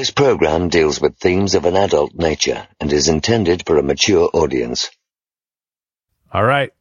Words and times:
This 0.00 0.10
program 0.10 0.70
deals 0.70 0.98
with 0.98 1.18
themes 1.18 1.54
of 1.54 1.66
an 1.66 1.76
adult 1.76 2.14
nature 2.14 2.66
and 2.80 2.90
is 2.90 3.08
intended 3.08 3.66
for 3.66 3.76
a 3.76 3.82
mature 3.82 4.30
audience. 4.32 4.90
All 6.32 6.42
right. 6.42 6.72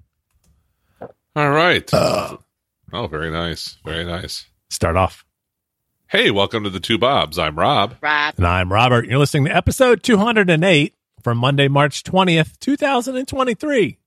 All 1.35 1.49
right. 1.49 1.93
Uh. 1.93 2.37
oh, 2.93 3.07
very 3.07 3.29
nice. 3.29 3.75
Very 3.83 4.05
nice. 4.05 4.45
Start 4.69 4.95
off. 4.95 5.25
Hey, 6.07 6.31
welcome 6.31 6.63
to 6.63 6.69
the 6.69 6.79
Two 6.79 6.97
Bobs. 6.97 7.37
I'm 7.37 7.59
Rob. 7.59 7.97
Rob. 7.99 8.35
And 8.37 8.47
I'm 8.47 8.71
Robert. 8.71 9.05
You're 9.05 9.19
listening 9.19 9.47
to 9.47 9.53
episode 9.53 10.01
208 10.01 10.95
from 11.21 11.39
Monday, 11.39 11.67
March 11.67 12.03
20th, 12.05 12.57
2023. 12.59 13.99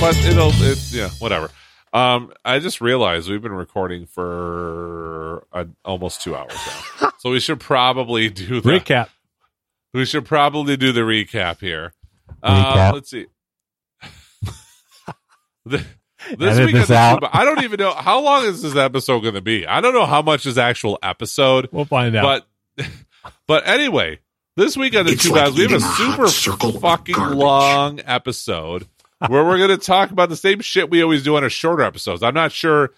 But 0.00 0.16
it'll, 0.24 0.50
it, 0.54 0.78
yeah, 0.92 1.08
whatever. 1.18 1.50
Um, 1.92 2.32
I 2.44 2.58
just 2.58 2.80
realized 2.80 3.28
we've 3.30 3.40
been 3.42 3.52
recording 3.52 4.06
for 4.06 5.46
uh, 5.52 5.64
almost 5.84 6.22
two 6.22 6.36
hours 6.36 6.52
now, 7.00 7.10
so 7.18 7.30
we 7.30 7.40
should 7.40 7.60
probably 7.60 8.28
do 8.28 8.60
the 8.60 8.70
Recap. 8.80 9.08
We 9.94 10.04
should 10.04 10.26
probably 10.26 10.76
do 10.76 10.92
the 10.92 11.00
recap 11.00 11.60
here. 11.60 11.94
Recap. 12.44 12.90
Uh, 12.90 12.90
let's 12.94 13.10
see. 13.10 13.26
The- 15.64 15.84
this 16.38 16.54
Edit 16.56 16.66
week 16.66 16.74
this 16.74 16.90
out. 16.90 17.16
Tuba- 17.20 17.30
I 17.36 17.44
don't 17.44 17.62
even 17.62 17.78
know 17.78 17.92
how 17.92 18.20
long 18.20 18.44
is 18.46 18.60
this 18.62 18.74
episode 18.74 19.20
going 19.20 19.34
to 19.34 19.40
be. 19.40 19.64
I 19.66 19.80
don't 19.80 19.94
know 19.94 20.06
how 20.06 20.22
much 20.22 20.44
is 20.46 20.58
actual 20.58 20.98
episode, 21.02 21.68
We'll 21.70 21.84
find 21.84 22.16
out. 22.16 22.44
but 22.76 22.86
but 23.46 23.68
anyway, 23.68 24.18
this 24.56 24.76
week 24.76 24.96
on 24.96 25.06
the 25.06 25.12
It's 25.12 25.22
two 25.22 25.30
like 25.30 25.44
guys, 25.46 25.54
we 25.56 25.62
have 25.62 25.72
a 25.72 25.74
eating 25.76 25.82
a 25.82 25.86
hot 25.86 25.96
super 26.16 26.28
circle 26.28 26.72
fucking 26.80 27.14
garbage. 27.14 27.36
long 27.38 28.00
episode 28.04 28.88
where 29.28 29.44
we're 29.44 29.58
going 29.58 29.70
to 29.70 29.78
talk 29.78 30.10
about 30.10 30.28
the 30.28 30.36
same 30.36 30.60
shit 30.60 30.90
we 30.90 31.02
always 31.02 31.22
do 31.22 31.36
on 31.36 31.42
our 31.42 31.50
shorter 31.50 31.82
episodes. 31.82 32.22
I'm 32.22 32.34
not 32.34 32.52
sure. 32.52 32.92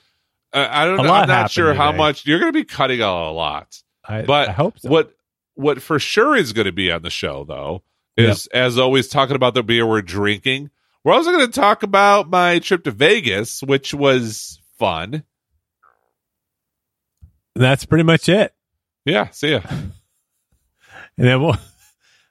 Uh, 0.53 0.67
I 0.69 0.85
don't. 0.85 1.01
A 1.01 1.03
know. 1.03 1.09
lot 1.09 1.23
I'm 1.23 1.29
not 1.29 1.51
sure 1.51 1.75
how 1.75 1.93
much 1.93 2.27
you're 2.27 2.39
going 2.39 2.53
to 2.53 2.59
be 2.59 2.65
cutting 2.65 3.03
out 3.03 3.31
a 3.31 3.33
lot. 3.33 3.81
I, 4.05 4.23
But 4.23 4.49
I 4.49 4.53
hope 4.53 4.79
so. 4.79 4.89
What 4.89 5.15
what 5.55 5.83
for 5.83 5.99
sure 5.99 6.37
is 6.37 6.53
going 6.53 6.67
to 6.67 6.73
be 6.73 6.91
on 6.91 7.03
the 7.03 7.11
show 7.11 7.45
though 7.45 7.83
is 8.17 8.47
as 8.49 8.79
always 8.79 9.09
talking 9.09 9.37
about 9.37 9.55
the 9.55 9.63
beer 9.63 9.87
we're 9.87 10.03
drinking. 10.03 10.71
We're 11.05 11.15
also 11.15 11.31
going 11.31 11.47
to 11.47 11.53
talk 11.53 11.83
about 11.83 12.29
my 12.29 12.59
trip 12.59 12.85
to 12.85 12.91
Vegas, 12.91 13.63
which 13.63 13.95
was 13.95 14.61
fun. 14.79 15.23
That's 17.55 17.87
pretty 17.87 18.05
much 18.05 18.29
it. 18.29 18.53
Yeah, 19.05 19.31
see 19.31 19.53
ya. 19.53 19.61
And 21.19 21.27
then 21.27 21.43
we'll 21.43 21.57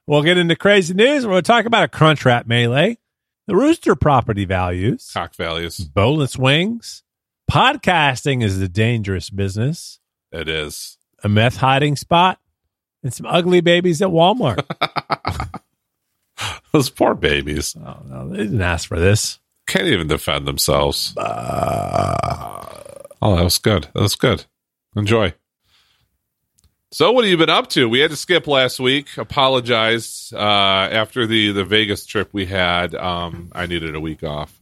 we'll 0.08 0.24
get 0.24 0.38
into 0.38 0.56
crazy 0.56 0.94
news. 0.94 1.28
We'll 1.28 1.42
talk 1.42 1.66
about 1.66 1.84
a 1.84 1.88
crunch 1.90 2.24
wrap 2.24 2.48
melee, 2.48 2.98
the 3.48 3.56
rooster 3.56 3.96
property 3.96 4.46
values, 4.46 5.10
Cock 5.14 5.36
values. 5.36 5.80
boneless 5.80 6.38
wings. 6.38 7.04
Podcasting 7.50 8.44
is 8.44 8.62
a 8.62 8.68
dangerous 8.68 9.30
business, 9.30 10.00
It 10.32 10.50
is. 10.50 10.98
a 11.24 11.30
meth 11.30 11.58
hiding 11.58 11.96
spot, 11.96 12.40
and 13.04 13.14
some 13.14 13.26
ugly 13.26 13.62
babies 13.62 14.02
at 14.02 14.10
Walmart. 14.10 14.64
Those 16.74 16.90
poor 16.90 17.16
babies 17.16 17.76
oh 17.80 17.98
no, 18.06 18.30
they 18.30 18.38
didn't 18.38 18.62
ask 18.62 18.88
for 18.88 19.00
this. 19.00 19.40
can't 19.66 19.88
even 19.88 20.08
defend 20.08 20.46
themselves. 20.48 21.14
oh, 21.18 21.24
that 23.22 23.44
was 23.44 23.58
good. 23.58 23.88
That 23.94 24.02
was 24.02 24.16
good. 24.16 24.46
Enjoy. 24.96 25.34
So, 26.98 27.12
what 27.12 27.26
have 27.26 27.30
you 27.30 27.38
been 27.38 27.48
up 27.48 27.70
to? 27.70 27.88
We 27.88 28.00
had 28.00 28.10
to 28.10 28.18
skip 28.18 28.48
last 28.48 28.80
week. 28.80 29.18
Apologized 29.18 30.34
uh, 30.34 30.40
after 30.40 31.28
the 31.28 31.52
the 31.52 31.64
Vegas 31.64 32.08
trip 32.08 32.30
we 32.32 32.48
had. 32.48 32.96
Um, 32.96 33.52
I 33.54 33.68
needed 33.68 33.94
a 33.94 34.00
week 34.00 34.24
off. 34.24 34.60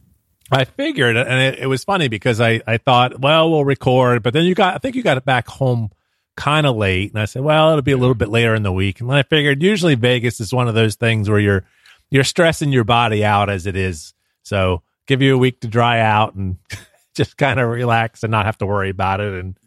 I 0.52 0.64
figured, 0.64 1.16
and 1.16 1.40
it, 1.40 1.60
it 1.60 1.66
was 1.66 1.82
funny 1.82 2.08
because 2.08 2.38
I, 2.38 2.60
I 2.66 2.76
thought, 2.76 3.20
well, 3.20 3.50
we'll 3.50 3.64
record, 3.64 4.22
but 4.22 4.34
then 4.34 4.44
you 4.44 4.54
got, 4.54 4.74
I 4.74 4.78
think 4.78 4.96
you 4.96 5.02
got 5.02 5.16
it 5.16 5.24
back 5.24 5.48
home 5.48 5.90
kind 6.36 6.66
of 6.66 6.76
late, 6.76 7.10
and 7.10 7.18
I 7.18 7.24
said, 7.24 7.40
well, 7.40 7.70
it'll 7.70 7.80
be 7.80 7.92
a 7.92 7.96
little 7.96 8.14
bit 8.14 8.28
later 8.28 8.54
in 8.54 8.62
the 8.62 8.70
week, 8.70 9.00
and 9.00 9.08
then 9.08 9.16
I 9.16 9.22
figured 9.22 9.62
usually 9.62 9.94
Vegas 9.94 10.38
is 10.38 10.52
one 10.52 10.68
of 10.68 10.74
those 10.74 10.96
things 10.96 11.30
where 11.30 11.40
you're 11.40 11.64
you're 12.10 12.22
stressing 12.22 12.70
your 12.70 12.84
body 12.84 13.24
out 13.24 13.48
as 13.48 13.64
it 13.64 13.76
is, 13.76 14.12
so 14.42 14.82
give 15.06 15.22
you 15.22 15.34
a 15.34 15.38
week 15.38 15.60
to 15.60 15.68
dry 15.68 16.00
out 16.00 16.34
and 16.34 16.58
just 17.14 17.38
kind 17.38 17.58
of 17.58 17.70
relax 17.70 18.24
and 18.24 18.30
not 18.30 18.44
have 18.44 18.58
to 18.58 18.66
worry 18.66 18.90
about 18.90 19.22
it, 19.22 19.32
and 19.32 19.58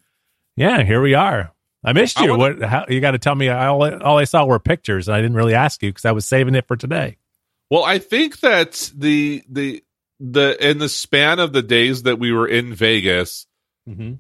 yeah, 0.56 0.84
here 0.84 1.02
we 1.02 1.16
are. 1.16 1.52
I 1.84 1.94
missed 1.94 2.20
I 2.20 2.26
you. 2.26 2.32
wanna- 2.38 2.60
what? 2.60 2.70
How, 2.70 2.86
you 2.90 3.00
got 3.02 3.12
to 3.12 3.20
tell 3.20 3.36
me. 3.36 3.50
I, 3.50 3.68
all, 3.68 3.84
all 4.04 4.18
I 4.18 4.26
saw 4.26 4.46
were 4.46 4.60
pictures, 4.60 5.08
and 5.08 5.16
I 5.16 5.22
didn't 5.22 5.38
really 5.38 5.54
ask 5.56 5.82
you 5.82 5.90
because 5.90 6.06
I 6.06 6.12
was 6.12 6.26
saving 6.26 6.56
it 6.56 6.68
for 6.68 6.76
today. 6.76 7.18
Well, 7.70 7.84
I 7.84 8.00
think 8.00 8.40
that 8.42 8.92
the 8.96 9.44
the 9.50 9.84
the 10.20 10.58
in 10.70 10.80
the 10.80 10.90
span 10.90 11.40
of 11.40 11.54
the 11.54 11.62
days 11.62 12.04
that 12.04 12.20
we 12.20 12.32
were 12.32 12.48
in 12.48 12.74
Vegas, 12.74 13.46
Mm-hmm. 13.90 14.16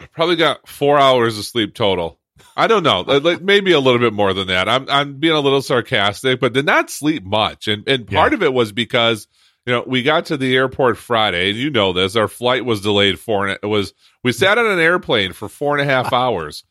I 0.00 0.06
probably 0.12 0.36
got 0.36 0.68
four 0.68 0.98
hours 0.98 1.38
of 1.38 1.44
sleep 1.44 1.74
total. 1.74 2.18
I 2.56 2.66
don't 2.66 2.82
know, 2.82 3.00
like, 3.02 3.40
maybe 3.40 3.72
a 3.72 3.80
little 3.80 4.00
bit 4.00 4.12
more 4.12 4.32
than 4.34 4.48
that. 4.48 4.68
I'm 4.68 4.88
I'm 4.90 5.14
being 5.18 5.34
a 5.34 5.40
little 5.40 5.62
sarcastic, 5.62 6.40
but 6.40 6.52
did 6.52 6.66
not 6.66 6.90
sleep 6.90 7.24
much, 7.24 7.68
and 7.68 7.86
and 7.88 8.06
part 8.06 8.32
Yeah. 8.32 8.36
of 8.36 8.42
it 8.42 8.52
was 8.52 8.72
because 8.72 9.26
you 9.66 9.72
know 9.72 9.84
we 9.86 10.02
got 10.02 10.26
to 10.26 10.36
the 10.36 10.54
airport 10.56 10.98
Friday, 10.98 11.50
and 11.50 11.58
you 11.58 11.70
know 11.70 11.92
this. 11.92 12.16
Our 12.16 12.28
flight 12.28 12.64
was 12.64 12.80
delayed 12.80 13.18
for 13.18 13.48
it 13.48 13.62
was 13.64 13.92
we 14.22 14.32
sat 14.32 14.58
on 14.58 14.66
an 14.66 14.78
airplane 14.78 15.32
for 15.32 15.48
four 15.48 15.76
and 15.78 15.88
a 15.88 15.92
half 15.92 16.12
hours 16.12 16.64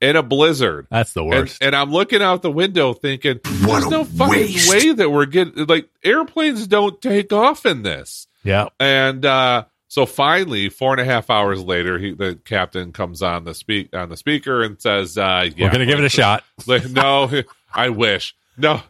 in 0.00 0.14
a 0.16 0.22
blizzard. 0.22 0.86
That's 0.90 1.12
the 1.12 1.24
worst. 1.24 1.62
and 1.62 1.74
I'm 1.74 1.90
looking 1.90 2.22
out 2.22 2.42
the 2.42 2.50
window 2.52 2.92
thinking, 2.94 3.40
What 3.64 3.80
there's 3.80 3.88
no 3.90 4.04
fucking 4.04 4.30
waste. 4.30 4.70
way 4.70 4.92
that 4.92 5.10
we're 5.10 5.26
getting 5.26 5.66
like 5.66 5.88
airplanes 6.04 6.66
don't 6.68 7.00
take 7.02 7.32
off 7.32 7.66
in 7.66 7.82
this. 7.82 8.28
yeah. 8.44 8.68
And 8.78 9.26
uh, 9.26 9.64
so 9.88 10.06
finally, 10.06 10.68
four 10.68 10.92
and 10.92 11.00
a 11.00 11.04
half 11.04 11.30
hours 11.30 11.60
later, 11.62 11.98
he, 11.98 12.12
the 12.12 12.38
captain 12.44 12.92
comes 12.92 13.22
on 13.22 13.42
the 13.44 13.54
speak 13.54 13.88
on 13.96 14.08
the 14.08 14.16
speaker 14.16 14.62
and 14.62 14.80
says, 14.80 15.18
uh, 15.18 15.50
yeah, 15.56 15.66
We're 15.66 15.72
gonna 15.72 15.86
give 15.86 15.98
it 15.98 16.04
a 16.04 16.08
shot. 16.10 16.44
like, 16.66 16.88
no, 16.88 17.28
I 17.74 17.88
wish. 17.88 18.36
No. 18.56 18.80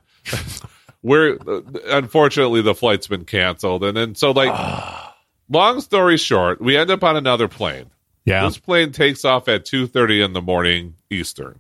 We're 1.03 1.39
unfortunately 1.87 2.63
the 2.63 2.75
flight's 2.75 3.07
been 3.07 3.25
canceled. 3.25 3.85
And 3.85 3.97
then 3.97 4.15
so 4.15 4.31
like 4.33 4.53
long 5.49 5.81
story 5.81 6.17
short, 6.17 6.61
we 6.61 6.77
end 6.77 6.91
up 6.91 7.05
on 7.05 7.17
another 7.17 7.49
plane. 7.49 7.91
Yeah. 8.25 8.45
This 8.45 8.59
plane 8.59 8.93
takes 8.93 9.25
off 9.25 9.49
at 9.49 9.65
two 9.65 9.87
thirty 9.87 10.21
in 10.23 10.33
the 10.33 10.43
morning 10.43 10.95
Eastern. 11.11 11.59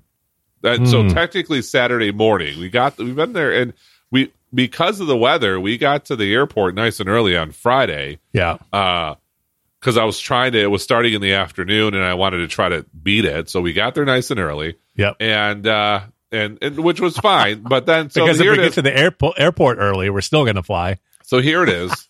That 0.63 0.87
so 0.89 1.03
Hmm. 1.03 1.09
technically 1.11 1.63
Saturday 1.63 2.11
morning. 2.11 2.59
We 2.59 2.69
got 2.69 2.99
we've 2.99 3.15
been 3.17 3.33
there 3.33 3.53
and 3.53 3.73
we 4.11 4.33
because 4.53 4.99
of 5.01 5.07
the 5.07 5.17
weather, 5.17 5.61
we 5.61 5.79
got 5.79 6.07
to 6.07 6.17
the 6.17 6.33
airport 6.35 6.75
nice 6.75 7.01
and 7.01 7.09
early 7.09 7.37
on 7.37 7.53
Friday. 7.53 8.19
Yeah. 8.33 8.59
Uh 8.73 9.15
because 9.81 9.97
I 9.97 10.05
was 10.05 10.19
trying 10.19 10.53
to 10.53 10.59
it 10.61 10.67
was 10.71 10.83
starting 10.83 11.15
in 11.15 11.21
the 11.21 11.35
afternoon 11.35 11.95
and 11.95 12.03
I 12.05 12.15
wanted 12.15 12.39
to 12.39 12.49
try 12.49 12.69
to 12.69 12.85
beat 13.01 13.25
it. 13.25 13.49
So 13.49 13.61
we 13.61 13.73
got 13.73 13.95
there 13.95 14.05
nice 14.05 14.31
and 14.33 14.41
early 14.41 14.77
Yep. 14.97 15.17
and 15.21 15.67
uh 15.67 16.01
and, 16.33 16.59
and 16.63 16.79
which 16.79 17.01
was 17.01 17.17
fine. 17.17 17.63
But 17.63 17.87
then 17.87 18.11
so 18.11 18.25
because 18.25 18.41
if 18.41 18.49
we 18.51 18.57
get 18.57 18.65
is. 18.67 18.75
to 18.75 18.83
the 18.83 18.97
airport 18.97 19.39
airport 19.39 19.79
early, 19.79 20.11
we're 20.11 20.21
still 20.21 20.45
going 20.45 20.57
to 20.57 20.63
fly. 20.63 20.99
So 21.25 21.41
here 21.41 21.63
it 21.63 21.69
is. 21.69 22.09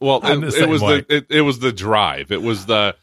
Well, 0.00 0.20
it, 0.22 0.54
it 0.54 0.68
was 0.68 0.80
way. 0.82 1.00
the 1.00 1.16
it, 1.16 1.26
it 1.30 1.40
was 1.42 1.58
the 1.58 1.72
drive. 1.72 2.30
It 2.30 2.42
was 2.42 2.66
the 2.66 2.94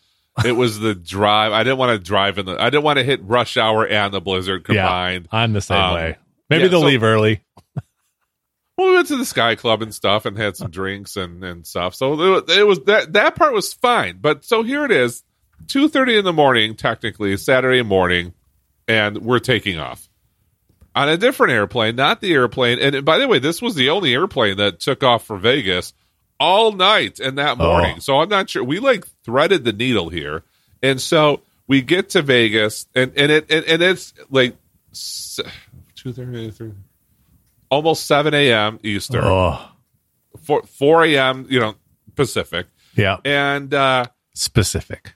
it 0.46 0.54
was 0.54 0.80
the 0.80 0.96
drive. 0.96 1.52
I 1.52 1.64
didn't 1.64 1.78
want 1.78 1.98
to 2.00 2.04
drive 2.04 2.38
in 2.38 2.46
the. 2.46 2.62
I 2.62 2.70
didn't 2.70 2.84
want 2.84 3.00
to 3.00 3.04
hit 3.04 3.24
rush 3.24 3.58
hour 3.58 3.86
and 3.88 4.14
the 4.14 4.22
blizzard 4.22 4.64
combined. 4.66 5.28
Yeah, 5.32 5.40
I'm 5.40 5.54
the 5.54 5.62
same 5.62 5.78
Um, 5.82 5.94
way. 5.96 6.18
Maybe 6.50 6.64
yeah, 6.64 6.70
they'll 6.70 6.82
so- 6.82 6.88
leave 6.88 7.04
early. 7.04 7.42
Well, 8.78 8.90
we 8.90 8.96
went 8.96 9.08
to 9.08 9.16
the 9.16 9.24
Sky 9.26 9.56
Club 9.56 9.82
and 9.82 9.96
stuff 9.96 10.26
and 10.26 10.38
had 10.38 10.58
some 10.58 10.70
drinks 10.70 11.16
and 11.16 11.42
and 11.46 11.66
stuff. 11.66 11.96
So 11.96 12.40
it 12.40 12.50
it 12.50 12.68
was 12.68 12.82
that 12.82 13.14
that 13.14 13.36
part 13.36 13.54
was 13.54 13.74
fine. 13.74 14.18
But 14.20 14.44
so 14.44 14.64
here 14.64 14.84
it 14.84 14.92
is, 14.92 15.24
two 15.68 15.88
thirty 15.88 16.18
in 16.18 16.26
the 16.26 16.34
morning, 16.34 16.76
technically 16.76 17.38
Saturday 17.38 17.84
morning, 17.84 18.34
and 18.88 19.18
we're 19.18 19.40
taking 19.40 19.79
off 19.79 20.07
on 20.96 21.09
a 21.09 21.18
different 21.18 21.53
airplane, 21.53 21.96
not 21.96 22.22
the 22.22 22.34
airplane. 22.34 22.79
And 22.79 23.03
by 23.03 23.17
the 23.17 23.28
way, 23.28 23.40
this 23.40 23.61
was 23.61 23.76
the 23.76 23.90
only 23.90 24.14
airplane 24.14 24.58
that 24.58 24.79
took 24.79 25.03
off 25.03 25.26
for 25.26 25.37
Vegas 25.37 25.93
all 26.40 26.72
night 26.72 27.20
and 27.20 27.37
that 27.37 27.58
morning. 27.58 27.96
Oh. 27.97 27.99
So 27.99 28.20
I'm 28.20 28.29
not 28.29 28.49
sure. 28.49 28.64
We 28.64 28.79
like 28.79 29.05
threaded 29.23 29.64
the 29.66 29.73
needle 29.73 30.09
here, 30.09 30.43
and 30.82 30.99
so 31.02 31.41
we 31.67 31.82
get 31.82 32.09
to 32.09 32.22
Vegas, 32.22 32.87
and 32.96 33.11
and 33.17 33.32
it 33.32 33.52
and, 33.52 33.66
and 33.66 33.82
it's 33.82 34.14
like 34.29 34.55
two 34.93 36.14
thirty 36.14 36.52
three. 36.52 36.72
Almost 37.70 38.05
seven 38.05 38.34
a.m. 38.34 38.79
Eastern, 38.84 39.23
Oh, 39.23 39.70
four, 40.43 40.61
4 40.64 41.05
a.m. 41.05 41.47
You 41.49 41.59
know 41.59 41.76
Pacific, 42.16 42.67
yeah. 42.96 43.17
and 43.26 43.73
uh, 43.73 44.05
Specific. 44.35 45.15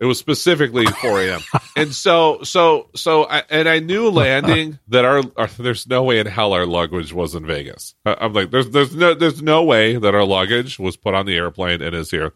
It 0.00 0.04
was 0.06 0.18
specifically 0.18 0.86
4 0.86 1.20
a.m. 1.22 1.40
and 1.76 1.92
so, 1.92 2.42
so, 2.44 2.88
so, 2.94 3.24
I, 3.28 3.42
and 3.50 3.68
I 3.68 3.80
knew 3.80 4.10
landing 4.10 4.78
that 4.88 5.04
our, 5.04 5.22
our, 5.36 5.48
there's 5.58 5.88
no 5.88 6.04
way 6.04 6.20
in 6.20 6.26
hell 6.26 6.52
our 6.52 6.66
luggage 6.66 7.12
was 7.12 7.34
in 7.34 7.44
Vegas. 7.46 7.94
I, 8.06 8.16
I'm 8.20 8.32
like, 8.32 8.50
there's, 8.52 8.70
there's 8.70 8.94
no, 8.94 9.14
there's 9.14 9.42
no 9.42 9.64
way 9.64 9.96
that 9.96 10.14
our 10.14 10.24
luggage 10.24 10.78
was 10.78 10.96
put 10.96 11.14
on 11.14 11.26
the 11.26 11.36
airplane 11.36 11.82
and 11.82 11.96
is 11.96 12.10
here. 12.12 12.32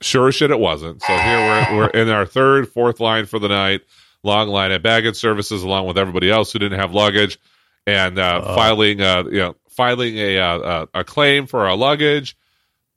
Sure 0.00 0.28
as 0.28 0.34
shit, 0.34 0.50
it 0.50 0.58
wasn't. 0.58 1.02
So 1.02 1.12
here 1.14 1.38
we're, 1.38 1.76
we're 1.76 1.88
in 1.90 2.08
our 2.08 2.24
third, 2.24 2.68
fourth 2.70 2.98
line 2.98 3.26
for 3.26 3.38
the 3.38 3.48
night, 3.48 3.82
long 4.22 4.48
line 4.48 4.70
at 4.72 4.82
baggage 4.82 5.16
services, 5.16 5.62
along 5.62 5.86
with 5.86 5.98
everybody 5.98 6.30
else 6.30 6.52
who 6.52 6.60
didn't 6.60 6.78
have 6.80 6.94
luggage. 6.94 7.38
and 7.86 8.18
uh, 8.18 8.40
Oh. 8.44 8.54
filing 8.54 9.00
uh, 9.02 9.24
you 9.24 9.38
know 9.38 9.56
filing 9.70 10.16
a, 10.16 10.38
uh, 10.38 10.86
a 10.94 11.00
a 11.00 11.04
claim 11.04 11.46
for 11.46 11.66
our 11.66 11.76
luggage. 11.76 12.36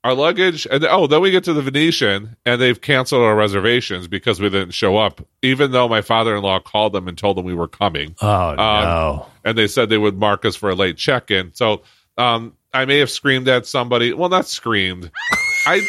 Our 0.05 0.13
luggage, 0.13 0.67
and 0.69 0.85
oh, 0.85 1.07
then 1.07 1.19
we 1.19 1.31
get 1.31 1.45
to 1.45 1.53
the 1.53 1.63
Venetian, 1.63 2.37
and 2.45 2.61
they've 2.61 2.79
canceled 2.79 3.23
our 3.23 3.35
reservations 3.35 4.07
because 4.07 4.39
we 4.39 4.51
didn't 4.51 4.75
show 4.75 4.97
up, 4.97 5.19
even 5.41 5.71
though 5.71 5.87
my 5.89 6.03
father-in-law 6.03 6.59
called 6.59 6.93
them 6.93 7.07
and 7.07 7.17
told 7.17 7.37
them 7.37 7.43
we 7.43 7.55
were 7.55 7.67
coming 7.67 8.15
Oh 8.21 8.53
no. 8.55 9.25
and 9.43 9.57
they 9.57 9.65
said 9.65 9.89
they 9.89 9.97
would 9.97 10.15
mark 10.15 10.45
us 10.45 10.55
for 10.55 10.69
a 10.69 10.75
late 10.75 10.97
check-in. 10.97 11.55
So 11.55 11.81
um, 12.19 12.55
I 12.71 12.85
may 12.85 12.99
have 12.99 13.09
screamed 13.09 13.47
at 13.47 13.65
somebody. 13.65 14.13
Well, 14.13 14.29
not 14.29 14.45
screamed. 14.45 15.09
I 15.65 15.81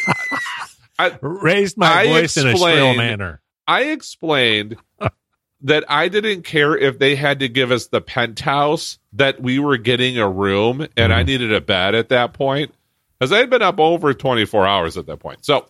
Raised 1.20 1.76
my 1.76 1.86
I 1.86 2.06
voice 2.06 2.38
in 2.38 2.46
a 2.46 2.56
shrill 2.56 2.94
manner. 2.94 3.42
I 3.68 3.82
explained 3.82 4.78
that 5.60 5.84
I 5.90 6.08
didn't 6.08 6.44
care 6.44 6.74
if 6.74 6.98
they 6.98 7.16
had 7.16 7.40
to 7.40 7.50
give 7.50 7.70
us 7.70 7.88
the 7.88 8.00
penthouse 8.00 8.98
that 9.12 9.42
we 9.42 9.58
were 9.58 9.76
getting 9.76 10.16
a 10.16 10.26
room 10.26 10.86
and 10.96 11.12
I 11.12 11.22
needed 11.22 11.52
a 11.52 11.60
bed 11.60 11.94
at 11.94 12.08
that 12.08 12.32
point 12.32 12.72
because 13.18 13.32
I 13.32 13.38
had 13.38 13.50
been 13.50 13.62
up 13.62 13.80
over 13.80 14.14
24 14.14 14.66
hours 14.66 14.96
at 14.96 15.06
that 15.06 15.18
point. 15.18 15.44
So 15.44 15.66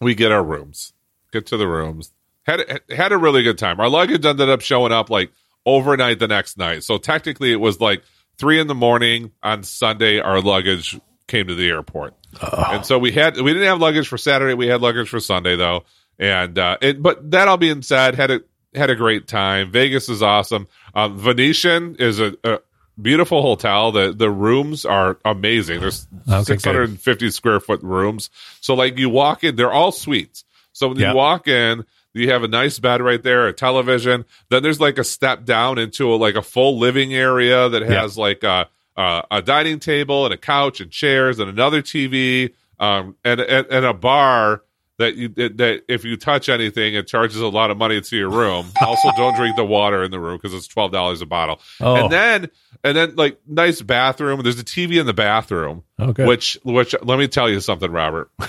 we 0.00 0.14
get 0.14 0.32
our 0.32 0.42
rooms, 0.42 0.92
get 1.32 1.46
to 1.46 1.56
the 1.56 1.66
rooms, 1.66 2.12
had 2.42 2.80
had 2.90 3.12
a 3.12 3.18
really 3.18 3.42
good 3.42 3.58
time. 3.58 3.80
Our 3.80 3.88
luggage 3.88 4.24
ended 4.24 4.48
up 4.48 4.60
showing 4.60 4.92
up 4.92 5.10
like 5.10 5.32
overnight 5.64 6.18
the 6.18 6.28
next 6.28 6.56
night. 6.56 6.84
So 6.84 6.98
technically, 6.98 7.52
it 7.52 7.60
was 7.60 7.80
like 7.80 8.02
three 8.38 8.60
in 8.60 8.66
the 8.66 8.74
morning 8.74 9.32
on 9.42 9.62
Sunday. 9.64 10.20
Our 10.20 10.40
luggage 10.40 10.98
came 11.26 11.48
to 11.48 11.54
the 11.54 11.68
airport, 11.68 12.14
and 12.40 12.86
so 12.86 12.98
we 12.98 13.12
had 13.12 13.36
we 13.36 13.52
didn't 13.52 13.66
have 13.66 13.80
luggage 13.80 14.08
for 14.08 14.18
Saturday. 14.18 14.54
We 14.54 14.68
had 14.68 14.80
luggage 14.80 15.08
for 15.08 15.20
Sunday 15.20 15.56
though, 15.56 15.84
and 16.18 16.58
uh, 16.58 16.78
it, 16.80 17.02
but 17.02 17.30
that 17.32 17.48
all 17.48 17.56
being 17.56 17.82
said, 17.82 18.14
had 18.14 18.30
a 18.30 18.40
had 18.74 18.90
a 18.90 18.96
great 18.96 19.26
time. 19.26 19.70
Vegas 19.72 20.08
is 20.08 20.22
awesome. 20.22 20.68
Um, 20.94 21.18
Venetian 21.18 21.96
is 21.98 22.20
a, 22.20 22.34
a 22.44 22.58
beautiful 23.00 23.42
hotel. 23.42 23.92
The 23.92 24.12
the 24.12 24.30
rooms 24.30 24.84
are 24.84 25.18
amazing. 25.24 25.80
There's 25.80 26.06
Okay, 26.28 26.42
six 26.44 26.64
hundred 26.64 26.88
and 26.90 27.00
fifty 27.00 27.30
square 27.30 27.60
foot 27.60 27.82
rooms. 27.82 28.30
So 28.60 28.74
like 28.74 28.98
you 28.98 29.08
walk 29.10 29.44
in, 29.44 29.56
they're 29.56 29.72
all 29.72 29.92
suites. 29.92 30.44
So 30.72 30.88
when 30.88 30.98
Yeah. 30.98 31.10
you 31.10 31.16
walk 31.16 31.48
in, 31.48 31.84
you 32.14 32.30
have 32.30 32.42
a 32.42 32.48
nice 32.48 32.78
bed 32.78 33.00
right 33.02 33.22
there, 33.22 33.46
a 33.46 33.52
television. 33.52 34.24
Then 34.50 34.62
there's 34.62 34.80
like 34.80 34.98
a 34.98 35.04
step 35.04 35.44
down 35.44 35.78
into 35.78 36.12
a, 36.12 36.16
like 36.16 36.34
a 36.34 36.42
full 36.42 36.78
living 36.78 37.12
area 37.14 37.68
that 37.68 37.82
has 37.82 38.16
like 38.18 38.42
a, 38.42 38.68
a 38.96 39.22
a 39.30 39.42
dining 39.42 39.78
table 39.80 40.24
and 40.24 40.32
a 40.32 40.38
couch 40.38 40.80
and 40.80 40.90
chairs 40.90 41.38
and 41.38 41.50
another 41.50 41.82
TV 41.82 42.54
um, 42.78 43.16
and, 43.24 43.40
and 43.40 43.66
and 43.68 43.84
a 43.86 43.92
bar 43.94 44.62
that 44.98 45.16
you 45.16 45.28
that, 45.28 45.82
if 45.88 46.04
you 46.04 46.16
touch 46.16 46.48
anything, 46.48 46.94
it 46.94 47.06
charges 47.06 47.40
a 47.40 47.48
lot 47.48 47.70
of 47.70 47.76
money 47.76 48.00
to 48.00 48.16
your 48.16 48.30
room. 48.30 48.66
also, 48.80 49.10
don't 49.16 49.36
drink 49.36 49.56
the 49.56 49.64
water 49.64 50.02
in 50.02 50.10
the 50.10 50.20
room 50.20 50.36
because 50.36 50.54
it's 50.54 50.66
twelve 50.66 50.92
dollars 50.92 51.20
a 51.22 51.26
bottle. 51.26 51.60
Oh. 51.80 51.96
And 51.96 52.12
then 52.12 52.50
and 52.82 52.96
then 52.96 53.16
like 53.16 53.40
nice 53.46 53.82
bathroom. 53.82 54.42
There's 54.42 54.60
a 54.60 54.64
TV 54.64 55.00
in 55.00 55.06
the 55.06 55.14
bathroom. 55.14 55.82
Okay. 56.00 56.24
Which, 56.24 56.58
which, 56.62 56.94
let 57.02 57.18
me 57.18 57.28
tell 57.28 57.50
you 57.50 57.60
something, 57.60 57.90
Robert. 57.90 58.30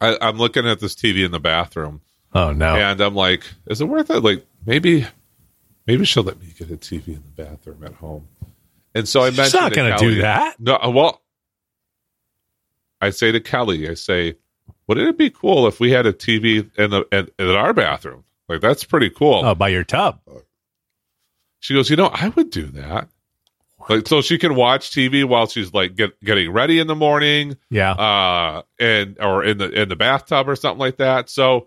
I, 0.00 0.18
I'm 0.20 0.36
looking 0.36 0.66
at 0.66 0.80
this 0.80 0.96
TV 0.96 1.24
in 1.24 1.30
the 1.30 1.38
bathroom, 1.38 2.00
oh 2.34 2.52
no. 2.52 2.74
and 2.74 3.00
I'm 3.00 3.14
like, 3.14 3.44
is 3.68 3.80
it 3.80 3.84
worth 3.84 4.10
it? 4.10 4.20
Like, 4.20 4.44
maybe, 4.66 5.06
maybe 5.86 6.04
she'll 6.04 6.24
let 6.24 6.40
me 6.40 6.48
get 6.58 6.72
a 6.72 6.76
TV 6.76 7.08
in 7.08 7.22
the 7.36 7.44
bathroom 7.44 7.84
at 7.84 7.94
home. 7.94 8.26
And 8.96 9.08
so 9.08 9.20
I 9.20 9.26
mentioned, 9.26 9.46
She's 9.46 9.54
not 9.54 9.72
going 9.72 9.92
to 9.92 9.98
do 9.98 10.22
that. 10.22 10.58
No, 10.58 10.76
well, 10.90 11.22
I 13.00 13.10
say 13.10 13.30
to 13.30 13.40
Kelly, 13.40 13.88
I 13.88 13.94
say, 13.94 14.34
wouldn't 14.86 15.08
it 15.08 15.18
be 15.18 15.30
cool 15.30 15.66
if 15.66 15.80
we 15.80 15.90
had 15.90 16.06
a 16.06 16.12
TV 16.12 16.70
in 16.78 16.90
the 16.90 17.04
in, 17.12 17.28
in 17.38 17.50
our 17.54 17.72
bathroom? 17.72 18.24
Like, 18.48 18.60
that's 18.60 18.84
pretty 18.84 19.10
cool. 19.10 19.42
Oh, 19.44 19.54
by 19.54 19.68
your 19.68 19.84
tub. 19.84 20.20
She 21.60 21.74
goes, 21.74 21.88
you 21.90 21.96
know, 21.96 22.10
I 22.12 22.28
would 22.30 22.50
do 22.50 22.66
that. 22.66 23.08
Like, 23.88 24.06
so 24.06 24.20
she 24.22 24.38
can 24.38 24.54
watch 24.54 24.90
TV 24.90 25.24
while 25.24 25.46
she's 25.46 25.72
like 25.72 25.96
get, 25.96 26.18
getting 26.20 26.52
ready 26.52 26.78
in 26.78 26.86
the 26.86 26.94
morning 26.94 27.56
Yeah. 27.70 27.92
uh 27.92 28.62
and 28.78 29.16
or 29.20 29.42
in 29.44 29.58
the 29.58 29.70
in 29.70 29.88
the 29.88 29.96
bathtub 29.96 30.48
or 30.48 30.54
something 30.54 30.78
like 30.78 30.98
that 30.98 31.28
so 31.28 31.66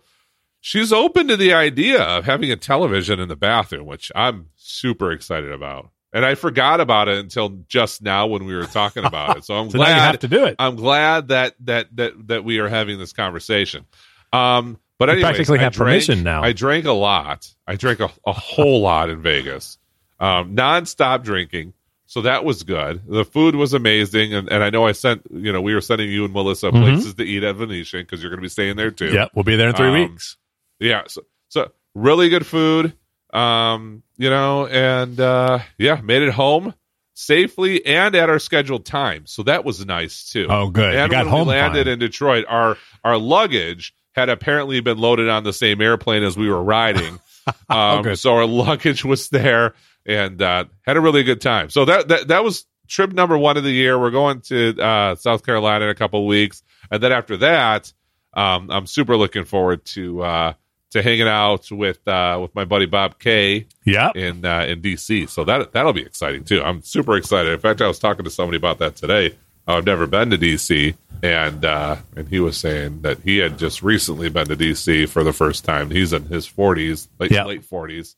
she's 0.62 0.94
open 0.94 1.28
to 1.28 1.36
the 1.36 1.54
idea 1.54 2.02
of 2.02 2.24
having 2.24 2.52
a 2.52 2.56
television 2.56 3.20
in 3.20 3.28
the 3.28 3.36
bathroom 3.36 3.86
which 3.86 4.14
i'm 4.16 4.48
super 4.56 5.12
excited 5.12 5.52
about 5.52 5.90
and 6.16 6.26
i 6.26 6.34
forgot 6.34 6.80
about 6.82 7.08
it 7.08 7.20
until 7.20 7.50
just 7.68 8.02
now 8.02 8.26
when 8.26 8.46
we 8.46 8.56
were 8.56 8.66
talking 8.66 9.06
about 9.06 9.38
it 9.38 9.46
so 9.46 9.54
i'm 9.54 9.70
so 9.72 9.78
now 9.78 9.88
you 9.88 9.94
have 9.94 10.12
glad 10.14 10.22
to 10.22 10.28
do 10.28 10.46
it. 10.46 10.56
i'm 10.58 10.76
glad 10.76 11.28
that 11.28 11.54
that 11.60 11.96
that 11.96 12.14
that 12.28 12.44
we 12.44 12.58
are 12.58 12.68
having 12.70 12.98
this 12.98 13.14
conversation 13.14 13.86
um 14.34 14.80
but 14.98 15.10
You 15.10 15.14
anyways, 15.16 15.24
practically 15.36 15.60
have 15.60 15.74
drank- 15.74 15.90
permission 16.06 16.24
now. 16.24 16.42
i 16.42 16.52
drank 16.54 16.86
a 16.86 16.92
lot 16.94 17.48
i 17.68 17.76
drank 17.76 18.00
a, 18.00 18.10
a 18.26 18.34
whole 18.34 18.82
lot 18.82 19.10
in 19.12 19.22
vegas 19.22 19.78
um 20.20 20.56
non-stop 20.56 21.24
drinking 21.24 21.74
so 22.08 22.22
that 22.22 22.46
was 22.46 22.62
good. 22.62 23.02
The 23.08 23.26
food 23.26 23.56
was 23.56 23.74
amazing, 23.74 24.32
and, 24.36 24.48
and 24.52 24.64
I 24.64 24.70
know 24.70 24.86
I 24.86 24.92
sent 24.92 25.24
you 25.32 25.52
know 25.52 25.60
we 25.60 25.74
were 25.74 25.82
sending 25.82 26.08
you 26.10 26.24
and 26.24 26.32
Melissa 26.34 26.68
Mhm. 26.70 26.84
places 26.84 27.16
to 27.16 27.24
eat 27.24 27.44
at 27.44 27.56
Venetian 27.56 28.02
because 28.02 28.22
you're 28.22 28.30
going 28.30 28.38
to 28.38 28.44
be 28.44 28.48
staying 28.48 28.76
there 28.78 28.92
too. 28.92 29.12
Yeah, 29.12 29.26
we'll 29.34 29.44
be 29.44 29.56
there 29.56 29.70
in 29.70 29.76
three 29.76 29.88
Um, 29.88 29.94
weeks. 30.12 30.38
yeah. 30.80 31.02
So, 31.08 31.24
so 31.50 31.72
really 31.96 32.30
good 32.30 32.46
food, 32.46 32.94
um, 33.36 34.04
you 34.18 34.30
know, 34.30 34.66
and 34.68 35.20
uh, 35.20 35.60
yeah, 35.78 36.00
made 36.02 36.22
it 36.22 36.34
home 36.34 36.74
safely 37.14 37.86
and 37.86 38.16
at 38.16 38.30
our 38.30 38.40
scheduled 38.40 38.86
time. 38.86 39.26
So 39.26 39.44
that 39.44 39.64
was 39.66 39.86
nice 39.86 40.30
too. 40.32 40.48
Oh, 40.50 40.70
good. 40.70 40.94
You 40.94 41.00
And 41.00 41.12
got 41.12 41.26
when 41.26 41.32
home 41.32 41.48
we 41.48 41.54
landed 41.54 41.86
fine. 41.86 41.94
in 41.94 42.00
Detroit, 42.00 42.46
our 42.48 42.78
our 43.04 43.18
luggage 43.18 43.94
had 44.14 44.30
apparently 44.30 44.80
been 44.80 44.98
loaded 44.98 45.28
on 45.30 45.44
the 45.44 45.54
same 45.54 45.82
airplane 45.82 46.24
as 46.24 46.38
we 46.38 46.50
were 46.50 46.64
riding. 46.64 47.20
Um, 47.70 48.02
good. 48.02 48.18
so 48.18 48.34
our 48.38 48.48
luggage 48.48 49.06
was 49.06 49.30
there 49.30 49.76
and 50.04 50.42
uh, 50.42 50.66
had 50.82 50.98
a 50.98 51.00
really 51.00 51.22
good 51.22 51.42
time. 51.42 51.70
So 51.70 51.86
that, 51.86 52.08
that 52.08 52.28
that 52.30 52.44
was 52.44 52.66
trip 52.88 53.14
number 53.14 53.38
one 53.38 53.56
of 53.56 53.64
the 53.64 53.70
year. 53.72 54.00
We're 54.00 54.10
going 54.10 54.42
to 54.48 54.76
uh, 54.82 55.14
South 55.14 55.46
Carolina 55.46 55.86
in 55.86 55.92
a 55.92 55.96
couple 55.96 56.26
weeks, 56.26 56.64
and 56.90 57.04
then 57.04 57.12
after 57.12 57.38
that, 57.38 57.94
um, 58.34 58.72
I'm 58.72 58.88
super 58.88 59.16
looking 59.16 59.46
forward 59.46 59.86
to 59.94 60.24
uh, 60.24 60.54
to 60.96 61.02
hanging 61.04 61.28
out 61.28 61.72
with 61.72 62.06
uh, 62.08 62.40
with 62.42 62.54
my 62.56 62.66
buddy 62.66 62.86
Bob 62.88 63.20
K 63.20 63.66
Yeah, 63.86 64.12
in 64.16 64.44
uh, 64.44 64.66
in 64.68 64.82
DC. 64.82 65.30
So 65.30 65.44
that 65.46 65.72
that'll 65.72 65.94
be 65.94 66.02
exciting 66.02 66.44
too. 66.44 66.62
I'm 66.62 66.82
super 66.82 67.16
excited. 67.16 67.54
In 67.54 67.60
fact, 67.60 67.82
I 67.82 67.88
was 67.88 68.00
talking 68.00 68.26
to 68.26 68.32
somebody 68.32 68.58
about 68.58 68.80
that 68.80 68.96
today. 68.96 69.36
I've 69.68 69.86
never 69.86 70.06
been 70.06 70.30
to 70.30 70.38
DC, 70.38 70.96
and 71.24 71.64
uh, 71.66 71.96
and 72.16 72.28
he 72.28 72.40
was 72.40 72.58
saying 72.58 73.02
that 73.02 73.20
he 73.24 73.38
had 73.38 73.58
just 73.58 73.82
recently 73.82 74.30
been 74.30 74.48
to 74.48 74.56
DC 74.56 75.08
for 75.10 75.24
the 75.24 75.34
first 75.34 75.66
time. 75.66 75.90
He's 75.90 76.14
in 76.14 76.26
his 76.26 76.48
40s, 76.48 77.08
late 77.20 77.32
Yeah. 77.32 77.46
late 77.46 77.64
40s, 77.68 78.16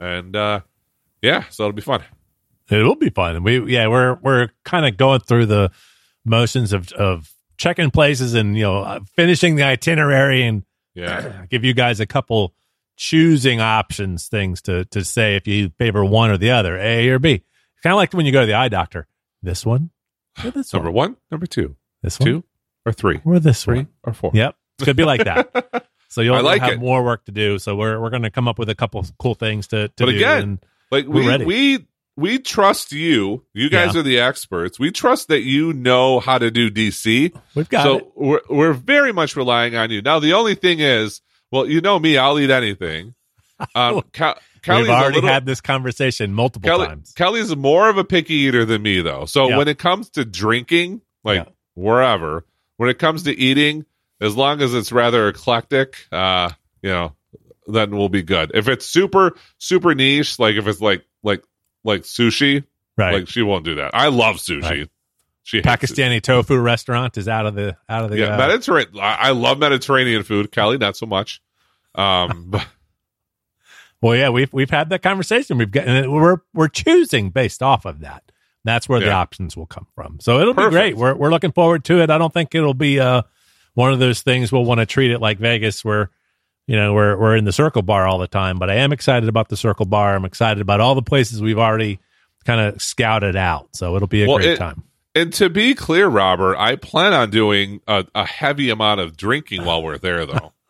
and 0.00 0.36
uh, 0.36 0.60
yeah, 1.22 1.44
so 1.50 1.64
it'll 1.64 1.72
be 1.72 1.80
fun. 1.82 2.02
It 2.70 2.82
will 2.82 2.94
be 2.96 3.10
fun. 3.10 3.42
We 3.42 3.72
yeah, 3.72 3.86
we're 3.88 4.14
we're 4.22 4.48
kind 4.64 4.86
of 4.86 4.96
going 4.96 5.20
through 5.20 5.46
the 5.46 5.70
motions 6.24 6.72
of 6.72 6.92
of 6.92 7.30
checking 7.56 7.90
places 7.90 8.34
and 8.34 8.56
you 8.56 8.64
know 8.64 9.00
finishing 9.16 9.54
the 9.56 9.62
itinerary 9.64 10.42
and 10.42 10.62
Yeah, 10.94 11.44
give 11.50 11.64
you 11.64 11.74
guys 11.74 12.00
a 12.00 12.06
couple 12.06 12.54
choosing 12.96 13.60
options 13.60 14.28
things 14.28 14.62
to 14.62 14.84
to 14.86 15.04
say 15.04 15.36
if 15.36 15.46
you 15.46 15.70
favor 15.78 16.04
one 16.04 16.30
or 16.30 16.36
the 16.38 16.50
other, 16.50 16.76
A 16.78 17.08
or 17.08 17.18
B. 17.18 17.42
Kind 17.82 17.92
of 17.92 17.96
like 17.96 18.12
when 18.12 18.26
you 18.26 18.32
go 18.32 18.40
to 18.40 18.46
the 18.46 18.54
eye 18.54 18.68
doctor. 18.68 19.06
This 19.42 19.66
one, 19.66 19.90
or 20.44 20.50
this 20.52 20.72
number 20.72 20.90
one, 20.90 21.10
one, 21.12 21.16
number 21.30 21.46
two, 21.46 21.74
this 22.02 22.20
one, 22.20 22.26
two 22.28 22.44
or 22.86 22.92
three, 22.92 23.20
or 23.24 23.40
this 23.40 23.64
three 23.64 23.78
one. 23.78 23.88
or 24.04 24.12
four. 24.12 24.30
Yep, 24.34 24.54
it's 24.78 24.86
gonna 24.86 24.94
be 24.94 25.04
like 25.04 25.24
that. 25.24 25.86
So 26.08 26.20
you'll 26.20 26.42
like 26.42 26.60
have 26.60 26.74
it. 26.74 26.78
more 26.78 27.02
work 27.02 27.24
to 27.24 27.32
do. 27.32 27.58
So 27.58 27.74
we're 27.74 27.98
we're 27.98 28.10
gonna 28.10 28.30
come 28.30 28.46
up 28.46 28.58
with 28.58 28.68
a 28.68 28.74
couple 28.74 29.02
cool 29.18 29.34
things 29.34 29.68
to 29.68 29.88
to 29.88 30.04
But 30.04 30.10
do. 30.10 30.16
again, 30.18 30.42
and 30.42 30.58
Like 30.90 31.06
We're 31.06 31.26
ready. 31.26 31.46
we 31.46 31.86
we 32.16 32.38
trust 32.38 32.92
you. 32.92 33.44
You 33.54 33.70
guys 33.70 33.94
Yeah. 33.94 34.00
are 34.00 34.02
the 34.02 34.18
experts. 34.20 34.78
We 34.78 34.90
trust 34.90 35.28
that 35.28 35.42
you 35.42 35.72
know 35.72 36.20
how 36.20 36.38
to 36.38 36.50
do 36.50 36.70
DC. 36.70 37.32
we've 37.54 37.68
got 37.68 37.84
so 37.84 37.98
it. 37.98 38.12
we're 38.14 38.40
we're 38.50 38.72
very 38.72 39.12
much 39.12 39.36
relying 39.36 39.74
on 39.76 39.90
you. 39.90 40.02
Now 40.02 40.18
the 40.18 40.34
only 40.34 40.54
thing 40.54 40.80
is, 40.80 41.20
well, 41.50 41.66
you 41.66 41.80
know 41.80 41.98
me, 41.98 42.16
I'll 42.18 42.38
eat 42.38 42.50
anything. 42.50 43.14
Um, 43.76 44.02
Cal- 44.12 44.38
Kelly's 44.62 44.88
We've 44.88 44.90
already 44.90 45.14
little, 45.16 45.30
had 45.30 45.46
this 45.46 45.60
conversation 45.60 46.32
multiple 46.34 46.66
Kelly, 46.68 46.86
times. 46.88 47.12
Kelly's 47.12 47.54
more 47.54 47.88
of 47.88 47.96
a 47.96 48.02
picky 48.02 48.34
eater 48.34 48.64
than 48.64 48.82
me, 48.82 49.00
though. 49.02 49.24
So 49.24 49.48
Yeah. 49.50 49.56
when 49.58 49.68
it 49.68 49.78
comes 49.78 50.10
to 50.10 50.24
drinking, 50.24 51.00
like 51.22 51.46
Yeah. 51.46 51.52
wherever, 51.74 52.44
when 52.78 52.90
it 52.90 52.98
comes 52.98 53.22
to 53.24 53.32
eating, 53.38 53.84
as 54.20 54.34
long 54.36 54.62
as 54.62 54.74
it's 54.74 54.90
rather 54.90 55.28
eclectic, 55.28 56.08
uh, 56.10 56.50
you 56.82 56.90
know, 56.90 57.12
then 57.68 57.90
we'll 57.96 58.08
be 58.08 58.22
good. 58.22 58.50
If 58.54 58.66
it's 58.66 58.84
super 58.84 59.36
super 59.58 59.94
niche, 59.94 60.40
like 60.40 60.56
if 60.56 60.66
it's 60.66 60.80
like 60.80 61.04
like 61.22 61.44
like 61.84 62.02
sushi, 62.02 62.64
Right. 62.96 63.14
like 63.14 63.28
she 63.28 63.42
won't 63.42 63.64
do 63.64 63.76
that. 63.76 63.92
I 63.94 64.08
love 64.08 64.36
sushi. 64.36 64.62
Right. 64.62 64.88
She. 65.44 65.60
Pakistani 65.60 66.20
tofu 66.22 66.56
restaurant 66.58 67.18
is 67.18 67.26
out 67.26 67.46
of 67.46 67.54
the 67.54 67.76
out 67.88 68.04
of 68.04 68.10
the 68.10 68.18
Yeah, 68.18 68.34
uh, 68.34 68.38
Mediterranean. 68.38 68.98
I 69.00 69.14
I 69.14 69.30
love 69.30 69.58
Mediterranean 69.58 70.22
food. 70.22 70.52
Kelly, 70.52 70.78
not 70.78 70.96
so 70.96 71.06
much. 71.06 71.42
Um, 71.94 72.46
but 72.50 72.66
Well, 74.00 74.16
yeah, 74.16 74.28
we've 74.30 74.52
we've 74.52 74.70
had 74.70 74.88
that 74.90 75.02
conversation. 75.02 75.58
We've 75.58 75.70
got 75.70 75.86
and 75.88 76.12
we're 76.12 76.38
we're 76.54 76.68
choosing 76.68 77.30
based 77.30 77.62
off 77.62 77.84
of 77.84 78.00
that. 78.00 78.22
That's 78.64 78.88
where 78.88 79.00
the 79.00 79.10
options 79.10 79.56
will 79.56 79.66
come 79.66 79.88
from. 79.96 80.18
So 80.20 80.38
it'll 80.38 80.54
Perfect. 80.54 80.70
be 80.70 80.76
great. 80.76 80.96
We're 80.96 81.14
we're 81.14 81.30
looking 81.30 81.50
forward 81.50 81.84
to 81.86 82.00
it. 82.00 82.10
I 82.10 82.18
don't 82.18 82.32
think 82.32 82.54
it'll 82.54 82.74
be 82.74 83.00
uh 83.00 83.22
one 83.74 83.92
of 83.92 83.98
those 83.98 84.22
things 84.22 84.52
we'll 84.52 84.64
want 84.64 84.78
to 84.78 84.86
treat 84.86 85.10
it 85.10 85.18
like 85.20 85.38
Vegas 85.38 85.84
where 85.84 86.10
you 86.72 86.78
know, 86.78 86.94
we're 86.94 87.18
we're 87.18 87.36
in 87.36 87.44
the 87.44 87.52
Circle 87.52 87.82
Bar 87.82 88.06
all 88.08 88.16
the 88.16 88.26
time, 88.26 88.58
but 88.58 88.70
I 88.70 88.76
am 88.76 88.92
excited 88.92 89.28
about 89.28 89.50
the 89.50 89.58
Circle 89.58 89.84
Bar. 89.84 90.14
I'm 90.16 90.24
excited 90.24 90.62
about 90.62 90.80
all 90.80 90.94
the 90.94 91.02
places 91.02 91.42
we've 91.42 91.58
already 91.58 91.98
kind 92.46 92.62
of 92.62 92.80
scouted 92.80 93.36
out. 93.36 93.76
So 93.76 93.94
it'll 93.94 94.08
be 94.08 94.24
a 94.24 94.26
Well, 94.26 94.38
great 94.38 94.52
it- 94.52 94.56
time. 94.56 94.84
And 95.14 95.30
to 95.34 95.50
be 95.50 95.74
clear, 95.74 96.08
Robert, 96.08 96.56
I 96.56 96.76
plan 96.76 97.12
on 97.12 97.28
doing 97.28 97.82
a, 97.86 98.06
a 98.14 98.24
heavy 98.24 98.70
amount 98.70 99.00
of 99.00 99.14
drinking 99.18 99.66
while 99.66 99.82
we're 99.82 99.98
there, 99.98 100.24
though. 100.24 100.54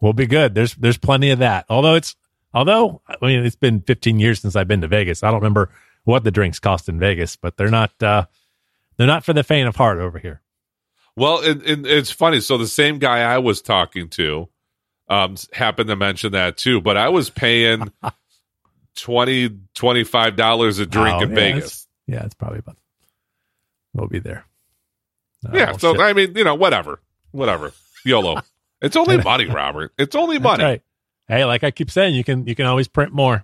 We'll 0.00 0.12
be 0.12 0.26
good. 0.26 0.54
There's 0.54 0.74
there's 0.74 0.98
plenty 0.98 1.30
of 1.30 1.38
that. 1.38 1.64
Although 1.70 1.94
it's 1.94 2.16
although 2.52 3.00
I 3.08 3.16
mean 3.24 3.44
it's 3.46 3.56
been 3.56 3.80
15 3.80 4.18
years 4.20 4.40
since 4.40 4.54
I've 4.56 4.68
been 4.68 4.80
to 4.82 4.88
Vegas. 4.88 5.22
I 5.22 5.28
don't 5.28 5.40
remember 5.40 5.70
what 6.04 6.22
the 6.24 6.30
drinks 6.30 6.58
cost 6.58 6.88
in 6.88 6.98
Vegas, 6.98 7.36
but 7.36 7.56
they're 7.56 7.70
not 7.70 7.92
uh 8.02 8.26
they're 8.96 9.06
not 9.06 9.24
for 9.24 9.32
the 9.32 9.42
faint 9.44 9.68
of 9.68 9.76
heart 9.76 9.98
over 9.98 10.18
here. 10.18 10.42
well, 11.16 11.40
and, 11.42 11.62
and 11.62 11.86
it's 11.86 12.10
funny. 12.10 12.40
So 12.40 12.58
the 12.58 12.66
same 12.66 12.98
guy 12.98 13.20
I 13.20 13.38
was 13.38 13.62
talking 13.62 14.08
to 14.10 14.48
um, 15.08 15.36
happened 15.52 15.88
to 15.88 15.96
mention 15.96 16.32
that 16.32 16.56
too, 16.56 16.80
but 16.80 16.96
I 16.96 17.08
was 17.10 17.30
paying 17.30 17.90
20 18.96 19.50
$25 19.74 20.80
a 20.80 20.86
drink 20.86 21.16
Oh, 21.16 21.20
in 21.22 21.28
yeah, 21.30 21.34
Vegas. 21.34 21.58
it's- 21.64 21.86
Yeah, 22.06 22.24
it's 22.24 22.34
probably 22.34 22.58
about. 22.60 22.76
We'll 23.94 24.08
be 24.08 24.18
there. 24.18 24.44
Yeah, 25.52 25.72
Oh, 25.74 25.76
so 25.78 25.92
shit. 25.94 26.00
I 26.02 26.12
mean, 26.12 26.36
you 26.36 26.44
know, 26.44 26.54
whatever, 26.54 27.00
whatever. 27.30 27.72
YOLO. 28.04 28.40
It's 28.82 28.94
only 28.94 29.16
money, 29.16 29.46
Robert. 29.46 29.92
It's 29.96 30.14
only 30.22 30.38
money. 30.38 30.62
right. 30.62 30.82
Hey, 31.28 31.46
like 31.46 31.64
I 31.64 31.70
keep 31.70 31.90
saying, 31.90 32.14
you 32.14 32.22
can 32.22 32.46
you 32.46 32.54
can 32.54 32.66
always 32.66 32.88
print 32.88 33.10
more. 33.10 33.42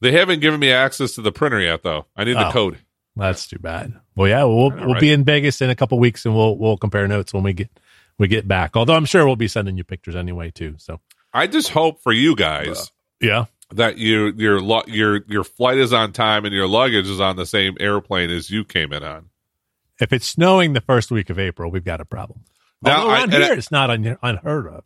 They 0.00 0.10
haven't 0.12 0.40
given 0.40 0.58
me 0.58 0.72
access 0.72 1.14
to 1.14 1.22
the 1.22 1.30
printer 1.30 1.60
yet, 1.60 1.84
though. 1.84 2.06
I 2.16 2.24
need 2.24 2.34
the 2.36 2.50
code. 2.50 2.78
That's 3.14 3.46
too 3.46 3.58
bad. 3.60 3.94
Well, 4.16 4.28
yeah, 4.28 4.42
we'll 4.44 4.70
we'll 4.70 4.92
right? 4.94 5.00
be 5.00 5.12
in 5.12 5.22
Vegas 5.24 5.62
in 5.62 5.70
a 5.70 5.76
couple 5.76 5.98
weeks, 6.00 6.26
and 6.26 6.34
we'll 6.34 6.58
we'll 6.58 6.76
compare 6.76 7.06
notes 7.06 7.32
when 7.32 7.44
we 7.44 7.52
get 7.52 7.70
we 8.18 8.28
get 8.28 8.46
back. 8.48 8.76
Although 8.76 8.94
I'm 8.94 9.04
sure 9.04 9.26
we'll 9.26 9.36
be 9.36 9.48
sending 9.48 9.76
you 9.76 9.84
pictures 9.84 10.16
anyway 10.16 10.50
too. 10.50 10.74
So 10.78 11.00
I 11.32 11.46
just 11.46 11.70
hope 11.70 12.02
for 12.02 12.12
you 12.12 12.34
guys 12.36 12.90
yeah, 13.20 13.46
that 13.72 13.98
you 13.98 14.32
your 14.36 14.60
your 14.88 15.20
your 15.26 15.44
flight 15.44 15.78
is 15.78 15.92
on 15.92 16.12
time 16.12 16.44
and 16.44 16.54
your 16.54 16.66
luggage 16.68 17.08
is 17.08 17.20
on 17.20 17.36
the 17.36 17.46
same 17.46 17.76
airplane 17.80 18.30
as 18.30 18.50
you 18.50 18.64
came 18.64 18.92
in 18.92 19.02
on. 19.02 19.30
if 20.00 20.12
it's 20.12 20.26
snowing 20.26 20.72
the 20.74 20.80
first 20.80 21.10
week 21.10 21.30
of 21.30 21.38
April, 21.38 21.70
we've 21.70 21.84
got 21.84 22.00
a 22.00 22.04
problem. 22.04 22.40
Now, 22.82 22.98
Although 22.98 23.10
I- 23.10 23.14
around 23.14 23.34
and 23.34 23.42
here, 23.44 23.52
I- 23.52 23.56
it's 23.56 23.70
not 23.70 23.90
un, 23.90 24.18
unheard 24.22 24.66
of. 24.66 24.84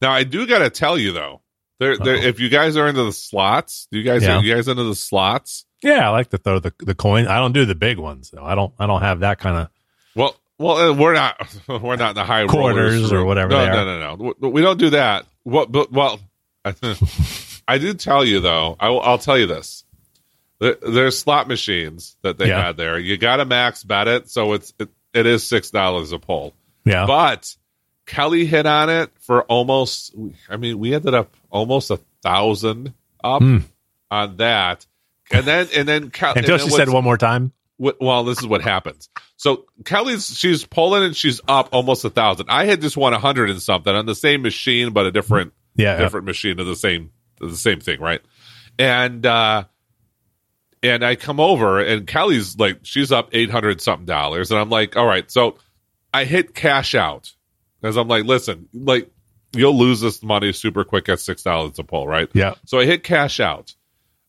Now 0.00 0.12
I 0.12 0.24
do 0.24 0.46
got 0.46 0.58
to 0.58 0.70
tell 0.70 0.98
you 0.98 1.12
though, 1.12 1.40
there, 1.80 1.96
there, 1.98 2.14
if 2.16 2.38
you 2.40 2.48
guys 2.48 2.76
are 2.76 2.86
into 2.88 3.04
the 3.04 3.12
slots, 3.12 3.88
do 3.90 3.98
you 3.98 4.04
guys 4.04 4.22
Yeah. 4.22 4.36
are 4.38 4.42
you 4.44 4.54
guys 4.54 4.68
into 4.68 4.84
the 4.84 4.94
slots? 4.94 5.66
Yeah, 5.82 6.06
I 6.06 6.10
like 6.10 6.30
to 6.30 6.38
throw 6.38 6.58
the 6.60 6.72
the 6.78 6.94
coin. 6.94 7.26
I 7.26 7.38
don't 7.38 7.52
do 7.52 7.64
the 7.64 7.74
big 7.74 7.98
ones 7.98 8.30
though. 8.30 8.44
I 8.44 8.54
don't 8.54 8.72
I 8.78 8.86
don't 8.86 9.02
have 9.02 9.20
that 9.20 9.38
kind 9.38 9.56
of. 9.58 9.68
Well, 10.14 10.36
well, 10.58 10.76
uh, 10.76 10.92
we're 10.94 11.14
not 11.14 11.56
we're 11.68 11.96
not 11.96 12.14
the 12.14 12.24
high 12.24 12.46
Quarters 12.46 12.94
rollers 12.94 13.12
or 13.12 13.24
whatever 13.24 13.50
No, 13.50 13.66
no, 13.66 13.98
no, 14.16 14.34
no, 14.40 14.48
We- 14.48 14.62
don't 14.62 14.78
do 14.78 14.90
that. 14.90 15.26
What? 15.42 15.70
But 15.70 15.92
well, 15.92 16.20
I 17.68 17.78
did 17.78 18.00
tell 18.00 18.24
you 18.24 18.40
though. 18.40 18.76
I 18.78 18.88
will, 18.90 19.00
I'll 19.00 19.18
tell 19.18 19.38
you 19.38 19.46
this. 19.46 19.84
There, 20.60 20.76
there's 20.80 21.18
slot 21.18 21.48
machines 21.48 22.16
that 22.22 22.38
they 22.38 22.48
Yeah. 22.48 22.62
had 22.66 22.76
there. 22.76 22.98
You 22.98 23.16
got 23.16 23.36
to 23.36 23.44
max 23.44 23.82
bet 23.82 24.08
it, 24.08 24.30
so 24.30 24.52
it's 24.54 24.72
it, 24.78 24.88
it 25.12 25.26
is 25.26 25.46
six 25.46 25.70
dollars 25.70 26.12
a 26.12 26.18
pull. 26.18 26.54
Yeah, 26.84 27.06
But 27.06 27.54
Kelly 28.06 28.44
hit 28.44 28.66
on 28.66 28.90
it 28.90 29.10
for 29.20 29.42
almost. 29.44 30.14
I 30.50 30.56
mean, 30.58 30.78
we 30.78 30.94
ended 30.94 31.14
up 31.14 31.34
almost 31.50 31.90
a 31.90 31.98
thousand 32.22 32.92
up 33.22 33.40
Hmm. 33.42 33.58
on 34.10 34.36
that, 34.38 34.86
and 35.30 35.44
then 35.44 35.68
and 35.74 35.88
then 35.88 36.10
Kel- 36.10 36.34
until 36.36 36.54
and 36.54 36.62
she 36.62 36.70
said 36.70 36.88
one 36.90 37.04
more 37.04 37.16
time. 37.18 37.52
What, 37.76 37.96
well, 38.00 38.24
this 38.24 38.38
is 38.38 38.46
what 38.46 38.62
happens. 38.62 39.08
So 39.36 39.66
Kelly's 39.84 40.36
she's 40.36 40.64
pulling 40.64 41.02
and 41.02 41.16
she's 41.16 41.40
up 41.48 41.70
almost 41.72 42.04
a 42.04 42.10
thousand. 42.10 42.46
I 42.48 42.64
had 42.66 42.80
just 42.80 42.96
won 42.96 43.12
a 43.12 43.18
hundred 43.18 43.50
and 43.50 43.60
something 43.60 43.94
on 43.94 44.06
the 44.06 44.14
same 44.14 44.42
machine, 44.42 44.92
but 44.92 45.06
a 45.06 45.12
different 45.12 45.52
Yeah, 45.76 45.98
different 45.98 46.26
machine 46.26 46.60
of 46.60 46.66
the 46.66 46.76
same 46.76 47.10
the 47.40 47.56
same 47.56 47.80
thing, 47.80 48.00
right? 48.00 48.20
And 48.78 49.24
uh 49.26 49.64
and 50.82 51.04
I 51.04 51.16
come 51.16 51.40
over 51.40 51.80
and 51.80 52.06
Kelly's 52.06 52.58
like 52.58 52.80
she's 52.82 53.10
up 53.10 53.30
eight 53.32 53.50
hundred 53.50 53.80
something 53.80 54.06
dollars, 54.06 54.50
and 54.50 54.60
I'm 54.60 54.70
like, 54.70 54.96
all 54.96 55.06
right, 55.06 55.30
so 55.30 55.56
I 56.12 56.24
hit 56.24 56.54
cash 56.54 56.94
out 56.94 57.32
because 57.80 57.96
I'm 57.96 58.08
like, 58.08 58.24
listen, 58.24 58.68
like 58.72 59.10
you'll 59.52 59.76
lose 59.76 60.00
this 60.00 60.22
money 60.22 60.52
super 60.52 60.84
quick 60.84 61.08
at 61.08 61.20
six 61.20 61.42
dollars 61.42 61.78
a 61.78 61.84
pull, 61.84 62.06
right? 62.06 62.28
yeah, 62.34 62.54
So 62.66 62.78
I 62.78 62.86
hit 62.86 63.02
cash 63.02 63.40
out. 63.40 63.74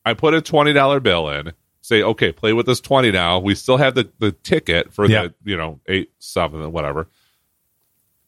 I 0.04 0.14
put 0.14 0.34
a 0.34 0.42
twenty 0.42 0.74
dollar 0.74 1.00
bill 1.00 1.30
in. 1.30 1.54
Say, 1.86 2.02
okay, 2.02 2.32
play 2.32 2.52
with 2.52 2.66
this 2.66 2.82
twenty 2.82 3.12
now. 3.12 3.38
We 3.38 3.54
still 3.54 3.78
have 3.78 3.94
the, 3.94 4.10
the 4.18 4.32
ticket 4.32 4.92
for 4.92 5.06
Yeah. 5.06 5.28
the 5.28 5.34
you 5.44 5.56
know 5.56 5.80
eight 5.88 6.12
seven 6.18 6.72
whatever. 6.72 7.08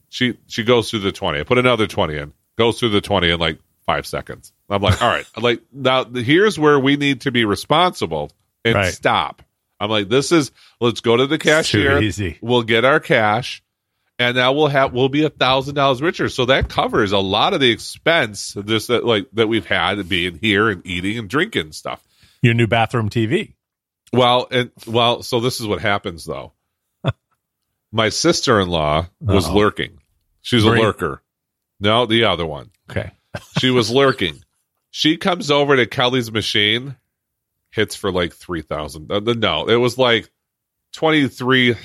She 0.09 0.37
she 0.47 0.63
goes 0.63 0.89
through 0.91 0.99
the 0.99 1.11
twenty. 1.11 1.39
I 1.39 1.43
put 1.43 1.57
another 1.57 1.87
twenty 1.87 2.17
in. 2.17 2.33
Goes 2.55 2.79
through 2.79 2.89
the 2.89 3.01
twenty 3.01 3.31
in 3.31 3.39
like 3.39 3.57
five 3.87 4.05
seconds. 4.05 4.53
I'm 4.69 4.81
like, 4.81 5.01
all 5.01 5.09
right, 5.09 5.25
like 5.41 5.61
now 5.73 6.03
here's 6.05 6.59
where 6.59 6.79
we 6.79 6.97
need 6.97 7.21
to 7.21 7.31
be 7.31 7.45
responsible 7.45 8.31
and 8.63 8.75
Right. 8.75 8.93
stop. 8.93 9.41
I'm 9.79 9.89
like, 9.89 10.07
this 10.07 10.31
is 10.31 10.51
let's 10.79 11.01
go 11.01 11.17
to 11.17 11.25
the 11.27 11.37
cashier. 11.39 11.99
easy. 12.01 12.37
We'll 12.41 12.61
get 12.63 12.85
our 12.85 12.99
cash, 12.99 13.63
and 14.19 14.35
now 14.37 14.53
we'll 14.53 14.67
have 14.67 14.93
we'll 14.93 15.09
be 15.09 15.23
a 15.25 15.29
thousand 15.31 15.73
dollars 15.75 15.99
richer. 16.01 16.29
So 16.29 16.45
that 16.45 16.69
covers 16.69 17.11
a 17.11 17.17
lot 17.19 17.53
of 17.53 17.59
the 17.59 17.71
expense 17.71 18.55
just 18.65 18.87
that 18.89 19.03
like 19.03 19.27
that 19.33 19.47
we've 19.47 19.65
had 19.65 20.07
being 20.07 20.37
here 20.41 20.69
and 20.69 20.85
eating 20.85 21.17
and 21.17 21.27
drinking 21.27 21.61
and 21.63 21.75
stuff. 21.75 22.03
Your 22.47 22.53
new 22.53 22.65
bathroom 22.65 23.09
TV. 23.09 23.55
Well, 24.13 24.47
and 24.49 24.71
well, 24.87 25.21
so 25.21 25.41
this 25.41 25.59
is 25.59 25.67
what 25.67 25.81
happens 25.81 26.23
though. 26.23 26.53
My 27.91 28.07
sister 28.07 28.61
in 28.61 28.69
law 28.69 29.07
was 29.19 29.47
Uh-oh. 29.47 29.53
lurking. 29.53 29.99
She's 30.41 30.63
a 30.63 30.69
lurker. 30.69 31.21
No, 31.81 32.05
the 32.05 32.23
other 32.23 32.45
one. 32.45 32.71
Okay. 32.89 33.11
She 33.59 33.69
was 33.69 33.91
lurking. 33.91 34.41
She 34.89 35.17
comes 35.17 35.51
over 35.51 35.75
to 35.75 35.85
Kelly's 35.85 36.31
machine, 36.31 36.95
hits 37.69 37.95
for 37.95 38.11
like 38.11 38.33
three 38.33 38.61
thousand. 38.61 39.11
Uh, 39.11 39.19
no, 39.19 39.67
it 39.67 39.75
was 39.75 39.97
like 39.97 40.31
twenty 40.93 41.27
three. 41.27 41.75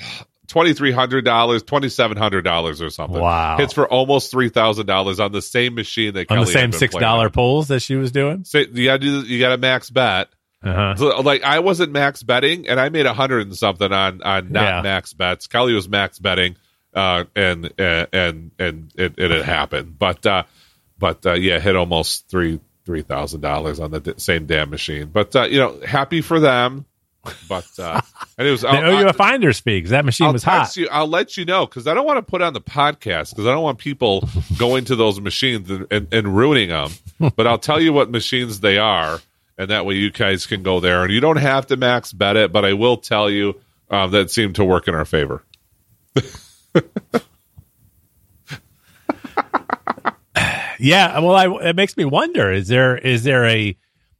$2,300, 0.47 1.23
$2,700 1.23 2.81
or 2.81 2.89
something. 2.89 3.19
Wow. 3.19 3.57
Hits 3.57 3.73
for 3.73 3.87
almost 3.87 4.31
$3,000 4.33 5.23
on 5.23 5.31
the 5.31 5.41
same 5.41 5.73
machine 5.73 6.13
that 6.13 6.29
On 6.29 6.35
Kelly 6.35 6.45
the 6.45 6.51
same 6.51 6.71
six 6.73 6.93
dollar 6.95 7.29
pulls 7.29 7.69
that 7.69 7.79
she 7.79 7.95
was 7.95 8.11
doing. 8.11 8.43
So 8.43 8.59
you 8.59 8.85
got 8.85 8.99
to 8.99 8.99
do. 8.99 9.21
You 9.21 9.39
got 9.39 9.49
to 9.49 9.57
max 9.57 9.89
bet. 9.89 10.29
Uh-huh. 10.63 10.95
So, 10.95 11.21
like 11.21 11.43
I 11.43 11.59
wasn't 11.59 11.91
max 11.91 12.23
betting, 12.23 12.67
and 12.67 12.79
I 12.79 12.89
made 12.89 13.05
a 13.05 13.13
hundred 13.13 13.47
and 13.47 13.55
something 13.57 13.91
on 13.91 14.21
on 14.21 14.51
not 14.51 14.63
Yeah. 14.63 14.81
max 14.81 15.13
bets. 15.13 15.47
Kelly 15.47 15.73
was 15.73 15.89
max 15.89 16.19
betting, 16.19 16.55
uh, 16.93 17.25
and 17.35 17.73
and 17.77 18.07
and 18.13 18.51
and 18.59 18.91
it, 18.95 19.15
it 19.17 19.31
had 19.31 19.41
happened. 19.43 19.97
But 19.99 20.25
uh, 20.25 20.43
but 20.97 21.25
uh, 21.25 21.33
yeah, 21.33 21.59
hit 21.59 21.75
almost 21.75 22.29
three 22.29 22.59
three 22.85 23.01
thousand 23.01 23.41
dollars 23.41 23.79
on 23.79 23.91
the 23.91 23.99
d- 23.99 24.13
same 24.17 24.45
damn 24.45 24.69
machine. 24.69 25.07
But 25.11 25.35
uh, 25.35 25.43
you 25.43 25.59
know, 25.59 25.79
happy 25.85 26.21
for 26.21 26.39
them. 26.39 26.85
But 27.47 27.67
uh, 27.79 28.01
and 28.37 28.47
it 28.47 28.51
was. 28.51 28.61
They 28.61 28.67
owe 28.67 28.99
you 28.99 29.07
a 29.07 29.13
finder's 29.13 29.59
fee 29.61 29.77
because 29.77 29.91
that 29.91 30.03
machine 30.05 30.27
I'll 30.27 30.33
was 30.33 30.43
hot. 30.43 30.75
you. 30.75 30.89
I'll 30.91 31.07
let 31.07 31.37
you 31.37 31.45
know 31.45 31.65
because 31.65 31.87
I 31.87 31.93
don't 31.93 32.05
want 32.05 32.17
to 32.17 32.29
put 32.29 32.41
on 32.41 32.51
the 32.53 32.59
podcast 32.61 33.29
because 33.31 33.47
I 33.47 33.51
don't 33.51 33.63
want 33.63 33.77
people 33.79 34.27
going 34.57 34.85
to 34.85 34.95
those 34.97 35.19
machines 35.21 35.69
and, 35.71 35.87
and, 35.89 36.13
and 36.13 36.35
ruining 36.35 36.67
them. 36.69 36.91
but 37.35 37.47
I'll 37.47 37.59
tell 37.59 37.79
you 37.81 37.93
what 37.93 38.11
machines 38.11 38.59
they 38.59 38.77
are, 38.77 39.21
and 39.57 39.69
that 39.69 39.85
way 39.85 39.95
you 39.95 40.11
guys 40.11 40.45
can 40.45 40.63
go 40.63 40.79
there. 40.79 41.03
And 41.03 41.11
you 41.11 41.19
don't 41.19 41.37
have 41.37 41.67
to 41.67 41.77
max 41.77 42.11
bet 42.11 42.35
it, 42.35 42.51
but 42.51 42.65
I 42.65 42.73
will 42.73 42.97
tell 42.97 43.29
you 43.29 43.59
um, 43.89 44.11
that 44.11 44.31
seemed 44.31 44.55
to 44.55 44.63
work 44.63 44.87
in 44.87 44.95
our 44.95 45.05
favor. 45.05 45.43
Yeah, 50.83 51.19
well, 51.19 51.35
I, 51.35 51.69
it 51.69 51.77
makes 51.77 51.95
me 51.95 52.03
wonder: 52.03 52.51
is 52.51 52.67
there 52.67 52.97
is 52.97 53.23
there 53.23 53.45
a 53.45 53.77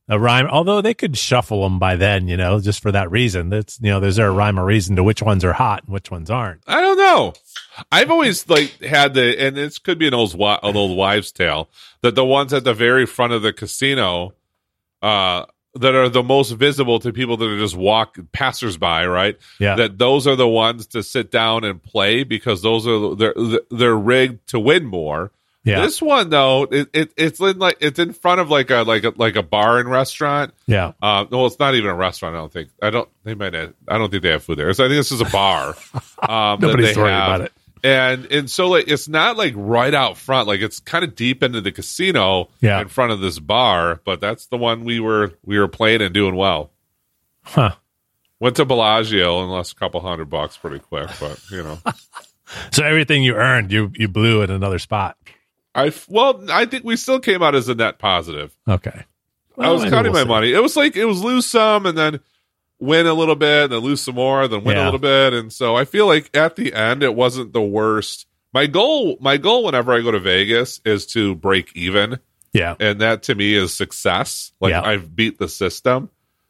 a 0.08 0.18
rhyme? 0.18 0.48
Although 0.48 0.82
they 0.82 0.94
could 0.94 1.18
shuffle 1.18 1.64
them 1.64 1.78
by 1.78 1.98
then, 1.98 2.30
you 2.30 2.38
know, 2.38 2.62
just 2.62 2.82
for 2.82 2.92
that 2.94 3.12
reason. 3.12 3.50
That's 3.50 3.80
you 3.82 3.92
know, 3.92 4.00
there's 4.00 4.16
there 4.16 4.30
a 4.30 4.32
rhyme 4.32 4.58
or 4.58 4.64
reason 4.64 4.96
to 4.96 5.04
which 5.04 5.22
ones 5.22 5.44
are 5.44 5.52
hot 5.52 5.84
and 5.84 5.94
which 5.94 6.10
ones 6.10 6.30
aren't? 6.30 6.62
I 6.66 6.80
don't 6.80 6.98
know. 6.98 7.34
I've 7.92 8.10
always 8.10 8.48
like 8.48 8.80
had 8.82 9.14
the, 9.14 9.38
and 9.38 9.58
this 9.58 9.78
could 9.78 10.00
be 10.00 10.08
an 10.08 10.14
old 10.14 10.34
an 10.36 10.78
old 10.78 10.98
wives' 10.98 11.34
tale 11.34 11.70
that 12.02 12.16
the 12.16 12.26
ones 12.26 12.54
at 12.54 12.64
the 12.64 12.74
very 12.74 13.06
front 13.06 13.34
of 13.34 13.42
the 13.42 13.52
casino, 13.52 14.34
uh, 15.04 15.46
that 15.76 15.96
are 15.96 16.08
the 16.10 16.24
most 16.24 16.52
visible 16.52 17.00
to 17.00 17.12
people 17.12 17.36
that 17.38 17.46
are 17.50 17.58
just 17.60 17.76
walk 17.76 18.18
passersby, 18.32 19.06
right? 19.06 19.38
Yeah, 19.60 19.76
That 19.76 19.98
those 19.98 20.26
are 20.28 20.36
the 20.36 20.48
ones 20.48 20.88
to 20.88 21.04
sit 21.04 21.30
down 21.32 21.64
and 21.64 21.82
play 21.82 22.24
because 22.24 22.62
those 22.62 22.88
are 22.88 23.16
they're 23.16 23.36
they're 23.72 23.96
rigged 23.98 24.48
to 24.50 24.60
win 24.60 24.86
more. 24.86 25.32
yeah, 25.66 25.82
This 25.82 26.02
one 26.02 26.30
though, 26.30 26.64
it, 26.70 26.90
it 26.94 27.14
it's 27.18 27.40
in 27.40 27.58
like 27.58 27.78
it's 27.82 27.98
in 27.98 28.14
front 28.14 28.40
of 28.42 28.50
like 28.52 28.70
a 28.70 28.84
like 28.84 29.04
a 29.04 29.14
like 29.16 29.36
a 29.36 29.42
bar 29.44 29.80
and 29.80 29.90
restaurant. 29.90 30.54
yeah. 30.68 30.92
Uh, 31.02 31.26
no, 31.32 31.46
it's 31.48 31.58
not 31.58 31.74
even 31.74 31.90
a 31.90 31.96
restaurant. 31.96 32.36
I 32.36 32.40
don't 32.40 32.52
think. 32.54 32.70
I 32.82 32.90
don't. 32.92 33.10
They 33.24 33.34
might. 33.34 33.54
Have, 33.54 33.74
I 33.88 33.98
don't 33.98 34.12
think 34.12 34.22
they 34.24 34.30
have 34.32 34.44
food 34.44 34.60
there. 34.60 34.72
So 34.74 34.86
I 34.86 34.90
think 34.90 35.00
this 35.00 35.12
is 35.12 35.22
a 35.22 35.26
bar. 35.30 35.76
Um, 36.24 36.60
Nobody's 36.62 36.96
worried 36.96 37.10
about 37.12 37.42
it. 37.42 37.52
And 37.84 38.26
and 38.28 38.50
so 38.50 38.70
like 38.70 38.88
it's 38.88 39.10
not 39.10 39.36
like 39.36 39.54
right 39.58 39.94
out 39.94 40.18
front. 40.18 40.48
Like 40.48 40.62
it's 40.62 40.80
kind 40.80 41.04
of 41.04 41.16
deep 41.16 41.44
into 41.44 41.60
the 41.60 41.72
casino. 41.72 42.50
Yeah. 42.62 42.80
In 42.82 42.88
front 42.88 43.12
of 43.12 43.20
this 43.20 43.40
bar, 43.40 44.00
but 44.06 44.22
that's 44.22 44.46
the 44.46 44.58
one 44.58 44.86
we 44.86 45.00
were 45.02 45.34
we 45.46 45.60
were 45.60 45.68
playing 45.68 46.02
and 46.02 46.14
doing 46.14 46.36
well. 46.36 46.72
Huh. 47.44 47.76
Went 48.40 48.56
to 48.58 48.66
Bellagio 48.66 49.42
and 49.42 49.52
lost 49.52 49.74
a 49.74 49.76
couple 49.76 50.00
hundred 50.00 50.30
bucks 50.30 50.58
pretty 50.58 50.80
quick, 50.80 51.10
but 51.20 51.40
you 51.52 51.64
know. 51.64 51.80
So 52.72 52.84
everything 52.84 53.24
you 53.24 53.36
earned, 53.36 53.72
you 53.72 53.92
you 53.96 54.08
blew 54.08 54.44
at 54.44 54.50
another 54.52 54.78
spot. 54.78 55.18
I 55.74 55.88
f- 55.88 56.08
well, 56.08 56.44
I 56.52 56.66
think 56.66 56.84
we 56.84 56.96
still 56.96 57.20
came 57.20 57.42
out 57.42 57.56
as 57.56 57.68
a 57.68 57.74
net 57.74 57.98
positive. 57.98 58.56
Okay. 58.68 59.06
I 59.58 59.72
was 59.72 59.84
counting 59.84 60.12
we'll 60.12 60.22
my 60.22 60.24
see. 60.24 60.28
money. 60.28 60.54
It 60.54 60.62
was 60.62 60.76
like 60.76 60.96
it 60.96 61.06
was 61.06 61.24
lose 61.24 61.46
some 61.46 61.86
and 61.86 61.98
then 61.98 62.20
win 62.84 63.08
a 63.08 63.14
little 63.14 63.36
bit, 63.36 63.64
and 63.66 63.72
then 63.74 63.80
lose 63.80 64.02
some 64.02 64.16
more, 64.16 64.48
then 64.48 64.64
win 64.64 64.78
a 64.78 64.84
little 64.86 65.00
bit, 65.00 65.34
and 65.34 65.52
so 65.52 65.76
I 65.76 65.86
feel 65.86 66.06
like 66.08 66.30
at 66.36 66.56
the 66.56 66.74
end 66.74 67.04
it 67.04 67.16
wasn't 67.16 67.54
the 67.54 67.62
worst. 67.62 68.28
My 68.54 68.68
goal, 68.68 69.18
my 69.20 69.38
goal, 69.38 69.64
whenever 69.64 69.94
I 69.94 70.02
go 70.02 70.12
to 70.12 70.20
Vegas, 70.20 70.80
is 70.86 71.06
to 71.08 71.34
break 71.36 71.76
even, 71.76 72.20
Yeah. 72.54 72.76
and 72.80 73.02
that 73.02 73.24
to 73.24 73.36
me 73.36 73.56
is 73.56 73.74
success. 73.74 74.52
Like 74.60 74.72
Yeah. 74.72 74.82
I've 74.84 75.16
beat 75.16 75.40
the 75.40 75.48
system. 75.50 76.10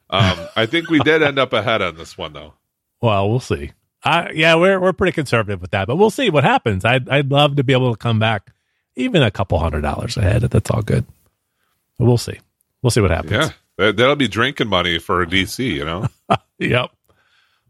Um, 0.09 0.37
I 0.55 0.65
think 0.65 0.89
we 0.89 0.99
did 0.99 1.23
end 1.23 1.39
up 1.39 1.53
ahead 1.53 1.81
on 1.81 1.95
this 1.95 2.17
one 2.17 2.33
though. 2.33 2.53
Well, 3.01 3.29
we'll 3.29 3.39
see. 3.39 3.71
I 4.03 4.31
yeah, 4.31 4.55
we're 4.55 4.79
we're 4.79 4.93
pretty 4.93 5.13
conservative 5.13 5.61
with 5.61 5.71
that, 5.71 5.87
but 5.87 5.95
we'll 5.95 6.09
see 6.09 6.29
what 6.29 6.43
happens. 6.43 6.83
I'd 6.83 7.07
I'd 7.09 7.31
love 7.31 7.55
to 7.55 7.63
be 7.63 7.71
able 7.73 7.91
to 7.93 7.97
come 7.97 8.19
back 8.19 8.51
even 8.95 9.23
a 9.23 9.31
couple 9.31 9.57
hundred 9.59 9.81
dollars 9.81 10.17
ahead. 10.17 10.41
That's 10.41 10.69
all 10.69 10.81
good. 10.81 11.05
But 11.97 12.05
we'll 12.05 12.17
see. 12.17 12.37
We'll 12.81 12.91
see 12.91 12.99
what 13.01 13.11
happens. 13.11 13.31
Yeah, 13.31 13.49
that, 13.77 13.97
that'll 13.97 14.15
be 14.15 14.27
drinking 14.27 14.67
money 14.67 14.99
for 14.99 15.21
a 15.23 15.27
DC. 15.27 15.65
You 15.65 15.85
know. 15.85 16.07
Yep. 16.59 16.91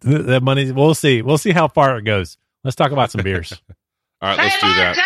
The, 0.02 0.20
the 0.20 0.42
money. 0.42 0.72
We'll 0.72 0.94
see. 0.94 1.24
We'll 1.24 1.40
see 1.40 1.52
how 1.52 1.68
far 1.68 1.98
it 1.98 2.04
goes. 2.04 2.38
Let's 2.64 2.76
talk 2.76 2.92
about 2.92 3.10
some 3.10 3.24
beers. 3.24 3.52
All 4.22 4.30
right, 4.30 4.38
let's 4.38 4.62
do 4.62 4.68
that. 4.68 4.98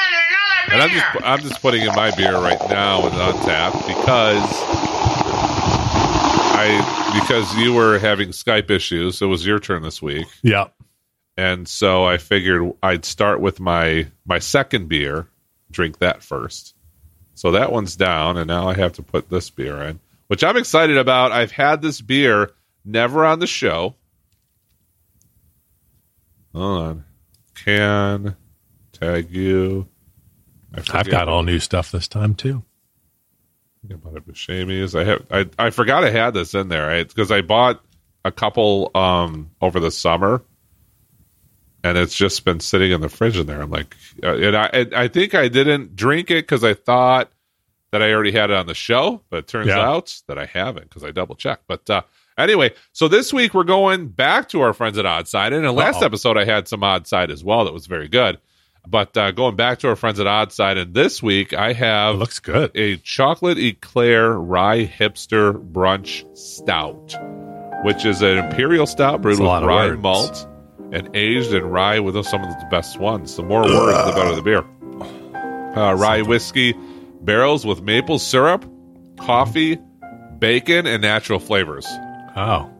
And 0.71 0.81
I'm 0.81 0.89
just 0.89 1.05
I'm 1.23 1.39
just 1.39 1.61
putting 1.61 1.81
in 1.81 1.95
my 1.95 2.13
beer 2.15 2.33
right 2.33 2.59
now 2.69 3.03
with 3.03 3.13
Untapped 3.13 3.87
because 3.87 4.43
I 6.59 7.13
because 7.19 7.55
you 7.55 7.73
were 7.73 7.97
having 7.99 8.29
Skype 8.29 8.69
issues. 8.69 9.21
It 9.21 9.25
was 9.25 9.45
your 9.45 9.59
turn 9.59 9.81
this 9.81 10.01
week, 10.01 10.27
yep. 10.43 10.75
and 11.37 11.67
so 11.67 12.03
I 12.03 12.17
figured 12.17 12.73
I'd 12.83 13.05
start 13.05 13.39
with 13.39 13.59
my 13.59 14.07
my 14.25 14.39
second 14.39 14.89
beer, 14.89 15.27
drink 15.71 15.99
that 15.99 16.21
first. 16.21 16.75
So 17.33 17.51
that 17.51 17.71
one's 17.71 17.95
down, 17.95 18.37
and 18.37 18.47
now 18.47 18.67
I 18.67 18.73
have 18.73 18.93
to 18.93 19.03
put 19.03 19.29
this 19.29 19.49
beer 19.49 19.81
in, 19.83 19.99
which 20.27 20.43
I'm 20.43 20.57
excited 20.57 20.97
about. 20.97 21.31
I've 21.31 21.51
had 21.51 21.81
this 21.81 22.01
beer 22.01 22.51
never 22.85 23.25
on 23.25 23.39
the 23.39 23.47
show. 23.47 23.95
Hold 26.53 26.81
on, 26.81 27.05
can 27.55 28.35
tag 28.93 29.31
you. 29.31 29.87
I've 30.73 31.09
got 31.09 31.27
all 31.27 31.43
new 31.43 31.59
stuff 31.59 31.91
this 31.91 32.07
time 32.07 32.35
too. 32.35 32.63
about 33.89 34.15
it 34.15 34.27
Buscemi's. 34.27 34.95
I 34.95 35.03
have 35.03 35.25
I 35.31 35.45
I 35.57 35.69
forgot 35.69 36.03
I 36.03 36.09
had 36.09 36.33
this 36.33 36.53
in 36.53 36.67
there 36.69 37.03
because 37.03 37.31
I 37.31 37.41
bought 37.41 37.83
a 38.25 38.31
couple 38.31 38.91
um 38.95 39.51
over 39.61 39.79
the 39.79 39.91
summer, 39.91 40.43
and 41.83 41.97
it's 41.97 42.15
just 42.15 42.43
been 42.43 42.59
sitting 42.59 42.91
in 42.91 43.01
the 43.01 43.09
fridge 43.09 43.37
in 43.37 43.47
there. 43.47 43.61
I'm 43.61 43.69
like, 43.69 43.95
uh, 44.23 44.35
and 44.35 44.57
I 44.57 44.65
and 44.73 44.93
I 44.93 45.07
think 45.07 45.35
I 45.35 45.47
didn't 45.47 45.95
drink 45.95 46.31
it 46.31 46.43
because 46.43 46.63
I 46.63 46.73
thought 46.73 47.31
that 47.97 48.07
I 48.07 48.13
already 48.13 48.31
had 48.31 48.49
it 48.51 48.55
on 48.55 48.67
the 48.67 48.73
show, 48.73 49.21
but 49.29 49.37
it 49.39 49.47
turns 49.47 49.67
Yeah. 49.67 49.79
out 49.79 50.21
that 50.27 50.37
I 50.37 50.45
haven't 50.45 50.89
because 50.89 51.03
I 51.03 51.11
double 51.11 51.35
checked. 51.35 51.63
But 51.67 51.89
uh, 51.89 52.01
anyway, 52.37 52.73
so 52.93 53.07
this 53.07 53.33
week 53.33 53.53
we're 53.53 53.63
going 53.63 54.07
back 54.09 54.49
to 54.49 54.61
our 54.61 54.73
friends 54.73 54.97
at 54.97 55.05
Odd 55.05 55.27
Side, 55.27 55.53
and 55.53 55.57
in 55.57 55.63
the 55.63 55.71
last 55.71 55.97
Uh-oh. 55.97 56.05
episode 56.05 56.37
I 56.37 56.45
had 56.45 56.67
some 56.67 56.83
Odd 56.83 57.07
Side 57.07 57.31
as 57.31 57.43
well 57.43 57.65
that 57.65 57.73
was 57.73 57.87
very 57.87 58.07
good. 58.07 58.39
But 58.89 59.17
uh, 59.17 59.31
going 59.31 59.57
back 59.57 59.79
to 59.79 59.89
our 59.89 59.97
friends 59.97 60.17
at 60.19 60.27
Odd 60.27 60.53
Side, 60.53 60.77
and 60.77 60.93
this 60.93 61.21
week 61.21 61.53
I 61.53 61.69
It 61.71 61.75
have 61.77 62.15
looks 62.15 62.39
good. 62.39 62.71
a 62.75 62.95
chocolate 62.97 63.57
eclair 63.57 64.31
rye 64.33 64.85
hipster 64.85 65.51
brunch 65.73 66.23
stout, 66.37 67.13
which 67.83 68.05
is 68.05 68.21
an 68.21 68.37
imperial 68.37 68.85
stout 68.85 69.21
brewed 69.21 69.39
with 69.39 69.47
rye 69.47 69.87
words. 69.87 70.01
malt 70.01 70.47
and 70.93 71.13
aged 71.15 71.53
in 71.53 71.65
rye 71.65 71.99
with 71.99 72.15
some 72.25 72.41
of 72.43 72.49
the 72.49 72.65
best 72.71 72.97
ones. 72.97 73.35
The 73.35 73.43
more 73.43 73.63
words, 73.63 74.05
the 74.05 74.13
better 74.13 74.35
the 74.35 74.41
beer. 74.41 74.63
Uh, 75.75 75.93
rye 75.95 76.21
whiskey 76.21 76.73
barrels 77.27 77.65
with 77.65 77.81
maple 77.81 78.17
syrup, 78.17 78.65
coffee, 79.19 79.77
bacon, 80.39 80.87
and 80.87 81.03
natural 81.03 81.39
flavors. 81.39 81.85
Oh, 82.35 82.71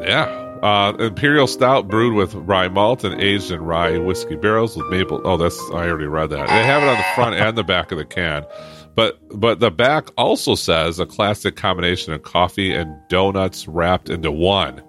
Yeah. 0.00 0.40
Uh, 0.62 0.94
imperial 1.00 1.48
stout 1.48 1.88
brewed 1.88 2.14
with 2.14 2.34
rye 2.34 2.68
malt 2.68 3.02
and 3.02 3.20
aged 3.20 3.50
in 3.50 3.60
rye 3.60 3.98
whiskey 3.98 4.36
barrels 4.36 4.76
with 4.76 4.88
maple. 4.90 5.20
Oh, 5.24 5.36
that's 5.36 5.58
I 5.72 5.88
already 5.88 6.06
read 6.06 6.30
that. 6.30 6.46
They 6.46 6.64
have 6.64 6.84
it 6.84 6.88
on 6.88 6.96
the 6.96 7.04
front 7.16 7.34
and 7.34 7.58
the 7.58 7.64
back 7.64 7.90
of 7.90 7.98
the 7.98 8.04
can, 8.04 8.46
but 8.94 9.18
but 9.36 9.58
the 9.58 9.72
back 9.72 10.10
also 10.16 10.54
says 10.54 11.00
a 11.00 11.06
classic 11.06 11.56
combination 11.56 12.12
of 12.12 12.22
coffee 12.22 12.72
and 12.72 12.96
donuts 13.08 13.66
wrapped 13.66 14.08
into 14.08 14.30
one 14.30 14.80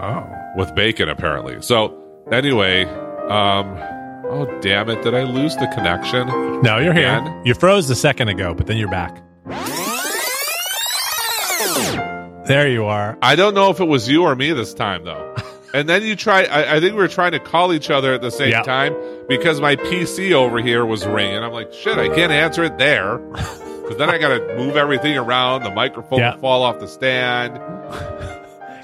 oh. 0.00 0.26
with 0.56 0.74
bacon 0.74 1.08
apparently. 1.08 1.62
So 1.62 1.96
anyway, 2.32 2.84
um, 3.28 3.76
oh 4.34 4.60
damn 4.60 4.88
it! 4.90 5.02
Did 5.02 5.14
I 5.14 5.22
lose 5.22 5.56
the 5.56 5.66
connection? 5.68 6.26
No, 6.62 6.78
you're 6.78 6.92
here. 6.94 7.42
You 7.44 7.54
froze 7.54 7.88
a 7.90 7.94
second 7.94 8.28
ago, 8.28 8.54
but 8.54 8.66
then 8.66 8.76
you're 8.76 8.90
back. 8.90 9.22
There 12.46 12.68
you 12.68 12.84
are. 12.84 13.16
I 13.22 13.36
don't 13.36 13.54
know 13.54 13.70
if 13.70 13.80
it 13.80 13.86
was 13.86 14.06
you 14.06 14.24
or 14.24 14.36
me 14.36 14.52
this 14.52 14.74
time 14.74 15.04
though. 15.04 15.34
And 15.74 15.88
then 15.88 16.04
you 16.04 16.14
try. 16.14 16.44
I, 16.44 16.76
I 16.76 16.80
think 16.80 16.92
we 16.92 16.98
were 17.00 17.08
trying 17.08 17.32
to 17.32 17.40
call 17.40 17.72
each 17.72 17.90
other 17.90 18.14
at 18.14 18.22
the 18.22 18.30
same 18.30 18.50
Yeah. 18.50 18.62
time 18.62 18.94
because 19.26 19.60
my 19.60 19.74
PC 19.74 20.30
over 20.30 20.60
here 20.62 20.86
was 20.86 21.04
ringing. 21.04 21.42
I'm 21.42 21.50
like, 21.50 21.72
shit, 21.72 21.98
I 21.98 22.06
can't 22.14 22.30
answer 22.30 22.62
it 22.62 22.78
there 22.78 23.18
because 23.32 23.96
then 23.98 24.08
I 24.08 24.18
got 24.18 24.38
to 24.38 24.54
move 24.56 24.76
everything 24.76 25.16
around. 25.18 25.64
The 25.64 25.72
microphone 25.72 26.20
will 26.20 26.38
fall 26.38 26.62
off 26.62 26.78
the 26.78 26.86
stand. 26.86 27.56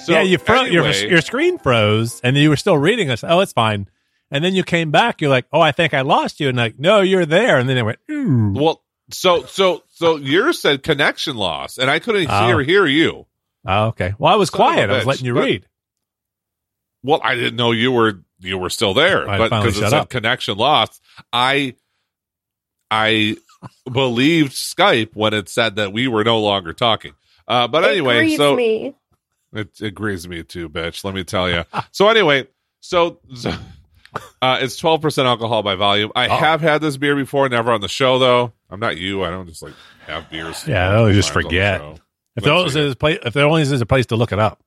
So 0.01 0.13
yeah, 0.15 0.23
you 0.23 0.37
fro- 0.39 0.63
your 0.63 0.91
your 0.91 1.21
screen 1.21 1.59
froze, 1.59 2.21
and 2.25 2.37
you 2.37 2.49
were 2.49 2.57
still 2.57 2.77
reading 2.77 3.09
us. 3.09 3.23
Oh, 3.23 3.39
it's 3.39 3.53
fine. 3.53 3.87
And 4.31 4.45
then 4.45 4.55
you 4.55 4.63
came 4.63 4.91
back. 4.91 5.21
You're 5.21 5.31
like, 5.31 5.47
oh, 5.53 5.61
I 5.61 5.73
think 5.73 5.93
I 5.95 6.03
lost 6.03 6.39
you. 6.41 6.49
And 6.49 6.57
like, 6.57 6.79
no, 6.79 7.01
you're 7.01 7.27
there. 7.27 7.59
And 7.59 7.69
then 7.69 7.77
it 7.79 7.83
went, 7.85 7.99
ooh. 8.11 8.53
well, 8.55 8.83
so 9.11 9.45
so 9.47 9.83
so 9.95 10.17
yours 10.17 10.61
said 10.61 10.83
connection 10.85 11.37
loss, 11.37 11.79
and 11.79 11.91
I 11.91 11.99
couldn't 11.99 12.29
Oh. 12.31 12.47
hear 12.47 12.61
hear 12.63 12.87
you. 12.87 13.27
Oh, 13.67 13.87
okay. 13.89 14.15
Well, 14.19 14.33
I 14.33 14.37
was 14.37 14.49
Son 14.51 14.61
of 14.61 14.67
a 14.67 14.73
quiet. 14.73 14.91
I 14.91 14.97
was 14.99 15.07
letting 15.07 15.27
you 15.27 15.35
but- 15.35 15.45
read. 15.45 15.67
Well, 17.03 17.21
I 17.25 17.35
didn't 17.35 17.57
know 17.57 17.73
you 17.73 17.91
were 17.93 18.21
you 18.41 18.59
were 18.59 18.71
still 18.71 18.95
there, 18.95 19.29
I 19.29 19.39
but 19.39 19.51
because 19.51 19.77
it 19.79 19.81
said 19.89 19.93
up. 19.95 20.11
connection 20.11 20.57
lost, 20.59 21.03
I 21.33 21.75
I 22.91 23.37
believed 23.91 24.53
Skype 24.53 25.11
when 25.15 25.33
it 25.35 25.49
said 25.49 25.77
that 25.77 25.93
we 25.93 26.09
were 26.09 26.25
no 26.25 26.41
longer 26.41 26.73
talking. 26.73 27.15
Uh, 27.49 27.67
but 27.69 27.85
It 27.85 27.91
anyway, 27.93 28.37
so 28.37 28.55
me. 28.55 28.95
it, 29.53 29.81
it 29.81 29.95
grieves 29.95 30.29
me 30.29 30.43
too, 30.43 30.69
bitch. 30.69 31.03
Let 31.05 31.15
me 31.15 31.25
tell 31.25 31.51
you. 31.51 31.65
so 31.91 32.09
anyway, 32.09 32.47
so, 32.81 33.19
so 33.35 33.53
uh, 34.43 34.59
it's 34.61 34.77
twelve 34.77 35.01
percent 35.03 35.27
alcohol 35.27 35.63
by 35.63 35.75
volume. 35.75 36.11
I 36.15 36.27
Oh. 36.29 36.37
have 36.37 36.61
had 36.61 36.81
this 36.81 36.97
beer 36.97 37.15
before, 37.17 37.49
never 37.49 37.73
on 37.73 37.81
the 37.81 37.89
show 37.89 38.19
though. 38.19 38.53
I'm 38.71 38.81
not 38.81 38.97
you. 38.97 39.25
I 39.25 39.31
don't 39.31 39.47
just 39.49 39.63
like 39.63 39.75
have 40.07 40.29
beers. 40.31 40.67
Yeah, 40.67 40.91
I 40.91 40.97
always 40.97 41.17
just 41.17 41.31
on 41.31 41.43
the 41.43 41.49
forget. 41.49 41.81
If 42.37 42.45
there, 42.45 42.53
Let's 42.55 42.59
always 42.59 42.73
see. 42.75 42.81
is 42.87 42.93
a 42.93 42.97
place, 42.97 43.19
if 43.25 43.35
there 43.35 43.45
only 43.47 43.63
is 43.63 43.81
a 43.81 43.87
place 43.87 44.07
to 44.07 44.17
look 44.17 44.33
it 44.33 44.39
up. 44.39 44.63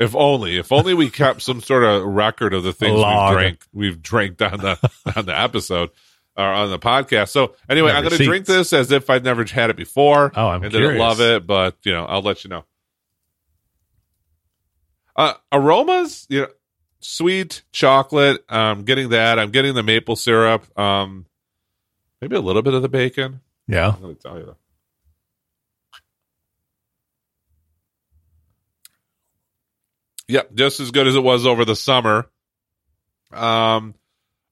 If 0.00 0.16
only, 0.16 0.56
if 0.58 0.72
only 0.72 0.94
we 0.94 1.10
kept 1.10 1.42
some 1.42 1.60
sort 1.60 1.84
of 1.84 2.02
record 2.04 2.54
of 2.54 2.62
the 2.62 2.72
things 2.72 2.96
we've 2.96 3.32
drank, 3.32 3.60
we've 3.72 4.02
drank 4.02 4.40
on 4.42 4.58
the 4.58 4.90
on 5.16 5.26
the 5.26 5.38
episode 5.38 5.90
or 6.36 6.44
on 6.44 6.70
the 6.70 6.78
podcast. 6.78 7.28
So 7.28 7.54
anyway, 7.68 7.92
I'm 7.92 8.02
going 8.04 8.16
to 8.16 8.24
drink 8.24 8.46
this 8.46 8.72
as 8.72 8.90
if 8.92 9.10
I'd 9.10 9.24
never 9.24 9.44
had 9.44 9.68
it 9.70 9.76
before. 9.76 10.32
Oh, 10.34 10.48
I'm 10.48 10.62
and 10.62 10.72
curious. 10.72 10.90
didn't 10.92 11.00
love 11.00 11.20
it, 11.20 11.46
but 11.46 11.76
you 11.84 11.92
know, 11.92 12.06
I'll 12.06 12.22
let 12.22 12.44
you 12.44 12.50
know. 12.50 12.64
Uh, 15.16 15.34
aromas, 15.52 16.26
you 16.30 16.42
know, 16.42 16.48
sweet 17.00 17.62
chocolate. 17.72 18.44
I'm 18.48 18.84
getting 18.84 19.10
that. 19.10 19.38
I'm 19.38 19.50
getting 19.50 19.74
the 19.74 19.82
maple 19.82 20.16
syrup. 20.16 20.78
Um, 20.78 21.26
maybe 22.20 22.36
a 22.36 22.40
little 22.40 22.62
bit 22.62 22.74
of 22.74 22.82
the 22.82 22.88
bacon. 22.88 23.40
Yeah. 23.66 23.88
I'm 23.88 24.14
to 24.14 24.20
tell 24.20 24.38
you. 24.38 24.56
Yep, 30.28 30.54
just 30.54 30.78
as 30.78 30.92
good 30.92 31.08
as 31.08 31.16
it 31.16 31.24
was 31.24 31.44
over 31.44 31.64
the 31.64 31.74
summer. 31.74 32.30
Um, 33.32 33.94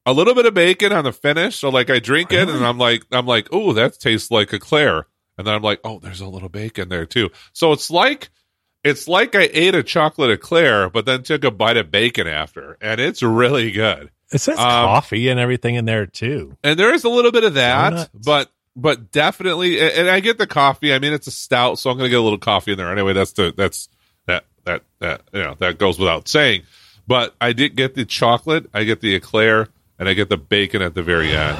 a 0.05 0.13
little 0.13 0.35
bit 0.35 0.47
of 0.47 0.55
bacon 0.55 0.93
on 0.93 1.05
the 1.05 1.13
finish. 1.13 1.57
So 1.57 1.69
like 1.69 1.91
I 1.91 2.01
drink 2.01 2.33
it 2.33 2.49
and 2.49 2.65
I'm 2.65 2.79
like, 2.79 3.05
I'm 3.13 3.27
like, 3.27 3.49
oh, 3.53 3.73
that 3.75 4.01
tastes 4.01 4.31
like 4.31 4.53
eclair. 4.53 5.07
And 5.37 5.47
then 5.47 5.55
I'm 5.55 5.63
like, 5.63 5.81
oh, 5.85 6.01
there's 6.01 6.21
a 6.21 6.27
little 6.27 6.49
bacon 6.49 6.89
there 6.89 7.07
too. 7.07 7.31
So 7.53 7.73
it's 7.73 7.91
like, 7.91 8.31
it's 8.85 9.09
like 9.09 9.35
I 9.35 9.49
ate 9.53 9.75
a 9.75 9.83
chocolate 9.83 10.31
eclair, 10.31 10.88
but 10.91 11.05
then 11.07 11.23
took 11.23 11.45
a 11.45 11.51
bite 11.51 11.77
of 11.77 11.91
bacon 11.91 12.27
after, 12.27 12.77
and 12.81 13.01
it's 13.01 13.23
really 13.23 13.71
good. 13.71 14.11
It 14.33 14.38
says 14.38 14.59
Um, 14.59 14.64
coffee 14.67 15.29
and 15.29 15.41
everything 15.41 15.75
in 15.75 15.85
there 15.85 16.07
too. 16.07 16.57
And 16.62 16.79
there 16.79 16.93
is 16.93 17.05
a 17.05 17.09
little 17.09 17.33
bit 17.33 17.45
of 17.45 17.55
that, 17.55 17.91
Donuts. 17.91 18.11
but 18.14 18.51
but 18.77 19.11
definitely, 19.11 19.81
and 19.81 20.09
I 20.09 20.21
get 20.21 20.38
the 20.38 20.47
coffee. 20.47 20.95
I 20.95 20.99
mean, 21.01 21.12
it's 21.12 21.27
a 21.27 21.33
stout, 21.33 21.79
so 21.79 21.91
I'm 21.91 21.97
going 21.97 22.07
to 22.07 22.11
get 22.11 22.21
a 22.21 22.23
little 22.23 22.38
coffee 22.38 22.73
in 22.73 22.79
there 22.79 22.93
anyway. 22.93 23.12
That's 23.12 23.33
the 23.33 23.53
that's 23.57 23.88
that 24.27 24.45
that 24.64 24.83
that 25.01 25.23
you 25.33 25.43
know 25.43 25.55
that 25.59 25.79
goes 25.79 25.99
without 25.99 26.29
saying. 26.29 26.62
But 27.07 27.35
I 27.41 27.53
did 27.55 27.75
get 27.75 27.95
the 27.95 28.05
chocolate, 28.05 28.69
I 28.75 28.85
get 28.85 29.01
the 29.01 29.14
eclair, 29.14 29.69
and 29.99 30.09
I 30.09 30.12
get 30.12 30.29
the 30.29 30.37
bacon 30.37 30.83
at 30.83 30.95
the 30.95 31.03
very 31.03 31.35
end. 31.35 31.57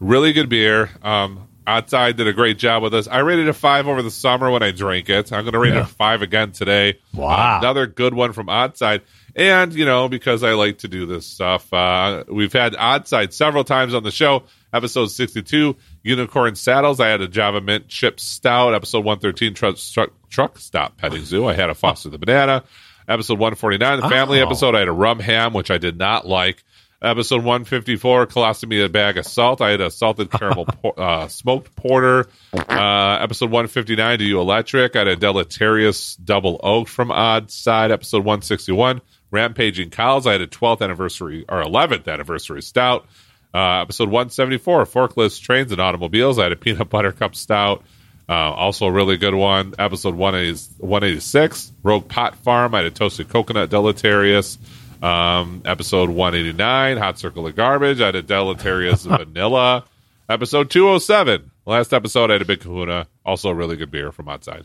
Really 0.00 0.32
good 0.32 0.48
beer. 0.48 0.90
Um, 1.02 1.46
Odd 1.70 1.88
Side 1.90 2.16
did 2.16 2.26
a 2.26 2.32
great 2.32 2.58
job 2.58 2.82
with 2.82 2.92
this. 2.92 3.06
I 3.08 3.18
rated 3.20 3.46
it 3.46 3.50
a 3.50 3.54
five 3.54 3.86
over 3.88 4.02
the 4.02 4.10
summer 4.10 4.50
when 4.50 4.62
I 4.62 4.70
drank 4.70 5.08
it. 5.08 5.32
I'm 5.32 5.44
going 5.44 5.52
to 5.52 5.58
rate 5.58 5.74
it 5.74 5.78
a 5.80 5.84
five 5.86 6.22
again 6.22 6.52
today. 6.52 6.98
Wow. 7.14 7.56
Uh, 7.56 7.58
another 7.60 7.86
good 7.86 8.14
one 8.14 8.32
from 8.32 8.48
Odd 8.48 8.76
Side. 8.76 9.02
And, 9.36 9.72
you 9.72 9.84
know, 9.84 10.08
because 10.08 10.42
I 10.42 10.52
like 10.54 10.78
to 10.78 10.88
do 10.88 11.06
this 11.06 11.24
stuff, 11.26 11.72
uh, 11.72 12.24
we've 12.28 12.52
had 12.52 12.72
Oddside 12.74 13.32
several 13.32 13.62
times 13.64 13.94
on 13.94 14.02
the 14.02 14.10
show. 14.10 14.42
Episode 14.72 15.06
62, 15.06 15.76
Unicorn 16.02 16.54
Saddles. 16.56 16.98
I 17.00 17.08
had 17.08 17.20
a 17.20 17.28
Java 17.28 17.60
Mint 17.60 17.88
Chip 17.88 18.18
Stout. 18.20 18.74
Episode 18.74 19.04
113, 19.04 19.54
Truck, 19.54 19.76
truck, 19.76 20.10
truck 20.28 20.58
Stop 20.58 20.96
Petting 20.96 21.24
Zoo. 21.24 21.46
I 21.46 21.54
had 21.54 21.70
a 21.70 21.74
Foster 21.74 22.08
the 22.08 22.18
Banana. 22.18 22.64
Episode 23.08 23.38
149, 23.40 24.00
the 24.00 24.08
family 24.08 24.40
Oh. 24.40 24.46
episode. 24.46 24.74
I 24.76 24.80
had 24.80 24.88
a 24.88 24.92
rum 24.92 25.18
ham, 25.18 25.52
which 25.52 25.70
I 25.70 25.78
did 25.78 25.96
not 25.98 26.26
like. 26.28 26.62
Episode 27.02 27.38
154, 27.38 28.26
Colostomy 28.26 28.84
a 28.84 28.88
Bag 28.90 29.16
of 29.16 29.24
Salt. 29.24 29.62
I 29.62 29.70
had 29.70 29.80
a 29.80 29.90
salted 29.90 30.30
caramel 30.30 30.66
por- 30.66 31.00
uh, 31.00 31.28
smoked 31.28 31.74
porter. 31.74 32.28
Uh, 32.52 33.16
episode 33.22 33.46
159, 33.46 34.18
Do 34.18 34.24
You 34.26 34.38
Electric? 34.38 34.94
I 34.94 34.98
had 34.98 35.08
a 35.08 35.16
deleterious 35.16 36.16
double 36.16 36.60
oak 36.62 36.88
from 36.88 37.10
Odd 37.10 37.50
Side. 37.50 37.90
Episode 37.90 38.18
161, 38.18 39.00
Rampaging 39.30 39.88
Cows. 39.88 40.26
I 40.26 40.32
had 40.32 40.42
a 40.42 40.46
12th 40.46 40.82
anniversary 40.82 41.46
or 41.48 41.62
11th 41.62 42.06
anniversary 42.06 42.60
stout. 42.60 43.06
Uh, 43.54 43.80
episode 43.80 44.10
174, 44.10 44.84
Forkless 44.84 45.38
Trains 45.38 45.72
and 45.72 45.80
Automobiles. 45.80 46.38
I 46.38 46.42
had 46.42 46.52
a 46.52 46.56
peanut 46.56 46.88
butter 46.90 47.12
cup 47.12 47.34
stout. 47.34 47.82
Uh, 48.28 48.34
also 48.34 48.84
a 48.86 48.92
really 48.92 49.16
good 49.16 49.34
one. 49.34 49.74
Episode 49.78 50.14
180, 50.14 50.74
186, 50.78 51.72
Rogue 51.82 52.08
Pot 52.08 52.36
Farm. 52.36 52.74
I 52.74 52.78
had 52.82 52.86
a 52.88 52.90
toasted 52.90 53.30
coconut 53.30 53.70
deleterious. 53.70 54.58
Um, 55.02 55.62
episode 55.64 56.10
189, 56.10 56.96
Hot 56.98 57.18
Circle 57.18 57.46
of 57.46 57.56
Garbage. 57.56 58.00
I 58.00 58.06
had 58.06 58.16
a 58.16 58.22
deleterious 58.22 59.04
vanilla. 59.06 59.84
Episode 60.28 60.70
207, 60.70 61.50
last 61.66 61.92
episode, 61.92 62.30
I 62.30 62.34
had 62.34 62.42
a 62.42 62.44
Big 62.44 62.60
Kahuna. 62.60 63.06
Also 63.24 63.48
a 63.50 63.54
really 63.54 63.76
good 63.76 63.90
beer 63.90 64.12
from 64.12 64.28
Odd 64.28 64.44
Side. 64.44 64.64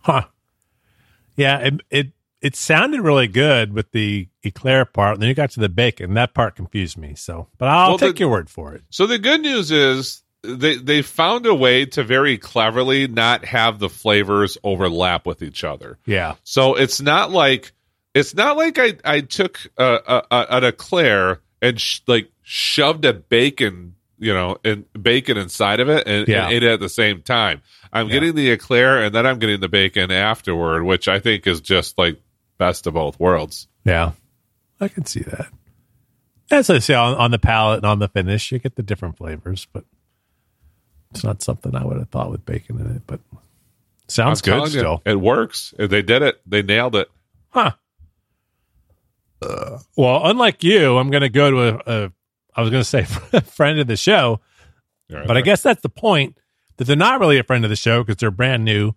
Huh. 0.00 0.22
Yeah, 1.36 1.58
it 1.58 1.74
it 1.90 2.12
it 2.40 2.56
sounded 2.56 3.00
really 3.00 3.26
good 3.26 3.72
with 3.72 3.90
the 3.92 4.28
eclair 4.44 4.84
part. 4.84 5.14
And 5.14 5.22
then 5.22 5.28
you 5.28 5.34
got 5.34 5.50
to 5.52 5.60
the 5.60 5.68
bacon. 5.68 6.14
That 6.14 6.34
part 6.34 6.56
confused 6.56 6.96
me. 6.96 7.14
So, 7.16 7.48
but 7.58 7.68
I'll 7.68 7.90
Well, 7.90 7.98
take 7.98 8.14
the- 8.14 8.20
your 8.20 8.28
word 8.30 8.48
for 8.50 8.74
it. 8.74 8.82
So 8.90 9.06
the 9.06 9.18
good 9.18 9.40
news 9.40 9.70
is 9.70 10.22
they 10.42 10.76
they 10.76 11.02
found 11.02 11.46
a 11.46 11.54
way 11.54 11.86
to 11.86 12.04
very 12.04 12.38
cleverly 12.38 13.06
not 13.08 13.44
have 13.46 13.78
the 13.78 13.88
flavors 13.88 14.56
overlap 14.62 15.26
with 15.26 15.42
each 15.42 15.64
other. 15.64 15.98
Yeah. 16.06 16.34
So 16.44 16.74
it's 16.76 17.00
not 17.00 17.30
like 17.30 17.72
it's 18.14 18.34
not 18.34 18.56
like 18.56 18.78
I 18.78 18.94
I 19.04 19.20
took 19.20 19.60
a, 19.76 20.22
a, 20.30 20.46
an 20.50 20.64
eclair 20.64 21.40
and 21.60 21.80
sh- 21.80 22.00
like 22.06 22.30
shoved 22.42 23.04
a 23.04 23.12
bacon 23.12 23.94
you 24.18 24.32
know 24.32 24.56
and 24.64 24.84
bacon 25.00 25.36
inside 25.36 25.80
of 25.80 25.88
it 25.88 26.06
and, 26.06 26.28
Yeah. 26.28 26.44
and 26.44 26.52
ate 26.54 26.62
it 26.62 26.72
at 26.72 26.80
the 26.80 26.88
same 26.88 27.22
time. 27.22 27.62
I'm 27.92 28.06
Yeah. 28.08 28.12
getting 28.14 28.34
the 28.34 28.50
eclair 28.50 29.02
and 29.02 29.14
then 29.14 29.26
I'm 29.26 29.38
getting 29.38 29.60
the 29.60 29.68
bacon 29.68 30.10
afterward, 30.10 30.84
which 30.84 31.08
I 31.08 31.18
think 31.20 31.46
is 31.46 31.60
just 31.60 31.98
like 31.98 32.20
best 32.58 32.86
of 32.86 32.94
both 32.94 33.18
worlds. 33.18 33.66
Yeah. 33.84 34.12
I 34.80 34.88
can 34.88 35.04
see 35.06 35.20
that. 35.20 35.48
As 36.50 36.68
I 36.70 36.78
say, 36.78 36.94
on, 36.94 37.14
on 37.14 37.30
the 37.30 37.38
palate 37.38 37.78
and 37.78 37.86
on 37.86 37.98
the 38.00 38.08
finish, 38.08 38.52
you 38.52 38.58
get 38.58 38.76
the 38.76 38.82
different 38.82 39.16
flavors, 39.16 39.66
but 39.72 39.84
it's 41.10 41.24
not 41.24 41.42
something 41.42 41.74
I 41.74 41.84
would 41.84 41.96
have 41.96 42.08
thought 42.10 42.30
with 42.30 42.44
bacon 42.44 42.78
in 42.80 42.96
it. 42.96 43.02
But 43.06 43.20
sounds 44.08 44.40
I'm 44.40 44.44
good 44.44 44.50
telling 44.58 44.72
you, 44.72 44.78
still. 44.80 45.02
it 45.06 45.20
works. 45.20 45.72
They 45.78 46.02
did 46.02 46.22
it. 46.22 46.40
They 46.46 46.62
nailed 46.62 46.96
it. 46.96 47.08
Huh. 47.50 47.72
Well, 49.96 50.22
unlike 50.24 50.64
you, 50.64 50.96
I'm 50.98 51.10
going 51.10 51.22
to 51.22 51.28
go 51.28 51.50
to 51.50 51.58
a, 51.58 52.04
a 52.04 52.12
I 52.56 52.60
was 52.60 52.70
going 52.70 52.82
to 52.82 52.88
say 52.88 53.06
a 53.32 53.40
friend 53.40 53.78
of 53.78 53.86
the 53.86 53.96
show, 53.96 54.40
right 55.10 55.26
but 55.26 55.36
I 55.36 55.40
guess 55.40 55.62
that's 55.62 55.82
the 55.82 55.88
point 55.88 56.38
that 56.76 56.84
they're 56.84 56.96
not 56.96 57.20
really 57.20 57.38
a 57.38 57.44
friend 57.44 57.64
of 57.64 57.70
the 57.70 57.76
show 57.76 58.02
because 58.02 58.16
they're 58.16 58.30
brand 58.30 58.64
new 58.64 58.92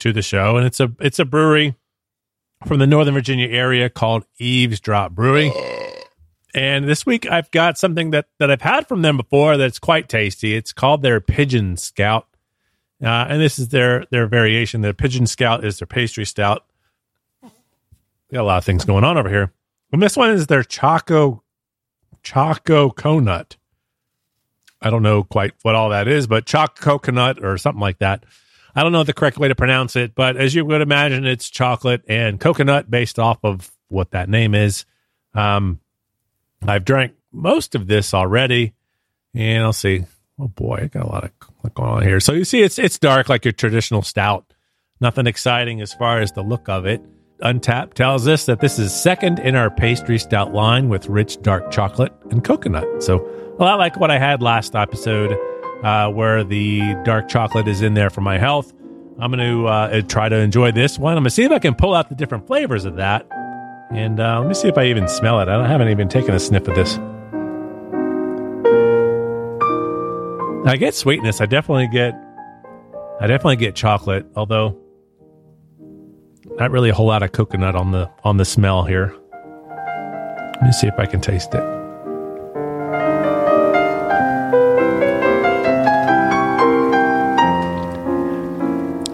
to 0.00 0.12
the 0.12 0.22
show, 0.22 0.56
and 0.56 0.66
it's 0.66 0.80
a 0.80 0.92
it's 1.00 1.18
a 1.18 1.24
brewery 1.24 1.74
from 2.66 2.78
the 2.78 2.86
Northern 2.86 3.14
Virginia 3.14 3.48
area 3.48 3.90
called 3.90 4.24
Eavesdrop 4.38 5.12
Brewery. 5.12 5.52
And 6.54 6.88
this 6.88 7.04
week 7.04 7.26
I've 7.26 7.50
got 7.50 7.78
something 7.78 8.10
that 8.10 8.26
that 8.38 8.50
I've 8.50 8.62
had 8.62 8.86
from 8.86 9.02
them 9.02 9.16
before 9.16 9.56
that's 9.56 9.78
quite 9.78 10.08
tasty. 10.08 10.54
It's 10.54 10.72
called 10.72 11.02
their 11.02 11.20
Pigeon 11.20 11.76
Scout, 11.76 12.26
uh, 13.02 13.26
and 13.28 13.40
this 13.40 13.58
is 13.58 13.68
their 13.68 14.06
their 14.10 14.26
variation. 14.26 14.80
The 14.80 14.94
Pigeon 14.94 15.26
Scout 15.26 15.64
is 15.64 15.78
their 15.78 15.86
pastry 15.86 16.24
stout. 16.24 16.64
Got 18.32 18.40
a 18.40 18.44
lot 18.44 18.58
of 18.58 18.64
things 18.64 18.84
going 18.84 19.04
on 19.04 19.18
over 19.18 19.28
here. 19.28 19.52
And 19.94 20.02
this 20.02 20.16
one 20.16 20.30
is 20.30 20.48
their 20.48 20.64
Choco 20.64 21.44
Choco 22.24 22.90
Coconut. 22.90 23.56
I 24.82 24.90
don't 24.90 25.04
know 25.04 25.22
quite 25.22 25.52
what 25.62 25.76
all 25.76 25.90
that 25.90 26.08
is, 26.08 26.26
but 26.26 26.46
Choco 26.46 26.74
coconut 26.74 27.44
or 27.44 27.56
something 27.58 27.80
like 27.80 28.00
that. 28.00 28.24
I 28.74 28.82
don't 28.82 28.90
know 28.90 29.04
the 29.04 29.12
correct 29.12 29.38
way 29.38 29.46
to 29.46 29.54
pronounce 29.54 29.94
it, 29.94 30.16
but 30.16 30.36
as 30.36 30.52
you 30.52 30.64
would 30.64 30.80
imagine, 30.80 31.24
it's 31.24 31.48
chocolate 31.48 32.02
and 32.08 32.40
coconut 32.40 32.90
based 32.90 33.20
off 33.20 33.38
of 33.44 33.70
what 33.86 34.10
that 34.10 34.28
name 34.28 34.56
is. 34.56 34.84
Um, 35.32 35.78
I've 36.60 36.84
drank 36.84 37.12
most 37.30 37.76
of 37.76 37.86
this 37.86 38.14
already, 38.14 38.74
and 39.32 39.62
I'll 39.62 39.72
see. 39.72 40.06
Oh 40.40 40.48
boy, 40.48 40.80
I 40.82 40.86
got 40.88 41.04
a 41.04 41.08
lot 41.08 41.22
of 41.22 41.74
going 41.74 41.88
on 41.88 42.02
here. 42.02 42.18
So 42.18 42.32
you 42.32 42.44
see, 42.44 42.62
it's 42.62 42.80
it's 42.80 42.98
dark 42.98 43.28
like 43.28 43.44
your 43.44 43.52
traditional 43.52 44.02
stout. 44.02 44.52
Nothing 45.00 45.28
exciting 45.28 45.80
as 45.80 45.94
far 45.94 46.18
as 46.18 46.32
the 46.32 46.42
look 46.42 46.68
of 46.68 46.84
it. 46.84 47.00
Untapped 47.44 47.94
tells 47.94 48.26
us 48.26 48.46
that 48.46 48.60
this 48.60 48.78
is 48.78 48.94
second 48.94 49.38
in 49.38 49.54
our 49.54 49.70
pastry 49.70 50.18
stout 50.18 50.54
line 50.54 50.88
with 50.88 51.06
rich 51.08 51.42
dark 51.42 51.70
chocolate 51.70 52.10
and 52.30 52.42
coconut. 52.42 53.02
So 53.02 53.22
a 53.58 53.62
lot 53.62 53.78
like 53.78 54.00
what 54.00 54.10
I 54.10 54.18
had 54.18 54.40
last 54.40 54.74
episode, 54.74 55.36
uh, 55.82 56.10
where 56.10 56.42
the 56.42 56.94
dark 57.04 57.28
chocolate 57.28 57.68
is 57.68 57.82
in 57.82 57.92
there 57.92 58.08
for 58.08 58.22
my 58.22 58.38
health. 58.38 58.72
I'm 59.18 59.30
going 59.30 59.46
to 59.46 59.66
uh, 59.66 60.00
try 60.02 60.30
to 60.30 60.36
enjoy 60.36 60.72
this 60.72 60.98
one. 60.98 61.12
I'm 61.12 61.22
going 61.22 61.24
to 61.24 61.30
see 61.30 61.44
if 61.44 61.52
I 61.52 61.58
can 61.58 61.74
pull 61.74 61.94
out 61.94 62.08
the 62.08 62.14
different 62.14 62.46
flavors 62.46 62.86
of 62.86 62.96
that. 62.96 63.28
And 63.92 64.18
uh, 64.18 64.40
let 64.40 64.48
me 64.48 64.54
see 64.54 64.68
if 64.68 64.78
I 64.78 64.86
even 64.86 65.06
smell 65.06 65.38
it. 65.40 65.48
I 65.48 65.68
haven't 65.68 65.88
even 65.88 66.08
taken 66.08 66.34
a 66.34 66.40
sniff 66.40 66.66
of 66.66 66.74
this. 66.74 66.98
I 70.66 70.76
get 70.78 70.94
sweetness. 70.94 71.42
I 71.42 71.46
definitely 71.46 71.88
get. 71.88 72.14
I 73.20 73.26
definitely 73.26 73.56
get 73.56 73.74
chocolate, 73.76 74.26
although 74.34 74.76
not 76.58 76.70
really 76.70 76.88
a 76.88 76.94
whole 76.94 77.06
lot 77.06 77.22
of 77.22 77.32
coconut 77.32 77.74
on 77.74 77.92
the 77.92 78.10
on 78.22 78.36
the 78.36 78.44
smell 78.44 78.84
here. 78.84 79.14
Let 80.54 80.62
me 80.62 80.72
see 80.72 80.86
if 80.86 80.98
I 80.98 81.06
can 81.06 81.20
taste 81.20 81.54
it. 81.54 81.62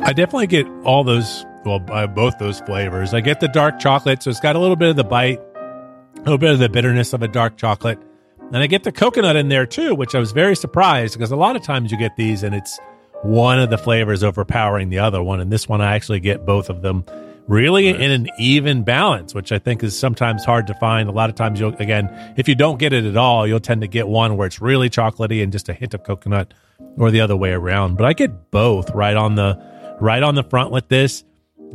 I 0.03 0.13
definitely 0.13 0.49
get 0.49 0.67
all 0.83 1.05
those, 1.05 1.47
well, 1.65 1.81
uh, 1.89 2.07
both 2.09 2.37
those 2.39 2.59
flavors. 2.61 3.15
I 3.15 3.21
get 3.21 3.39
the 3.39 3.47
dark 3.47 3.79
chocolate, 3.79 4.25
so 4.25 4.31
it's 4.31 4.41
got 4.41 4.57
a 4.57 4.59
little 4.59 4.75
bit 4.75 4.89
of 4.89 4.97
the 4.97 5.05
bite, 5.05 5.39
a 5.39 6.19
little 6.19 6.37
bit 6.37 6.51
of 6.51 6.59
the 6.59 6.69
bitterness 6.69 7.13
of 7.13 7.23
a 7.23 7.29
dark 7.29 7.57
chocolate. 7.57 7.99
And 8.41 8.57
I 8.57 8.67
get 8.67 8.83
the 8.83 8.91
coconut 8.91 9.37
in 9.37 9.49
there 9.49 9.67
too, 9.67 9.95
which 9.95 10.17
I 10.17 10.19
was 10.19 10.33
very 10.33 10.57
surprised 10.57 11.15
because 11.15 11.31
a 11.31 11.37
lot 11.37 11.55
of 11.55 11.63
times 11.63 11.93
you 11.93 11.97
get 11.97 12.17
these 12.17 12.43
and 12.43 12.57
it's 12.57 12.79
one 13.23 13.61
of 13.61 13.71
the 13.71 13.79
flavors 13.79 14.25
overpowering 14.25 14.89
the 14.89 14.99
other 14.99 15.23
one. 15.23 15.39
And 15.39 15.53
this 15.53 15.69
one, 15.69 15.81
I 15.81 15.95
actually 15.95 16.19
get 16.19 16.45
both 16.45 16.71
of 16.71 16.83
them 16.83 17.05
really 17.51 17.89
in 17.89 18.13
an 18.13 18.29
even 18.39 18.85
balance, 18.85 19.35
which 19.35 19.51
I 19.51 19.59
think 19.59 19.83
is 19.83 19.99
sometimes 19.99 20.45
hard 20.45 20.69
to 20.69 20.75
find. 20.75 21.09
A 21.09 21.13
lot 21.13 21.31
of 21.31 21.35
times 21.35 21.59
you'll, 21.59 21.75
again, 21.75 22.09
if 22.37 22.49
you 22.49 22.55
don't 22.55 22.79
get 22.79 22.93
it 22.93 23.05
at 23.05 23.17
all, 23.17 23.45
you'll 23.45 23.59
tend 23.59 23.81
to 23.81 23.89
get 23.89 24.07
one 24.07 24.37
where 24.37 24.47
it's 24.47 24.61
really 24.61 24.89
chocolatey 24.89 25.43
and 25.43 25.51
just 25.51 25.69
a 25.69 25.73
hint 25.73 25.93
of 25.93 26.05
coconut 26.05 26.55
or 26.97 27.11
the 27.11 27.21
other 27.21 27.37
way 27.37 27.51
around. 27.51 27.97
But 27.97 28.07
I 28.07 28.13
get 28.13 28.53
both 28.53 28.91
right 28.91 29.17
on 29.17 29.35
the, 29.35 29.61
right 30.01 30.23
on 30.23 30.37
the 30.37 30.45
front 30.45 30.71
with 30.71 30.87
this. 30.89 31.25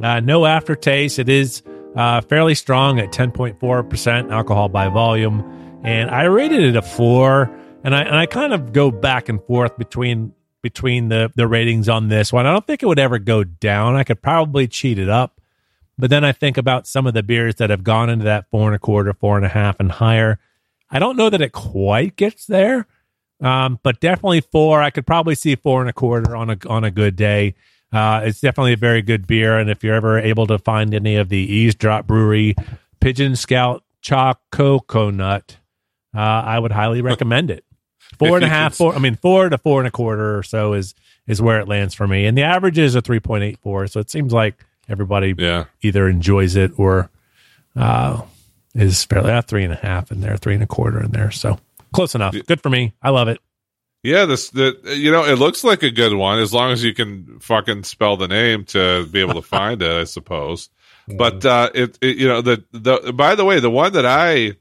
Uh, 0.01 0.21
no 0.21 0.45
aftertaste. 0.45 1.19
It 1.19 1.27
is 1.27 1.61
uh, 1.93 2.21
fairly 2.21 2.55
strong 2.55 2.97
at 2.99 3.11
10.4% 3.11 4.31
alcohol 4.31 4.69
by 4.69 4.88
volume. 4.88 5.81
And 5.83 6.09
I 6.09 6.23
rated 6.23 6.61
it 6.63 6.77
a 6.77 6.81
four. 6.81 7.53
And 7.83 7.93
I, 7.93 8.03
and 8.03 8.15
I 8.15 8.27
kind 8.27 8.53
of 8.53 8.71
go 8.71 8.91
back 8.91 9.27
and 9.27 9.43
forth 9.43 9.77
between 9.77 10.33
between 10.61 11.09
the, 11.09 11.31
the 11.35 11.47
ratings 11.47 11.88
on 11.88 12.07
this 12.07 12.33
one. 12.33 12.47
I 12.47 12.51
don't 12.51 12.65
think 12.65 12.81
it 12.81 12.88
would 12.88 12.97
ever 12.97 13.19
go 13.19 13.43
down. 13.43 13.95
I 13.95 14.03
could 14.03 14.19
probably 14.19 14.67
cheat 14.67 14.97
it 14.97 15.09
up. 15.09 15.39
But 15.97 16.10
then 16.10 16.23
I 16.23 16.31
think 16.31 16.58
about 16.58 16.88
some 16.88 17.08
of 17.08 17.13
the 17.13 17.23
beers 17.23 17.55
that 17.55 17.69
have 17.69 17.84
gone 17.84 18.10
into 18.10 18.25
that 18.25 18.49
four 18.49 18.67
and 18.67 18.75
a 18.75 18.79
quarter, 18.79 19.13
four 19.13 19.38
and 19.38 19.45
a 19.45 19.49
half, 19.49 19.79
and 19.79 19.91
higher. 19.91 20.39
I 20.89 20.99
don't 20.99 21.17
know 21.17 21.29
that 21.29 21.41
it 21.41 21.51
quite 21.51 22.15
gets 22.15 22.45
there, 22.45 22.86
um, 23.41 23.79
but 23.81 23.99
definitely 23.99 24.41
four. 24.41 24.81
I 24.81 24.89
could 24.89 25.08
probably 25.08 25.36
see 25.36 25.55
four 25.55 25.81
and 25.81 25.89
a 25.89 25.93
quarter 25.93 26.36
on 26.36 26.49
a 26.49 26.58
on 26.67 26.84
a 26.84 26.91
good 26.91 27.15
day. 27.15 27.55
Uh, 27.93 28.21
it's 28.25 28.41
definitely 28.41 28.73
a 28.73 28.77
very 28.77 29.01
good 29.01 29.25
beer, 29.25 29.58
and 29.58 29.69
if 29.69 29.84
you're 29.84 29.95
ever 29.95 30.19
able 30.19 30.47
to 30.47 30.58
find 30.58 30.93
any 30.93 31.15
of 31.15 31.29
the 31.29 31.38
Eavesdrop 31.38 32.05
Brewery 32.05 32.55
Pigeon 32.99 33.36
Scout 33.36 33.84
Chalk 34.01 34.41
Coconut, 34.51 35.58
uh, 36.13 36.19
I 36.19 36.60
would 36.60 36.73
highly 36.73 37.01
recommend 37.01 37.49
it. 37.51 37.63
Four 38.19 38.36
and 38.38 38.45
a 38.45 38.49
half, 38.49 38.75
four. 38.75 38.93
I 38.93 38.99
mean, 38.99 39.15
four 39.15 39.49
to 39.49 39.58
four 39.58 39.79
and 39.79 39.88
a 39.88 39.91
quarter 39.91 40.38
or 40.38 40.43
so 40.43 40.73
is 40.73 40.93
is 41.25 41.41
where 41.41 41.60
it 41.60 41.67
lands 41.67 41.93
for 41.93 42.08
me, 42.08 42.25
and 42.25 42.38
the 42.38 42.43
average 42.43 42.77
is 42.77 42.95
a 42.95 43.01
three 43.01 43.19
point 43.19 43.43
eight 43.43 43.60
four. 43.60 43.88
So 43.88 43.99
it 43.99 44.10
seems 44.10 44.34
like 44.34 44.63
everybody 44.89 45.34
Yeah. 45.38 45.65
either 45.82 46.08
enjoys 46.08 46.56
it 46.56 46.71
or 46.78 47.10
uh, 47.76 48.21
is 48.74 49.04
fairly 49.06 49.32
uh, 49.32 49.41
three 49.41 49.63
and 49.63 49.74
a 49.74 49.78
half 49.78 50.12
in 50.12 50.21
there, 50.21 50.38
three 50.38 50.54
and 50.54 50.63
a 50.63 50.67
quarter 50.67 51.02
in 51.04 51.12
there. 51.12 51.32
So 51.32 51.60
close 51.93 52.15
enough. 52.15 52.36
Good 52.48 52.62
for 52.62 52.69
me. 52.69 52.93
I 53.02 53.10
love 53.10 53.28
it. 53.28 53.39
Yeah, 54.04 54.26
this 54.26 54.52
the 54.52 54.78
you 54.95 55.12
know 55.12 55.26
it 55.26 55.39
looks 55.39 55.63
like 55.63 55.82
a 55.82 55.89
good 55.89 56.13
one 56.13 56.38
as 56.39 56.54
long 56.54 56.71
as 56.71 56.84
you 56.84 56.93
can 56.93 57.39
fucking 57.39 57.84
spell 57.84 58.17
the 58.17 58.28
name 58.28 58.65
to 58.65 59.08
be 59.08 59.19
able 59.21 59.34
to 59.34 59.41
find 59.58 59.82
it, 59.82 59.91
I 59.91 60.04
suppose. 60.04 60.69
But 61.08 61.43
uh, 61.45 61.69
it, 61.74 61.98
it 62.02 62.17
you 62.17 62.28
know 62.28 62.41
the 62.41 62.63
the 62.71 63.12
by 63.13 63.34
the 63.36 63.43
way 63.45 63.60
the 63.60 63.71
one 63.71 63.93
that 63.93 64.06
I 64.06 64.54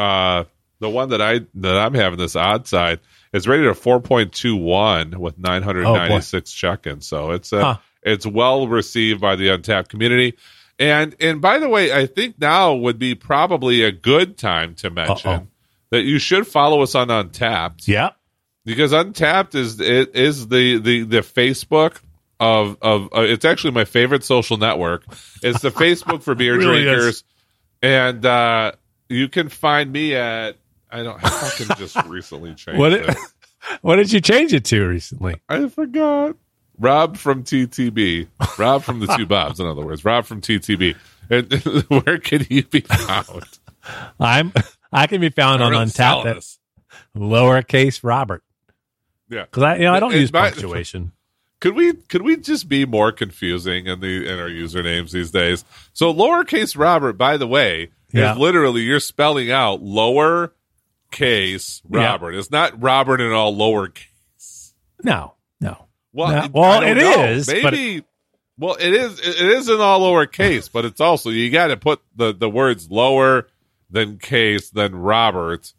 uh 0.00 0.44
the 0.78 0.88
one 0.88 1.08
that 1.10 1.20
I 1.20 1.40
that 1.54 1.76
I'm 1.78 1.94
having 1.94 2.18
this 2.18 2.36
odd 2.36 2.66
side 2.68 3.00
is 3.32 3.48
rated 3.48 3.66
at 3.66 3.76
4.21 3.76 5.16
with 5.16 5.38
996 5.38 6.52
check-ins. 6.52 7.06
So 7.06 7.30
it's 7.32 7.52
a 7.52 7.64
Huh. 7.64 7.76
It's 8.02 8.26
well 8.26 8.68
received 8.68 9.20
by 9.20 9.36
the 9.36 9.48
untapped 9.48 9.88
community. 9.88 10.36
And 10.78 11.14
and 11.20 11.40
by 11.40 11.58
the 11.58 11.68
way, 11.68 11.92
I 11.92 12.06
think 12.06 12.40
now 12.40 12.74
would 12.74 12.98
be 12.98 13.14
probably 13.14 13.82
a 13.84 13.92
good 13.92 14.36
time 14.38 14.74
to 14.76 14.90
mention 14.90 15.30
Uh-oh. 15.30 15.46
that 15.90 16.02
you 16.02 16.18
should 16.18 16.46
follow 16.46 16.82
us 16.82 16.94
on 16.94 17.10
Untapped 17.10 17.86
Yeah. 17.86 18.10
because 18.64 18.92
Untapped 18.92 19.54
is 19.54 19.78
it 19.80 20.16
is 20.16 20.48
the 20.48 20.78
the 20.78 21.02
the 21.04 21.18
Facebook 21.20 21.98
of 22.40 22.76
of 22.82 23.04
uh, 23.14 23.20
it's 23.20 23.44
actually 23.44 23.70
my 23.72 23.84
favorite 23.84 24.24
social 24.24 24.56
network. 24.56 25.04
It's 25.42 25.60
the 25.60 25.70
Facebook 25.70 26.22
for 26.22 26.34
beer 26.34 26.56
Really 26.58 26.78
is. 26.78 26.84
drinkers, 26.84 27.24
and 27.82 28.26
uh, 28.26 28.72
you 29.08 29.28
can 29.28 29.48
find 29.50 29.92
me 29.92 30.16
at 30.16 30.56
I 30.90 31.02
don't 31.04 31.22
I 31.22 31.28
fucking 31.28 31.76
just 31.78 31.96
recently 32.08 32.54
changed 32.54 32.80
What 32.80 32.92
it, 32.94 33.16
what 33.82 33.96
did 33.96 34.10
you 34.12 34.20
change 34.20 34.52
it 34.52 34.64
to 34.66 34.84
recently? 34.88 35.36
I 35.48 35.68
forgot. 35.68 36.34
Rob 36.78 37.16
from 37.16 37.44
TTB. 37.44 38.28
Rob 38.58 38.82
from 38.82 39.00
the 39.00 39.06
two 39.16 39.26
Bobs, 39.26 39.60
in 39.60 39.66
other 39.66 39.84
words. 39.84 40.04
Rob 40.04 40.24
from 40.24 40.40
TTB. 40.40 40.96
And 41.30 41.52
where 42.04 42.18
can 42.18 42.46
you 42.50 42.64
be 42.64 42.80
found? 42.80 43.44
I'm 44.18 44.52
I 44.92 45.06
can 45.06 45.20
be 45.20 45.30
found 45.30 45.62
on 45.62 45.74
Untapped 45.74 46.26
at 46.26 46.36
lowercase 47.16 48.00
Robert 48.02 48.42
Yeah. 49.28 49.42
because 49.44 49.62
I 49.62 49.76
you 49.76 49.82
know 49.84 49.94
I 49.94 50.00
don't 50.00 50.14
It- 50.14 50.20
use 50.20 50.32
my- 50.32 50.50
punctuation. 50.50 51.12
Could 51.60 51.76
we 51.76 51.92
could 51.92 52.22
we 52.22 52.36
just 52.38 52.68
be 52.68 52.84
more 52.84 53.12
confusing 53.12 53.86
in 53.86 54.00
the 54.00 54.26
in 54.28 54.36
our 54.40 54.48
usernames 54.48 55.12
these 55.12 55.30
days? 55.30 55.64
So 55.92 56.12
lowercase 56.12 56.76
Robert, 56.76 57.12
by 57.12 57.36
the 57.36 57.46
way, 57.46 57.90
Yeah. 58.12 58.32
is 58.32 58.38
literally 58.38 58.80
you're 58.82 58.98
spelling 58.98 59.52
out 59.52 59.80
lower 59.80 60.54
case 61.12 61.80
Yeah. 61.88 62.00
Robert. 62.04 62.34
It's 62.34 62.50
not 62.50 62.82
Robert 62.82 63.20
in 63.20 63.30
all 63.30 63.54
lowercase. 63.56 64.72
No. 65.04 65.34
Well, 66.12 66.30
No, 66.30 66.48
well, 66.52 66.82
it 66.82 66.94
know. 66.94 67.24
is, 67.24 67.46
but- 67.46 67.72
Maybe. 67.72 68.04
well, 68.58 68.74
it 68.78 68.92
is. 68.94 69.18
It 69.18 69.36
is 69.48 69.68
in 69.68 69.80
all 69.80 70.00
lowercase, 70.00 70.70
but 70.72 70.84
it's 70.84 71.00
also 71.00 71.30
you 71.30 71.50
got 71.50 71.68
to 71.68 71.76
put 71.76 72.00
the 72.16 72.32
the 72.34 72.50
words 72.50 72.90
lower 72.90 73.48
than 73.90 74.18
case 74.18 74.70
than 74.70 74.94
Robert, 74.94 75.72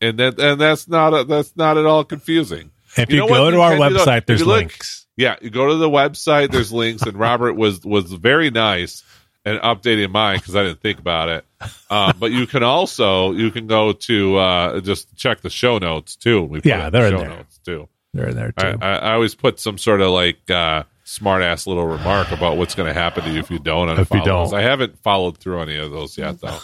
and 0.00 0.18
that 0.18 0.38
and 0.38 0.60
that's 0.60 0.88
not 0.88 1.14
a, 1.14 1.24
that's 1.24 1.56
not 1.56 1.78
at 1.78 1.86
all 1.86 2.04
confusing. 2.04 2.70
If 2.96 3.10
You 3.10 3.16
you, 3.16 3.20
know 3.22 3.28
go 3.28 3.44
what? 3.44 3.50
to 3.52 3.60
our 3.60 3.74
You 3.74 3.80
website, 3.96 4.26
there's 4.26 4.40
you 4.40 4.46
look- 4.46 4.56
links. 4.58 5.06
Yeah, 5.18 5.36
you 5.40 5.48
go 5.48 5.68
to 5.68 5.76
the 5.76 5.88
website. 5.88 6.50
There's 6.50 6.70
links, 6.72 7.02
and 7.02 7.16
Robert 7.18 7.54
was 7.54 7.82
was 7.84 8.12
very 8.12 8.50
nice 8.50 9.02
and 9.46 9.58
updating 9.60 10.10
mine 10.10 10.36
because 10.38 10.54
I 10.54 10.62
didn't 10.64 10.82
think 10.82 10.98
about 10.98 11.28
it. 11.30 11.44
Um, 11.90 12.12
but 12.18 12.32
you 12.32 12.46
can 12.46 12.62
also 12.62 13.32
you 13.32 13.50
can 13.50 13.66
go 13.66 13.92
to 13.92 14.36
uh, 14.36 14.80
just 14.80 15.16
check 15.16 15.40
the 15.40 15.48
show 15.48 15.78
notes 15.78 16.16
too. 16.16 16.42
We 16.42 16.60
Yeah, 16.64 16.88
it 16.88 16.90
they're 16.90 17.06
in 17.06 17.12
show 17.12 17.18
there. 17.18 17.28
notes 17.30 17.58
too. 17.64 17.88
They're 18.16 18.28
in 18.28 18.36
there 18.36 18.52
I, 18.56 18.72
too. 18.72 18.78
I, 18.80 18.96
I 18.96 19.12
always 19.14 19.34
put 19.34 19.60
some 19.60 19.78
sort 19.78 20.00
of 20.00 20.10
like 20.10 20.50
uh, 20.50 20.84
smart 21.04 21.42
ass 21.42 21.66
little 21.66 21.86
remark 21.86 22.30
about 22.32 22.56
what's 22.56 22.74
going 22.74 22.92
to 22.92 22.98
happen 22.98 23.24
to 23.24 23.30
you 23.30 23.38
if 23.38 23.50
you 23.50 23.58
don't 23.58 23.88
unfollow 23.88 24.00
If 24.00 24.10
you 24.10 24.24
don't. 24.24 24.54
I 24.54 24.62
haven't 24.62 24.98
followed 24.98 25.38
through 25.38 25.60
any 25.60 25.76
of 25.76 25.90
those 25.90 26.18
yet 26.18 26.40
though. 26.40 26.58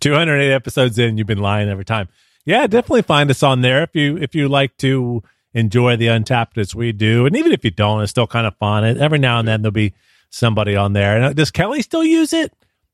208 0.00 0.52
episodes 0.52 0.98
in, 0.98 1.18
you've 1.18 1.26
been 1.26 1.38
lying 1.38 1.68
every 1.68 1.84
time. 1.84 2.08
Yeah, 2.44 2.66
definitely 2.66 3.02
find 3.02 3.30
us 3.30 3.42
on 3.42 3.60
there 3.60 3.82
if 3.82 3.94
you 3.94 4.16
if 4.16 4.34
you 4.34 4.48
like 4.48 4.76
to 4.78 5.22
enjoy 5.52 5.96
the 5.96 6.06
untapped 6.06 6.58
as 6.58 6.74
we 6.74 6.92
do, 6.92 7.26
and 7.26 7.36
even 7.36 7.52
if 7.52 7.64
you 7.64 7.70
don't, 7.70 8.02
it's 8.02 8.10
still 8.10 8.26
kind 8.26 8.46
of 8.46 8.56
fun. 8.56 8.84
And 8.84 8.98
every 8.98 9.18
now 9.18 9.38
and 9.38 9.46
then 9.46 9.62
there'll 9.62 9.72
be 9.72 9.94
somebody 10.30 10.76
on 10.76 10.92
there. 10.92 11.16
And 11.16 11.24
uh, 11.24 11.32
does 11.32 11.50
Kelly 11.50 11.82
still 11.82 12.04
use 12.04 12.32
it? 12.32 12.52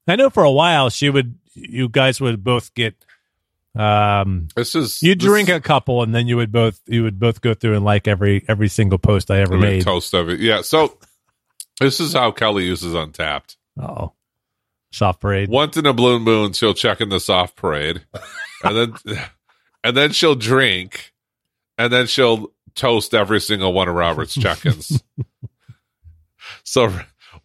I 0.09 0.16
know 0.16 0.31
for 0.31 0.44
a 0.44 0.51
while 0.51 0.90
she 0.90 1.11
would. 1.11 1.38
You 1.55 1.88
guys 1.88 2.20
would 2.20 2.44
both 2.44 2.75
get. 2.75 2.96
Um, 3.77 4.49
This 4.57 4.75
is 4.75 5.03
you 5.03 5.15
drink 5.15 5.49
a 5.49 5.61
couple, 5.61 6.03
and 6.03 6.15
then 6.15 6.27
you 6.27 6.37
would 6.37 6.51
both 6.53 6.81
you 6.87 7.03
would 7.03 7.19
both 7.19 7.41
go 7.41 7.55
through 7.55 7.75
and 7.75 7.85
like 7.85 8.09
every 8.09 8.45
every 8.49 8.69
single 8.69 8.99
post 8.99 9.31
I 9.31 9.41
ever 9.41 9.57
made. 9.59 9.83
toast 9.83 10.15
of 10.15 10.29
it. 10.29 10.41
Yeah, 10.41 10.62
so 10.62 10.99
this 11.81 12.01
is 12.01 12.12
how 12.12 12.31
Kelly 12.33 12.65
uses 12.65 12.95
Untapped. 12.95 13.57
Oh, 13.81 14.12
soft 14.93 15.21
parade. 15.21 15.49
Once 15.51 15.77
in 15.77 15.85
a 15.87 15.93
blue 15.93 16.19
moon, 16.19 16.53
she'll 16.55 16.75
check 16.75 17.01
in 17.01 17.11
the 17.11 17.21
soft 17.21 17.57
parade, 17.57 18.03
and 18.65 18.77
then 19.05 19.19
and 19.85 19.97
then 19.97 20.12
she'll 20.12 20.35
drink, 20.35 21.12
and 21.77 21.93
then 21.93 22.07
she'll 22.07 22.53
toast 22.75 23.15
every 23.15 23.41
single 23.41 23.73
one 23.73 23.89
of 23.89 23.95
Robert's 23.95 24.35
check-ins. 24.35 25.03
so 26.65 26.93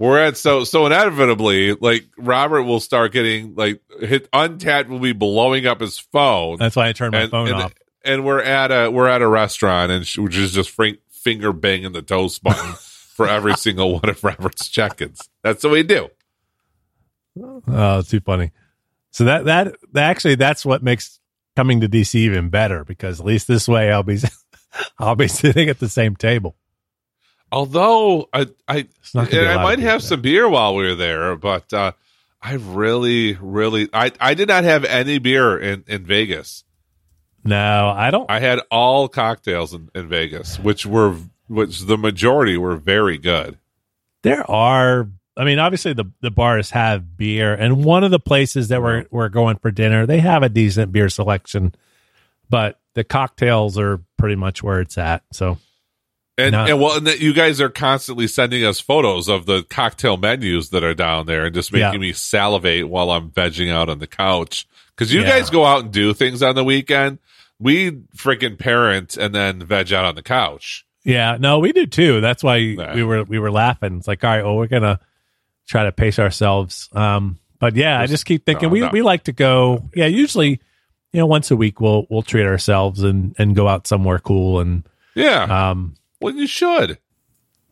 we're 0.02 0.20
at 0.20 0.36
so 0.36 0.64
so 0.64 0.88
inevitably, 0.88 1.74
like 1.74 2.08
Robert 2.18 2.64
will 2.64 2.80
start 2.80 3.12
getting 3.12 3.54
like 3.54 3.82
hit 4.00 4.28
untapped 4.34 4.90
will 4.90 4.98
be 4.98 5.14
blowing 5.14 5.68
up 5.68 5.80
his 5.80 6.00
phone, 6.00 6.58
That's 6.58 6.76
why 6.76 6.88
I 6.90 6.94
turned 6.94 7.12
my 7.12 7.22
and, 7.22 7.32
phone 7.32 7.48
and, 7.50 7.56
off. 7.58 7.74
and 8.04 8.26
we're 8.26 8.42
at 8.42 8.72
a 8.72 8.90
we're 8.90 9.08
at 9.08 9.22
a 9.22 9.28
restaurant, 9.28 9.92
and 9.92 10.06
she, 10.06 10.20
which 10.20 10.36
is 10.36 10.54
just 10.54 10.72
fring, 10.72 10.98
finger 11.12 11.54
banging 11.54 11.92
the 11.92 12.02
toast 12.02 12.42
button 12.42 12.74
for 13.16 13.28
every 13.28 13.54
single 13.54 13.94
one 13.94 14.10
of 14.10 14.24
Robert's 14.24 14.70
check-ins. 14.70 15.30
That's 15.44 15.64
what 15.64 15.74
we 15.74 15.84
do. 15.84 16.10
Oh, 17.68 18.02
too 18.02 18.22
funny. 18.22 18.52
So 19.12 19.26
that 19.26 19.46
that 19.46 19.76
actually 19.96 20.36
that's 20.36 20.66
what 20.66 20.82
makes 20.82 21.20
coming 21.56 21.82
to 21.82 21.88
DC 21.88 22.16
even 22.16 22.50
better 22.50 22.84
because 22.84 23.20
at 23.20 23.26
least 23.26 23.48
this 23.48 23.68
way 23.68 23.92
I'll 23.92 24.02
be 24.02 24.18
I'll 24.98 25.16
be 25.16 25.28
sitting 25.28 25.70
at 25.70 25.80
the 25.80 25.90
same 25.90 26.16
table. 26.16 26.56
Although 27.52 28.30
I 28.34 28.48
I 28.68 28.88
It's 29.00 29.14
not 29.14 29.24
and 29.24 29.32
be 29.32 29.38
a 29.38 29.58
I 29.58 29.64
might 29.64 29.80
have 29.80 30.02
some 30.02 30.22
beer 30.22 30.48
while 30.48 30.76
we 30.76 30.86
were 30.86 30.96
there, 30.96 31.36
but 31.36 31.72
uh, 31.74 31.92
I 32.42 32.54
really, 32.54 33.38
really, 33.40 33.90
I 33.94 34.12
I 34.20 34.34
did 34.34 34.48
not 34.48 34.64
have 34.64 34.86
any 34.86 35.20
beer 35.20 35.58
in 35.58 35.84
in 35.88 36.06
Vegas. 36.06 36.64
No, 37.44 37.90
I 37.96 38.12
don't. 38.12 38.30
I 38.30 38.40
had 38.40 38.60
all 38.70 39.08
cocktails 39.08 39.74
in, 39.74 39.90
in 39.96 40.08
Vegas, 40.08 40.60
which 40.60 40.86
were 40.86 41.18
which 41.48 41.82
the 41.82 41.98
majority 41.98 42.58
were 42.58 42.78
very 42.78 43.18
good. 43.18 43.58
there 44.22 44.50
are. 44.50 45.10
I 45.38 45.46
mean, 45.46 45.60
obviously 45.60 45.94
the 45.94 46.06
the 46.22 46.32
bars 46.32 46.72
have 46.72 47.18
beer, 47.18 47.54
and 47.54 47.84
one 47.84 48.04
of 48.04 48.12
the 48.12 48.20
places 48.20 48.68
that 48.70 48.82
we're 48.82 49.06
we're 49.12 49.30
going 49.30 49.58
for 49.58 49.72
dinner, 49.72 50.06
they 50.06 50.20
have 50.20 50.44
a 50.44 50.50
decent 50.50 50.92
beer 50.92 51.10
selection, 51.10 51.74
but 52.50 52.80
the 52.94 53.04
cocktails 53.04 53.78
are 53.78 54.02
pretty 54.18 54.36
much 54.36 54.62
where 54.62 54.82
it's 54.82 54.98
at. 54.98 55.24
So 55.32 55.58
And, 56.42 56.52
No. 56.54 56.66
and 56.66 56.80
well, 56.80 56.98
and 56.98 57.08
that 57.08 57.20
you 57.20 57.34
guys 57.34 57.60
are 57.62 57.70
constantly 57.70 58.28
sending 58.28 58.64
us 58.66 58.80
photos 58.80 59.28
of 59.28 59.46
the 59.46 59.64
cocktail 59.64 60.18
menus 60.18 60.70
that 60.70 60.84
are 60.84 60.94
down 60.94 61.26
there, 61.26 61.46
and 61.46 61.54
just 61.56 61.72
making 61.72 61.94
Yeah. 61.94 62.00
me 62.00 62.14
salivate 62.14 62.88
while 62.90 63.12
I'm 63.12 63.30
vegging 63.32 63.70
out 63.72 63.90
on 63.90 64.00
the 64.00 64.08
couch. 64.08 64.68
Because 64.96 65.14
you 65.14 65.22
Yeah. 65.22 65.30
guys 65.30 65.50
go 65.50 65.66
out 65.66 65.84
and 65.84 65.92
do 65.92 66.14
things 66.14 66.44
on 66.44 66.56
the 66.56 66.64
weekend, 66.64 67.20
we 67.60 67.92
freaking 68.18 68.58
parent 68.58 69.18
and 69.18 69.34
then 69.34 69.64
veg 69.64 69.92
out 69.94 70.06
on 70.06 70.16
the 70.16 70.22
couch. 70.24 70.86
Yeah, 71.04 71.38
no, 71.40 71.60
we 71.60 71.72
do 71.72 71.86
too. 71.88 72.22
That's 72.22 72.44
why 72.44 72.58
Yeah. 72.58 72.94
we 72.94 73.04
were 73.04 73.24
we 73.24 73.40
were 73.40 73.52
laughing. 73.52 73.98
It's 73.98 74.08
like, 74.08 74.24
all 74.24 74.30
right, 74.30 74.44
well, 74.46 74.56
we're 74.56 74.68
gonna 74.68 75.00
try 75.68 75.84
to 75.86 75.92
pace 75.92 76.20
ourselves. 76.20 76.90
Um, 76.94 77.40
but 77.60 77.76
yeah, 77.76 78.00
I 78.00 78.06
just 78.08 78.26
keep 78.26 78.46
thinking 78.46 78.70
No, 78.70 78.74
we 78.74 78.80
no. 78.82 78.90
we 78.92 79.02
like 79.02 79.24
to 79.26 79.32
go. 79.32 79.90
Yeah, 79.96 80.06
usually, 80.08 80.60
you 81.14 81.20
know, 81.20 81.26
once 81.26 81.50
a 81.50 81.56
week 81.56 81.80
we'll 81.82 82.06
we'll 82.10 82.22
treat 82.22 82.46
ourselves 82.46 83.02
and 83.04 83.34
and 83.40 83.56
go 83.56 83.68
out 83.68 83.88
somewhere 83.88 84.20
cool. 84.20 84.60
And 84.60 84.84
Yeah, 85.16 85.44
um, 85.72 85.96
well, 86.22 86.34
you 86.36 86.48
should. 86.48 87.00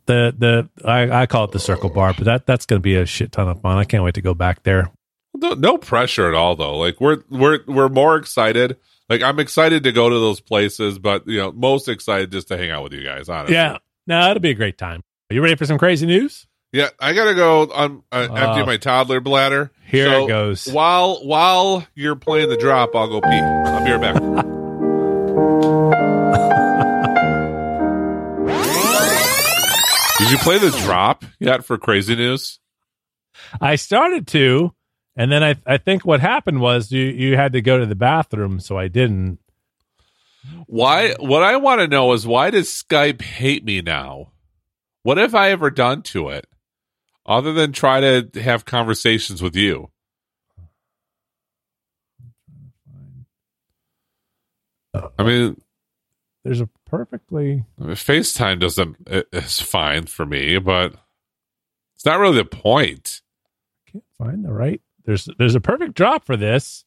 the 0.05 0.33
the 0.38 0.69
I, 0.88 1.21
I 1.21 1.25
call 1.25 1.45
it 1.45 1.51
the 1.51 1.59
Circle 1.59 1.89
Bar, 1.89 2.13
but 2.15 2.25
that 2.25 2.45
that's 2.45 2.65
gonna 2.65 2.79
be 2.81 2.95
a 2.95 3.05
shit 3.05 3.31
ton 3.31 3.47
of 3.47 3.62
fun. 3.62 3.77
I 3.77 3.83
can't 3.83 4.03
wait 4.03 4.15
to 4.15 4.21
go 4.21 4.33
back 4.33 4.63
there. 4.63 4.89
No, 5.35 5.53
no 5.53 5.77
pressure 5.77 6.27
at 6.27 6.33
all, 6.33 6.55
though. 6.55 6.77
Like 6.77 6.99
we're 6.99 7.23
we're 7.29 7.59
we're 7.67 7.89
more 7.89 8.15
excited. 8.15 8.77
Like 9.09 9.21
I'm 9.23 9.39
excited 9.39 9.83
to 9.83 9.91
go 9.91 10.09
to 10.09 10.15
those 10.15 10.39
places, 10.41 10.99
but 10.99 11.27
you 11.27 11.38
know, 11.38 11.51
most 11.51 11.88
excited 11.88 12.31
just 12.31 12.47
to 12.49 12.57
hang 12.57 12.71
out 12.71 12.83
with 12.83 12.93
you 12.93 13.03
guys. 13.03 13.29
Honestly, 13.29 13.55
Yeah, 13.55 13.77
no, 14.07 14.29
it'll 14.29 14.39
be 14.41 14.49
a 14.51 14.55
great 14.55 14.77
time. 14.77 15.01
Are 15.31 15.33
you 15.35 15.41
ready 15.41 15.55
for 15.55 15.65
some 15.65 15.77
crazy 15.77 16.05
news? 16.07 16.45
yeah. 16.71 16.89
I 16.99 17.13
gotta 17.13 17.33
go 17.35 17.62
on 17.71 18.03
uh, 18.12 18.27
empty 18.31 18.62
Uh, 18.62 18.65
my 18.65 18.77
toddler 18.77 19.19
bladder. 19.19 19.71
Here 19.85 20.05
So, 20.05 20.25
it 20.25 20.27
goes. 20.27 20.67
While 20.71 21.17
while 21.25 21.85
you're 21.95 22.15
playing 22.15 22.49
the 22.49 22.57
drop, 22.57 22.95
I'll 22.95 23.07
go 23.07 23.21
pee. 23.21 23.27
I'll 23.29 23.83
be 23.85 23.91
right 23.91 24.13
back. 24.13 26.05
Did 30.30 30.38
you 30.38 30.44
play 30.44 30.60
the 30.60 30.70
drop 30.84 31.26
yet 31.39 31.65
for 31.65 31.80
crazy 31.80 32.15
news? 32.15 32.60
I 33.60 33.78
started 33.78 34.28
to, 34.28 34.76
and 35.15 35.32
then 35.32 35.44
I 35.44 35.56
I 35.65 35.78
think 35.80 36.06
what 36.06 36.20
happened 36.20 36.62
was 36.62 36.92
you 36.92 37.02
you 37.06 37.36
had 37.36 37.54
to 37.54 37.62
go 37.62 37.80
to 37.80 37.88
the 37.88 37.96
bathroom, 37.96 38.60
so 38.60 38.78
I 38.78 38.89
didn't. 38.89 39.39
Why? 40.68 41.15
What 41.20 41.42
I 41.42 41.56
want 41.58 41.82
to 41.82 41.88
know 41.88 42.13
is 42.13 42.28
why 42.28 42.52
does 42.52 42.70
Skype 42.70 43.24
hate 43.24 43.65
me 43.65 43.82
now? 43.82 44.32
What 45.02 45.18
have 45.18 45.34
I 45.34 45.50
ever 45.50 45.72
done 45.72 46.04
to 46.04 46.30
it, 46.30 46.46
other 47.26 47.52
than 47.52 47.72
try 47.72 48.00
to 48.00 48.30
have 48.39 48.65
conversations 48.65 49.42
with 49.42 49.56
you? 49.56 49.89
I 54.94 55.24
mean, 55.24 55.60
there's 56.44 56.62
a 56.62 56.70
perfectly 56.89 57.63
I 57.80 57.84
mean, 57.84 57.95
FaceTime 57.95 58.60
doesn't 58.60 58.97
is 59.08 59.62
fine 59.62 60.06
for 60.08 60.25
me, 60.25 60.58
but 60.58 60.93
it's 61.95 62.06
not 62.06 62.19
really 62.19 62.38
the 62.38 62.45
point. 62.45 63.21
can't 63.91 64.04
find 64.17 64.43
the 64.43 64.52
right. 64.52 64.82
There's 65.06 65.28
there's 65.38 65.56
a 65.56 65.62
perfect 65.62 65.93
drop 65.95 66.25
for 66.25 66.36
this. 66.38 66.86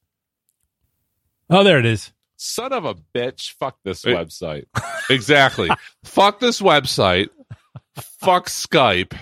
Oh, 1.51 1.65
there 1.65 1.79
it 1.79 1.87
is. 1.87 2.12
Son 2.37 2.73
of 2.73 2.85
a 2.85 2.95
bitch. 2.95 3.53
Fuck 3.53 3.79
this 3.85 4.05
Wait. 4.05 4.17
website. 4.17 4.65
Exactly. 5.11 5.69
Fuck 6.05 6.38
this 6.38 6.61
website. 6.61 7.29
Fuck 7.97 8.47
Skype. 8.47 9.19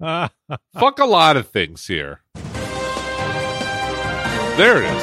Fuck 0.78 0.98
a 1.00 1.04
lot 1.04 1.36
of 1.36 1.48
things 1.48 1.86
here. 1.86 2.20
There 4.56 4.82
it 4.82 4.84
is. 4.84 5.02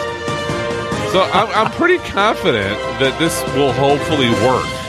So 1.12 1.22
I'm, 1.22 1.66
I'm 1.66 1.72
pretty 1.74 1.98
confident 2.10 2.80
that 3.00 3.20
this 3.20 3.42
will 3.56 3.74
hopefully 3.74 4.30
work. 4.30 4.85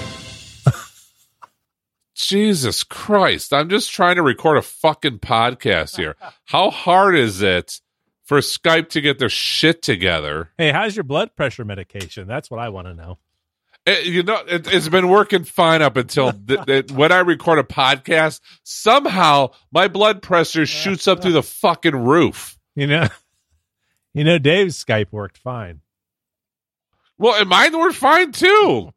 Jesus 2.17 2.83
Christ. 2.83 3.53
I'm 3.53 3.69
just 3.69 3.91
trying 3.93 4.17
to 4.17 4.23
record 4.23 4.57
a 4.57 4.63
fucking 4.63 5.19
podcast 5.21 5.97
here. 5.97 6.17
How 6.47 6.71
hard 6.71 7.15
is 7.17 7.43
it 7.43 7.81
for 8.25 8.39
Skype 8.39 8.89
to 8.91 9.01
get 9.01 9.19
their 9.19 9.29
shit 9.29 9.83
together? 9.83 10.51
hey, 10.59 10.73
how's 10.73 10.97
your 10.97 11.05
blood 11.05 11.37
pressure 11.37 11.65
medication? 11.65 12.27
That's 12.27 12.51
what 12.51 12.59
I 12.59 12.71
want 12.71 12.89
to 12.89 12.95
know. 12.95 13.19
It- 13.87 14.07
you 14.07 14.23
know, 14.25 14.43
it, 14.49 14.67
it's 14.73 14.89
been 14.89 15.09
working 15.09 15.45
fine 15.45 15.81
up 15.83 15.97
until 15.97 16.33
th- 16.47 16.65
th- 16.65 16.91
when 16.91 17.13
I 17.13 17.19
record 17.21 17.59
a 17.61 17.63
podcast. 17.63 18.41
Somehow 18.65 19.51
my 19.71 19.87
blood 19.87 20.23
pressure 20.23 20.67
shoots 20.67 21.07
up 21.07 21.23
through 21.23 21.33
the 21.35 21.43
fucking 21.43 21.95
roof. 21.95 22.59
You 22.75 22.89
know, 22.89 23.07
you 24.15 24.25
know, 24.25 24.39
Dave's 24.39 24.83
Skype 24.83 25.13
worked 25.13 25.39
fine. 25.39 25.83
Well, 27.19 27.39
and 27.41 27.49
mine 27.49 27.79
were 27.79 27.93
fine 27.93 28.33
too. 28.33 28.91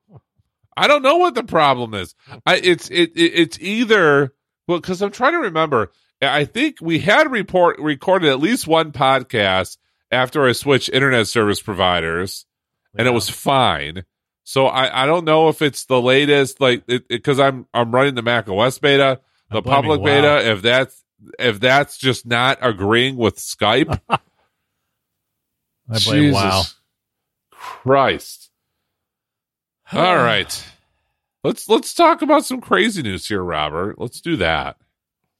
I 0.78 0.88
don't 0.88 1.02
know 1.02 1.18
what 1.18 1.36
the 1.36 1.44
problem 1.44 1.94
is. 1.94 2.16
I 2.46 2.58
it's 2.58 2.90
it, 2.90 3.12
it 3.16 3.32
it's 3.36 3.60
either 3.60 4.34
well 4.68 4.80
because 4.80 5.02
I'm 5.02 5.12
trying 5.12 5.34
to 5.34 5.40
remember. 5.40 5.92
I 6.22 6.46
think 6.46 6.78
we 6.82 7.00
had 7.00 7.32
report 7.32 7.80
recorded 7.80 8.30
at 8.30 8.40
least 8.40 8.68
one 8.68 8.92
podcast 8.92 9.78
after 10.12 10.46
I 10.46 10.52
switched 10.54 10.90
internet 10.90 11.28
service 11.28 11.62
providers, 11.62 12.46
and 12.96 13.08
it 13.08 13.12
was 13.12 13.30
fine. 13.30 14.04
So 14.44 14.66
I, 14.68 15.04
I 15.04 15.06
don't 15.06 15.26
know 15.26 15.50
if 15.50 15.62
it's 15.62 15.86
the 15.86 16.02
latest 16.02 16.60
like 16.60 16.86
because 17.08 17.40
I'm 17.40 17.68
I'm 17.74 17.92
running 17.94 18.16
the 18.16 18.22
Mac 18.22 18.50
OS 18.50 18.80
beta, 18.80 19.20
the 19.52 19.62
public 19.62 20.00
WoW. 20.02 20.06
beta. 20.06 20.52
If 20.52 20.62
that's 20.62 21.04
if 21.38 21.60
that's 21.60 21.98
just 21.98 22.26
not 22.26 22.58
agreeing 22.62 23.16
with 23.16 23.36
Skype, 23.38 24.00
I 24.10 24.18
blame 25.88 26.00
Jesus 26.24 26.34
Wow. 26.34 26.64
Christ. 27.52 28.49
All 29.94 30.16
right. 30.18 30.66
Let's 31.44 31.70
let's 31.70 31.94
talk 31.94 32.22
about 32.22 32.46
some 32.46 32.62
crazy 32.62 33.02
news 33.02 33.28
here, 33.28 33.42
Robert. 33.44 33.98
Let's 34.00 34.22
do 34.22 34.36
that. 34.38 34.78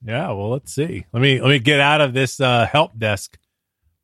Yeah, 0.02 0.28
well, 0.32 0.50
let's 0.50 0.74
see. 0.74 1.04
Let 1.12 1.20
me 1.20 1.40
let 1.40 1.48
me 1.50 1.58
get 1.58 1.78
out 1.80 2.00
of 2.00 2.14
this 2.14 2.40
uh, 2.40 2.66
help 2.66 2.98
desk 2.98 3.38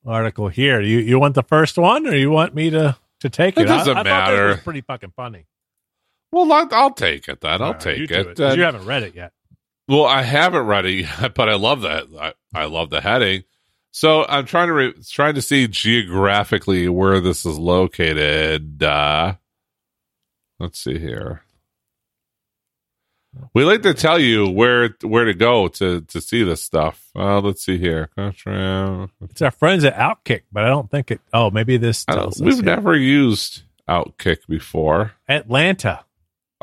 article 0.05 0.49
here. 0.49 0.81
You 0.81 0.99
you 0.99 1.19
want 1.19 1.35
the 1.35 1.43
first 1.43 1.79
one, 1.79 2.07
or 2.07 2.15
you 2.15 2.31
want 2.31 2.55
me 2.55 2.71
to 2.71 2.97
to 3.21 3.31
take 3.31 3.57
It 3.57 3.63
it? 3.63 3.65
Doesn't 3.67 3.97
I, 3.97 4.03
this 4.03 4.11
matter. 4.11 4.47
was 4.49 4.61
pretty 4.61 4.83
fucking 4.83 5.13
funny. 5.17 5.47
Well, 6.33 6.53
I'll, 6.53 6.69
I'll 6.73 6.93
take 6.93 7.29
it 7.29 7.41
then. 7.41 7.63
I'll 7.63 7.73
right, 7.73 7.81
take 7.81 8.11
you 8.11 8.17
it. 8.17 8.39
Uh, 8.39 8.53
you 8.53 8.63
haven't 8.63 8.85
read 8.85 9.05
it 9.05 9.15
yet. 9.15 9.33
well, 9.89 10.05
I 10.05 10.23
haven't 10.23 10.67
read 10.67 10.85
it 10.85 11.07
yet, 11.21 11.35
but 11.35 11.49
I 11.49 11.55
love 11.55 11.81
that. 11.83 12.05
I, 12.21 12.35
I 12.55 12.67
love 12.67 12.91
the 12.91 13.01
heading. 13.01 13.45
So 13.93 14.27
I'm 14.29 14.45
trying 14.45 14.67
to 14.69 14.75
re- 14.75 14.95
trying 15.09 15.37
to 15.37 15.43
see 15.43 15.67
geographically 15.67 16.89
where 16.91 17.21
this 17.21 17.47
is 17.47 17.59
located. 17.59 18.83
Uh, 18.83 19.37
let's 20.59 20.79
see 20.79 20.99
here. 20.99 21.43
We 23.53 23.65
like 23.65 23.83
to 23.83 23.93
tell 23.93 24.19
you 24.19 24.49
where 24.49 24.97
where 25.03 25.27
to 25.27 25.35
go 25.35 25.69
to 25.69 26.01
to 26.01 26.21
see 26.21 26.43
this 26.43 26.63
stuff. 26.63 27.07
Uh, 27.15 27.41
let's 27.41 27.63
see 27.65 27.77
here. 27.77 28.09
It's 28.17 29.43
our 29.43 29.51
friends 29.51 29.85
at 29.85 29.95
Outkick, 29.95 30.43
but 30.51 30.65
I 30.65 30.69
don't 30.69 30.91
think 30.91 31.11
it. 31.11 31.21
Oh, 31.35 31.51
maybe 31.51 31.77
this 31.77 32.05
tells 32.07 32.41
us 32.41 32.41
we've 32.41 32.55
here. 32.55 32.65
never 32.65 32.97
used 32.97 33.63
Outkick 33.89 34.47
before. 34.49 35.13
Atlanta. 35.29 36.05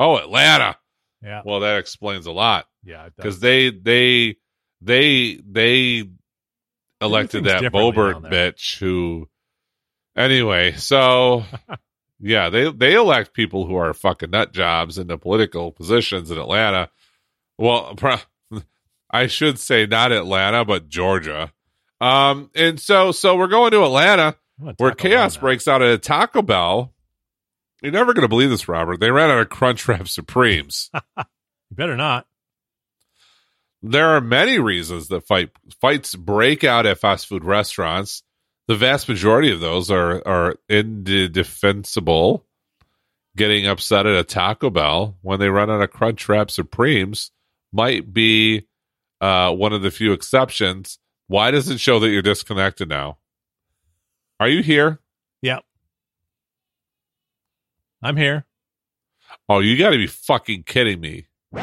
Oh, 0.00 0.16
Atlanta. 0.16 0.76
Yeah, 1.22 1.42
Well, 1.44 1.60
that 1.60 1.78
explains 1.78 2.26
a 2.26 2.32
lot 2.32 2.66
yeah. 2.84 3.08
Because 3.16 3.40
they 3.40 3.70
they 3.70 4.36
they 4.80 5.40
they 5.44 6.08
elected 7.00 7.44
that 7.44 7.62
Boebert 7.64 8.30
bitch 8.30 8.78
who. 8.78 9.28
Anyway, 10.16 10.72
so 10.72 11.44
yeah, 12.26 12.48
they 12.48 12.72
they 12.72 12.94
elect 12.94 13.34
people 13.34 13.66
who 13.66 13.76
are 13.76 13.92
fucking 13.92 14.30
nut 14.30 14.52
jobs 14.52 14.96
into 14.96 15.18
political 15.18 15.70
positions 15.70 16.30
in 16.30 16.38
Atlanta. 16.38 16.88
Well, 17.58 17.94
I 19.10 19.26
should 19.26 19.58
say 19.58 19.84
not 19.86 20.10
Atlanta, 20.10 20.64
but 20.64 20.88
Georgia. 20.88 21.52
Um, 22.00 22.50
and 22.54 22.80
so 22.80 23.12
so 23.12 23.36
we're 23.36 23.46
going 23.46 23.72
to 23.72 23.84
Atlanta 23.84 24.36
where 24.78 24.92
chaos 24.92 25.36
breaks 25.36 25.68
out 25.68 25.82
at 25.82 25.92
a 25.92 25.98
Taco 25.98 26.40
Bell. 26.42 26.94
You're 27.82 27.92
never 27.92 28.14
going 28.14 28.22
to 28.22 28.28
believe 28.28 28.50
this, 28.50 28.68
Robert. 28.68 29.00
They 29.00 29.10
ran 29.10 29.30
out 29.30 29.40
of 29.40 29.48
Crunchwrap 29.50 30.08
Supremes. 30.08 30.90
You 31.70 31.76
better 31.76 31.96
not. 31.96 32.26
there 33.82 34.08
are 34.16 34.20
many 34.20 34.58
reasons 34.58 35.08
that 35.08 35.26
fight 35.26 35.50
fights 35.80 36.14
break 36.14 36.64
out 36.64 36.86
at 36.86 36.98
fast 36.98 37.26
food 37.26 37.44
restaurants. 37.44 38.22
The 38.66 38.76
vast 38.76 39.08
majority 39.08 39.50
of 39.50 39.60
those 39.60 39.90
are 39.90 40.26
are 40.26 40.56
indefensible. 40.68 42.46
Getting 43.36 43.66
upset 43.66 44.06
at 44.06 44.16
a 44.16 44.22
Taco 44.22 44.70
Bell 44.70 45.16
when 45.22 45.40
they 45.40 45.48
run 45.48 45.68
out 45.68 45.82
of 45.82 45.90
Crunchwrap 45.90 46.52
Supremes 46.52 47.32
might 47.72 48.12
be 48.12 48.68
uh, 49.20 49.52
one 49.52 49.72
of 49.72 49.82
the 49.82 49.90
few 49.90 50.12
exceptions. 50.12 51.00
Why 51.26 51.50
does 51.50 51.68
it 51.68 51.80
show 51.80 51.98
that 51.98 52.10
you're 52.10 52.22
disconnected 52.22 52.88
now? 52.88 53.18
Are 54.38 54.48
you 54.48 54.62
here? 54.62 55.00
Yep. 55.42 55.64
I'm 58.02 58.16
here. 58.16 58.44
Oh, 59.48 59.58
you 59.58 59.76
got 59.76 59.90
to 59.90 59.98
be 59.98 60.06
fucking 60.06 60.62
kidding 60.62 61.00
me. 61.00 61.26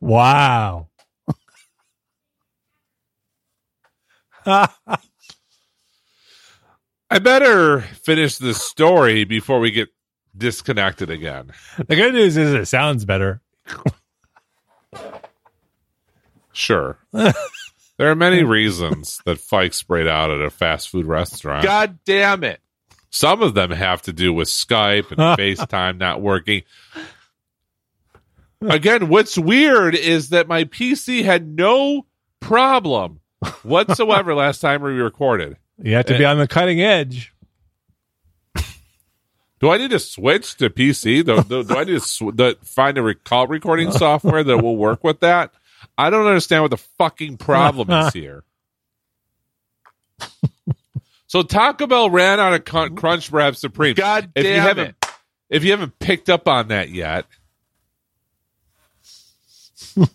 wow. 0.00 0.88
I 4.46 4.68
better 7.20 7.80
finish 7.80 8.38
this 8.38 8.60
story 8.60 9.24
before 9.24 9.60
we 9.60 9.70
get 9.70 9.88
disconnected 10.36 11.10
again. 11.10 11.52
the 11.76 11.96
good 11.96 12.14
news 12.14 12.36
is 12.36 12.52
it 12.52 12.66
sounds 12.66 13.04
better. 13.04 13.40
Sure. 16.52 16.98
there 17.12 17.32
are 18.00 18.14
many 18.14 18.42
reasons 18.42 19.20
that 19.24 19.38
fights 19.38 19.82
break 19.82 20.06
out 20.06 20.30
at 20.30 20.40
a 20.40 20.50
fast 20.50 20.90
food 20.90 21.06
restaurant. 21.06 21.64
God 21.64 21.98
damn 22.04 22.44
it. 22.44 22.60
Some 23.10 23.42
of 23.42 23.54
them 23.54 23.70
have 23.70 24.02
to 24.02 24.12
do 24.12 24.32
with 24.32 24.48
Skype 24.48 25.10
and 25.10 25.18
FaceTime 25.38 25.98
not 25.98 26.20
working. 26.22 26.62
Again, 28.70 29.08
what's 29.08 29.36
weird 29.36 29.94
is 29.94 30.30
that 30.30 30.48
my 30.48 30.64
PC 30.64 31.24
had 31.24 31.46
no 31.46 32.06
problem 32.40 33.20
whatsoever 33.62 34.34
last 34.34 34.60
time 34.60 34.82
we 34.82 34.92
recorded. 34.92 35.56
You 35.82 35.94
have 35.94 36.06
to 36.06 36.18
be 36.18 36.24
on 36.24 36.38
the 36.38 36.46
cutting 36.48 36.80
edge. 36.80 37.32
Do 39.58 39.70
I 39.70 39.78
need 39.78 39.90
to 39.90 40.00
switch 40.00 40.56
to 40.56 40.70
PC? 40.70 41.24
Do, 41.24 41.40
do, 41.42 41.62
do 41.62 41.76
I 41.76 41.84
need 41.84 41.92
to 41.92 42.00
sw- 42.00 42.34
the, 42.34 42.58
find 42.64 42.98
a 42.98 43.02
rec- 43.02 43.22
call 43.22 43.46
recording 43.46 43.92
software 43.92 44.42
that 44.42 44.58
will 44.58 44.76
work 44.76 45.04
with 45.04 45.20
that? 45.20 45.52
I 45.96 46.10
don't 46.10 46.26
understand 46.26 46.62
what 46.62 46.72
the 46.72 46.78
fucking 46.78 47.36
problem 47.36 47.88
is 47.90 48.12
here. 48.12 48.42
So 51.28 51.42
Taco 51.42 51.86
Bell 51.86 52.10
ran 52.10 52.40
out 52.40 52.52
of 52.54 52.64
Crunch 52.64 52.96
Crunch 52.96 53.30
Wrap 53.30 53.56
Supreme. 53.56 53.94
God 53.94 54.32
if 54.34 54.44
you 54.44 54.50
damn 54.50 54.62
haven't, 54.62 54.88
it. 54.88 55.06
if 55.48 55.64
you 55.64 55.70
haven't 55.70 55.98
picked 55.98 56.28
up 56.28 56.46
on 56.46 56.68
that 56.68 56.90
yet, 56.90 57.24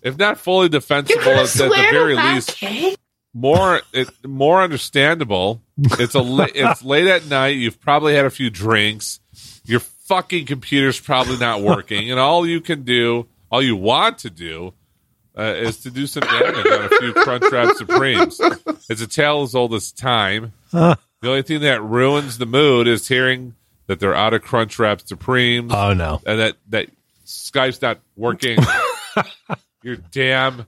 if 0.01 0.17
not 0.17 0.37
fully 0.37 0.69
defensible, 0.69 1.23
You're 1.23 1.35
at, 1.35 1.55
at 1.55 1.69
the 1.69 1.69
very 1.91 2.15
least, 2.15 2.55
cake? 2.57 2.97
more 3.33 3.81
it, 3.93 4.09
more 4.25 4.61
understandable. 4.61 5.61
It's 5.77 6.15
a 6.15 6.21
la- 6.21 6.47
it's 6.53 6.83
late 6.83 7.07
at 7.07 7.27
night. 7.27 7.57
You've 7.57 7.79
probably 7.79 8.15
had 8.15 8.25
a 8.25 8.29
few 8.29 8.49
drinks. 8.49 9.19
Your 9.65 9.79
fucking 9.79 10.45
computer's 10.45 10.99
probably 10.99 11.37
not 11.37 11.61
working, 11.61 12.09
and 12.11 12.19
all 12.19 12.47
you 12.47 12.61
can 12.61 12.83
do, 12.83 13.27
all 13.51 13.61
you 13.61 13.75
want 13.75 14.19
to 14.19 14.29
do, 14.29 14.73
uh, 15.37 15.53
is 15.57 15.77
to 15.81 15.91
do 15.91 16.07
some 16.07 16.21
damage 16.21 16.65
on 16.65 16.85
a 16.85 16.89
few 16.89 17.13
Crunchwrap 17.13 17.75
Supremes. 17.75 18.39
It's 18.89 19.01
a 19.01 19.07
tale 19.07 19.43
as 19.43 19.53
old 19.53 19.73
as 19.75 19.91
time. 19.91 20.53
The 20.71 20.97
only 21.23 21.41
thing 21.43 21.61
that 21.61 21.81
ruins 21.83 22.37
the 22.37 22.45
mood 22.45 22.87
is 22.87 23.07
hearing 23.07 23.55
that 23.87 23.99
they're 23.99 24.15
out 24.15 24.33
of 24.33 24.41
Crunchwrap 24.43 25.07
Supremes 25.07 25.71
Oh 25.73 25.93
no. 25.93 26.21
and 26.25 26.39
that 26.39 26.55
that 26.69 26.89
Skype's 27.25 27.81
not 27.81 27.99
working. 28.15 28.57
You're 29.87 29.95
damn. 29.95 30.65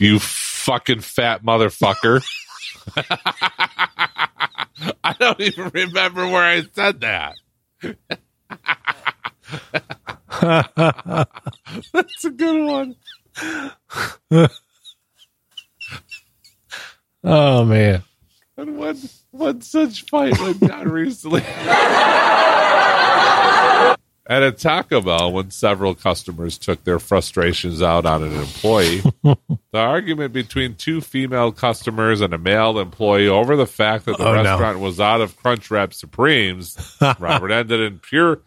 You 0.00 0.18
fucking 0.18 1.02
fat 1.02 1.44
motherfucker. 1.44 2.20
I 5.04 5.12
don't 5.20 5.40
even 5.40 5.70
remember 5.72 6.26
where 6.26 6.42
I 6.42 6.64
said 6.74 7.02
that. 7.02 7.36
That's 11.92 12.24
a 12.24 12.30
good 12.30 12.66
one. 12.66 12.96
Oh 17.22 17.64
man. 17.64 18.02
And 18.56 18.78
one 18.78 18.98
one 19.30 19.60
such 19.60 20.06
fight 20.06 20.36
went 20.40 20.58
down 20.58 20.88
recently. 20.88 21.42
At 24.28 24.42
a 24.42 24.50
Taco 24.50 25.00
Bell, 25.00 25.32
when 25.32 25.52
several 25.52 25.94
customers 25.94 26.58
took 26.58 26.82
their 26.82 26.98
frustrations 26.98 27.80
out 27.80 28.04
on 28.06 28.24
an 28.24 28.32
employee, 28.34 29.00
the 29.22 29.38
argument 29.72 30.32
between 30.32 30.74
two 30.74 31.00
female 31.00 31.52
customers 31.52 32.20
and 32.20 32.34
a 32.34 32.38
male 32.38 32.78
employee 32.80 33.28
over 33.28 33.54
the 33.54 33.66
fact 33.68 34.06
that 34.06 34.18
the 34.18 34.26
Oh, 34.26 34.34
no. 34.34 34.42
restaurant 34.42 34.80
was 34.80 34.98
out 34.98 35.20
of 35.20 35.40
Crunchwrap 35.40 35.94
Supremes, 35.94 36.96
Robert, 37.20 37.52
ended 37.52 37.80
in 37.80 38.00
pure 38.00 38.40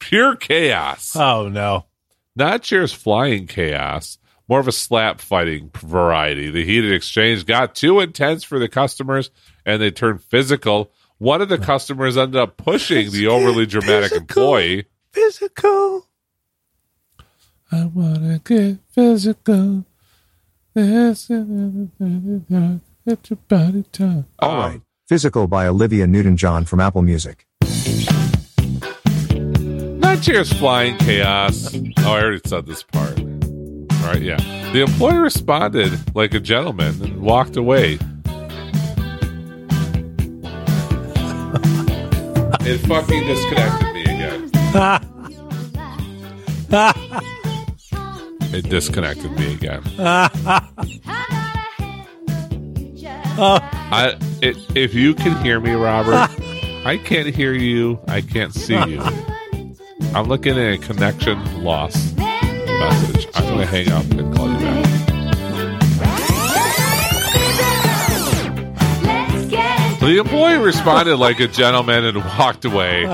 pure 0.00 0.34
chaos. 0.34 1.14
Oh 1.14 1.48
no. 1.48 1.86
Not 2.34 2.62
cheers 2.62 2.92
flying 2.92 3.46
chaos, 3.46 4.18
more 4.48 4.58
of 4.60 4.66
a 4.66 4.72
slap 4.72 5.20
fighting 5.20 5.70
variety. 5.76 6.50
The 6.50 6.64
heated 6.64 6.92
exchange 6.92 7.46
got 7.46 7.74
too 7.76 8.00
intense 8.00 8.42
for 8.42 8.58
the 8.58 8.68
customers 8.68 9.30
and 9.64 9.80
they 9.80 9.90
turned 9.92 10.24
physical. 10.24 10.90
One 11.18 11.40
of 11.42 11.48
the 11.50 11.58
customers 11.58 12.16
ended 12.16 12.36
up 12.40 12.56
pushing 12.56 13.10
the 13.12 13.26
overly 13.28 13.66
dramatic 13.66 14.10
employee. 14.12 14.86
Physical. 15.12 16.06
I 17.72 17.84
wanna 17.86 18.40
get 18.44 18.78
physical. 18.90 19.84
It's 20.74 21.30
your 21.30 21.44
body 23.48 23.82
time. 23.92 24.26
All 24.38 24.56
right. 24.56 24.80
Physical 25.08 25.46
by 25.48 25.66
Olivia 25.66 26.06
Newton 26.06 26.36
John 26.36 26.64
from 26.64 26.78
Apple 26.80 27.02
Music. 27.02 27.46
Not 29.98 30.22
cheers 30.22 30.52
flying 30.52 30.96
chaos. 30.98 31.74
Oh, 31.74 31.82
I 32.12 32.20
already 32.20 32.40
said 32.46 32.66
this 32.66 32.84
part. 32.84 33.18
All 33.18 34.06
right, 34.06 34.22
yeah. 34.22 34.36
The 34.72 34.82
employee 34.82 35.18
responded 35.18 35.90
like 36.14 36.34
a 36.34 36.40
gentleman 36.40 37.02
and 37.02 37.20
walked 37.20 37.56
away. 37.56 37.94
it 42.62 42.78
fucking 42.86 43.26
disconnected 43.26 43.80
me 43.80 43.80
again. 43.80 43.89
It 48.52 48.68
disconnected 48.68 49.30
me 49.32 49.54
again. 49.54 49.82
Oh. 53.42 53.58
I, 53.62 54.16
it, 54.42 54.56
if 54.76 54.92
you 54.92 55.14
can 55.14 55.42
hear 55.42 55.60
me, 55.60 55.72
Robert, 55.72 56.12
I 56.84 56.98
can't 57.02 57.34
hear 57.34 57.54
you. 57.54 57.98
I 58.06 58.20
can't 58.20 58.52
see 58.52 58.74
you. 58.74 59.00
I'm 60.14 60.26
looking 60.26 60.58
at 60.58 60.74
a 60.74 60.78
connection 60.78 61.64
loss 61.64 62.12
message. 62.16 63.28
I'm 63.34 63.44
going 63.44 63.58
to 63.60 63.66
hang 63.66 63.88
up 63.92 64.04
and 64.10 64.36
call 64.36 64.50
you 64.50 64.58
back. 64.58 64.86
The 70.00 70.18
employee 70.18 70.58
responded 70.58 71.16
like 71.16 71.40
a 71.40 71.46
gentleman 71.48 72.04
and 72.04 72.18
walked 72.38 72.64
away. 72.66 73.06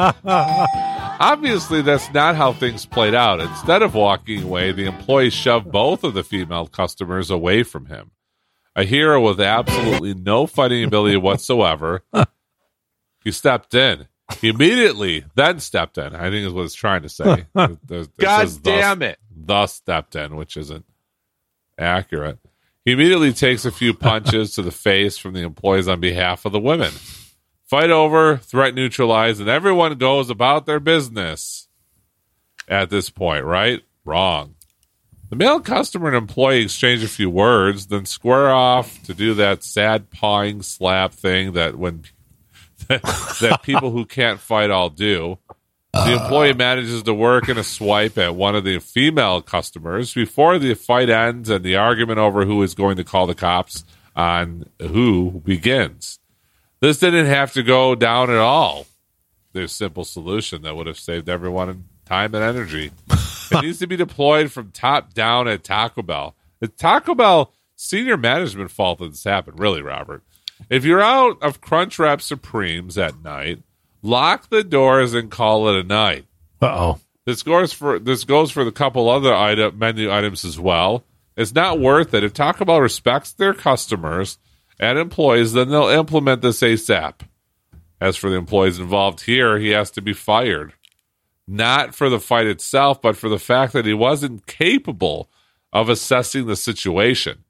Obviously, 1.18 1.82
that's 1.82 2.12
not 2.12 2.36
how 2.36 2.52
things 2.52 2.84
played 2.86 3.14
out. 3.14 3.40
Instead 3.40 3.82
of 3.82 3.94
walking 3.94 4.42
away, 4.42 4.72
the 4.72 4.84
employee 4.86 5.30
shoved 5.30 5.70
both 5.72 6.04
of 6.04 6.14
the 6.14 6.22
female 6.24 6.66
customers 6.66 7.30
away 7.30 7.62
from 7.62 7.86
him. 7.86 8.10
A 8.74 8.84
hero 8.84 9.20
with 9.22 9.40
absolutely 9.40 10.12
no 10.14 10.46
fighting 10.46 10.84
ability 10.84 11.16
whatsoever. 11.16 12.02
He 13.24 13.32
stepped 13.32 13.74
in. 13.74 14.06
He 14.40 14.50
immediately 14.50 15.24
then 15.34 15.58
stepped 15.58 15.98
in. 15.98 16.14
I 16.14 16.30
think 16.30 16.46
is 16.46 16.52
what 16.52 16.64
it's 16.66 16.74
trying 16.74 17.02
to 17.02 17.08
say. 17.08 17.46
It- 17.56 17.78
it 17.90 18.16
God 18.18 18.40
says 18.42 18.60
thus- 18.60 18.74
damn 18.80 19.02
it. 19.02 19.18
thus 19.34 19.74
stepped 19.74 20.14
in, 20.14 20.36
which 20.36 20.56
isn't 20.56 20.84
accurate. 21.76 22.38
He 22.84 22.92
immediately 22.92 23.32
takes 23.32 23.64
a 23.64 23.72
few 23.72 23.94
punches 23.94 24.52
to 24.54 24.62
the 24.62 24.70
face 24.70 25.18
from 25.18 25.32
the 25.34 25.40
employees 25.40 25.88
on 25.88 25.98
behalf 25.98 26.44
of 26.44 26.52
the 26.52 26.60
women. 26.60 26.92
Fight 27.66 27.90
over, 27.90 28.36
threat 28.36 28.74
neutralized, 28.74 29.40
and 29.40 29.48
everyone 29.48 29.98
goes 29.98 30.30
about 30.30 30.66
their 30.66 30.80
business 30.80 31.68
at 32.68 32.90
this 32.90 33.10
point, 33.10 33.44
right? 33.44 33.82
Wrong. 34.04 34.54
The 35.30 35.36
male 35.36 35.58
customer 35.58 36.06
and 36.06 36.16
employee 36.16 36.62
exchange 36.62 37.02
a 37.02 37.08
few 37.08 37.28
words, 37.28 37.88
then 37.88 38.06
square 38.06 38.50
off 38.52 39.02
to 39.02 39.14
do 39.14 39.34
that 39.34 39.64
sad 39.64 40.10
pawing 40.10 40.62
slap 40.62 41.12
thing 41.12 41.54
that 41.54 41.76
when 41.76 42.04
that 42.88 43.60
people 43.62 43.90
who 43.90 44.04
can't 44.04 44.38
fight 44.38 44.70
all 44.70 44.90
do. 44.90 45.38
The 45.92 46.12
employee 46.12 46.52
manages 46.52 47.02
to 47.04 47.14
work 47.14 47.48
in 47.48 47.56
a 47.56 47.64
swipe 47.64 48.18
at 48.18 48.36
one 48.36 48.54
of 48.54 48.64
the 48.64 48.78
female 48.80 49.40
customers 49.40 50.12
before 50.12 50.58
the 50.58 50.74
fight 50.74 51.08
ends 51.08 51.48
and 51.48 51.64
the 51.64 51.76
argument 51.76 52.18
over 52.18 52.44
who 52.44 52.62
is 52.62 52.74
going 52.74 52.98
to 52.98 53.04
call 53.04 53.26
the 53.26 53.34
cops 53.34 53.82
on 54.14 54.68
who 54.80 55.42
begins. 55.44 56.20
This 56.80 56.98
didn't 56.98 57.26
have 57.26 57.52
to 57.54 57.62
go 57.62 57.94
down 57.94 58.30
at 58.30 58.36
all. 58.36 58.86
There's 59.52 59.72
a 59.72 59.74
simple 59.74 60.04
solution 60.04 60.62
that 60.62 60.76
would 60.76 60.86
have 60.86 60.98
saved 60.98 61.28
everyone 61.28 61.84
time 62.04 62.34
and 62.34 62.44
energy. 62.44 62.90
it 63.50 63.62
needs 63.62 63.78
to 63.78 63.86
be 63.86 63.96
deployed 63.96 64.52
from 64.52 64.70
top 64.72 65.14
down 65.14 65.48
at 65.48 65.64
Taco 65.64 66.02
Bell. 66.02 66.34
The 66.60 66.68
Taco 66.68 67.14
Bell 67.14 67.52
senior 67.74 68.16
management 68.16 68.70
fault 68.70 68.98
that 68.98 69.10
this 69.10 69.24
happened, 69.24 69.58
really, 69.58 69.82
Robert. 69.82 70.22
If 70.70 70.84
you're 70.84 71.02
out 71.02 71.42
of 71.42 71.60
Crunchwrap 71.60 72.20
Supremes 72.20 72.96
at 72.98 73.22
night, 73.22 73.62
lock 74.02 74.48
the 74.48 74.64
doors 74.64 75.14
and 75.14 75.30
call 75.30 75.68
it 75.68 75.76
a 75.76 75.82
night. 75.82 76.26
Uh 76.60 76.66
oh. 76.66 77.00
This 77.24 77.42
goes 77.42 77.72
for 77.72 77.98
this 77.98 78.24
goes 78.24 78.50
for 78.50 78.64
the 78.64 78.72
couple 78.72 79.10
other 79.10 79.34
item 79.34 79.78
menu 79.78 80.10
items 80.10 80.44
as 80.44 80.58
well. 80.58 81.04
It's 81.36 81.54
not 81.54 81.80
worth 81.80 82.14
it. 82.14 82.24
If 82.24 82.32
Taco 82.32 82.64
Bell 82.64 82.80
respects 82.80 83.32
their 83.32 83.52
customers 83.52 84.38
and 84.78 84.98
employees, 84.98 85.52
then 85.52 85.70
they'll 85.70 85.88
implement 85.88 86.42
this 86.42 86.60
ASAP. 86.60 87.20
As 88.00 88.16
for 88.16 88.28
the 88.28 88.36
employees 88.36 88.78
involved 88.78 89.22
here, 89.22 89.58
he 89.58 89.70
has 89.70 89.90
to 89.92 90.02
be 90.02 90.12
fired. 90.12 90.74
Not 91.48 91.94
for 91.94 92.08
the 92.08 92.20
fight 92.20 92.46
itself, 92.46 93.00
but 93.00 93.16
for 93.16 93.28
the 93.28 93.38
fact 93.38 93.72
that 93.72 93.86
he 93.86 93.94
wasn't 93.94 94.46
capable 94.46 95.30
of 95.72 95.88
assessing 95.88 96.46
the 96.46 96.56
situation. 96.56 97.44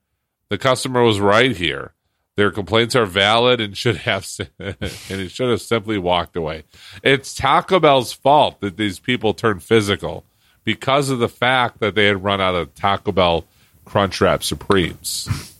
The 0.49 0.59
customer 0.59 1.03
was 1.03 1.19
right 1.19 1.57
here. 1.57 1.93
Their 2.37 2.51
complaints 2.51 2.95
are 2.95 3.07
valid 3.07 3.61
and 3.61 3.77
should 3.77 3.97
have 3.99 4.29
and 4.59 4.77
he 5.09 5.29
should 5.29 5.49
have 5.49 5.63
simply 5.63 5.97
walked 5.97 6.37
away. 6.37 6.65
It's 7.03 7.35
Taco 7.35 7.81
Bell's 7.81 8.13
fault 8.13 8.61
that 8.61 8.77
these 8.77 8.99
people 8.99 9.33
turned 9.33 9.63
physical 9.63 10.25
because 10.63 11.09
of 11.09 11.19
the 11.19 11.31
fact 11.31 11.81
that 11.81 11.95
they 11.95 12.07
had 12.07 12.23
run 12.23 12.41
out 12.41 12.55
of 12.55 12.75
Taco 12.75 13.11
Bell 13.11 13.47
Crunchwrap 13.87 14.43
Supremes. 14.43 15.56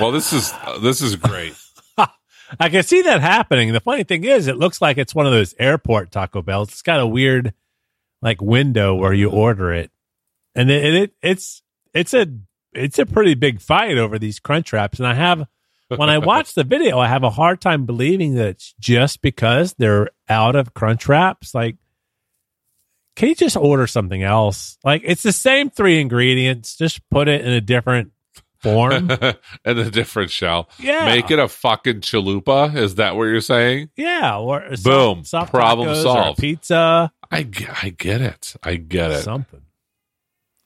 Well, 0.00 0.10
this 0.10 0.32
is 0.32 0.52
this 0.80 1.02
is 1.02 1.16
great. 1.16 1.54
I 2.60 2.68
can 2.68 2.82
see 2.82 3.02
that 3.02 3.20
happening. 3.20 3.72
The 3.72 3.80
funny 3.80 4.04
thing 4.04 4.24
is, 4.24 4.48
it 4.48 4.56
looks 4.56 4.82
like 4.82 4.98
it's 4.98 5.14
one 5.14 5.26
of 5.26 5.32
those 5.32 5.54
airport 5.58 6.10
Taco 6.10 6.42
Bells. 6.42 6.70
It's 6.70 6.82
got 6.82 7.00
a 7.00 7.06
weird, 7.06 7.54
like, 8.20 8.42
window 8.42 8.94
where 8.94 9.12
you 9.12 9.30
order 9.30 9.72
it, 9.72 9.90
and 10.54 10.70
it, 10.70 10.94
it 10.94 11.14
it's 11.22 11.62
it's 11.92 12.12
a 12.12 12.26
it's 12.72 12.98
a 12.98 13.06
pretty 13.06 13.34
big 13.34 13.60
fight 13.60 13.96
over 13.96 14.18
these 14.18 14.40
crunch 14.40 14.72
wraps. 14.72 14.98
And 14.98 15.06
I 15.06 15.14
have 15.14 15.46
when 15.88 16.10
I 16.10 16.18
watch 16.18 16.54
the 16.54 16.64
video, 16.64 16.98
I 16.98 17.08
have 17.08 17.22
a 17.22 17.30
hard 17.30 17.60
time 17.60 17.86
believing 17.86 18.34
that 18.34 18.48
it's 18.48 18.74
just 18.80 19.22
because 19.22 19.74
they're 19.74 20.10
out 20.28 20.56
of 20.56 20.74
crunch 20.74 21.08
wraps. 21.08 21.54
Like, 21.54 21.76
can 23.16 23.28
you 23.28 23.34
just 23.34 23.56
order 23.56 23.86
something 23.86 24.22
else? 24.22 24.76
Like, 24.84 25.02
it's 25.04 25.22
the 25.22 25.32
same 25.32 25.70
three 25.70 26.00
ingredients, 26.00 26.76
just 26.76 27.08
put 27.10 27.28
it 27.28 27.42
in 27.42 27.52
a 27.52 27.60
different 27.60 28.10
form. 28.64 29.10
and 29.64 29.78
a 29.78 29.90
different 29.90 30.30
shell. 30.30 30.68
Yeah. 30.78 31.06
Make 31.06 31.30
it 31.30 31.38
a 31.38 31.48
fucking 31.48 32.00
chalupa. 32.00 32.74
Is 32.74 32.96
that 32.96 33.16
what 33.16 33.24
you're 33.24 33.40
saying? 33.40 33.90
Yeah, 33.96 34.38
or 34.38 34.60
Boom. 34.82 35.24
soft, 35.24 35.26
soft 35.26 35.52
Problem 35.52 35.94
solved. 35.94 36.40
pizza, 36.40 37.12
I, 37.30 37.38
I 37.82 37.90
get 37.90 38.20
it. 38.20 38.56
I 38.62 38.76
get 38.76 39.10
it. 39.10 39.22
something. 39.22 39.60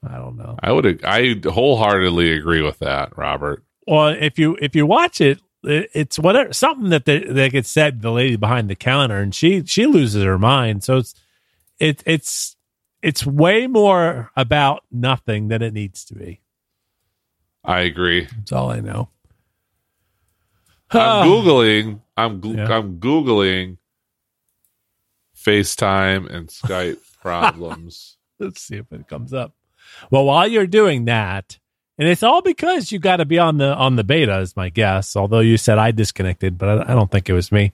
I 0.07 0.17
don't 0.17 0.37
know. 0.37 0.57
I 0.63 0.73
would 0.73 1.05
I 1.05 1.41
wholeheartedly 1.45 2.33
agree 2.33 2.63
with 2.63 2.79
that, 2.79 3.17
Robert. 3.17 3.65
Well, 3.87 4.09
if 4.09 4.39
you 4.39 4.57
if 4.61 4.77
you 4.77 4.87
watch 4.87 5.21
it, 5.21 5.41
it 5.65 5.91
it's 5.93 6.19
whatever 6.19 6.53
something 6.53 6.91
that 6.91 7.05
they 7.05 7.21
they 7.21 7.49
get 7.51 7.67
said 7.67 8.03
the 8.03 8.13
lady 8.13 8.37
behind 8.37 8.71
the 8.71 8.77
counter, 8.77 9.19
and 9.19 9.35
she 9.35 9.65
she 9.65 9.87
loses 9.87 10.23
her 10.23 10.39
mind. 10.39 10.85
So 10.85 10.99
it's 10.99 11.15
it 11.81 12.03
it's 12.07 12.57
it's 13.03 13.27
way 13.27 13.67
more 13.67 14.31
about 14.37 14.85
nothing 14.93 15.49
than 15.49 15.63
it 15.63 15.73
needs 15.73 16.05
to 16.07 16.15
be. 16.15 16.41
I 17.69 17.81
agree. 17.83 18.25
That's 18.25 18.53
all 18.53 18.71
I 18.71 18.81
know. 18.81 19.11
I'm 20.91 21.29
googling. 21.33 22.01
I'm 22.17 22.41
gl- 22.41 22.57
Yeah. 22.57 22.75
I'm 22.77 22.99
googling 22.99 23.77
FaceTime 25.37 26.33
and 26.33 26.49
Skype 26.49 26.99
problems. 27.23 28.17
Let's 28.39 28.63
see 28.63 28.77
if 28.77 28.91
it 28.93 29.09
comes 29.09 29.33
up. 29.33 29.53
Well, 30.11 30.25
while 30.25 30.47
you're 30.49 30.67
doing 30.67 31.07
that, 31.07 31.59
And 31.99 32.09
it's 32.09 32.23
all 32.23 32.43
because 32.43 32.93
you 32.93 32.99
got 33.01 33.17
to 33.17 33.25
be 33.25 33.39
on 33.41 33.59
the 33.59 33.75
on 33.75 33.97
the 33.97 34.05
beta, 34.05 34.39
is 34.39 34.55
my 34.57 34.69
guess. 34.69 35.17
Although 35.17 35.41
you 35.41 35.57
said 35.57 35.79
I 35.79 35.91
disconnected, 35.91 36.57
but 36.57 36.69
I, 36.69 36.93
I 36.93 36.95
don't 36.95 37.11
think 37.11 37.29
it 37.29 37.33
was 37.33 37.51
me. 37.51 37.73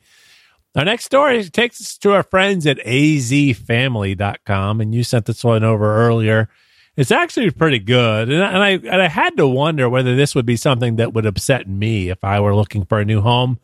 Our 0.75 0.85
next 0.85 1.05
story 1.05 1.45
takes 1.45 1.79
us 1.81 1.99
to 1.99 2.15
our 2.15 2.23
friends 2.23 2.67
at 2.67 2.79
azfamily.com, 2.79 4.81
and 4.81 4.95
you 4.95 5.05
sent 5.05 5.27
this 5.27 5.45
one 5.45 5.63
over 5.63 5.97
earlier. 6.09 6.49
It's 6.97 7.11
actually 7.11 7.51
pretty 7.51 7.81
good, 7.81 8.31
and 8.31 8.43
I, 8.43 8.49
and 8.49 8.63
I 8.63 8.71
and 8.93 9.03
I 9.03 9.09
had 9.09 9.37
to 9.39 9.49
wonder 9.49 9.89
whether 9.89 10.15
this 10.15 10.35
would 10.35 10.47
be 10.47 10.57
something 10.57 10.97
that 10.97 11.13
would 11.13 11.27
upset 11.27 11.69
me 11.69 12.09
if 12.09 12.23
I 12.23 12.39
were 12.39 12.55
looking 12.55 12.85
for 12.85 13.01
a 13.01 13.05
new 13.05 13.21
home. 13.21 13.59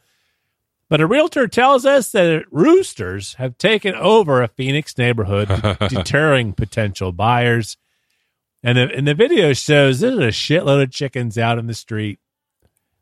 But 0.88 1.00
a 1.00 1.06
realtor 1.06 1.46
tells 1.46 1.86
us 1.86 2.10
that 2.10 2.44
roosters 2.50 3.34
have 3.34 3.56
taken 3.56 3.94
over 3.94 4.42
a 4.42 4.48
Phoenix 4.48 4.98
neighborhood, 4.98 5.48
deterring 5.88 6.52
potential 6.52 7.12
buyers. 7.12 7.76
And 8.64 8.76
the, 8.76 8.92
and 8.94 9.06
the 9.06 9.14
video 9.14 9.52
shows 9.52 10.00
there's 10.00 10.18
a 10.18 10.28
shitload 10.28 10.82
of 10.82 10.90
chickens 10.90 11.38
out 11.38 11.58
in 11.58 11.68
the 11.68 11.74
street. 11.74 12.18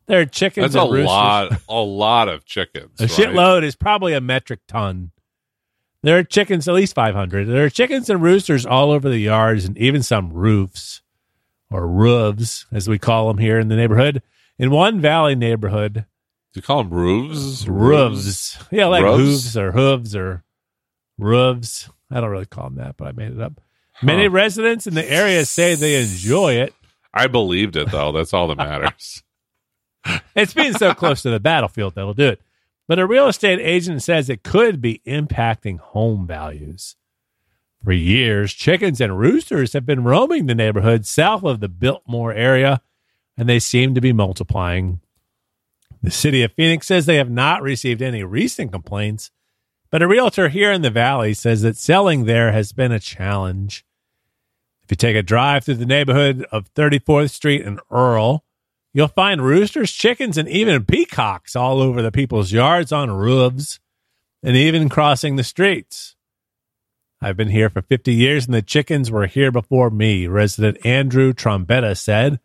There 0.05 0.21
are 0.21 0.25
chickens. 0.25 0.73
That's 0.73 0.85
a 0.85 0.89
roosters. 0.89 1.07
lot, 1.07 1.61
a 1.67 1.81
lot 1.81 2.29
of 2.29 2.45
chickens. 2.45 2.99
A 3.01 3.03
right? 3.03 3.11
shitload 3.11 3.63
is 3.63 3.75
probably 3.75 4.13
a 4.13 4.21
metric 4.21 4.59
ton. 4.67 5.09
There 6.01 6.17
are 6.17 6.23
chickens, 6.23 6.67
at 6.67 6.75
least 6.75 6.95
500. 6.95 7.45
There 7.47 7.65
are 7.65 7.69
chickens 7.69 8.09
and 8.09 8.21
roosters 8.21 8.65
all 8.65 8.91
over 8.91 9.09
the 9.09 9.17
yards 9.19 9.65
and 9.65 9.77
even 9.77 10.01
some 10.01 10.31
roofs 10.31 11.01
or 11.69 11.87
roofs, 11.87 12.65
as 12.71 12.87
we 12.87 12.97
call 12.97 13.27
them 13.27 13.37
here 13.37 13.59
in 13.59 13.67
the 13.67 13.75
neighborhood. 13.75 14.21
In 14.57 14.71
one 14.71 15.01
valley 15.01 15.35
neighborhood, 15.35 16.05
Do 16.53 16.57
you 16.57 16.61
call 16.61 16.83
them 16.83 16.93
roofs? 16.93 17.67
roofs. 17.67 18.57
Yeah, 18.71 18.85
like 18.87 19.03
Roofs? 19.03 19.17
hooves 19.19 19.57
or 19.57 19.71
hooves 19.73 20.15
or 20.15 20.43
roofs. 21.17 21.89
I 22.09 22.21
don't 22.21 22.29
really 22.29 22.45
call 22.45 22.65
them 22.65 22.75
that, 22.75 22.97
but 22.97 23.07
I 23.07 23.11
made 23.11 23.31
it 23.33 23.41
up. 23.41 23.59
Many 24.01 24.23
Huh. 24.23 24.31
residents 24.31 24.87
in 24.87 24.95
the 24.95 25.09
area 25.11 25.45
say 25.45 25.75
they 25.75 26.01
enjoy 26.01 26.53
it. 26.53 26.73
I 27.13 27.27
believed 27.27 27.75
it 27.75 27.91
though. 27.91 28.11
That's 28.11 28.33
all 28.33 28.47
that 28.47 28.57
matters. 28.57 29.23
It's 30.33 30.53
being 30.53 30.73
so 30.73 30.93
close 30.93 31.23
to 31.23 31.29
the 31.29 31.41
battlefield 31.41 31.95
that'll 31.95 32.13
do 32.13 32.29
it. 32.29 32.41
But 32.89 32.97
a 32.97 33.05
real 33.05 33.27
estate 33.27 33.59
agent 33.59 34.01
says 34.01 34.31
it 34.31 34.41
could 34.41 34.81
be 34.81 35.03
impacting 35.05 35.77
home 35.77 36.25
values. 36.25 36.95
For 37.83 37.91
years, 37.91 38.51
chickens 38.51 38.99
and 38.99 39.19
roosters 39.19 39.73
have 39.73 39.85
been 39.85 40.03
roaming 40.03 40.47
the 40.47 40.55
neighborhood 40.55 41.05
south 41.05 41.43
of 41.43 41.59
the 41.59 41.69
Biltmore 41.69 42.33
area, 42.33 42.81
and 43.37 43.47
they 43.47 43.59
seem 43.59 43.93
to 43.93 44.01
be 44.01 44.11
multiplying. 44.11 45.01
The 46.01 46.09
city 46.09 46.41
of 46.41 46.53
Phoenix 46.53 46.87
says 46.87 47.05
they 47.05 47.17
have 47.17 47.29
not 47.29 47.61
received 47.61 48.01
any 48.01 48.23
recent 48.23 48.71
complaints, 48.71 49.29
but 49.91 50.01
a 50.01 50.07
realtor 50.07 50.49
here 50.49 50.71
in 50.71 50.81
the 50.81 50.89
valley 50.89 51.35
says 51.35 51.61
that 51.61 51.77
selling 51.77 52.25
there 52.25 52.53
has 52.53 52.71
been 52.71 52.91
a 52.91 52.99
challenge. 52.99 53.85
If 54.83 54.89
you 54.89 54.95
take 54.95 55.15
a 55.15 55.21
drive 55.21 55.63
through 55.63 55.75
the 55.75 55.85
neighborhood 55.85 56.43
of 56.51 56.73
34th 56.73 57.29
Street 57.29 57.63
and 57.63 57.79
Earl, 57.91 58.45
You'll 58.93 59.07
find 59.07 59.43
roosters, 59.43 59.91
chickens, 59.91 60.37
and 60.37 60.49
even 60.49 60.85
peacocks 60.85 61.55
all 61.55 61.81
over 61.81 62.01
the 62.01 62.11
people's 62.11 62.51
yards 62.51 62.91
on 62.91 63.11
roofs 63.11 63.79
and 64.41 64.55
even 64.55 64.89
crossing 64.89 65.35
the 65.35 65.43
streets. 65.43 66.15
I've 67.21 67.37
been 67.37 67.49
here 67.49 67.69
for 67.69 67.81
50 67.81 68.13
years 68.13 68.45
and 68.45 68.53
the 68.53 68.61
chickens 68.61 69.11
were 69.11 69.27
here 69.27 69.51
before 69.51 69.89
me, 69.89 70.25
resident 70.25 70.83
Andrew 70.85 71.33
Trombetta 71.33 71.97
said. 71.97 72.39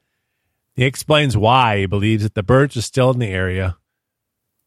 He 0.74 0.84
explains 0.84 1.36
why 1.36 1.78
he 1.78 1.86
believes 1.86 2.24
that 2.24 2.34
the 2.34 2.42
birds 2.42 2.76
are 2.76 2.82
still 2.82 3.10
in 3.10 3.20
the 3.20 3.28
area. 3.28 3.76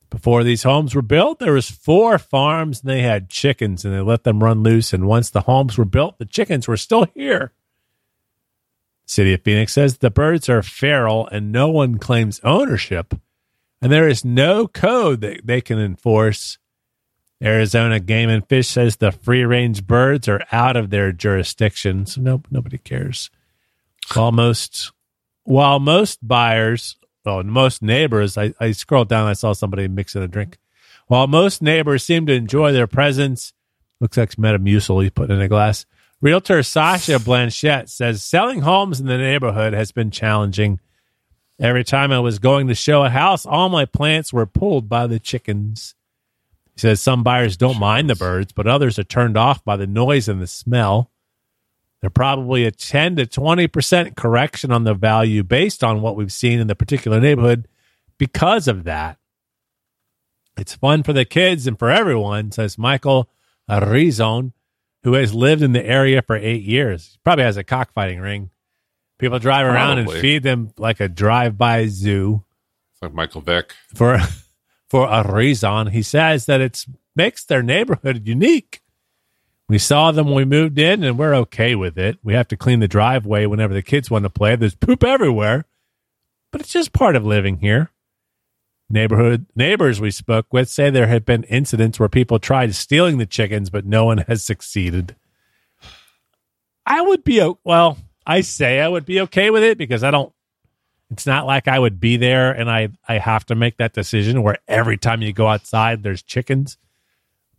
Before 0.09 0.45
these 0.45 0.63
homes 0.63 0.95
were 0.95 1.01
built, 1.01 1.39
there 1.39 1.51
was 1.51 1.69
four 1.69 2.17
farms 2.17 2.79
and 2.79 2.89
they 2.89 3.01
had 3.01 3.29
chickens 3.29 3.83
and 3.83 3.93
they 3.93 3.99
let 3.99 4.23
them 4.23 4.41
run 4.41 4.63
loose. 4.63 4.93
And 4.93 5.05
once 5.05 5.29
the 5.29 5.41
homes 5.41 5.77
were 5.77 5.85
built, 5.85 6.17
the 6.17 6.25
chickens 6.25 6.67
were 6.67 6.77
still 6.77 7.07
here. 7.13 7.51
City 9.07 9.33
of 9.33 9.41
Phoenix 9.41 9.73
says 9.73 9.97
the 9.97 10.11
birds 10.11 10.49
are 10.49 10.61
feral 10.61 11.27
and 11.27 11.51
no 11.51 11.69
one 11.69 11.97
claims 11.97 12.41
ownership, 12.43 13.13
and 13.81 13.91
there 13.91 14.07
is 14.07 14.25
no 14.25 14.67
code 14.67 15.21
that 15.21 15.47
they 15.47 15.61
can 15.61 15.79
enforce. 15.79 16.57
Arizona 17.41 17.99
Game 17.99 18.29
and 18.29 18.47
Fish 18.47 18.67
says 18.67 18.97
the 18.97 19.11
free 19.11 19.45
range 19.45 19.87
birds 19.87 20.27
are 20.27 20.43
out 20.51 20.75
of 20.75 20.89
their 20.89 21.11
jurisdiction, 21.13 22.05
so 22.05 22.19
no, 22.19 22.43
nobody 22.51 22.77
cares. 22.77 23.29
While 24.13 24.33
most, 24.33 24.91
while 25.43 25.79
most 25.79 26.19
buyers, 26.27 26.97
well, 27.23 27.43
most 27.43 27.81
neighbors, 27.81 28.37
I, 28.37 28.53
I 28.59 28.71
scrolled 28.71 29.09
down, 29.09 29.27
I 29.27 29.33
saw 29.33 29.53
somebody 29.53 29.87
mixing 29.87 30.23
a 30.23 30.27
drink. 30.27 30.57
While 31.07 31.27
most 31.27 31.61
neighbors 31.61 32.03
seem 32.03 32.25
to 32.25 32.33
enjoy 32.33 32.73
their 32.73 32.87
presence, 32.87 33.53
looks 34.01 34.17
like 34.17 34.31
Metamucil 34.31 35.03
he 35.03 35.09
put 35.09 35.31
in 35.31 35.39
a 35.39 35.47
glass. 35.47 35.85
Realtor 36.19 36.63
Sasha 36.63 37.19
Blanchette 37.19 37.89
says 37.89 38.23
selling 38.23 38.61
homes 38.61 38.99
in 38.99 39.05
the 39.05 39.17
neighborhood 39.17 39.73
has 39.73 39.91
been 39.91 40.09
challenging. 40.09 40.79
Every 41.59 41.83
time 41.83 42.11
I 42.11 42.19
was 42.19 42.39
going 42.39 42.67
to 42.67 42.75
show 42.75 43.03
a 43.03 43.09
house, 43.09 43.45
all 43.45 43.69
my 43.69 43.85
plants 43.85 44.33
were 44.33 44.47
pulled 44.47 44.89
by 44.89 45.05
the 45.05 45.19
chickens. 45.19 45.93
He 46.73 46.81
says 46.81 47.01
some 47.01 47.23
buyers 47.23 47.55
don't 47.55 47.79
mind 47.79 48.09
the 48.09 48.15
birds, 48.15 48.51
but 48.51 48.65
others 48.65 48.97
are 48.97 49.03
turned 49.03 49.37
off 49.37 49.63
by 49.63 49.77
the 49.77 49.85
noise 49.85 50.27
and 50.27 50.41
the 50.41 50.47
smell. 50.47 51.11
They're 52.01 52.09
probably 52.09 52.65
a 52.65 52.71
10 52.71 53.15
to 53.17 53.25
20% 53.25 54.15
correction 54.15 54.71
on 54.71 54.85
the 54.85 54.93
value 54.95 55.43
based 55.43 55.83
on 55.83 56.01
what 56.01 56.15
we've 56.15 56.33
seen 56.33 56.59
in 56.59 56.67
the 56.67 56.75
particular 56.75 57.19
neighborhood 57.19 57.67
because 58.17 58.67
of 58.67 58.83
that. 58.85 59.17
It's 60.57 60.75
fun 60.75 61.03
for 61.03 61.13
the 61.13 61.25
kids 61.25 61.67
and 61.67 61.77
for 61.77 61.91
everyone, 61.91 62.51
says 62.51 62.77
Michael 62.77 63.29
Arizon 63.69 64.53
who 65.07 65.13
has 65.13 65.33
lived 65.33 65.61
in 65.61 65.71
the 65.71 65.85
area 65.85 66.21
for 66.21 66.35
eight 66.35 66.63
years. 66.63 67.17
Probably 67.23 67.45
has 67.45 67.55
a 67.55 67.63
cockfighting 67.63 68.19
ring. 68.19 68.49
People 69.17 69.39
drive 69.39 69.65
around 69.65 69.95
Probably. 69.95 70.15
and 70.15 70.21
feed 70.21 70.43
them 70.43 70.71
like 70.77 70.99
a 70.99 71.07
drive-by 71.07 71.87
zoo 71.87 72.43
It's 72.91 73.01
like 73.01 73.13
Michael 73.13 73.39
Vick. 73.39 73.73
for 73.95 74.19
for 74.89 75.07
a 75.09 75.23
reason. 75.33 75.87
He 75.87 76.01
says 76.01 76.45
that 76.47 76.59
it 76.59 76.85
makes 77.15 77.45
their 77.45 77.63
neighborhood 77.63 78.27
unique. 78.27 78.81
We 79.69 79.77
saw 79.77 80.11
them 80.11 80.25
when 80.25 80.35
we 80.35 80.43
moved 80.43 80.77
in, 80.77 81.05
and 81.05 81.17
we're 81.17 81.35
okay 81.35 81.73
with 81.73 81.97
it. 81.97 82.17
We 82.21 82.33
have 82.33 82.49
to 82.49 82.57
clean 82.57 82.81
the 82.81 82.87
driveway 82.89 83.45
whenever 83.45 83.73
the 83.73 83.81
kids 83.81 84.11
want 84.11 84.23
to 84.23 84.29
play. 84.29 84.57
There's 84.57 84.75
poop 84.75 85.05
everywhere, 85.05 85.63
but 86.51 86.59
it's 86.59 86.73
just 86.73 86.91
part 86.91 87.15
of 87.15 87.25
living 87.25 87.59
here. 87.59 87.91
Neighborhood 88.89 89.45
neighbors 89.55 89.99
we 89.99 90.11
spoke 90.11 90.47
with 90.51 90.69
say 90.69 90.89
there 90.89 91.07
have 91.07 91.25
been 91.25 91.43
incidents 91.43 91.99
where 91.99 92.07
people 92.07 92.39
tried 92.39 92.73
stealing 92.73 93.17
the 93.17 93.25
chickens, 93.25 93.69
but 93.69 93.85
no 93.85 94.05
one 94.05 94.19
has 94.19 94.43
succeeded. 94.43 95.15
I 96.85 97.01
would 97.01 97.23
be 97.23 97.53
well. 97.65 97.97
I 98.25 98.41
say 98.41 98.79
I 98.79 98.87
would 98.87 99.05
be 99.05 99.21
okay 99.21 99.49
with 99.49 99.63
it 99.63 99.77
because 99.77 100.03
I 100.03 100.11
don't 100.11 100.33
it's 101.09 101.25
not 101.25 101.45
like 101.45 101.67
I 101.67 101.79
would 101.79 101.99
be 101.99 102.17
there 102.17 102.51
and 102.51 102.69
I, 102.69 102.89
I 103.07 103.17
have 103.17 103.45
to 103.45 103.55
make 103.55 103.77
that 103.77 103.93
decision 103.93 104.43
where 104.43 104.57
every 104.67 104.97
time 104.97 105.21
you 105.21 105.33
go 105.33 105.47
outside 105.47 106.03
there's 106.03 106.23
chickens. 106.23 106.77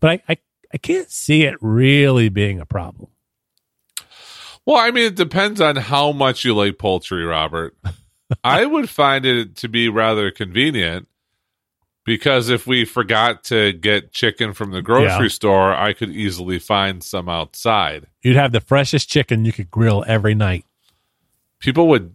But 0.00 0.10
I, 0.10 0.32
I, 0.32 0.36
I 0.72 0.78
can't 0.78 1.10
see 1.10 1.44
it 1.44 1.56
really 1.60 2.28
being 2.28 2.60
a 2.60 2.66
problem. 2.66 3.10
Well, 4.66 4.76
I 4.76 4.90
mean, 4.90 5.06
it 5.06 5.16
depends 5.16 5.60
on 5.62 5.76
how 5.76 6.12
much 6.12 6.44
you 6.44 6.54
like 6.54 6.78
poultry, 6.78 7.24
Robert. 7.24 7.74
I 8.44 8.66
would 8.66 8.90
find 8.90 9.24
it 9.24 9.56
to 9.56 9.68
be 9.68 9.88
rather 9.88 10.30
convenient 10.30 11.08
because 12.08 12.48
if 12.48 12.66
we 12.66 12.84
forgot 12.84 13.44
to 13.44 13.72
get 13.72 14.10
chicken 14.12 14.52
from 14.54 14.72
the 14.72 14.82
grocery 14.82 15.26
Yeah. 15.26 15.28
store, 15.28 15.72
I 15.72 15.92
could 15.92 16.10
easily 16.10 16.58
find 16.58 17.04
some 17.04 17.28
outside. 17.28 18.06
You'd 18.22 18.34
have 18.36 18.50
the 18.50 18.60
freshest 18.60 19.08
chicken 19.08 19.44
you 19.44 19.52
could 19.52 19.70
grill 19.70 20.04
every 20.08 20.34
night. 20.34 20.64
People 21.60 21.86
would 21.88 22.14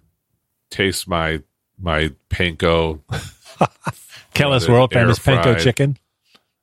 taste 0.70 1.08
my 1.08 1.41
my 1.80 2.12
panko 2.30 3.00
Kelly's 4.34 4.68
World 4.68 4.91
famous 4.94 5.20
panko 5.20 5.58
chicken. 5.60 5.98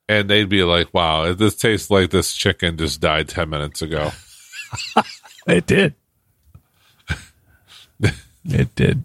and 0.09 0.29
they'd 0.29 0.49
be 0.49 0.63
like, 0.65 0.93
"Wow, 0.93 1.33
this 1.33 1.55
tastes 1.57 1.91
like 1.91 2.11
this 2.11 2.35
chicken 2.35 2.77
just 2.77 3.01
died 3.01 3.29
10 3.29 3.49
minutes 3.49 3.81
ago." 3.83 4.11
It 5.47 5.67
did. 5.67 5.95
it 8.45 8.75
did. 8.77 9.05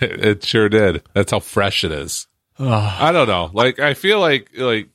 it 0.00 0.44
sure 0.44 0.68
did. 0.68 1.02
That's 1.14 1.30
how 1.32 1.40
fresh 1.40 1.82
it 1.82 1.90
is. 1.92 2.26
I 2.58 3.12
don't 3.12 3.28
know. 3.28 3.50
Like 3.52 3.78
I 3.78 3.94
feel 3.94 4.20
like 4.20 4.50
like 4.56 4.88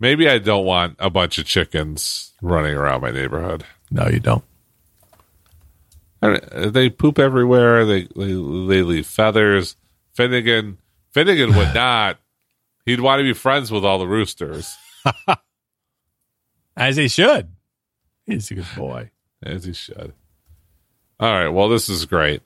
maybe 0.00 0.28
I 0.28 0.38
don't 0.38 0.64
want 0.66 0.96
a 0.98 1.08
bunch 1.10 1.38
of 1.38 1.46
chickens 1.46 2.32
running 2.42 2.74
around 2.74 3.00
my 3.02 3.10
neighborhood. 3.10 3.64
no, 3.90 4.08
you 4.08 4.20
don't. 4.20 4.44
They 6.20 6.88
poop 6.88 7.18
everywhere. 7.18 7.84
They, 7.84 8.02
they 8.14 8.26
they 8.32 8.82
leave 8.82 9.06
feathers. 9.06 9.76
Finnegan 10.14 10.78
Finnegan 11.12 11.56
would 11.56 11.74
not. 11.74 12.18
He'd 12.86 13.00
want 13.00 13.20
to 13.20 13.24
be 13.24 13.32
friends 13.32 13.70
with 13.72 13.84
all 13.84 13.98
the 13.98 14.06
roosters, 14.08 14.74
As 16.76 16.96
he 16.96 17.08
should. 17.08 17.48
He's 18.26 18.50
a 18.50 18.54
good 18.54 18.66
boy. 18.76 19.10
as 19.42 19.64
he 19.64 19.72
should. 19.72 20.12
All 21.20 21.30
right. 21.32 21.48
Well, 21.48 21.68
this 21.68 21.88
is 21.88 22.06
great. 22.06 22.42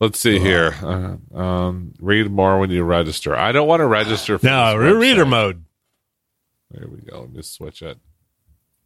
Let's 0.00 0.20
see 0.20 0.38
here. 0.38 0.74
Uh, 0.80 1.36
um, 1.36 1.92
read 2.00 2.30
more 2.30 2.60
when 2.60 2.70
you 2.70 2.84
register. 2.84 3.34
I 3.34 3.50
don't 3.50 3.66
want 3.66 3.80
to 3.80 3.86
register. 3.86 4.38
For 4.38 4.46
No, 4.46 4.76
reader 4.76 5.26
mode. 5.26 5.64
There 6.70 6.86
we 6.86 6.98
go. 6.98 7.22
Let 7.22 7.32
me 7.32 7.42
switch 7.42 7.82
it 7.82 7.98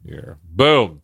here. 0.04 0.38
Boom. 0.44 1.02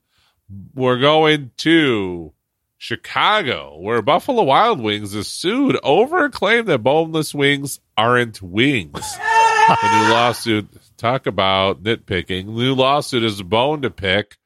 We're 0.74 0.98
going 0.98 1.50
to 1.58 2.32
Chicago, 2.78 3.76
where 3.78 4.00
Buffalo 4.00 4.44
Wild 4.44 4.80
Wings 4.80 5.14
is 5.14 5.28
sued 5.28 5.78
over 5.82 6.24
a 6.24 6.30
claim 6.30 6.64
that 6.66 6.78
boneless 6.78 7.34
wings 7.34 7.80
aren't 7.96 8.40
wings. 8.40 8.92
the 8.92 10.04
new 10.04 10.10
lawsuit, 10.14 10.68
talk 10.96 11.26
about 11.26 11.82
nitpicking. 11.82 12.46
The 12.46 12.52
new 12.52 12.74
lawsuit 12.74 13.24
is 13.24 13.40
a 13.40 13.44
bone 13.44 13.82
to 13.82 13.90
pick 13.90 14.38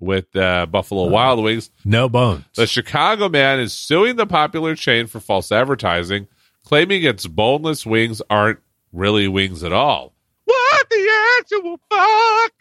with 0.00 0.34
uh, 0.34 0.66
Buffalo 0.66 1.06
Wild 1.08 1.42
Wings. 1.44 1.70
No 1.84 2.08
bones. 2.08 2.44
The 2.56 2.66
Chicago 2.66 3.28
man 3.28 3.60
is 3.60 3.72
suing 3.72 4.16
the 4.16 4.26
popular 4.26 4.74
chain 4.74 5.06
for 5.06 5.20
false 5.20 5.52
advertising, 5.52 6.26
claiming 6.64 7.02
its 7.04 7.26
boneless 7.26 7.84
wings 7.86 8.20
aren't 8.30 8.58
really 8.92 9.28
wings 9.28 9.62
at 9.62 9.72
all. 9.72 10.14
What 10.44 10.88
the 10.90 11.36
actual 11.38 11.80
fuck? 11.90 12.52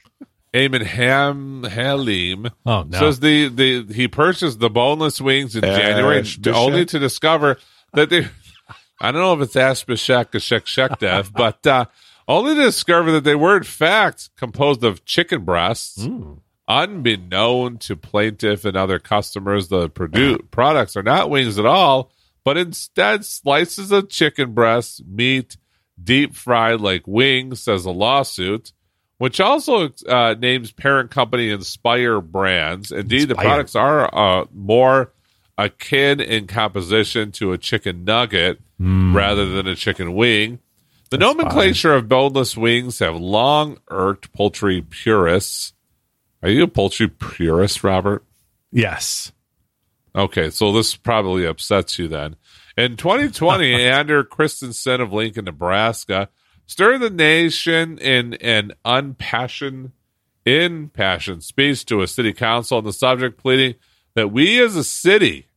Eamon 0.53 0.83
Ham 0.83 1.63
Halim 1.63 2.47
Oh, 2.65 2.81
no. 2.83 2.99
says 2.99 3.19
the, 3.19 3.49
the 3.49 3.93
he 3.93 4.07
purchased 4.07 4.59
the 4.59 4.69
boneless 4.69 5.21
wings 5.21 5.55
in 5.55 5.61
January 5.61 6.23
to, 6.23 6.53
only 6.55 6.85
to 6.85 6.97
discover 6.99 7.57
that 7.93 8.09
they 8.09 8.27
I 9.01 9.11
don't 9.11 9.21
know 9.21 9.33
if 9.33 9.41
it's 9.41 9.55
Aspishek 9.55 10.33
or 10.35 10.39
Shek 10.39 10.65
Shekdev, 10.65 11.31
but 11.35 11.65
uh, 11.67 11.85
only 12.27 12.55
to 12.55 12.63
discover 12.63 13.11
that 13.13 13.23
they 13.23 13.35
were 13.35 13.57
in 13.57 13.63
fact 13.63 14.31
composed 14.37 14.83
of 14.83 15.05
chicken 15.05 15.45
breasts. 15.45 16.07
Unbeknown 16.69 17.79
to 17.79 17.95
plaintiff 17.95 18.63
and 18.63 18.77
other 18.77 18.99
customers, 18.99 19.69
the 19.69 19.89
produ- 19.89 20.49
products 20.51 20.95
are 20.95 21.01
not 21.03 21.29
wings 21.31 21.57
at 21.57 21.65
all, 21.65 22.11
but 22.45 22.57
instead 22.57 23.25
slices 23.25 23.91
of 23.91 24.07
chicken 24.09 24.53
breast 24.53 25.03
meat, 25.07 25.57
deep 26.01 26.35
fried 26.35 26.79
like 26.79 27.07
wings, 27.07 27.59
says 27.59 27.85
a 27.85 27.91
lawsuit, 27.91 28.71
which 29.17 29.39
also 29.39 29.89
uh, 30.07 30.35
names 30.39 30.71
parent 30.71 31.09
company 31.09 31.49
Inspire 31.49 32.21
Brands. 32.21 32.91
Indeed, 32.91 33.29
the 33.29 33.35
products 33.35 33.75
are 33.75 34.09
uh, 34.13 34.45
more 34.53 35.11
akin 35.57 36.21
in 36.21 36.45
composition 36.47 37.31
to 37.33 37.51
a 37.51 37.57
chicken 37.57 38.05
nugget 38.05 38.61
rather 39.15 39.47
than 39.49 39.67
a 39.67 39.75
chicken 39.75 40.13
wing. 40.13 40.59
The 41.09 41.17
nomenclature 41.17 41.95
of 41.95 42.07
boneless 42.07 42.55
wings 42.55 42.99
have 42.99 43.15
long 43.15 43.79
irked 43.89 44.31
poultry 44.33 44.81
purists. 44.83 45.73
Are 46.41 46.49
you 46.49 46.63
a 46.63 46.67
poultry 46.67 47.07
purist, 47.07 47.83
Robert? 47.83 48.23
yes. 48.71 49.31
Okay, 50.15 50.49
so 50.49 50.71
this 50.73 50.95
probably 50.95 51.45
upsets 51.45 51.99
you 51.99 52.07
then. 52.07 52.35
In 52.75 52.97
2020, 52.97 53.73
Ander 53.85 54.23
Christensen 54.23 55.01
of 55.01 55.13
Lincoln, 55.13 55.45
Nebraska, 55.45 56.29
stirred 56.65 57.01
the 57.01 57.09
nation 57.09 57.97
in 57.99 58.33
an 58.35 58.73
unpassioned, 58.83 59.91
impassioned 60.45 61.43
speech 61.43 61.85
to 61.85 62.01
a 62.01 62.07
city 62.07 62.33
council 62.33 62.79
on 62.79 62.85
the 62.85 62.93
subject, 62.93 63.37
pleading 63.37 63.75
that 64.15 64.31
we 64.31 64.59
as 64.61 64.75
a 64.75 64.83
city 64.83 65.47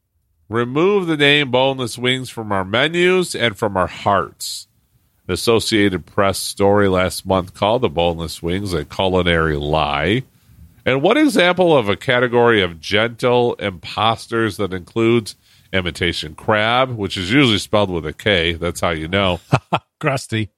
remove 0.49 1.07
the 1.07 1.17
name 1.17 1.51
boneless 1.51 1.97
wings 1.97 2.29
from 2.29 2.53
our 2.53 2.65
menus 2.65 3.35
and 3.35 3.57
from 3.57 3.77
our 3.77 3.87
hearts. 3.87 4.69
The 5.27 5.35
Associated 5.35 6.05
Press 6.05 6.39
story 6.39 6.89
last 6.89 7.25
month 7.25 7.55
called 7.55 7.83
the 7.83 7.89
boneless 7.89 8.43
wings 8.43 8.73
a 8.75 8.85
culinary 8.85 9.57
lie. 9.57 10.25
And 10.85 11.03
what 11.03 11.17
example 11.17 11.77
of 11.77 11.89
a 11.89 11.97
category 11.97 12.61
of 12.63 12.81
gentle 12.81 13.55
imposters 13.55 14.57
that 14.57 14.73
includes 14.73 15.37
imitation 15.73 16.35
crab, 16.35 16.91
which 16.97 17.17
is 17.17 17.33
usually 17.33 17.59
spelled 17.59 17.91
with 17.91 18.05
a 18.05 18.13
K, 18.13 18.55
that's 18.55 18.81
how 18.81 18.91
you 18.91 19.09
know, 19.09 19.41
Crusty. 20.01 20.51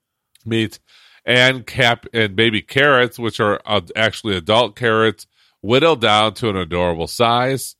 meat, 0.44 0.78
and 1.24 1.66
cap 1.66 2.06
and 2.12 2.34
baby 2.34 2.62
carrots, 2.62 3.18
which 3.18 3.38
are 3.38 3.60
uh, 3.66 3.82
actually 3.94 4.36
adult 4.36 4.76
carrots, 4.76 5.26
whittled 5.60 6.00
down 6.00 6.34
to 6.34 6.48
an 6.48 6.56
adorable 6.56 7.06
size. 7.06 7.76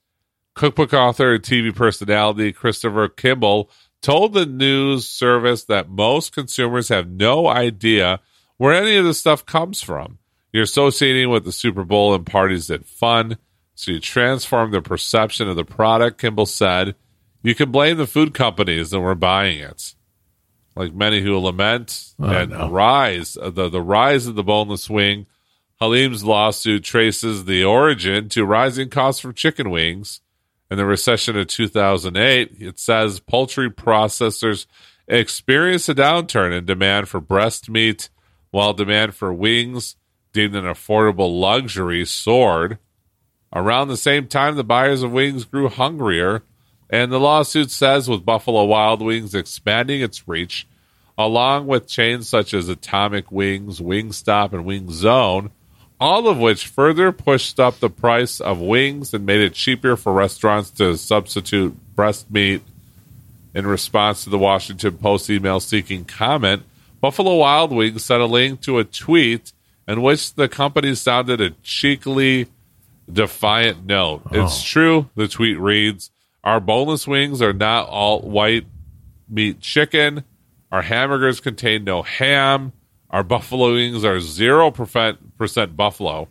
Cookbook 0.55 0.93
author 0.93 1.35
and 1.35 1.43
TV 1.43 1.75
personality 1.75 2.53
Christopher 2.53 3.09
Kimball 3.09 3.71
told 4.01 4.35
the 4.35 4.47
news 4.47 5.07
service 5.07 5.65
that 5.65 5.89
most 5.89 6.33
consumers 6.33 6.89
have 6.89 7.11
no 7.11 7.49
idea 7.49 8.21
where 8.57 8.73
any 8.73 8.97
of 8.97 9.05
this 9.05 9.19
stuff 9.19 9.45
comes 9.45 9.83
from. 9.83 10.19
You're 10.55 10.63
associating 10.63 11.31
with 11.31 11.45
the 11.45 11.51
Super 11.51 11.83
Bowl 11.83 12.15
and 12.15 12.25
parties 12.25 12.71
at 12.71 12.87
fun, 12.87 13.39
so 13.75 13.91
you 13.91 13.99
transform 13.99 14.71
the 14.71 14.81
perception 14.81 15.49
of 15.49 15.57
the 15.57 15.65
product, 15.65 16.21
Kimball 16.21 16.47
said. 16.47 16.95
You 17.43 17.57
can 17.57 17.73
blame 17.73 17.97
the 17.97 18.07
food 18.07 18.35
companies 18.35 18.91
that 18.91 19.01
were 19.01 19.17
buying 19.17 19.59
it. 19.59 19.97
Like 20.77 20.95
many 20.95 21.23
who 21.23 21.37
lament 21.41 22.15
and 22.21 22.51
no. 22.51 22.71
rise 22.71 23.35
the, 23.35 23.69
the 23.69 23.83
rise 23.83 24.29
of 24.29 24.37
the 24.37 24.45
boneless 24.45 24.89
wing, 24.89 25.27
Halim's 25.81 26.23
lawsuit 26.23 26.85
traces 26.85 27.47
the 27.47 27.65
origin 27.65 28.29
to 28.29 28.45
rising 28.45 28.91
costs 28.91 29.21
for 29.21 29.33
chicken 29.33 29.71
wings. 29.71 30.21
In 30.71 30.79
the 30.79 30.87
recession 30.87 31.37
of 31.37 31.49
2008, 31.49 32.59
it 32.61 32.79
says 32.79 33.19
poultry 33.19 33.71
processors 33.71 34.67
experienced 35.09 35.89
a 35.89 35.97
downturn 35.97 36.57
in 36.57 36.65
demand 36.65 37.09
for 37.09 37.21
breast 37.21 37.69
meat, 37.69 38.09
while 38.53 38.73
demand 38.73 39.17
for 39.17 39.35
wings, 39.35 39.97
deemed 40.35 40.55
an 40.55 40.65
affordable 40.65 41.41
luxury, 41.41 42.05
soared. 42.05 42.77
Around 43.55 43.89
the 43.89 43.97
same 43.97 44.27
time, 44.27 44.57
the 44.57 44.65
buyers 44.65 45.03
of 45.03 45.13
wings 45.13 45.47
grew 45.47 45.71
hungrier, 45.71 46.43
and 46.91 47.11
the 47.11 47.21
lawsuit 47.21 47.71
says 47.71 48.09
with 48.09 48.27
Buffalo 48.27 48.65
Wild 48.65 49.01
Wings 49.01 49.35
expanding 49.35 50.03
its 50.03 50.29
reach, 50.29 50.67
along 51.17 51.67
with 51.67 51.89
chains 51.89 52.29
such 52.29 52.53
as 52.53 52.69
Atomic 52.69 53.33
Wings, 53.33 53.81
Wingstop, 53.81 54.53
and 54.53 54.67
Wing 54.67 54.91
Zone, 54.91 55.51
all 55.99 56.29
of 56.29 56.39
which 56.39 56.67
further 56.67 57.13
pushed 57.13 57.59
up 57.59 57.79
the 57.79 57.89
price 57.89 58.41
of 58.41 58.61
wings 58.61 59.15
and 59.15 59.25
made 59.25 59.41
it 59.41 59.55
cheaper 59.55 59.97
for 59.97 60.13
restaurants 60.13 60.71
to 60.73 60.99
substitute 60.99 61.75
breast 61.95 62.31
meat. 62.31 62.61
In 63.55 63.67
response 63.67 64.25
to 64.25 64.31
the 64.31 64.39
Washington 64.39 64.99
Post 64.99 65.31
email 65.31 65.61
seeking 65.61 66.05
comment, 66.05 66.65
Buffalo 67.01 67.37
Wild 67.37 67.71
Wings 67.71 68.05
sent 68.05 68.21
a 68.21 68.27
link 68.27 68.61
to 68.63 68.79
a 68.79 68.85
tweet 68.85 69.53
in 69.87 70.03
which 70.03 70.35
the 70.35 70.49
company 70.49 70.95
sounded 70.95 71.41
a 71.41 71.51
cheekily 71.63 72.47
defiant 73.13 73.85
note. 73.87 74.23
Oh. 74.33 74.45
It's 74.45 74.63
true, 74.63 75.09
the 75.15 75.29
tweet 75.29 75.59
reads 75.59 76.11
Our 76.43 76.61
boneless 76.61 77.07
wings 77.07 77.43
are 77.43 77.53
not 77.53 77.89
all 77.89 78.21
white 78.21 78.67
meat 79.29 79.61
chicken. 79.61 80.25
Our 80.73 80.83
hamburgers 80.83 81.41
contain 81.41 81.85
no 81.85 82.03
ham. 82.03 82.73
Our 83.11 83.23
buffalo 83.23 83.75
wings 83.75 84.05
are 84.05 84.17
0% 84.17 85.77
buffalo. 85.77 86.29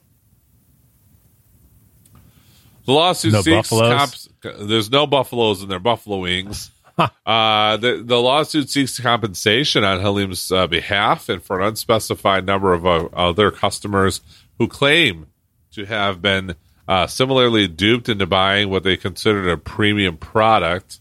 The 2.85 2.91
lawsuit 2.91 3.31
No 3.31 3.41
seeks 3.41 3.69
buffaloes? 3.69 3.97
comps- 3.97 4.29
there's 4.67 4.91
no 4.91 5.07
buffaloes 5.07 5.63
in 5.63 5.69
their 5.69 5.79
buffalo 5.79 6.17
wings. 6.19 6.71
uh, 7.25 7.77
the, 7.77 8.03
the 8.05 8.19
lawsuit 8.19 8.69
seeks 8.69 8.99
compensation 8.99 9.83
on 9.83 9.99
Halim's 9.99 10.51
uh, 10.51 10.67
behalf 10.67 11.29
and 11.29 11.41
for 11.41 11.59
an 11.59 11.67
unspecified 11.67 12.45
number 12.45 12.73
of 12.73 12.85
uh, 12.85 13.09
other 13.13 13.51
customers 13.51 14.21
who 14.59 14.67
claim 14.67 15.27
to 15.71 15.85
have 15.85 16.21
been 16.21 16.55
uh, 16.87 17.07
similarly 17.07 17.67
duped 17.67 18.09
into 18.09 18.27
buying 18.27 18.69
what 18.69 18.83
they 18.83 18.97
considered 18.97 19.49
a 19.49 19.57
premium 19.57 20.17
product. 20.17 20.99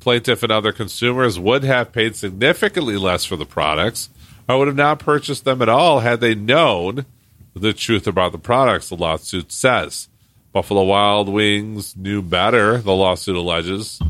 Plaintiff 0.00 0.42
and 0.42 0.52
other 0.52 0.72
consumers 0.72 1.38
would 1.38 1.64
have 1.64 1.92
paid 1.92 2.16
significantly 2.16 2.96
less 2.96 3.24
for 3.24 3.36
the 3.36 3.46
products 3.46 4.10
or 4.48 4.58
would 4.58 4.68
have 4.68 4.76
not 4.76 4.98
purchased 4.98 5.44
them 5.44 5.62
at 5.62 5.68
all 5.68 6.00
had 6.00 6.20
they 6.20 6.34
known 6.34 7.06
the 7.54 7.72
truth 7.72 8.06
about 8.06 8.32
the 8.32 8.38
products, 8.38 8.88
the 8.88 8.96
lawsuit 8.96 9.52
says. 9.52 10.08
Buffalo 10.52 10.84
Wild 10.84 11.28
Wings 11.28 11.96
knew 11.96 12.20
better, 12.20 12.78
the 12.78 12.94
lawsuit 12.94 13.36
alleges. 13.36 14.00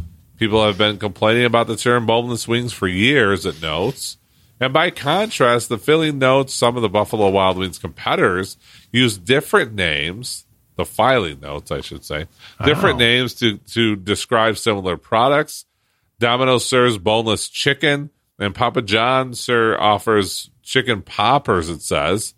People 0.43 0.67
have 0.67 0.77
been 0.77 0.99
complaining 0.99 1.45
about 1.45 1.69
the 1.69 1.77
term 1.77 2.05
boneless 2.05 2.49
wings 2.49 2.73
for 2.73 2.89
years, 2.89 3.47
it 3.47 3.63
notes. 3.63 4.17
And 4.59 4.73
by 4.73 4.91
contrast, 4.91 5.69
the 5.69 5.79
filling 5.79 6.19
notes 6.19 6.53
some 6.53 6.75
of 6.75 6.83
the 6.83 6.89
Buffalo 6.89 7.31
Wild 7.31 7.59
Wings 7.59 7.79
competitors 7.79 8.57
use 8.91 9.17
different 9.17 9.73
names, 9.73 10.45
the 10.75 10.85
filing 10.85 11.39
notes, 11.39 11.71
I 11.71 11.81
should 11.81 12.05
say, 12.05 12.27
different 12.65 12.97
Oh. 12.97 12.99
names 12.99 13.35
to, 13.35 13.59
to 13.59 13.95
describe 13.95 14.59
similar 14.59 14.97
products. 14.97 15.65
Domino's 16.19 16.67
serves 16.67 16.99
boneless 16.99 17.49
chicken, 17.49 18.11
and 18.37 18.53
Papa 18.53 18.83
John 18.83 19.35
sir 19.35 19.79
offers 19.79 20.51
chicken 20.65 21.03
poppers, 21.03 21.69
it 21.69 21.83
says. 21.83 22.35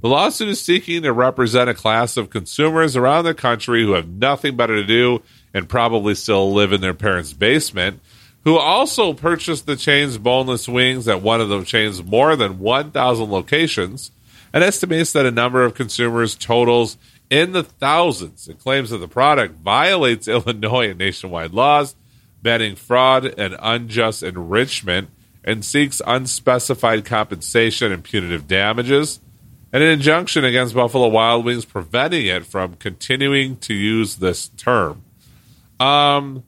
The 0.00 0.08
lawsuit 0.08 0.48
is 0.48 0.60
seeking 0.60 1.02
to 1.02 1.12
represent 1.12 1.68
a 1.70 1.74
class 1.74 2.16
of 2.16 2.30
consumers 2.30 2.94
around 2.94 3.24
the 3.24 3.34
country 3.34 3.82
who 3.82 3.94
have 3.94 4.08
nothing 4.08 4.54
better 4.54 4.76
to 4.76 4.84
do 4.86 5.22
and 5.58 5.68
probably 5.68 6.14
still 6.14 6.52
live 6.52 6.72
in 6.72 6.80
their 6.80 6.94
parents' 6.94 7.32
basement, 7.32 8.00
who 8.44 8.56
also 8.56 9.12
purchased 9.12 9.66
the 9.66 9.76
chain's 9.76 10.16
boneless 10.16 10.68
wings 10.68 11.08
at 11.08 11.20
one 11.20 11.40
of 11.40 11.48
the 11.48 11.64
chain's 11.64 12.02
more 12.02 12.36
than 12.36 12.60
1,000 12.60 13.30
locations, 13.30 14.12
and 14.52 14.62
estimates 14.62 15.12
that 15.12 15.26
a 15.26 15.30
number 15.30 15.64
of 15.64 15.74
consumers 15.74 16.36
totals 16.36 16.96
in 17.28 17.52
the 17.52 17.64
thousands. 17.64 18.48
It 18.48 18.60
claims 18.60 18.90
that 18.90 18.98
the 18.98 19.08
product 19.08 19.56
violates 19.56 20.28
Illinois 20.28 20.90
and 20.90 20.98
nationwide 20.98 21.52
laws, 21.52 21.96
banning 22.40 22.76
fraud 22.76 23.26
and 23.26 23.56
unjust 23.60 24.22
enrichment, 24.22 25.10
and 25.42 25.64
seeks 25.64 26.00
unspecified 26.06 27.04
compensation 27.04 27.90
and 27.90 28.04
punitive 28.04 28.46
damages 28.46 29.20
and 29.72 29.82
an 29.82 29.90
injunction 29.90 30.44
against 30.44 30.74
Buffalo 30.74 31.08
Wild 31.08 31.44
Wings 31.44 31.64
preventing 31.64 32.26
it 32.26 32.46
from 32.46 32.74
continuing 32.74 33.56
to 33.58 33.74
use 33.74 34.16
this 34.16 34.48
term. 34.48 35.02
Um, 35.80 36.42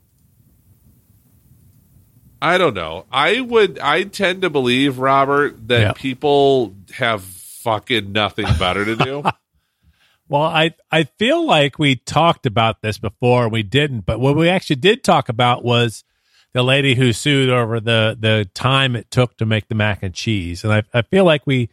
I 2.42 2.58
don't 2.58 2.74
know. 2.74 3.06
I 3.12 3.40
would. 3.40 3.78
I 3.78 4.04
tend 4.04 4.42
to 4.42 4.50
believe 4.50 4.98
Robert 4.98 5.68
that 5.68 5.80
Yeah. 5.80 5.92
people 5.92 6.74
have 6.94 7.22
fucking 7.22 8.12
nothing 8.12 8.46
better 8.58 8.84
to 8.84 8.96
do. 8.96 9.22
Well, 10.28 10.42
I 10.42 10.74
I 10.92 11.02
feel 11.18 11.44
like 11.44 11.80
we 11.80 11.96
talked 11.96 12.46
about 12.46 12.82
this 12.82 12.98
before 12.98 13.48
we 13.48 13.64
didn't, 13.64 14.02
but 14.06 14.20
what 14.20 14.36
we 14.36 14.48
actually 14.48 14.76
did 14.76 15.02
talk 15.02 15.28
about 15.28 15.64
was 15.64 16.04
the 16.52 16.62
lady 16.62 16.94
who 16.94 17.12
sued 17.12 17.50
over 17.50 17.80
the 17.80 18.16
the 18.16 18.48
time 18.54 18.94
it 18.94 19.10
took 19.10 19.36
to 19.38 19.44
make 19.44 19.66
the 19.66 19.74
mac 19.74 20.04
and 20.04 20.14
cheese, 20.14 20.62
and 20.62 20.72
I 20.72 20.84
I 20.94 21.02
feel 21.02 21.24
like 21.24 21.48
we 21.48 21.68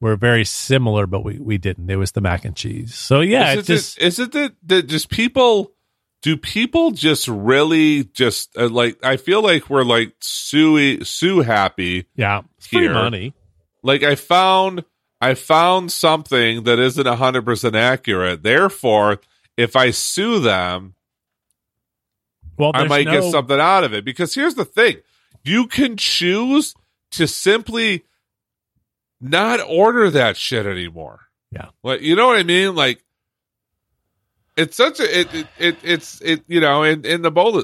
were 0.00 0.16
very 0.16 0.46
similar, 0.46 1.06
but 1.06 1.22
we 1.22 1.38
we 1.40 1.58
didn't. 1.58 1.90
It 1.90 1.96
was 1.96 2.12
the 2.12 2.22
mac 2.22 2.46
and 2.46 2.56
cheese. 2.56 2.94
So 2.94 3.20
yeah, 3.20 3.52
is 3.52 3.58
it's 3.58 3.68
it, 3.68 3.72
just 3.74 3.98
is 3.98 4.18
it 4.18 4.32
that, 4.32 4.52
that 4.62 4.86
just 4.86 5.10
people? 5.10 5.72
Do 6.22 6.36
people 6.36 6.90
just 6.90 7.28
really 7.28 8.04
just 8.04 8.56
uh, 8.56 8.68
like? 8.68 9.02
I 9.04 9.16
feel 9.16 9.42
like 9.42 9.70
we're 9.70 9.84
like 9.84 10.12
sue 10.20 11.02
sue 11.04 11.40
happy. 11.40 12.06
yeah, 12.14 12.42
it's 12.58 12.66
free 12.66 12.82
here. 12.82 12.92
money. 12.92 13.32
Like 13.82 14.02
I 14.02 14.14
found 14.16 14.84
I 15.20 15.34
found 15.34 15.90
something 15.92 16.64
that 16.64 16.78
isn't 16.78 17.06
hundred 17.06 17.44
percent 17.46 17.74
accurate. 17.74 18.42
Therefore, 18.42 19.20
if 19.56 19.76
I 19.76 19.90
sue 19.92 20.40
them, 20.40 20.94
Well, 22.58 22.72
I 22.74 22.84
might 22.86 23.06
no- 23.06 23.20
get 23.20 23.30
something 23.30 23.58
out 23.58 23.84
of 23.84 23.94
it. 23.94 24.04
Because 24.04 24.34
here's 24.34 24.54
the 24.54 24.64
thing 24.66 24.96
you 25.42 25.66
can 25.66 25.96
choose 25.96 26.74
to 27.12 27.26
simply 27.26 28.04
not 29.20 29.60
order 29.66 30.10
that 30.10 30.36
shit 30.36 30.66
anymore. 30.66 31.20
Yeah. 31.50 31.68
Like, 31.82 32.02
you 32.02 32.14
know 32.14 32.26
what 32.26 32.38
I 32.38 32.42
mean? 32.42 32.74
Like, 32.74 33.02
it's 34.62 34.76
such 34.76 35.00
a, 35.00 35.20
it, 35.20 35.34
it, 35.34 35.46
it 35.58 35.76
it's, 35.82 36.20
it, 36.20 36.42
you 36.46 36.60
know, 36.60 36.82
in, 36.82 37.04
in 37.04 37.22
the 37.22 37.30
bowl, 37.30 37.62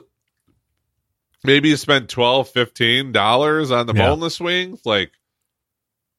maybe 1.45 1.69
you 1.71 1.77
spend 1.77 2.09
12 2.09 2.53
$15 2.53 3.71
on 3.79 3.87
the 3.87 3.95
Yeah. 3.95 4.09
boneless 4.09 4.41
wings. 4.41 4.81
Like, 4.85 5.13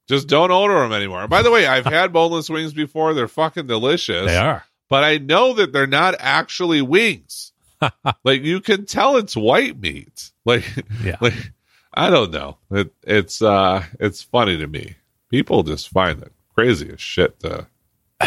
just 0.08 0.28
don't 0.28 0.52
order 0.52 0.80
them 0.80 0.94
anymore. 0.94 1.28
By 1.28 1.42
the 1.42 1.52
way, 1.52 1.68
I've 1.68 1.86
had 2.00 2.14
boneless 2.14 2.50
wings 2.50 2.74
before. 2.74 3.14
They're 3.14 3.28
fucking 3.28 3.68
delicious 3.68 4.26
They 4.28 4.38
are. 4.38 4.66
but 4.90 5.04
I 5.04 5.18
know 5.18 5.54
that 5.54 5.74
they're 5.74 5.88
not 5.88 6.16
actually 6.20 6.82
wings. 6.82 7.52
like 8.24 8.42
you 8.44 8.60
can 8.60 8.86
tell 8.86 9.18
it's 9.18 9.36
white 9.36 9.80
meat. 9.80 10.32
Like, 10.46 10.64
Yeah. 11.04 11.18
like 11.22 11.52
I 11.94 12.10
don't 12.10 12.32
know. 12.32 12.58
It, 12.72 12.94
it's 13.04 13.42
uh, 13.42 13.84
it's 14.00 14.22
funny 14.22 14.58
to 14.58 14.68
me. 14.68 14.96
People 15.30 15.64
just 15.64 15.90
find 15.90 16.22
it 16.22 16.32
crazy 16.54 16.90
as 16.92 17.02
shit 17.02 17.40
to 17.42 17.68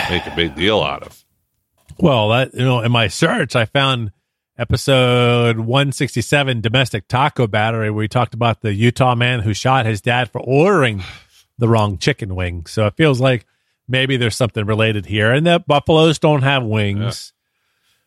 make 0.09 0.27
a 0.27 0.35
big 0.37 0.55
deal 0.57 0.81
out 0.83 1.03
of. 1.05 1.25
Well, 2.01 2.31
that 2.31 2.55
you 2.55 2.65
know, 2.65 2.81
in 2.81 2.93
my 2.93 3.09
search, 3.09 3.55
I 3.55 3.67
found 3.67 4.13
episode 4.59 5.59
167, 5.59 6.61
domestic 6.61 7.09
taco 7.09 7.47
battery, 7.47 7.91
where 7.91 7.99
we 7.99 8.09
talked 8.09 8.35
about 8.35 8.63
the 8.63 8.73
Utah 8.73 9.15
man 9.15 9.41
who 9.41 9.53
shot 9.53 9.87
his 9.87 10.01
dad 10.01 10.31
for 10.31 10.41
ordering 10.41 11.03
the 11.59 11.69
wrong 11.69 11.99
chicken 11.99 12.35
wing. 12.35 12.67
So 12.67 12.87
it 12.87 12.95
feels 12.97 13.21
like 13.21 13.47
maybe 13.87 14.17
there's 14.17 14.37
something 14.37 14.65
related 14.65 15.07
here, 15.07 15.33
and 15.33 15.47
that 15.47 15.67
buffaloes 15.67 16.19
don't 16.19 16.43
have 16.43 16.65
wings, 16.65 17.33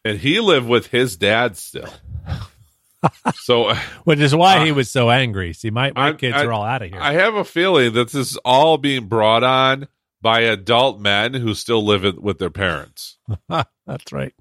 And 0.04 0.18
he 0.18 0.40
lived 0.40 0.68
with 0.68 0.88
his 0.88 1.16
dad 1.16 1.56
still. 1.58 1.90
so 3.36 3.74
which 4.06 4.20
is 4.20 4.34
why 4.34 4.66
he 4.66 4.72
was 4.72 4.90
so 4.90 5.12
angry. 5.12 5.54
See, 5.54 5.70
my, 5.70 5.92
my 5.96 6.14
kids 6.14 6.38
I- 6.38 6.46
are 6.46 6.52
all 6.52 6.64
out 6.64 6.82
of 6.82 6.90
here. 6.90 7.00
I 7.00 7.14
have 7.14 7.36
a 7.36 7.44
feeling 7.44 7.94
that 7.94 8.12
this 8.12 8.32
is 8.32 8.38
all 8.38 8.78
being 8.78 9.06
brought 9.06 9.44
on 9.44 9.88
by 10.24 10.40
adult 10.40 11.00
men 11.00 11.36
who 11.36 11.54
still 11.54 11.86
live 11.86 12.18
with 12.18 12.40
their 12.40 12.50
parents. 12.50 13.18
That's 13.50 14.12
right. 14.12 14.34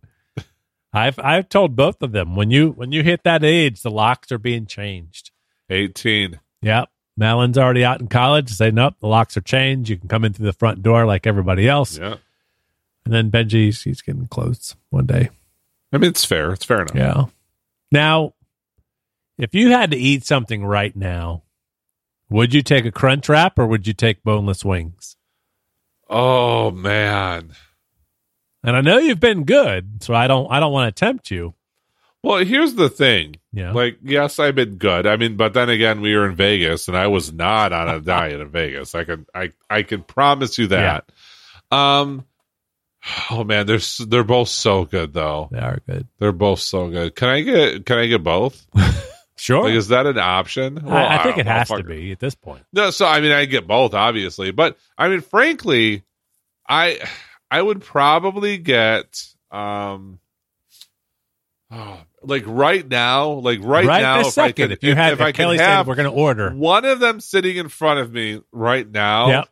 I've 0.94 1.18
I've 1.18 1.48
told 1.48 1.74
both 1.74 2.02
of 2.02 2.12
them 2.12 2.36
when 2.36 2.50
you 2.50 2.70
when 2.70 2.92
you 2.92 3.02
hit 3.02 3.24
that 3.24 3.44
age, 3.44 3.82
the 3.82 3.90
locks 3.90 4.30
are 4.30 4.38
being 4.38 4.66
changed. 4.66 5.30
18. 5.68 6.38
Yep. 6.62 6.88
Malin's 7.16 7.58
already 7.58 7.84
out 7.84 8.00
in 8.00 8.08
college. 8.08 8.50
Say, 8.50 8.70
nope, 8.70 8.94
the 9.00 9.06
locks 9.06 9.36
are 9.36 9.42
changed. 9.42 9.90
You 9.90 9.96
can 9.96 10.08
come 10.08 10.24
in 10.24 10.32
through 10.32 10.46
the 10.46 10.52
front 10.52 10.82
door 10.82 11.04
like 11.04 11.26
everybody 11.26 11.68
else. 11.68 11.98
Yeah. 11.98 12.16
And 13.04 13.12
then 13.12 13.30
Benji's 13.30 13.82
he's 13.82 14.02
getting 14.02 14.26
close 14.28 14.76
one 14.90 15.06
day. 15.06 15.30
I 15.92 15.98
mean, 15.98 16.10
it's 16.10 16.24
fair. 16.24 16.52
It's 16.52 16.64
fair 16.64 16.82
enough. 16.82 16.94
Yeah. 16.94 17.24
Now, 17.90 18.34
if 19.38 19.54
you 19.54 19.70
had 19.70 19.90
to 19.90 19.96
eat 19.96 20.24
something 20.24 20.64
right 20.64 20.94
now, 20.94 21.42
would 22.30 22.54
you 22.54 22.62
take 22.62 22.84
a 22.86 22.92
crunch 22.92 23.28
wrap 23.28 23.58
or 23.58 23.66
would 23.66 23.86
you 23.86 23.92
take 23.92 24.22
boneless 24.22 24.64
wings? 24.64 25.16
Oh, 26.12 26.70
man. 26.70 27.52
And 28.62 28.76
I 28.76 28.80
know 28.80 28.98
you've 28.98 29.20
been 29.20 29.44
good, 29.44 30.02
so 30.02 30.14
I 30.14 30.28
don't 30.28 30.50
I 30.50 30.60
don't 30.60 30.72
want 30.72 30.94
to 30.94 30.98
tempt 30.98 31.30
you. 31.30 31.54
Well, 32.22 32.44
here's 32.44 32.74
the 32.74 32.88
thing. 32.88 33.36
Yeah. 33.52 33.72
Like, 33.72 33.98
yes, 34.02 34.38
I've 34.38 34.54
been 34.54 34.76
good. 34.76 35.06
I 35.06 35.16
mean, 35.16 35.36
but 35.36 35.54
then 35.54 35.68
again, 35.68 36.00
we 36.00 36.14
were 36.14 36.28
in 36.28 36.36
Vegas, 36.36 36.86
and 36.86 36.96
I 36.96 37.08
was 37.08 37.32
not 37.32 37.72
on 37.72 37.88
a 37.88 38.00
diet 38.04 38.40
in 38.40 38.48
Vegas. 38.48 38.94
I 38.94 39.04
can, 39.04 39.26
I, 39.34 39.50
I 39.68 39.82
can 39.82 40.02
promise 40.02 40.56
you 40.58 40.68
that. 40.68 41.10
Um, 41.72 42.24
oh 43.30 43.42
man, 43.44 43.66
they're 43.66 43.80
they're 44.06 44.24
both 44.24 44.48
so 44.48 44.84
good 44.84 45.12
though. 45.12 45.48
They 45.50 45.58
are 45.58 45.80
good. 45.88 46.06
They're 46.18 46.32
both 46.32 46.60
so 46.60 46.88
good. 46.88 47.16
Can 47.16 47.28
I 47.28 47.40
get 47.40 47.86
can 47.86 47.98
I 47.98 48.06
get 48.06 48.22
both? 48.22 48.64
Sure. 49.36 49.64
Like, 49.64 49.74
is 49.74 49.88
that 49.88 50.06
an 50.06 50.18
option? 50.18 50.80
Well, 50.84 50.94
I, 50.94 51.16
I 51.16 51.22
think 51.22 51.36
don't 51.36 51.46
it 51.46 51.50
has 51.50 51.68
to 51.68 51.82
be 51.82 52.12
at 52.12 52.18
this 52.20 52.34
point. 52.34 52.64
No, 52.72 52.90
so 52.90 53.06
I 53.06 53.20
mean, 53.20 53.32
I 53.32 53.44
get 53.46 53.66
both, 53.66 53.94
obviously, 53.94 54.50
but 54.52 54.76
I 54.96 55.08
mean, 55.08 55.20
frankly, 55.20 56.02
I 56.68 57.00
I 57.50 57.60
would 57.60 57.80
probably 57.82 58.58
get 58.58 59.24
um, 59.50 60.18
oh, 61.70 61.98
like 62.22 62.44
right 62.46 62.86
now, 62.86 63.30
like 63.32 63.58
right, 63.62 63.84
Right, 63.86 64.02
now, 64.02 64.20
if 64.20 64.26
I 64.26 64.30
second, 64.30 64.54
could, 64.54 64.72
if 64.72 64.82
you 64.84 64.94
had 64.94 65.14
if, 65.14 65.20
I 65.20 65.30
if 65.30 65.34
Kelly 65.34 65.58
have 65.58 65.80
said 65.84 65.86
we're 65.88 65.96
going 65.96 66.10
to 66.10 66.16
order. 66.16 66.50
one 66.50 66.84
of 66.84 67.00
them 67.00 67.20
sitting 67.20 67.56
in 67.56 67.68
front 67.68 68.00
of 68.00 68.12
me 68.12 68.40
right 68.52 68.88
now, 68.88 69.28
Yep. 69.28 69.48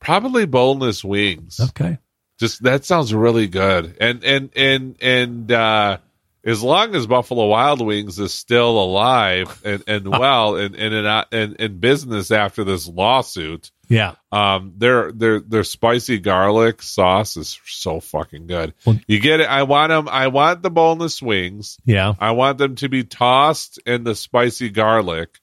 probably 0.00 0.46
boneless 0.46 1.02
wings. 1.04 1.60
Okay. 1.60 1.98
Just 2.38 2.62
that 2.64 2.84
sounds 2.84 3.14
really 3.14 3.46
good, 3.46 3.96
and 4.00 4.24
and 4.24 4.50
and 4.56 4.96
and 5.00 5.52
uh, 5.52 5.98
as 6.44 6.62
long 6.62 6.94
as 6.94 7.06
Buffalo 7.06 7.46
Wild 7.46 7.80
Wings 7.80 8.18
is 8.18 8.34
still 8.34 8.82
alive 8.82 9.60
and, 9.64 9.82
and 9.86 10.08
well 10.18 10.56
and 10.56 10.74
and 10.74 10.94
in, 10.94 11.24
in 11.32 11.56
in 11.56 11.78
business 11.78 12.30
after 12.30 12.64
this 12.64 12.88
lawsuit, 12.88 13.70
Yeah. 13.88 14.14
um, 14.32 14.74
their 14.76 15.12
their 15.12 15.38
their 15.40 15.62
spicy 15.64 16.18
garlic 16.18 16.82
sauce 16.82 17.36
is 17.36 17.60
so 17.66 18.00
fucking 18.00 18.46
good. 18.48 18.74
Well- 18.84 18.98
You 19.06 19.20
get 19.20 19.40
it. 19.40 19.48
I 19.48 19.62
want 19.62 19.90
them. 19.90 20.08
I 20.08 20.26
want 20.28 20.62
the 20.62 20.70
boneless 20.70 21.22
wings. 21.22 21.78
Yeah. 21.84 22.14
I 22.18 22.32
want 22.32 22.58
them 22.58 22.74
to 22.76 22.88
be 22.88 23.04
tossed 23.04 23.78
in 23.86 24.02
the 24.02 24.14
spicy 24.16 24.70
garlic, 24.70 25.38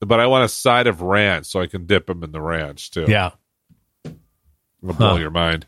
but 0.00 0.18
I 0.18 0.26
want 0.26 0.44
a 0.46 0.48
side 0.48 0.86
of 0.88 1.00
ranch 1.00 1.46
so 1.46 1.60
I 1.60 1.66
can 1.68 1.86
dip 1.86 2.06
them 2.06 2.24
in 2.24 2.32
the 2.32 2.40
ranch 2.42 2.90
too. 2.90 3.04
Yeah. 3.08 3.30
It'll 4.82 4.94
blow 4.96 5.16
your 5.16 5.30
mind. 5.30 5.66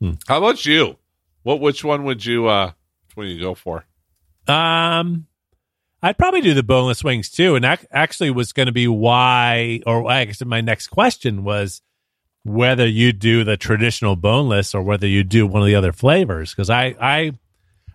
Hmm. 0.00 0.12
How 0.26 0.38
about 0.38 0.64
you? 0.64 0.96
What 1.42 1.60
which 1.60 1.84
one 1.84 2.04
would 2.04 2.24
you 2.24 2.46
uh 2.46 2.72
which 3.12 3.24
one 3.24 3.34
you 3.34 3.40
go 3.40 3.54
for? 3.54 3.84
Um, 4.48 5.26
I'd 6.02 6.18
probably 6.18 6.40
do 6.40 6.54
the 6.54 6.62
boneless 6.62 7.04
wings 7.04 7.30
too, 7.30 7.54
and 7.54 7.64
that 7.64 7.84
actually 7.90 8.30
was 8.30 8.52
going 8.52 8.66
to 8.66 8.72
be 8.72 8.88
why, 8.88 9.80
or 9.86 10.10
I 10.10 10.24
guess 10.24 10.44
my 10.44 10.60
next 10.60 10.88
question 10.88 11.44
was 11.44 11.82
whether 12.44 12.86
you 12.86 13.12
do 13.12 13.44
the 13.44 13.56
traditional 13.56 14.16
boneless 14.16 14.74
or 14.74 14.82
whether 14.82 15.06
you 15.06 15.22
do 15.22 15.46
one 15.46 15.62
of 15.62 15.66
the 15.66 15.76
other 15.76 15.92
flavors. 15.92 16.50
Because 16.50 16.70
I, 16.70 16.96
I, 17.00 17.32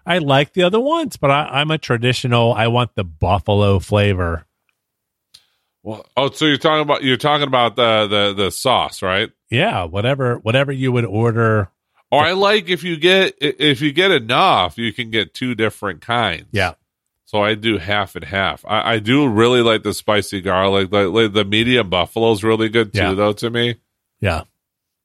I 0.06 0.20
like 0.20 0.54
the 0.54 0.64
other 0.64 0.80
ones, 0.80 1.18
but 1.18 1.32
I, 1.32 1.60
I'm 1.60 1.72
a 1.72 1.78
traditional. 1.78 2.54
I 2.54 2.68
want 2.68 2.96
the 2.96 3.04
buffalo 3.04 3.80
flavor. 3.80 4.46
Well, 5.84 6.06
oh, 6.16 6.30
so 6.32 6.46
you're 6.46 6.58
talking 6.58 6.82
about 6.82 7.04
you're 7.04 7.18
talking 7.18 7.48
about 7.48 7.76
the 7.78 8.08
the 8.08 8.34
the 8.34 8.52
sauce, 8.52 9.02
right? 9.02 9.32
Yeah, 9.50 9.86
whatever, 9.86 10.36
whatever 10.38 10.72
you 10.72 10.92
would 10.92 11.06
order. 11.06 11.72
Or 12.12 12.24
I 12.24 12.32
like 12.32 12.70
if 12.70 12.84
you 12.84 12.98
get 12.98 13.36
if 13.42 13.82
you 13.82 13.92
get 13.92 14.12
enough, 14.12 14.78
you 14.78 14.94
can 14.94 15.12
get 15.12 15.34
two 15.34 15.56
different 15.56 16.02
kinds. 16.02 16.46
Yeah, 16.52 16.74
So 17.26 17.42
I 17.44 17.56
do 17.56 17.78
half 17.78 18.16
and 18.16 18.24
half. 18.24 18.64
I, 18.66 18.94
I 18.94 19.00
do 19.00 19.28
really 19.28 19.62
like 19.62 19.84
the 19.84 19.94
spicy 19.94 20.40
garlic. 20.42 20.90
The, 20.90 21.10
like 21.10 21.34
the 21.34 21.44
medium 21.44 21.90
buffalo 21.90 22.32
is 22.32 22.44
really 22.46 22.70
good 22.70 22.94
too, 22.94 23.00
Yeah. 23.00 23.14
though. 23.14 23.34
To 23.34 23.50
me. 23.50 23.76
yeah. 24.22 24.44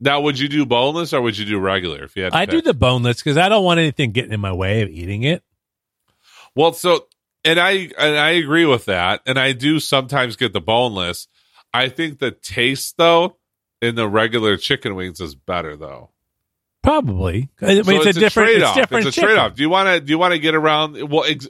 Now, 0.04 0.20
would 0.20 0.36
you 0.38 0.48
do 0.48 0.66
boneless 0.66 1.12
or 1.12 1.20
would 1.22 1.38
you 1.38 1.44
do 1.44 1.60
regular? 1.60 2.02
If 2.04 2.16
you 2.16 2.24
had, 2.24 2.34
I 2.34 2.44
do 2.44 2.60
the 2.60 2.74
boneless 2.74 3.18
because 3.18 3.36
I 3.36 3.48
don't 3.48 3.64
want 3.64 3.78
anything 3.78 4.10
getting 4.10 4.32
in 4.32 4.40
my 4.40 4.52
way 4.52 4.82
of 4.82 4.88
eating 4.88 5.22
it. 5.22 5.44
Well, 6.56 6.72
so 6.72 7.06
and 7.44 7.58
I 7.58 7.90
and 7.98 8.16
I 8.16 8.30
agree 8.30 8.66
with 8.66 8.84
that, 8.86 9.22
and 9.26 9.38
I 9.38 9.52
do 9.52 9.80
sometimes 9.80 10.36
get 10.36 10.52
the 10.52 10.60
boneless. 10.60 11.28
I 11.74 11.88
think 11.88 12.18
the 12.18 12.30
taste 12.30 12.96
though 12.96 13.36
in 13.80 13.94
the 13.96 14.08
regular 14.08 14.56
chicken 14.56 14.94
wings 14.94 15.20
is 15.20 15.34
better 15.34 15.76
though. 15.76 16.10
Probably. 16.82 17.48
I 17.60 17.66
mean, 17.66 17.84
So 17.84 17.92
it's, 17.92 18.16
a 18.16 18.20
different. 18.20 18.50
It's 18.50 18.58
trade-off. 18.58 18.74
different. 18.74 19.06
It's 19.06 19.16
a 19.16 19.20
trade 19.20 19.38
off. 19.38 19.54
Do 19.54 19.62
you 19.62 19.68
want 19.70 19.88
to? 19.88 20.00
Do 20.00 20.10
you 20.10 20.18
want 20.18 20.32
to 20.32 20.38
get 20.38 20.54
around? 20.54 21.10
Well, 21.10 21.24
ex- 21.24 21.48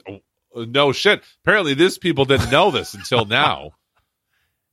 no 0.55 0.91
shit. 0.91 1.23
Apparently, 1.43 1.73
these 1.73 1.97
people 1.97 2.25
didn't 2.25 2.51
know 2.51 2.71
this 2.71 2.93
until 2.93 3.25
now. 3.25 3.71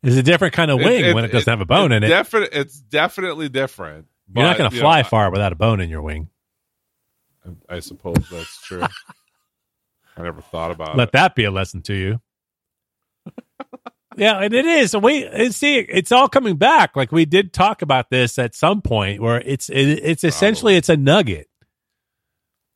It's 0.03 0.17
a 0.17 0.23
different 0.23 0.55
kind 0.55 0.71
of 0.71 0.79
wing 0.79 1.15
when 1.15 1.27
it 1.27 1.31
doesn't 1.31 1.51
have 1.51 1.61
a 1.61 1.67
bone 1.67 1.93
in 1.93 2.03
it. 2.03 2.09
Defi- 2.09 2.49
it's 2.53 2.81
definitely 2.81 3.51
different. 3.51 4.07
You're 4.35 4.45
not 4.45 4.57
going 4.57 4.71
to 4.71 4.77
fly 4.79 5.03
know, 5.03 5.09
far 5.09 5.31
without 5.31 5.53
a 5.53 5.57
bone 5.57 5.79
in 5.83 5.91
your 5.91 6.01
wing. 6.01 6.31
I, 7.45 7.77
I 7.77 7.81
suppose 7.81 8.27
that's 8.31 8.63
true. 8.63 8.81
I 10.17 10.23
never 10.23 10.41
thought 10.41 10.71
about 10.71 10.89
Let 10.89 10.95
it. 10.95 10.97
Let 10.97 11.13
that 11.13 11.35
be 11.35 11.45
a 11.45 11.51
lesson 11.51 11.83
to 11.83 11.95
you. 11.95 12.21
Yeah, 14.17 14.39
and 14.39 14.53
it 14.55 14.67
is. 14.67 14.97
We 14.97 15.25
and 15.27 15.55
see, 15.55 15.77
it's 15.77 16.13
all 16.13 16.29
coming 16.29 16.57
back. 16.57 16.97
Like 16.97 17.13
we 17.13 17.25
did 17.25 17.53
talk 17.53 17.83
about 17.83 18.11
this 18.11 18.39
at 18.39 18.55
some 18.55 18.83
point, 18.83 19.21
where 19.21 19.41
it's 19.41 19.69
it, 19.69 19.77
it's 20.03 20.25
essentially 20.25 20.77
it's 20.77 20.89
a 20.89 20.97
nugget, 20.97 21.49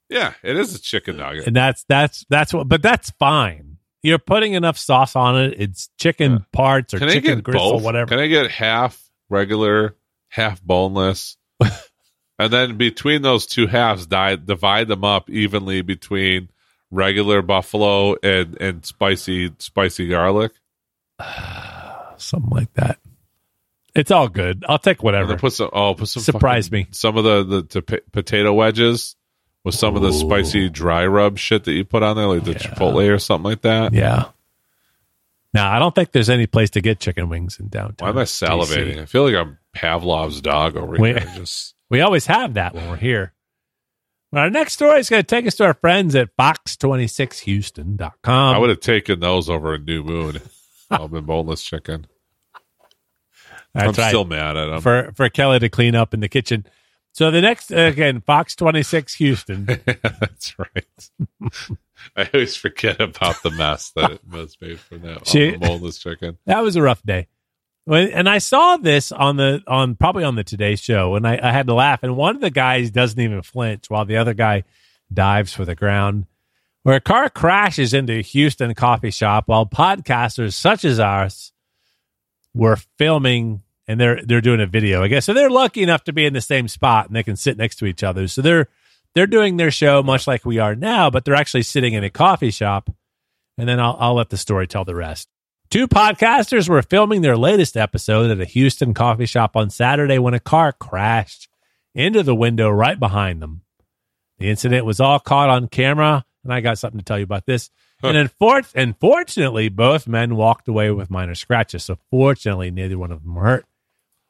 Yeah, 0.09 0.35
it 0.43 0.57
is 0.57 0.75
a 0.75 0.81
chicken 0.81 1.17
nugget. 1.17 1.47
and 1.47 1.57
that's 1.57 1.85
that's 1.89 2.25
that's 2.31 2.53
what. 2.55 2.69
But 2.69 2.83
that's 2.83 3.11
fine. 3.19 3.79
You're 4.03 4.19
putting 4.19 4.53
enough 4.53 4.77
sauce 4.77 5.17
on 5.17 5.37
it. 5.41 5.55
It's 5.59 5.89
chicken 5.99 6.33
Yeah. 6.33 6.39
parts 6.53 6.93
or 6.95 6.99
Can 6.99 7.09
chicken 7.09 7.41
gristle, 7.41 7.73
both? 7.73 7.83
whatever. 7.83 8.07
Can 8.09 8.19
I 8.19 8.27
get 8.27 8.51
half 8.51 9.03
regular, 9.31 9.97
half 10.29 10.63
boneless? 10.63 11.37
and 12.39 12.53
then 12.53 12.77
between 12.77 13.23
those 13.23 13.47
two 13.47 13.67
halves, 13.67 14.07
di- 14.07 14.37
divide 14.37 14.89
them 14.89 15.05
up 15.05 15.31
evenly 15.31 15.81
between 15.83 16.51
regular 16.91 17.41
buffalo 17.43 18.15
and 18.23 18.61
and 18.61 18.85
spicy 18.85 19.53
spicy 19.59 20.07
garlic. 20.09 20.53
Something 22.17 22.51
like 22.51 22.73
that. 22.75 22.99
It's 23.95 24.11
all 24.11 24.29
good. 24.29 24.65
I'll 24.69 24.79
take 24.79 25.03
whatever. 25.03 25.37
put 25.37 25.53
some 25.53 25.71
oh 25.73 25.95
put 25.95 26.09
some 26.09 26.23
Surprise 26.23 26.67
fucking- 26.69 26.79
me. 26.81 26.87
Some 26.91 27.17
of 27.17 27.25
the 27.25 27.45
the, 27.45 27.63
the 27.63 27.83
p- 27.83 28.01
potato 28.13 28.53
wedges 28.53 29.17
with 29.63 29.75
some 29.75 29.97
of 29.97 30.03
the 30.03 30.13
spicy 30.13 30.69
dry 30.69 31.07
rub 31.07 31.39
shit 31.39 31.65
that 31.65 31.73
you 31.73 31.85
put 31.85 32.03
on 32.03 32.17
there, 32.17 32.27
like 32.27 32.45
the 32.45 32.53
Yeah. 32.53 32.59
chipotle 32.59 33.15
or 33.15 33.19
something 33.19 33.45
like 33.51 33.63
that. 33.63 33.93
Yeah. 33.95 34.27
Now 35.53 35.73
I 35.73 35.79
don't 35.79 35.95
think 35.95 36.11
there's 36.13 36.31
any 36.31 36.47
place 36.47 36.71
to 36.71 36.81
get 36.81 36.99
chicken 36.99 37.29
wings 37.29 37.61
in 37.61 37.69
downtown. 37.69 38.07
Why 38.07 38.11
am 38.11 38.19
I 38.19 38.23
DC. 38.25 38.49
salivating? 38.49 39.01
I 39.01 39.07
feel 39.07 39.25
like 39.25 39.37
I'm 39.37 39.59
Pavlov's 39.73 40.41
dog 40.41 40.77
over 40.77 40.97
Wait. 40.99 41.23
here. 41.23 41.33
Just 41.37 41.75
We 41.91 42.01
always 42.01 42.27
have 42.27 42.55
that 42.55 42.75
when 42.75 42.89
we're 42.91 42.97
here. 42.97 43.33
But 44.33 44.41
our 44.41 44.51
next 44.51 44.73
story 44.73 44.99
is 44.99 45.09
going 45.09 45.23
to 45.23 45.27
take 45.27 45.47
us 45.47 45.55
to 45.57 45.65
our 45.65 45.75
friends 45.75 46.17
at 46.17 46.37
fox26houston.com. 46.37 48.55
I 48.55 48.59
would 48.59 48.71
have 48.71 48.81
taken 48.81 49.21
those 49.21 49.49
over 49.49 49.75
a 49.75 49.79
new 49.79 50.03
moon. 50.03 50.41
Almond 50.91 51.27
boneless 51.27 51.63
chicken. 51.63 52.07
That's 53.75 53.99
I'm 53.99 54.03
right. 54.03 54.09
still 54.11 54.25
mad 54.25 54.57
at 54.57 54.67
them. 54.67 54.81
for 54.81 55.13
for 55.15 55.29
Kelly 55.29 55.59
to 55.59 55.69
clean 55.69 55.95
up 55.95 56.15
in 56.15 56.21
the 56.21 56.29
kitchen. 56.29 56.65
So 57.13 57.31
the 57.31 57.41
next 57.41 57.71
again, 57.71 58.21
Fox 58.21 58.55
26 58.57 59.15
Houston. 59.15 59.65
That's 59.87 60.57
right. 60.59 61.11
I 62.17 62.29
always 62.35 62.57
forget 62.57 63.01
about 63.01 63.43
the 63.43 63.51
mess 63.51 63.91
that 63.97 64.11
it 64.13 64.21
was 64.31 64.57
made 64.61 64.81
from 64.81 65.03
that 65.03 65.27
She- 65.27 65.57
boneless 65.57 65.99
chicken. 65.99 66.39
That 66.47 66.63
was 66.63 66.77
a 66.77 66.83
rough 66.83 67.03
day. 67.03 67.29
When, 67.87 68.09
and 68.13 68.29
I 68.29 68.39
saw 68.39 68.79
this 68.79 69.13
on 69.13 69.37
the 69.37 69.63
on 69.67 69.95
probably 69.97 70.25
on 70.25 70.37
the 70.37 70.45
Today 70.45 70.75
Show, 70.77 71.17
and 71.17 71.27
I, 71.27 71.39
I 71.43 71.53
had 71.53 71.67
to 71.67 71.75
laugh. 71.75 72.03
And 72.03 72.17
one 72.17 72.35
of 72.35 72.41
the 72.41 72.51
guys 72.51 72.91
doesn't 72.91 73.21
even 73.21 73.43
flinch, 73.43 73.91
while 73.91 74.05
the 74.07 74.17
other 74.17 74.33
guy 74.35 74.65
dives 75.13 75.53
for 75.53 75.65
the 75.67 75.75
ground. 75.75 76.25
Where 76.85 76.97
a 76.97 77.01
car 77.01 77.31
crashes 77.31 77.95
into 77.95 78.19
a 78.19 78.23
Houston 78.23 78.75
coffee 78.75 79.11
shop 79.11 79.45
while 79.49 79.65
podcasters 79.65 80.53
such 80.53 80.85
as 80.85 81.01
ours 81.01 81.53
were 82.53 82.77
filming, 82.99 83.63
and 83.89 83.99
they're 83.99 84.23
they're 84.23 84.43
doing 84.43 84.61
a 84.61 84.67
video. 84.67 85.03
I 85.03 85.09
guess 85.09 85.25
so. 85.25 85.33
They're 85.33 85.49
lucky 85.49 85.83
enough 85.83 86.05
to 86.05 86.13
be 86.13 86.27
in 86.27 86.35
the 86.35 86.43
same 86.43 86.69
spot, 86.69 87.07
and 87.07 87.17
they 87.17 87.23
can 87.23 87.37
sit 87.37 87.57
next 87.57 87.77
to 87.77 87.87
each 87.87 88.03
other. 88.03 88.29
So 88.29 88.43
they're 88.43 88.69
they're 89.15 89.27
doing 89.27 89.57
their 89.57 89.71
show 89.71 90.03
much 90.03 90.27
like 90.27 90.45
we 90.45 90.59
are 90.59 90.75
now, 90.75 91.09
but 91.09 91.25
they're 91.25 91.35
actually 91.35 91.63
sitting 91.63 91.95
in 91.95 92.05
a 92.05 92.11
coffee 92.11 92.51
shop. 92.51 92.91
And 93.57 93.67
then 93.67 93.81
I'll 93.81 93.97
I'll 93.99 94.15
let 94.15 94.29
the 94.29 94.37
story 94.37 94.67
tell 94.67 94.85
the 94.85 94.95
rest. 94.95 95.29
Two 95.71 95.89
podcasters 95.89 96.69
were 96.69 96.83
filming 96.83 97.23
their 97.23 97.37
latest 97.37 97.79
episode 97.79 98.31
at 98.31 98.41
a 98.41 98.45
Houston 98.45 98.93
coffee 98.93 99.27
shop 99.27 99.57
on 99.57 99.71
Saturday 99.71 100.19
when 100.19 100.35
a 100.35 100.39
car 100.39 100.71
crashed 100.71 101.49
into 101.95 102.23
the 102.23 102.35
window 102.35 102.69
right 102.69 103.01
behind 103.01 103.41
them. 103.41 103.63
The 104.39 104.51
incident 104.51 104.85
was 104.85 105.01
all 105.01 105.19
caught 105.19 105.49
on 105.49 105.69
camera, 105.69 106.27
and 106.45 106.53
I 106.53 106.61
got 106.61 106.79
something 106.79 106.99
to 106.99 107.05
tell 107.05 107.19
you 107.19 107.25
about 107.25 107.47
this. 107.47 107.71
And 108.03 108.15
then 108.17 108.29
fourth, 108.29 108.73
and 108.75 108.95
fortunately, 108.99 109.71
both 109.71 110.07
men 110.07 110.37
walked 110.37 110.69
away 110.69 110.91
with 110.91 111.11
minor 111.11 111.35
scratches. 111.35 111.85
So 111.85 111.97
fortunately, 112.11 112.71
neither 112.71 112.99
one 112.99 113.11
of 113.11 113.23
them 113.23 113.35
were 113.35 113.45
hurt. 113.45 113.67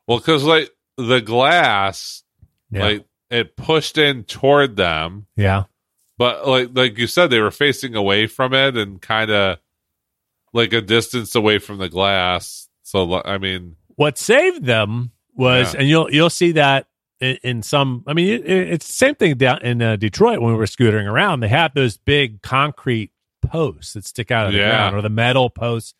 Well, 0.06 0.18
because 0.18 0.44
like 0.44 0.70
the 0.96 1.20
glass, 1.20 2.22
Yeah, 2.70 2.82
like 2.84 3.04
it 3.30 3.56
pushed 3.56 3.98
in 3.98 4.22
toward 4.24 4.76
them, 4.76 5.26
yeah, 5.36 5.64
but 6.18 6.46
like 6.46 6.68
like 6.72 6.98
you 6.98 7.06
said, 7.08 7.30
they 7.30 7.40
were 7.40 7.50
facing 7.50 7.96
away 7.96 8.26
from 8.28 8.54
it 8.54 8.76
and 8.76 9.02
kind 9.02 9.30
of 9.30 9.58
like 10.52 10.72
a 10.72 10.80
distance 10.80 11.34
away 11.34 11.58
from 11.58 11.78
the 11.78 11.88
glass. 11.88 12.68
So 12.84 13.22
I 13.24 13.38
mean, 13.38 13.74
what 13.96 14.18
saved 14.18 14.64
them 14.64 15.10
was, 15.34 15.74
Yeah. 15.74 15.80
and 15.80 15.88
you'll 15.88 16.12
you'll 16.12 16.30
see 16.30 16.52
that 16.52 16.86
in, 17.20 17.38
in 17.42 17.62
some. 17.62 18.04
I 18.06 18.12
mean, 18.12 18.28
it, 18.28 18.46
it's 18.48 18.86
the 18.86 18.92
same 18.92 19.14
thing 19.14 19.36
down 19.36 19.62
in 19.62 19.80
uh, 19.82 19.96
Detroit 19.96 20.40
when 20.40 20.52
we 20.52 20.58
were 20.58 20.66
scootering 20.66 21.10
around. 21.10 21.40
They 21.40 21.48
have 21.48 21.74
those 21.74 21.96
big 21.96 22.42
concrete 22.42 23.10
posts 23.46 23.92
that 23.94 24.06
stick 24.06 24.30
out 24.30 24.46
of 24.46 24.52
the 24.52 24.58
Yeah. 24.58 24.70
ground, 24.70 24.96
or 24.96 25.02
the 25.02 25.08
metal 25.10 25.50
posts. 25.50 25.94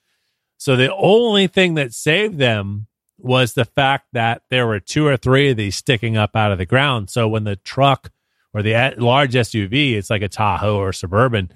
So 0.56 0.76
the 0.76 0.94
only 0.94 1.46
thing 1.46 1.74
that 1.74 1.92
saved 1.92 2.38
them 2.38 2.86
was 3.18 3.54
the 3.54 3.64
fact 3.64 4.06
that 4.12 4.42
there 4.50 4.66
were 4.66 4.80
two 4.80 5.06
or 5.06 5.16
three 5.16 5.50
of 5.50 5.56
these 5.56 5.76
sticking 5.76 6.16
up 6.16 6.34
out 6.36 6.52
of 6.52 6.58
the 6.58 6.66
ground. 6.66 7.10
So 7.10 7.28
when 7.28 7.44
the 7.44 7.56
truck 7.56 8.10
or 8.52 8.62
the 8.62 8.94
large 8.98 9.32
SUV, 9.34 9.94
it's 9.94 10.10
like 10.10 10.22
a 10.22 10.28
Tahoe 10.28 10.76
or 10.76 10.92
Suburban, 10.92 11.50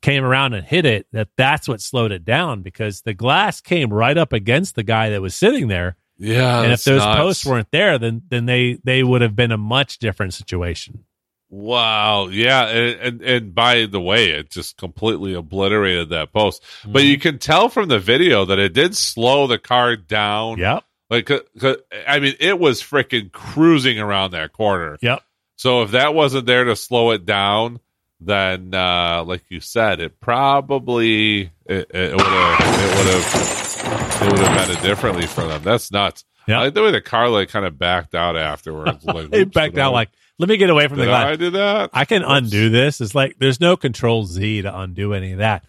came 0.00 0.24
around 0.24 0.52
and 0.52 0.66
hit 0.66 0.84
it, 0.84 1.06
that 1.12 1.28
that's 1.36 1.68
what 1.68 1.80
slowed 1.80 2.12
it 2.12 2.24
down 2.24 2.60
because 2.62 3.02
the 3.02 3.14
glass 3.14 3.60
came 3.60 3.92
right 3.92 4.18
up 4.18 4.32
against 4.32 4.74
the 4.74 4.82
guy 4.82 5.10
that 5.10 5.22
was 5.22 5.34
sitting 5.34 5.68
there 5.68 5.96
yeah. 6.22 6.62
and 6.62 6.72
if 6.72 6.84
those 6.84 7.00
nuts. 7.02 7.18
posts 7.18 7.46
weren't 7.46 7.70
there, 7.72 7.98
then 7.98 8.22
then 8.28 8.46
they 8.46 8.78
they 8.84 9.02
would 9.02 9.20
have 9.22 9.36
been 9.36 9.52
a 9.52 9.58
much 9.58 9.98
different 9.98 10.34
situation. 10.34 11.04
Wow. 11.50 12.28
Yeah. 12.28 12.66
And, 12.68 13.00
and 13.00 13.22
and 13.22 13.54
by 13.54 13.84
the 13.84 14.00
way, 14.00 14.30
it 14.30 14.50
just 14.50 14.78
completely 14.78 15.34
obliterated 15.34 16.08
that 16.08 16.32
post. 16.32 16.62
But 16.86 17.04
you 17.04 17.16
mm-hmm. 17.16 17.22
can 17.22 17.38
tell 17.38 17.68
from 17.68 17.88
the 17.88 17.98
video 17.98 18.46
that 18.46 18.58
it 18.58 18.72
did 18.72 18.96
slow 18.96 19.46
the 19.46 19.58
car 19.58 19.96
down. 19.96 20.58
Yep, 20.58 20.84
Like, 21.10 21.26
'cause- 21.26 21.42
'cause, 21.60 21.76
I 22.08 22.20
mean, 22.20 22.36
it 22.40 22.58
was 22.58 22.82
freaking 22.82 23.30
cruising 23.32 23.98
around 23.98 24.30
that 24.30 24.52
corner. 24.52 24.96
yep. 25.02 25.22
So 25.56 25.82
if 25.82 25.90
that 25.90 26.14
wasn't 26.14 26.46
there 26.46 26.64
to 26.64 26.74
slow 26.74 27.10
it 27.10 27.26
down, 27.26 27.80
then, 28.18 28.72
uh, 28.72 29.22
like 29.26 29.42
you 29.50 29.60
said, 29.60 30.00
it 30.00 30.20
probably 30.20 31.50
it 31.66 31.92
would 31.92 32.20
have 32.20 32.60
it 32.60 32.96
would 32.96 33.14
have 33.14 33.61
it 33.92 34.30
would 34.32 34.38
have 34.40 34.68
ended 34.68 34.82
differently 34.82 35.26
for 35.26 35.46
them. 35.46 35.62
That's 35.62 35.90
nuts. 35.92 36.24
Yeah. 36.48 36.58
I 36.60 36.64
like 36.64 36.74
the 36.74 36.82
way 36.82 36.90
the 36.90 37.00
car 37.00 37.28
like 37.28 37.48
kind 37.50 37.64
of 37.64 37.78
backed 37.78 38.14
out 38.14 38.36
afterwards. 38.36 39.04
Like, 39.04 39.30
They 39.30 39.42
oops, 39.42 39.52
backed 39.54 39.74
did 39.74 39.80
I- 39.80 39.86
out 39.86 39.92
like, 39.92 40.10
let 40.38 40.48
me 40.48 40.56
get 40.56 40.70
away 40.70 40.88
from 40.88 40.96
the 40.98 41.04
did 41.04 41.10
glass. 41.10 41.26
I 41.26 41.36
do 41.36 41.50
that? 41.50 41.90
I 41.92 42.04
can 42.04 42.22
Oops. 42.22 42.30
undo 42.32 42.68
this. 42.70 43.00
It's 43.00 43.14
like 43.14 43.36
there's 43.38 43.60
no 43.60 43.76
control 43.76 44.24
Z 44.24 44.62
to 44.62 44.76
undo 44.78 45.14
any 45.14 45.32
of 45.32 45.38
that. 45.38 45.64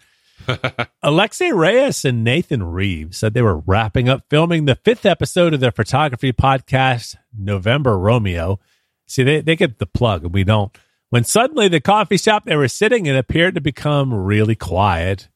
Alexei 1.02 1.52
Reyes 1.52 2.04
and 2.04 2.24
Nathan 2.24 2.62
Reeves 2.62 3.16
said 3.18 3.34
they 3.34 3.42
were 3.42 3.58
wrapping 3.58 4.08
up 4.08 4.24
filming 4.28 4.64
the 4.64 4.74
fifth 4.74 5.06
episode 5.06 5.54
of 5.54 5.60
their 5.60 5.70
photography 5.70 6.32
podcast, 6.32 7.16
November 7.38 7.96
Romeo. 7.98 8.58
See, 9.06 9.22
they, 9.22 9.40
they 9.42 9.54
get 9.56 9.78
the 9.78 9.86
plug 9.86 10.24
and 10.24 10.34
we 10.34 10.44
don't. 10.44 10.76
When 11.10 11.24
suddenly 11.24 11.68
the 11.68 11.80
coffee 11.80 12.16
shop 12.16 12.44
they 12.44 12.56
were 12.56 12.66
sitting 12.68 13.06
in 13.06 13.14
appeared 13.14 13.54
to 13.54 13.60
become 13.60 14.12
really 14.12 14.56
quiet. 14.56 15.28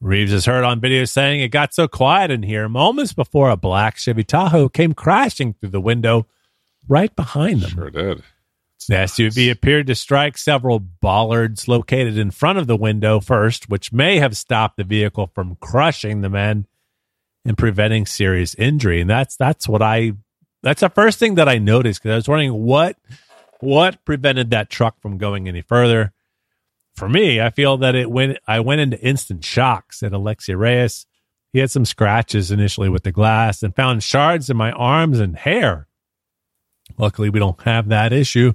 Reeves 0.00 0.32
is 0.32 0.46
heard 0.46 0.64
on 0.64 0.80
video 0.80 1.04
saying 1.04 1.40
it 1.40 1.48
got 1.48 1.74
so 1.74 1.88
quiet 1.88 2.30
in 2.30 2.44
here 2.44 2.68
moments 2.68 3.12
before 3.12 3.50
a 3.50 3.56
black 3.56 3.96
Chevy 3.96 4.22
Tahoe 4.22 4.68
came 4.68 4.92
crashing 4.92 5.54
through 5.54 5.70
the 5.70 5.80
window 5.80 6.26
right 6.86 7.14
behind 7.14 7.62
them. 7.62 7.70
Sure 7.70 7.90
did. 7.90 8.22
The 8.88 8.94
SUV 8.94 9.50
appeared 9.50 9.88
to 9.88 9.94
strike 9.94 10.38
several 10.38 10.78
bollards 10.78 11.66
located 11.66 12.16
in 12.16 12.30
front 12.30 12.58
of 12.58 12.68
the 12.68 12.76
window 12.76 13.20
first, 13.20 13.68
which 13.68 13.92
may 13.92 14.18
have 14.18 14.36
stopped 14.36 14.76
the 14.76 14.84
vehicle 14.84 15.30
from 15.34 15.56
crushing 15.60 16.20
the 16.20 16.30
men 16.30 16.66
and 17.44 17.58
preventing 17.58 18.06
serious 18.06 18.54
injury. 18.54 19.00
And 19.00 19.10
that's 19.10 19.36
that's 19.36 19.68
what 19.68 19.82
I 19.82 20.12
that's 20.62 20.80
the 20.80 20.88
first 20.88 21.18
thing 21.18 21.34
that 21.34 21.48
I 21.48 21.58
noticed 21.58 22.02
because 22.02 22.12
I 22.12 22.16
was 22.16 22.28
wondering 22.28 22.64
what 22.64 22.96
what 23.60 24.04
prevented 24.04 24.50
that 24.50 24.70
truck 24.70 25.00
from 25.00 25.18
going 25.18 25.48
any 25.48 25.62
further. 25.62 26.12
For 26.98 27.08
me, 27.08 27.40
I 27.40 27.50
feel 27.50 27.76
that 27.76 27.94
it 27.94 28.10
went 28.10 28.38
I 28.48 28.58
went 28.58 28.80
into 28.80 29.00
instant 29.00 29.44
shocks 29.44 30.00
said 30.00 30.12
Alexia 30.12 30.56
Reyes. 30.56 31.06
He 31.52 31.60
had 31.60 31.70
some 31.70 31.84
scratches 31.84 32.50
initially 32.50 32.88
with 32.88 33.04
the 33.04 33.12
glass 33.12 33.62
and 33.62 33.74
found 33.74 34.02
shards 34.02 34.50
in 34.50 34.56
my 34.56 34.72
arms 34.72 35.20
and 35.20 35.36
hair. 35.36 35.86
Luckily, 36.98 37.30
we 37.30 37.38
don't 37.38 37.60
have 37.62 37.88
that 37.88 38.12
issue. 38.12 38.52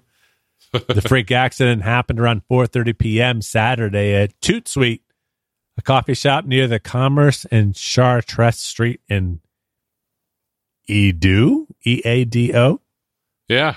the 0.74 1.02
freak 1.08 1.32
accident 1.32 1.84
happened 1.84 2.20
around 2.20 2.42
4:30 2.52 2.98
p.m. 2.98 3.42
Saturday 3.42 4.14
at 4.14 4.40
Tout 4.42 4.68
Suite, 4.68 5.04
a 5.78 5.82
coffee 5.82 6.14
shop 6.14 6.44
near 6.44 6.68
the 6.68 6.80
Commerce 6.80 7.46
and 7.46 7.74
Chartres 7.74 8.60
Street 8.60 9.00
in 9.08 9.40
EaDo, 10.90 11.68
E 11.86 12.02
A 12.04 12.26
D 12.26 12.54
O. 12.54 12.82
Yeah. 13.48 13.76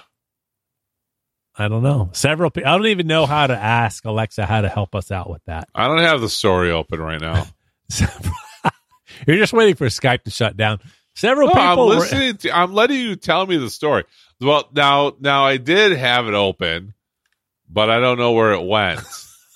I 1.58 1.68
don't 1.68 1.82
know. 1.82 2.10
Several 2.12 2.50
people. 2.50 2.70
I 2.70 2.76
don't 2.76 2.86
even 2.88 3.06
know 3.06 3.24
how 3.26 3.46
to 3.46 3.56
ask 3.56 4.04
Alexa 4.04 4.44
how 4.46 4.60
to 4.60 4.68
help 4.68 4.94
us 4.94 5.10
out 5.10 5.30
with 5.30 5.42
that. 5.46 5.68
I 5.74 5.86
don't 5.88 5.98
have 5.98 6.20
the 6.20 6.28
story 6.28 6.70
open 6.70 7.00
right 7.00 7.20
now. 7.20 7.46
You're 9.26 9.36
just 9.38 9.52
waiting 9.54 9.74
for 9.74 9.86
Skype 9.86 10.24
to 10.24 10.30
shut 10.30 10.56
down. 10.56 10.80
Several 11.14 11.48
No, 11.48 11.54
I'm 11.54 11.70
people. 11.70 11.88
were- 11.88 11.94
listening. 11.94 12.36
To, 12.38 12.50
I'm 12.56 12.74
letting 12.74 13.00
you 13.00 13.16
tell 13.16 13.46
me 13.46 13.56
the 13.56 13.70
story. 13.70 14.04
Well, 14.40 14.68
now, 14.74 15.14
now 15.18 15.46
I 15.46 15.56
did 15.56 15.96
have 15.96 16.26
it 16.28 16.34
open, 16.34 16.92
but 17.70 17.88
I 17.88 18.00
don't 18.00 18.18
know 18.18 18.32
where 18.32 18.52
it 18.52 18.62
went. 18.66 19.00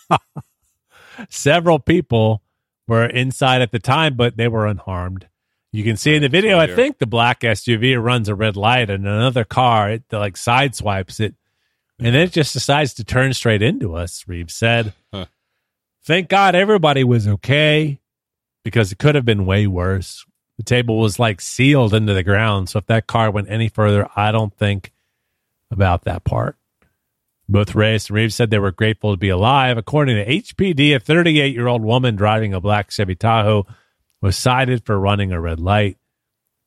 Several 1.29 1.79
people 1.79 2.43
were 2.89 3.05
inside 3.07 3.61
at 3.63 3.73
the 3.73 3.79
time, 3.79 4.17
but 4.17 4.37
they 4.39 4.49
were 4.49 4.67
unharmed. 4.67 5.29
You 5.73 5.85
can 5.85 5.97
see 5.97 6.15
in 6.17 6.23
the 6.23 6.29
video, 6.29 6.59
I 6.59 6.67
think 6.75 6.99
the 6.99 7.07
black 7.07 7.41
SUV 7.41 8.03
runs 8.03 8.29
a 8.29 8.35
red 8.35 8.57
light 8.57 8.91
and 8.91 9.07
another 9.07 9.45
car, 9.45 9.91
it 9.91 10.03
like 10.11 10.35
sideswipes 10.35 11.21
it. 11.21 11.35
And 12.07 12.15
then 12.15 12.23
it 12.23 12.33
just 12.33 12.53
decides 12.53 12.95
to 12.95 13.05
turn 13.05 13.33
straight 13.35 13.63
into 13.63 13.95
us, 13.95 14.25
Reeves 14.27 14.55
said. 14.55 14.95
Huh. 15.13 15.27
Thank 16.05 16.29
God 16.29 16.55
everybody 16.55 17.05
was 17.05 17.29
okay 17.29 18.01
because 18.65 18.91
it 18.91 18.99
could 18.99 19.15
have 19.15 19.25
been 19.25 19.47
way 19.47 19.67
worse. 19.67 20.25
The 20.57 20.63
table 20.65 20.99
was 20.99 21.19
like 21.19 21.41
sealed 21.41 21.95
into 21.95 22.15
the 22.15 22.23
ground. 22.23 22.69
So 22.69 22.79
if 22.79 22.87
that 22.87 23.07
car 23.07 23.31
went 23.31 23.51
any 23.51 23.69
further, 23.69 24.09
I 24.17 24.33
don't 24.33 24.55
think 24.55 24.93
about 25.71 26.05
that 26.05 26.25
part. 26.25 26.57
Both 27.49 27.75
Reyes 27.75 28.09
and 28.09 28.17
Reeves 28.17 28.35
said 28.35 28.51
they 28.51 28.59
were 28.59 28.71
grateful 28.71 29.13
to 29.13 29.17
be 29.17 29.29
alive. 29.29 29.77
According 29.77 30.17
to 30.17 30.27
HPD, 30.27 30.95
a 30.95 31.01
38 31.01 31.55
year 31.55 31.67
old 31.67 31.83
woman 31.83 32.17
driving 32.17 32.55
a 32.55 32.61
black 32.61 32.91
Chevy 32.91 33.15
Tahoe 33.15 33.67
was 34.21 34.37
cited 34.37 34.85
for 34.85 34.99
running 34.99 35.33
a 35.33 35.41
red 35.41 35.59
light. 35.59 35.97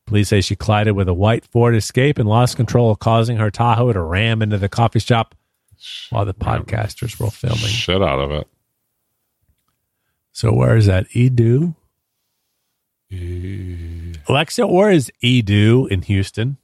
Police 0.05 0.29
say 0.29 0.41
she 0.41 0.55
collided 0.55 0.95
with 0.95 1.07
a 1.07 1.13
white 1.13 1.45
Ford 1.45 1.75
Escape 1.75 2.19
and 2.19 2.27
lost 2.27 2.57
control, 2.57 2.95
causing 2.95 3.37
her 3.37 3.49
Tahoe 3.49 3.93
to 3.93 4.01
ram 4.01 4.41
into 4.41 4.57
the 4.57 4.69
coffee 4.69 4.99
shop 4.99 5.33
while 6.09 6.25
the 6.25 6.33
podcasters 6.33 7.19
were 7.19 7.29
filming. 7.29 7.59
Shit 7.59 8.01
out 8.01 8.19
of 8.19 8.31
it. 8.31 8.47
So 10.31 10.51
where 10.53 10.75
is 10.75 10.87
that? 10.87 11.07
EaDo? 11.09 11.75
Alexa, 14.27 14.65
where 14.67 14.91
is 14.91 15.11
EaDo 15.21 15.89
in 15.89 16.01
Houston? 16.03 16.57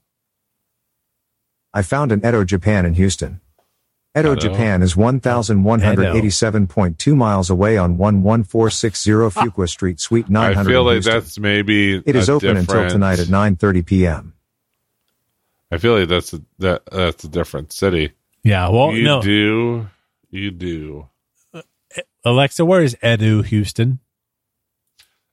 I 1.72 1.82
found 1.82 2.10
an 2.10 2.20
Edo, 2.26 2.44
Japan 2.44 2.84
in 2.84 2.94
Houston. 2.94 3.40
Edo, 4.18 4.32
Edo. 4.32 4.40
Japan 4.40 4.82
is 4.82 4.94
1,187.2 4.94 7.16
miles 7.16 7.48
away 7.48 7.78
on 7.78 7.96
11460 7.96 9.12
ah. 9.12 9.30
Fuqua 9.30 9.68
Street, 9.68 10.00
Suite 10.00 10.28
900 10.28 10.58
I 10.58 10.64
feel 10.72 10.82
like 10.82 10.94
Houston. 10.94 11.14
that's 11.14 11.38
maybe. 11.38 11.94
It 11.96 12.16
is 12.16 12.28
a 12.28 12.32
open 12.32 12.56
until 12.56 12.88
tonight 12.88 13.20
at 13.20 13.28
9:30 13.28 13.86
p.m. 13.86 14.34
I 15.70 15.78
feel 15.78 15.96
like 15.96 16.08
that's 16.08 16.32
a 16.32 16.42
that 16.58 16.82
that's 16.90 17.22
a 17.22 17.28
different 17.28 17.72
city. 17.72 18.10
Yeah, 18.42 18.68
well, 18.70 18.92
you 18.92 19.04
no. 19.04 19.22
do, 19.22 19.86
you 20.30 20.50
do. 20.50 21.06
Uh, 21.54 21.62
Alexa, 22.24 22.64
where 22.64 22.82
is 22.82 22.96
EaDo, 23.02 23.44
Houston? 23.44 24.00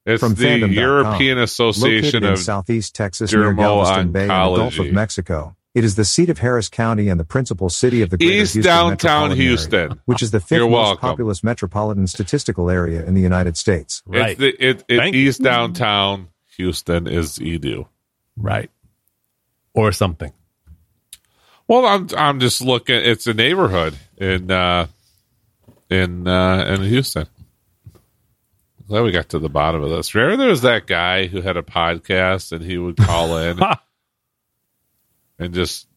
It's 0.06 0.20
From 0.22 0.36
the 0.36 0.46
fandom.com. 0.46 0.74
European 0.74 1.38
Located 1.38 1.40
Association 1.40 2.24
in 2.24 2.34
of 2.34 2.40
southeast 2.40 2.94
Texas 2.96 3.34
near 3.34 3.52
Galveston 3.54 4.12
Bay 4.12 4.22
in 4.22 4.28
the 4.28 4.34
Gulf 4.34 4.78
of 4.80 4.92
Mexico. 4.92 5.56
It 5.78 5.84
is 5.84 5.94
the 5.94 6.06
seat 6.06 6.32
of 6.32 6.40
Harris 6.40 6.70
County 6.70 7.08
and 7.08 7.20
the 7.20 7.24
principal 7.24 7.70
city 7.70 8.02
of 8.02 8.10
the 8.10 8.18
greater 8.18 8.42
East 8.42 8.54
Houston 8.56 8.74
downtown 8.74 8.90
metropolitan 8.90 9.38
area, 9.38 9.48
Houston. 9.48 10.02
which 10.06 10.24
is 10.24 10.32
the 10.32 10.40
fifth 10.40 10.58
You're 10.58 10.70
most 10.72 10.74
welcome. 10.88 11.10
populous 11.10 11.44
metropolitan 11.44 12.08
statistical 12.08 12.72
area 12.72 13.06
in 13.06 13.14
the 13.14 13.22
United 13.22 13.58
States. 13.58 14.02
Right. 14.08 14.32
It's 14.32 14.40
the 14.40 14.48
it, 14.70 14.84
it 14.88 14.98
Thank 14.98 15.14
you. 15.14 15.28
East 15.28 15.44
downtown 15.44 16.30
Houston 16.56 17.06
is 17.06 17.38
EaDo. 17.38 17.88
Right. 18.36 18.72
Or 19.76 19.92
something. 19.92 20.34
Well, 21.68 21.86
I'm 21.86 22.08
I'm 22.18 22.40
just 22.40 22.60
looking. 22.60 22.96
It's 22.96 23.28
a 23.28 23.36
neighborhood 23.36 23.96
in 24.18 24.50
uh, 24.50 24.88
in 25.92 26.28
uh, 26.28 26.66
in 26.70 26.82
Houston. 26.86 27.28
Glad 28.88 29.04
we 29.04 29.12
got 29.12 29.30
to 29.30 29.38
the 29.38 29.48
bottom 29.48 29.84
of 29.84 29.92
this. 29.92 30.16
Remember, 30.16 30.38
there 30.38 30.50
was 30.50 30.64
that 30.64 30.88
guy 30.88 31.28
who 31.28 31.42
had 31.42 31.56
a 31.56 31.62
podcast, 31.62 32.52
and 32.52 32.66
he 32.66 32.80
would 32.80 32.98
call 32.98 33.38
in 33.38 33.60
and 35.40 35.54
just 35.54 35.88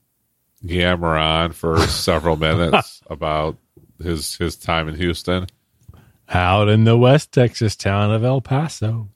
yammer 0.62 1.16
on 1.16 1.52
for 1.52 1.78
several 1.86 2.36
minutes 2.36 3.00
about 3.08 3.56
his 4.02 4.36
his 4.36 4.56
time 4.56 4.88
in 4.88 4.94
Houston. 4.96 5.46
Out 6.28 6.68
in 6.68 6.84
the 6.84 6.96
West 6.96 7.32
Texas 7.32 7.74
town 7.74 8.12
of 8.12 8.22
El 8.22 8.40
Paso. 8.40 9.08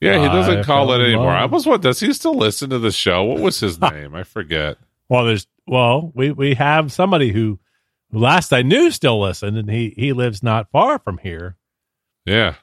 Yeah, 0.00 0.18
he 0.20 0.26
doesn't 0.26 0.58
I 0.58 0.62
call 0.64 0.92
it 0.92 1.00
anymore. 1.00 1.26
love. 1.26 1.36
I 1.42 1.44
was 1.46 1.64
what? 1.64 1.80
Does 1.82 2.00
he 2.00 2.12
still 2.12 2.34
listen 2.36 2.70
to 2.70 2.80
the 2.80 2.90
show? 2.90 3.22
What 3.22 3.38
was 3.40 3.60
his 3.60 3.80
name? 3.92 4.16
I 4.16 4.24
forget. 4.24 4.76
Well, 5.08 5.24
there's 5.26 5.46
well, 5.66 6.10
we 6.16 6.32
we 6.32 6.54
have 6.54 6.90
somebody 6.90 7.30
who 7.30 7.60
last 8.10 8.52
I 8.52 8.62
knew 8.62 8.90
still 8.90 9.20
listened, 9.20 9.56
and 9.56 9.70
he 9.70 9.94
he 9.96 10.12
lives 10.12 10.42
not 10.42 10.68
far 10.72 10.98
from 10.98 11.18
here. 11.18 11.56
Yeah, 12.26 12.54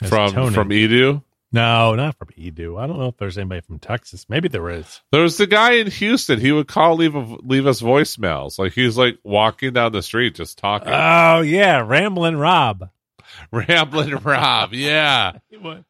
That's 0.00 0.10
from 0.10 0.30
Tony. 0.32 0.54
from 0.54 0.68
EaDo. 0.68 1.23
No, 1.54 1.94
not 1.94 2.18
from 2.18 2.30
EaDo. 2.36 2.82
I 2.82 2.88
don't 2.88 2.98
know 2.98 3.06
if 3.06 3.16
there's 3.16 3.38
anybody 3.38 3.60
from 3.60 3.78
Texas. 3.78 4.26
Maybe 4.28 4.48
there 4.48 4.68
is. 4.70 5.00
There 5.12 5.22
was 5.22 5.36
the 5.36 5.46
guy 5.46 5.74
in 5.74 5.88
Houston. 5.88 6.40
He 6.40 6.50
would 6.50 6.66
call, 6.66 6.96
leave 6.96 7.14
a, 7.14 7.20
leave 7.20 7.68
us 7.68 7.80
voicemails. 7.80 8.58
Like 8.58 8.72
he's 8.72 8.98
like 8.98 9.20
walking 9.22 9.72
down 9.72 9.92
the 9.92 10.02
street, 10.02 10.34
just 10.34 10.58
talking, 10.58 10.88
Oh 10.92 11.42
yeah, 11.42 11.78
rambling 11.86 12.36
Rob. 12.36 12.90
rambling. 13.52 14.16
Rob, 14.16 14.74
yeah, 14.74 15.38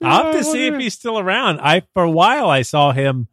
I'll 0.00 0.26
have 0.26 0.36
to 0.36 0.44
see 0.44 0.68
if 0.68 0.78
he's 0.78 0.94
still 0.94 1.18
around. 1.18 1.58
I 1.58 1.82
for 1.92 2.04
a 2.04 2.10
while 2.10 2.48
I 2.48 2.62
saw 2.62 2.92
him 2.92 3.26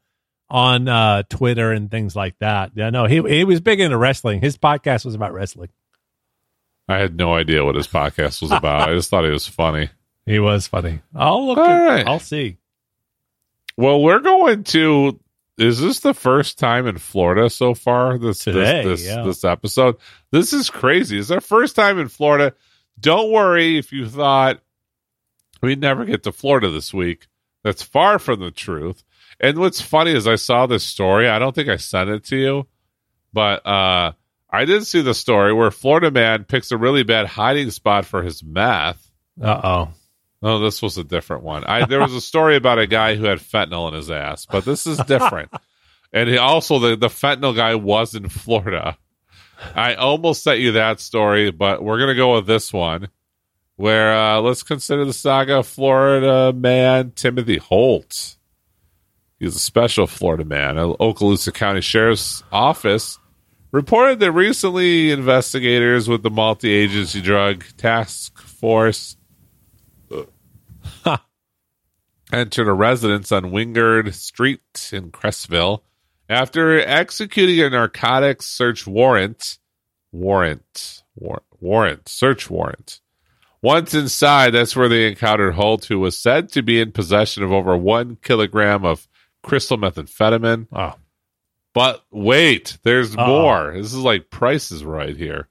on 0.49 0.87
uh, 0.87 1.23
Twitter 1.29 1.71
and 1.71 1.91
things 1.91 2.15
like 2.15 2.39
that. 2.39 2.71
Yeah, 2.73 2.89
no, 2.89 3.05
he 3.05 3.21
he 3.21 3.43
was 3.43 3.61
big 3.61 3.79
into 3.79 3.97
wrestling. 3.97 4.41
His 4.41 4.57
podcast 4.57 5.05
was 5.05 5.13
about 5.13 5.31
wrestling. 5.31 5.69
I 6.89 6.97
had 6.97 7.15
no 7.15 7.35
idea 7.35 7.63
what 7.63 7.75
his 7.75 7.87
podcast 7.87 8.41
was 8.41 8.51
about. 8.51 8.89
I 8.89 8.95
just 8.95 9.11
thought 9.11 9.25
it 9.25 9.31
was 9.31 9.47
funny. 9.47 9.91
He 10.25 10.39
was 10.39 10.67
funny. 10.67 11.01
I'll 11.13 11.47
look. 11.47 11.57
All 11.57 11.65
at, 11.65 11.85
right. 11.85 12.07
I'll 12.07 12.19
see. 12.19 12.57
Well, 13.77 14.01
we're 14.01 14.19
going 14.19 14.63
to. 14.65 15.19
Is 15.57 15.79
this 15.79 16.01
the 16.01 16.13
first 16.13 16.59
time 16.59 16.85
in 16.87 16.97
Florida 16.97 17.49
so 17.49 17.73
far? 17.73 18.17
This 18.17 18.39
Today, 18.39 18.83
this 18.83 19.01
this, 19.01 19.07
yeah. 19.07 19.23
this 19.23 19.43
episode. 19.43 19.97
This 20.31 20.51
is 20.51 20.69
crazy. 20.69 21.17
It's 21.17 21.31
our 21.31 21.41
first 21.41 21.75
time 21.75 21.99
in 21.99 22.09
Florida. 22.09 22.53
Don't 22.99 23.31
worry 23.31 23.77
if 23.77 23.91
you 23.93 24.07
thought 24.07 24.59
we'd 25.61 25.79
never 25.79 26.05
get 26.05 26.23
to 26.23 26.31
Florida 26.31 26.71
this 26.71 26.93
week. 26.93 27.27
That's 27.63 27.83
far 27.83 28.19
from 28.19 28.41
the 28.41 28.51
truth. 28.51 29.03
And 29.39 29.57
what's 29.57 29.81
funny 29.81 30.11
is 30.11 30.27
I 30.27 30.35
saw 30.35 30.65
this 30.65 30.83
story. 30.83 31.27
I 31.27 31.39
don't 31.39 31.53
think 31.53 31.69
I 31.69 31.77
sent 31.77 32.09
it 32.09 32.25
to 32.25 32.37
you, 32.37 32.67
but 33.33 33.65
uh, 33.65 34.13
I 34.49 34.65
did 34.65 34.85
see 34.85 35.01
the 35.01 35.13
story 35.13 35.53
where 35.53 35.71
Florida 35.71 36.11
man 36.11 36.45
picks 36.45 36.71
a 36.71 36.77
really 36.77 37.03
bad 37.03 37.27
hiding 37.27 37.71
spot 37.71 38.05
for 38.05 38.23
his 38.23 38.43
meth. 38.43 39.11
Uh 39.41 39.61
oh. 39.63 39.93
Oh, 40.41 40.59
this 40.59 40.81
was 40.81 40.97
a 40.97 41.03
different 41.03 41.43
one. 41.43 41.63
I 41.63 41.85
there 41.85 42.01
was 42.01 42.13
a 42.13 42.21
story 42.21 42.55
about 42.55 42.79
a 42.79 42.87
guy 42.87 43.15
who 43.15 43.25
had 43.25 43.39
fentanyl 43.39 43.87
in 43.87 43.93
his 43.93 44.11
ass, 44.11 44.45
but 44.45 44.65
this 44.65 44.85
is 44.85 44.97
different. 44.99 45.51
and 46.13 46.29
he 46.29 46.37
also 46.37 46.79
the 46.79 46.95
the 46.95 47.07
fentanyl 47.07 47.55
guy 47.55 47.75
was 47.75 48.15
in 48.15 48.29
Florida. 48.29 48.97
I 49.73 49.95
almost 49.95 50.43
sent 50.43 50.59
you 50.59 50.73
that 50.73 50.99
story, 50.99 51.51
but 51.51 51.83
we're 51.83 51.99
gonna 51.99 52.15
go 52.15 52.35
with 52.35 52.45
this 52.45 52.73
one, 52.73 53.07
where 53.77 54.13
uh, 54.13 54.41
let's 54.41 54.63
consider 54.63 55.05
the 55.05 55.13
saga 55.13 55.59
of 55.59 55.67
Florida 55.67 56.53
man 56.53 57.11
Timothy 57.11 57.57
Holt. 57.57 58.35
He's 59.39 59.55
a 59.55 59.59
special 59.59 60.07
Florida 60.07 60.45
man. 60.45 60.77
A 60.77 60.93
Okaloosa 60.95 61.53
County 61.53 61.81
Sheriff's 61.81 62.43
Office 62.51 63.19
reported 63.71 64.19
that 64.19 64.31
recently 64.31 65.11
investigators 65.11 66.07
with 66.07 66.23
the 66.23 66.29
multi-agency 66.29 67.21
drug 67.21 67.65
task 67.77 68.41
force 68.41 69.14
entered 72.35 72.67
a 72.67 72.73
residence 72.73 73.31
on 73.31 73.51
Wingard 73.51 74.13
Street 74.13 74.89
in 74.91 75.11
Crestview 75.11 75.81
after 76.29 76.79
executing 76.79 77.61
a 77.61 77.69
narcotics 77.69 78.45
search 78.45 78.85
warrant. 78.85 79.57
Warrant. 80.11 81.03
War- 81.15 81.43
warrant. 81.59 82.09
Search 82.09 82.49
warrant. 82.49 82.99
Once 83.61 83.93
inside, 83.93 84.51
that's 84.51 84.75
where 84.75 84.89
they 84.89 85.07
encountered 85.07 85.55
Holt, 85.55 85.85
who 85.85 85.99
was 85.99 86.17
said 86.17 86.49
to 86.49 86.61
be 86.61 86.79
in 86.79 86.91
possession 86.91 87.41
of 87.41 87.51
over 87.51 87.75
one 87.75 88.17
kilogram 88.21 88.85
of 88.85 89.07
crystal 89.41 89.77
methamphetamine. 89.77 90.67
Oh. 90.71 90.77
Ah. 90.77 90.95
But 91.73 92.05
wait, 92.09 92.77
there's 92.83 93.15
Uh-oh. 93.15 93.27
more. 93.27 93.73
This 93.75 93.87
is 93.93 93.97
like 93.99 94.29
prices 94.29 94.85
right 94.85 95.15
here. 95.15 95.49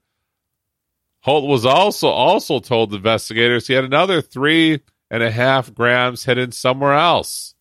Holt 1.21 1.47
was 1.47 1.65
also 1.65 2.07
also 2.07 2.59
told 2.59 2.93
investigators 2.93 3.67
he 3.67 3.73
had 3.73 3.83
another 3.83 4.21
three 4.21 4.79
and 5.09 5.23
a 5.23 5.31
half 5.31 5.73
grams 5.73 6.25
hidden 6.25 6.51
somewhere 6.51 6.93
else. 6.93 7.53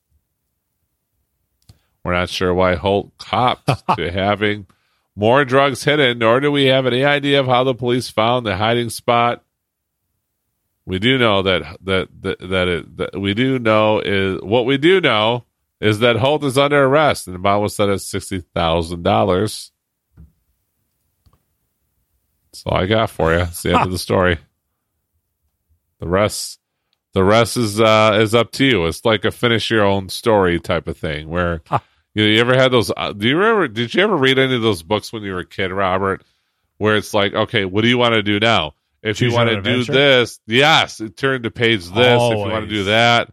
We're 2.05 2.14
not 2.14 2.28
sure 2.28 2.53
why 2.53 2.74
Holt 2.74 3.16
copped 3.18 3.70
to 3.97 4.11
having 4.11 4.66
more 5.16 5.45
drugs 5.45 5.84
hidden, 5.84 6.18
nor 6.18 6.40
do 6.40 6.51
we 6.51 6.66
have 6.66 6.86
any 6.86 7.05
idea 7.05 7.40
of 7.40 7.47
how 7.47 7.64
the 7.64 7.74
police 7.74 8.11
found 8.11 8.45
the 8.45 8.57
hiding 8.57 8.90
spot. 8.90 9.42
We 10.86 10.99
do 10.99 11.16
know 11.16 11.42
that 11.42 11.78
that 11.82 12.09
that, 12.20 12.38
that, 12.40 12.68
it, 12.68 12.97
that 12.99 13.18
we 13.20 13.32
do 13.32 13.59
know 13.59 14.01
is 14.01 14.40
what 14.42 14.66
we 14.66 14.76
do 14.76 15.01
know 15.01 15.45
is 15.80 16.01
that 16.01 16.16
Holt 16.16 16.45
is 16.45 16.59
under 16.59 16.84
arrest 16.84 17.26
and 17.26 17.34
the 17.34 17.38
bond 17.38 17.62
was 17.62 17.74
set 17.74 17.88
at 17.88 18.03
sixty 18.03 18.40
thousand 18.40 19.03
dollars. 19.03 19.72
That's 22.53 22.64
all 22.66 22.76
I 22.76 22.86
got 22.86 23.11
for 23.11 23.32
you. 23.32 23.40
It's 23.40 23.62
the 23.62 23.74
end 23.74 23.86
of 23.86 23.90
the 23.90 23.99
story. 24.11 24.38
The 26.01 26.09
rest, 26.09 26.61
the 27.14 27.24
rest 27.24 27.56
is 27.56 27.80
uh, 27.80 28.18
is 28.20 28.34
up 28.34 28.52
to 28.52 28.64
you. 28.64 28.86
It's 28.86 29.04
like 29.04 29.24
a 29.24 29.30
finish 29.30 29.70
your 29.70 29.84
own 29.84 30.08
story 30.08 30.60
type 30.60 30.86
of 30.86 30.98
thing. 30.98 31.28
Where 31.28 31.62
you, 32.14 32.24
know, 32.24 32.30
you 32.30 32.40
ever 32.40 32.54
had 32.54 32.72
those? 32.72 32.92
Uh, 32.94 33.12
do 33.12 33.28
you 33.28 33.42
ever? 33.42 33.68
Did 33.68 33.94
you 33.94 34.02
ever 34.02 34.16
read 34.16 34.38
any 34.38 34.54
of 34.54 34.62
those 34.62 34.82
books 34.82 35.12
when 35.12 35.22
you 35.22 35.32
were 35.32 35.40
a 35.40 35.46
kid, 35.46 35.72
Robert? 35.72 36.22
where 36.78 36.96
it's 36.96 37.14
like, 37.14 37.34
okay, 37.34 37.64
what 37.64 37.82
do 37.82 37.88
you 37.88 37.98
want 37.98 38.14
to 38.14 38.22
do 38.22 38.40
now? 38.40 38.74
If 39.02 39.18
Choose 39.18 39.32
you 39.32 39.36
want 39.36 39.50
to 39.50 39.60
do 39.60 39.84
this, 39.84 40.40
yes, 40.46 41.00
turn 41.16 41.42
to 41.42 41.50
page 41.50 41.84
this. 41.90 42.22
If 42.22 42.30
you 42.32 42.38
want 42.38 42.64
to 42.64 42.70
do 42.70 42.84
that, 42.84 43.30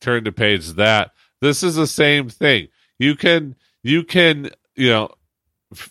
turn 0.00 0.24
to 0.24 0.32
page 0.32 0.68
that. 0.72 1.12
This 1.40 1.62
is 1.62 1.76
the 1.76 1.86
same 1.86 2.28
thing. 2.28 2.68
You 2.98 3.16
can 3.16 3.56
you 3.82 4.04
can 4.04 4.50
you 4.76 4.90
know 4.90 5.10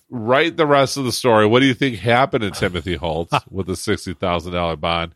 write 0.10 0.56
the 0.56 0.68
rest 0.68 0.98
of 0.98 1.06
the 1.06 1.12
story. 1.12 1.48
What 1.48 1.62
do 1.62 1.66
you 1.66 1.74
think 1.74 1.98
happened 1.98 2.44
to 2.44 2.52
Timothy 2.60 2.96
Holt 2.96 3.32
with 3.50 3.66
the 3.66 3.76
sixty 3.76 4.14
thousand 4.14 4.54
dollar 4.54 4.76
bond, 4.76 5.16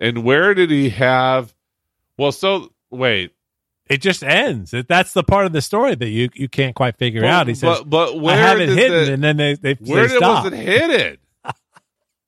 and 0.00 0.24
where 0.24 0.54
did 0.54 0.70
he 0.70 0.88
have? 0.90 1.54
Well, 2.18 2.32
so 2.32 2.72
wait, 2.90 3.32
It 3.88 4.02
just 4.02 4.22
ends. 4.22 4.74
That's 4.88 5.12
the 5.14 5.22
part 5.22 5.46
of 5.46 5.52
the 5.52 5.62
story 5.62 5.94
that 5.94 6.08
you 6.08 6.28
you 6.34 6.48
can't 6.48 6.74
quite 6.74 6.96
figure 6.98 7.22
but, 7.22 7.30
out. 7.30 7.48
He 7.48 7.54
says, 7.54 7.78
but, 7.80 7.88
but 7.88 8.20
where 8.20 8.34
"I 8.34 8.38
have 8.38 8.60
it 8.60 8.68
hidden," 8.68 9.14
and 9.14 9.24
then 9.24 9.36
they 9.38 9.54
they, 9.54 9.74
where 9.74 10.02
they 10.02 10.08
did, 10.14 10.16
stop. 10.18 10.44
was 10.44 10.52
it 10.52 10.56
hidden? 10.58 11.18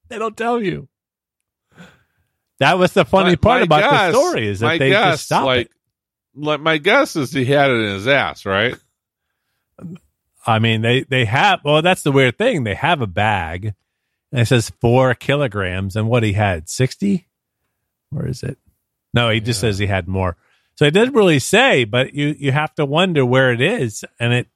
They 0.09 0.19
don't 0.19 0.37
tell 0.37 0.61
you. 0.61 0.89
That 2.59 2.79
was 2.79 2.93
the 2.93 3.05
funny 3.05 3.31
My- 3.31 3.37
part 3.37 3.61
my 3.61 3.65
about 3.79 3.91
guess- 3.91 4.13
the 4.13 4.19
story 4.21 4.49
is 4.49 4.61
that 4.61 4.79
they 4.79 4.89
guess, 4.91 5.15
just 5.15 5.25
stop 5.27 5.45
like, 5.45 5.67
it. 5.67 5.73
like 6.35 6.61
my 6.61 6.79
guess 6.79 7.15
is 7.17 7.33
he 7.33 7.45
had 7.45 7.71
it 7.71 7.75
in 7.75 7.95
his 7.95 8.09
ass, 8.09 8.45
right? 8.45 8.75
I 10.47 10.59
mean, 10.59 10.83
they 10.83 11.03
they 11.05 11.25
have. 11.27 11.61
Well, 11.65 11.83
that's 11.83 12.03
the 12.03 12.13
weird 12.13 12.39
thing. 12.39 12.65
They 12.65 12.75
have 12.75 13.01
a 13.03 13.07
bag, 13.07 13.75
and 14.33 14.41
it 14.41 14.47
says 14.47 14.71
four 14.81 15.15
kilograms, 15.15 15.97
and 15.97 16.09
what 16.09 16.23
he 16.23 16.33
had 16.33 16.69
sixty. 16.69 17.29
Where 18.11 18.27
is 18.27 18.43
it? 18.43 18.59
No, 19.13 19.31
he 19.31 19.41
just 19.41 19.61
says 19.61 19.79
he 19.79 19.87
had 19.87 20.09
more. 20.09 20.37
So 20.77 20.85
it 20.87 20.93
didn't 20.93 21.15
really 21.15 21.39
say, 21.41 21.85
but 21.85 22.15
you 22.15 22.35
you 22.39 22.53
have 22.53 22.75
to 22.77 22.87
wonder 22.87 23.25
where 23.27 23.53
it 23.53 23.61
is, 23.61 24.05
and 24.19 24.33
it 24.33 24.49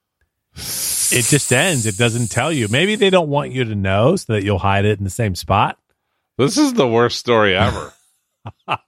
it 0.57 1.25
just 1.27 1.53
ends. 1.53 1.87
It 1.87 1.99
doesn't 1.99 2.31
tell 2.31 2.53
you. 2.53 2.69
Maybe 2.69 2.95
they 2.95 3.11
don't 3.11 3.29
want 3.29 3.53
you 3.53 3.65
to 3.65 3.75
know, 3.75 4.17
so 4.17 4.33
that 4.33 4.45
you'll 4.45 4.59
hide 4.59 4.85
it 4.85 4.99
in 4.99 5.05
the 5.05 5.11
same 5.11 5.35
spot. 5.35 5.79
This 6.39 6.57
is 6.57 6.73
the 6.75 6.89
worst 6.89 7.19
story 7.19 7.57
ever. 7.57 7.93
this 8.67 8.79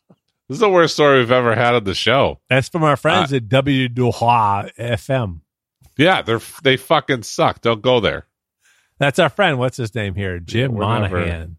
is 0.49 0.59
the 0.61 0.71
worst 0.71 0.95
story 0.95 1.19
we've 1.19 1.31
ever 1.31 1.55
had 1.55 1.75
on 1.75 1.85
the 1.85 1.95
show. 1.95 2.41
That's 2.49 2.69
from 2.69 2.85
our 2.85 2.97
friends 2.97 3.33
uh, 3.33 3.37
at 3.37 3.49
WDHA 3.49 4.75
FM. 4.77 5.41
Yeah, 5.99 6.23
they're 6.23 6.41
they 6.63 6.77
fucking 6.77 7.23
suck. 7.25 7.61
Don't 7.61 7.83
go 7.83 8.01
there. 8.01 8.27
That's 8.99 9.19
our 9.19 9.29
friend. 9.29 9.59
What's 9.59 9.77
his 9.77 9.95
name 9.95 10.15
here? 10.15 10.39
Jim 10.39 10.73
we're 10.73 11.01
never- 11.01 11.19
Monahan. 11.21 11.57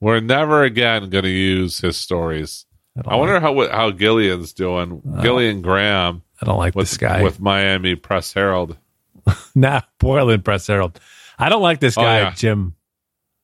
We're 0.00 0.20
never 0.20 0.62
again 0.62 1.08
going 1.08 1.24
to 1.24 1.30
use 1.30 1.78
his 1.80 1.96
stories. 1.96 2.66
Don't 3.02 3.12
I 3.12 3.16
wonder 3.16 3.34
like, 3.40 3.42
how 3.42 3.68
how 3.76 3.90
Gillian's 3.90 4.52
doing. 4.52 5.02
Uh, 5.16 5.22
Gillian 5.22 5.62
Graham 5.62 6.22
I 6.40 6.46
don't 6.46 6.58
like 6.58 6.74
with 6.74 6.88
this 6.88 6.98
guy. 6.98 7.22
with 7.22 7.40
Miami 7.40 7.94
Press 7.94 8.32
Herald. 8.32 8.76
nah, 9.54 9.80
Portland 9.98 10.44
Press 10.44 10.66
Herald. 10.66 10.98
I 11.38 11.48
don't 11.48 11.62
like 11.62 11.80
this 11.80 11.96
Oh, 11.98 12.02
guy, 12.02 12.18
yeah. 12.20 12.30
Jim. 12.34 12.74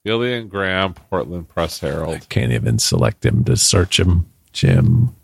Gillian 0.06 0.48
Graham, 0.48 0.94
Portland 0.94 1.48
Press 1.48 1.78
Herald. 1.78 2.28
Can't 2.28 2.52
even 2.52 2.78
select 2.78 3.24
him 3.24 3.44
to 3.44 3.56
search 3.56 4.00
him. 4.00 4.26
Jim. 4.52 5.14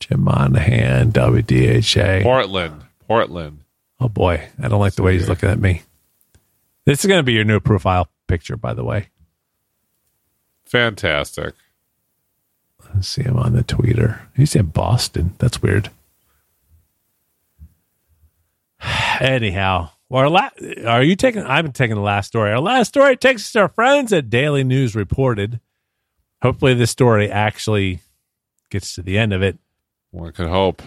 Jim 0.00 0.20
Monahan, 0.22 1.12
WDHA. 1.12 2.22
Portland, 2.22 2.82
Portland. 3.06 3.64
Oh 4.00 4.08
boy, 4.08 4.48
I 4.62 4.68
don't 4.68 4.80
like 4.80 4.94
the 4.94 5.02
way 5.02 5.12
he's 5.12 5.28
looking 5.28 5.50
at 5.50 5.58
me. 5.60 5.82
This 6.86 7.00
is 7.04 7.06
going 7.06 7.18
to 7.18 7.22
be 7.24 7.34
your 7.34 7.44
new 7.44 7.60
profile 7.60 8.08
picture, 8.26 8.56
by 8.56 8.72
the 8.74 8.82
way. 8.84 9.08
Fantastic. 10.64 11.54
See 13.00 13.22
him 13.22 13.36
on 13.36 13.54
the 13.54 13.64
tweeter. 13.64 14.20
He's 14.36 14.54
in 14.56 14.66
Boston. 14.66 15.34
That's 15.38 15.62
weird. 15.62 15.90
Anyhow, 19.20 19.90
our 20.10 20.28
la- 20.28 20.50
are 20.86 21.02
you 21.02 21.16
taking? 21.16 21.42
I've 21.42 21.64
been 21.64 21.72
taking 21.72 21.96
the 21.96 22.02
last 22.02 22.26
story. 22.26 22.50
Our 22.52 22.60
last 22.60 22.88
story 22.88 23.16
takes 23.16 23.42
us 23.42 23.52
to 23.52 23.60
our 23.60 23.68
friends 23.68 24.12
at 24.12 24.28
Daily 24.30 24.64
News 24.64 24.94
reported. 24.94 25.60
Hopefully, 26.42 26.74
this 26.74 26.90
story 26.90 27.30
actually 27.30 28.00
gets 28.70 28.94
to 28.94 29.02
the 29.02 29.18
end 29.18 29.32
of 29.32 29.42
it. 29.42 29.58
One 30.10 30.32
could 30.32 30.48
hope. 30.48 30.82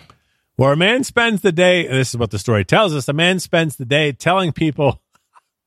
Where 0.55 0.73
a 0.73 0.77
man 0.77 1.03
spends 1.03 1.41
the 1.41 1.51
day, 1.51 1.87
and 1.87 1.95
this 1.95 2.09
is 2.09 2.17
what 2.17 2.31
the 2.31 2.39
story 2.39 2.63
tells 2.63 2.93
us, 2.93 3.07
a 3.07 3.13
man 3.13 3.39
spends 3.39 3.75
the 3.75 3.85
day 3.85 4.11
telling 4.11 4.51
people 4.51 5.01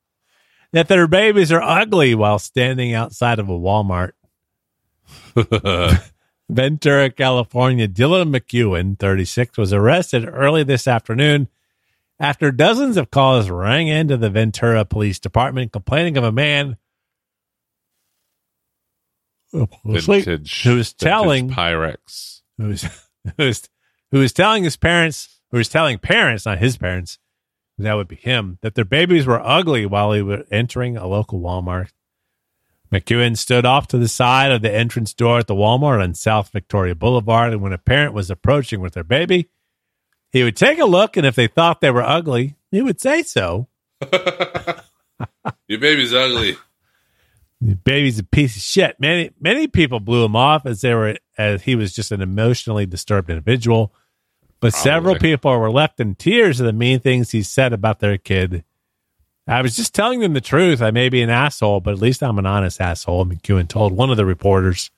that 0.73 0.89
their 0.89 1.09
babies 1.09 1.51
are 1.51 1.63
ugly 1.63 2.15
while 2.15 2.39
standing 2.39 2.95
outside 2.95 3.39
of 3.39 3.49
a 3.49 3.53
Walmart. 3.53 4.13
Ventura, 6.49 7.11
California, 7.11 7.89
Dylan 7.89 8.35
McEwen, 8.35 8.99
36, 8.99 9.59
was 9.59 9.73
arrested 9.73 10.29
early 10.29 10.63
this 10.63 10.87
afternoon 10.87 11.49
after 12.19 12.51
dozens 12.51 12.97
of 12.97 13.11
calls 13.11 13.51
rang 13.51 13.89
into 13.89 14.17
the 14.17 14.31
Ventura 14.31 14.85
Police 14.85 15.19
Department 15.19 15.73
complaining 15.73 16.17
of 16.17 16.25
a 16.25 16.33
man 16.33 16.77
who 19.53 19.69
was, 19.85 20.07
Vintage. 20.07 20.63
who 20.63 20.77
was 20.77 20.93
telling 20.93 21.51
Pyrex. 21.51 22.43
who 22.59 22.69
was 22.69 22.83
who 23.37 23.45
was 23.45 23.69
who 24.13 24.19
was 24.21 24.33
telling 24.33 24.65
his 24.65 24.77
parents, 24.77 25.41
who 25.51 25.59
was 25.59 25.69
telling 25.69 25.99
parents, 25.99 26.47
not 26.47 26.59
his 26.59 26.77
parents, 26.77 27.19
that 27.79 27.95
would 27.95 28.09
be 28.09 28.17
him, 28.17 28.59
that 28.63 28.75
their 28.75 28.85
babies 28.85 29.27
were 29.27 29.45
ugly 29.45 29.85
while 29.85 30.13
he 30.13 30.23
was 30.23 30.47
entering 30.51 30.97
a 30.97 31.07
local 31.07 31.41
Walmart. 31.41 31.91
McEwen 32.93 33.37
stood 33.37 33.67
off 33.67 33.89
to 33.89 33.99
the 33.99 34.09
side 34.09 34.53
of 34.53 34.63
the 34.63 34.73
entrance 34.73 35.13
door 35.13 35.39
at 35.39 35.47
the 35.47 35.55
Walmart 35.55 36.03
on 36.03 36.15
South 36.15 36.51
Victoria 36.51 36.95
Boulevard, 36.95 37.53
and 37.53 37.61
when 37.63 37.73
a 37.73 37.79
parent 37.79 38.15
was 38.15 38.31
approaching 38.31 38.81
with 38.81 38.95
their 38.95 39.05
baby, 39.05 39.49
he 40.31 40.43
would 40.43 40.57
take 40.57 40.79
a 40.79 40.85
look, 40.85 41.17
and 41.17 41.27
if 41.27 41.35
they 41.35 41.47
thought 41.47 41.81
they 41.81 41.91
were 41.91 42.03
ugly, 42.03 42.57
he 42.71 42.83
would 42.83 43.01
say 43.01 43.23
so. 43.23 43.69
Your 45.69 45.81
baby's 45.81 46.15
ugly. 46.15 46.57
The 47.61 47.75
baby's 47.75 48.19
a 48.19 48.25
piece 48.25 48.57
of 48.57 48.63
shit. 48.63 49.01
Many 49.01 49.31
many 49.41 49.67
people 49.67 49.99
blew 49.99 50.25
him 50.25 50.37
off 50.37 50.67
as 50.67 50.83
they 50.83 50.95
were 50.95 51.17
as 51.39 51.63
he 51.63 51.75
was 51.75 51.95
just 51.95 52.13
an 52.13 52.21
emotionally 52.21 52.85
disturbed 52.87 53.31
individual. 53.31 53.95
But 54.61 54.75
several 54.75 55.17
people 55.17 55.59
were 55.59 55.71
left 55.71 56.01
in 56.01 56.15
tears 56.15 56.61
of 56.61 56.67
the 56.67 56.73
mean 56.73 57.01
things 57.01 57.31
he 57.31 57.43
said 57.43 57.73
about 57.73 58.01
their 58.01 58.19
kid. 58.19 58.65
I 59.49 59.63
was 59.63 59.77
just 59.77 59.95
telling 59.95 60.21
them 60.21 60.33
the 60.33 60.41
truth. 60.41 60.83
I 60.83 60.91
may 60.91 61.09
be 61.09 61.23
an 61.23 61.31
asshole, 61.31 61.81
but 61.81 61.93
at 61.95 62.01
least 62.01 62.23
I'm 62.23 62.39
an 62.39 62.47
honest 62.47 62.81
asshole, 62.81 63.27
McEwen 63.27 63.69
told 63.69 63.93
one 63.93 64.11
of 64.11 64.17
the 64.17 64.25
reporters. 64.27 64.91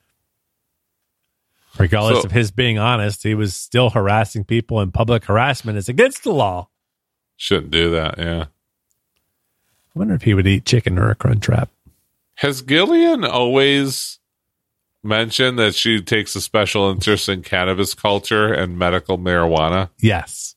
Regardless 1.79 2.23
So- 2.23 2.27
of 2.27 2.33
his 2.33 2.51
being 2.51 2.79
honest, 2.79 3.23
he 3.23 3.35
was 3.35 3.55
still 3.55 3.91
harassing 3.91 4.45
people, 4.45 4.81
and 4.81 4.93
public 4.93 5.27
harassment 5.27 5.77
is 5.79 5.89
against 5.89 6.25
the 6.25 6.33
law. 6.33 6.69
Shouldn't 7.37 7.71
do 7.71 7.91
that. 7.91 8.17
Yeah. 8.19 8.45
I 8.45 9.99
wonder 9.99 10.15
if 10.15 10.23
he 10.23 10.35
would 10.35 10.47
eat 10.47 10.65
chicken 10.65 10.99
or 10.99 11.11
a 11.11 11.15
crunch 11.15 11.49
wrap. 11.49 11.71
Has 12.37 12.63
Gillian 12.63 13.25
always 13.25 14.19
mentioned 15.03 15.59
that 15.59 15.75
she 15.75 16.01
takes 16.01 16.35
a 16.35 16.41
special 16.41 16.91
interest 16.91 17.29
in 17.29 17.43
cannabis 17.43 17.95
culture 17.95 18.53
and 18.53 18.79
medical 18.79 19.19
marijuana? 19.19 19.91
Yes. 19.99 20.57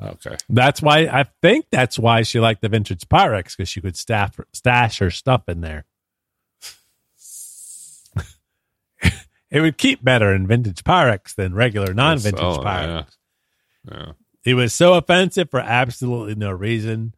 Okay. 0.00 0.36
That's 0.48 0.82
why 0.82 1.00
I 1.06 1.24
think 1.42 1.66
that's 1.70 1.98
why 1.98 2.22
she 2.22 2.38
liked 2.40 2.60
the 2.62 2.68
vintage 2.68 3.08
Pyrex 3.08 3.56
because 3.56 3.68
she 3.68 3.80
could 3.80 3.96
staff, 3.96 4.38
stash 4.52 4.98
her 4.98 5.10
stuff 5.10 5.48
in 5.48 5.60
there. 5.62 5.84
it 9.50 9.60
would 9.60 9.78
keep 9.78 10.02
better 10.04 10.34
in 10.34 10.46
vintage 10.46 10.82
Pyrex 10.84 11.34
than 11.34 11.54
regular 11.54 11.94
non-vintage 11.94 12.40
Oh, 12.42 12.58
Pyrex. 12.58 12.86
yeah. 12.86 13.04
Yeah. 13.90 14.12
It 14.44 14.54
was 14.54 14.72
so 14.72 14.94
offensive 14.94 15.50
for 15.50 15.60
absolutely 15.60 16.34
no 16.34 16.50
reason. 16.50 17.14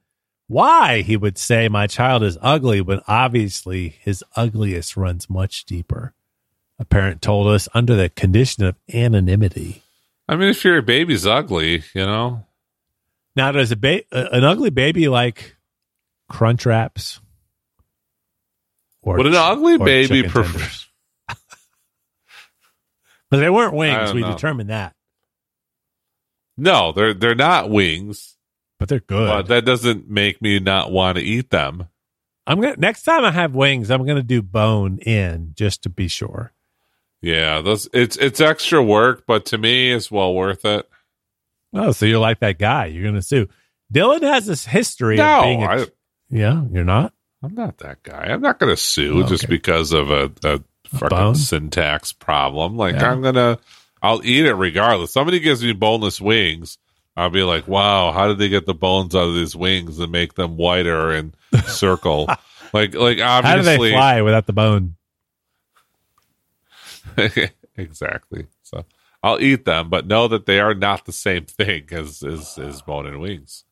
Why 0.47 1.03
he 1.03 1.17
would 1.17 1.37
say 1.37 1.69
my 1.69 1.87
child 1.87 2.23
is 2.23 2.39
ugly 2.41 2.81
when 2.81 3.01
obviously 3.07 3.89
his 4.01 4.25
ugliest 4.35 4.97
runs 4.97 5.29
much 5.29 5.65
deeper. 5.67 6.15
A 6.79 6.85
parent 6.85 7.21
told 7.21 7.49
us 7.49 7.69
under 7.75 7.95
the 7.97 8.09
condition 8.09 8.65
of 8.65 8.77
anonymity. 8.95 9.83
I 10.29 10.37
mean, 10.37 10.49
if 10.51 10.65
your 10.65 10.81
baby's 10.81 11.27
ugly, 11.27 11.83
you 11.95 12.07
know, 12.07 12.45
Now, 13.39 13.53
does 13.53 13.71
a 13.71 13.77
ba- 13.77 14.03
an 14.11 14.43
ugly 14.43 14.71
baby 14.71 15.07
like 15.07 15.57
crunch 16.29 16.67
wraps? 16.67 17.21
Or 19.01 19.17
Would 19.17 19.27
an 19.27 19.37
ugly 19.37 19.79
baby 19.79 20.25
prefer- 20.29 20.69
But 23.31 23.37
they 23.39 23.49
weren't 23.49 23.75
wings. 23.75 24.13
We 24.13 24.23
know. 24.23 24.33
determined 24.33 24.71
that, 24.71 24.97
no, 26.57 26.91
they're 26.91 27.15
they're 27.15 27.37
not 27.37 27.71
wings, 27.71 28.37
but 28.81 28.89
they're 28.89 28.99
good. 28.99 29.29
but 29.29 29.47
that 29.47 29.65
doesn't 29.65 30.11
make 30.11 30.43
me 30.43 30.59
not 30.59 30.91
want 30.91 31.17
to 31.19 31.23
eat 31.23 31.51
them. 31.51 31.87
I'm 32.45 32.61
gonna 32.61 32.75
next 32.77 33.05
time 33.05 33.25
I 33.25 33.31
have 33.31 33.55
wings, 33.55 33.89
I'm 33.89 34.05
gonna 34.05 34.25
do 34.25 34.43
bone 34.43 34.99
in 34.99 35.53
just 35.55 35.83
to 35.85 35.89
be 35.91 36.09
sure. 36.09 36.53
Yeah, 37.23 37.61
those 37.61 37.89
it's 37.93 38.17
it's 38.17 38.41
extra 38.41 38.83
work, 38.83 39.25
but 39.29 39.47
to 39.47 39.59
me, 39.59 39.93
it's 39.93 40.11
well 40.11 40.35
worth 40.35 40.65
it. 40.65 40.89
Oh, 41.73 41.93
so 41.93 42.07
you're 42.07 42.19
like 42.19 42.41
that 42.41 42.59
guy? 42.59 42.87
You're 42.87 43.05
gonna 43.05 43.23
sue? 43.23 43.49
Dylan 43.93 44.23
has 44.23 44.47
this 44.47 44.65
history 44.67 45.17
No, 45.17 45.39
of 45.39 45.45
being. 45.45 45.63
A, 45.63 45.67
I, 45.67 45.87
yeah, 46.31 46.63
you're 46.73 46.85
not. 46.85 47.13
I'm 47.43 47.55
not 47.55 47.79
that 47.79 48.03
guy. 48.03 48.25
I'm 48.25 48.41
not 48.43 48.59
going 48.59 48.69
to 48.71 48.77
sue 48.77 49.23
Oh, 49.23 49.27
just 49.27 49.49
because 49.49 49.93
of 49.93 50.11
a, 50.11 50.25
a 50.45 50.61
fucking 50.89 51.09
bone? 51.09 51.35
syntax 51.37 52.13
problem. 52.13 52.77
Like 52.77 52.97
Yeah. 52.97 53.11
I'm 53.13 53.23
gonna, 53.23 53.59
I'll 54.03 54.21
eat 54.27 54.45
it 54.45 54.55
regardless. 54.55 55.13
Somebody 55.13 55.39
gives 55.39 55.63
me 55.63 55.73
boneless 55.73 56.21
wings, 56.21 56.77
I'll 57.17 57.31
be 57.31 57.45
like, 57.45 57.67
wow, 57.69 58.11
how 58.13 58.27
did 58.29 58.39
they 58.39 58.49
get 58.49 58.67
the 58.67 58.75
bones 58.75 59.15
out 59.15 59.29
of 59.29 59.35
these 59.37 59.55
wings 59.57 59.99
and 60.01 60.11
make 60.13 60.35
them 60.35 60.57
whiter 60.57 61.13
and 61.13 61.35
circle? 61.67 62.29
Like 62.75 62.95
like 62.95 63.19
obviously, 63.21 63.41
How 63.49 63.57
do 63.57 63.63
they 63.63 63.93
fly 63.93 64.21
without 64.21 64.47
the 64.47 64.53
bone? 64.53 64.97
exactly. 67.77 68.47
So 68.63 68.85
I'll 69.23 69.41
eat 69.41 69.65
them, 69.65 69.91
but 69.91 70.07
know 70.07 70.29
that 70.29 70.47
they 70.47 70.61
are 70.61 70.75
not 70.75 71.05
the 71.05 71.13
same 71.13 71.45
thing 71.45 71.85
as 71.91 72.23
as, 72.23 72.57
as 72.59 72.83
bone 72.83 73.07
and 73.07 73.21
wings. 73.21 73.65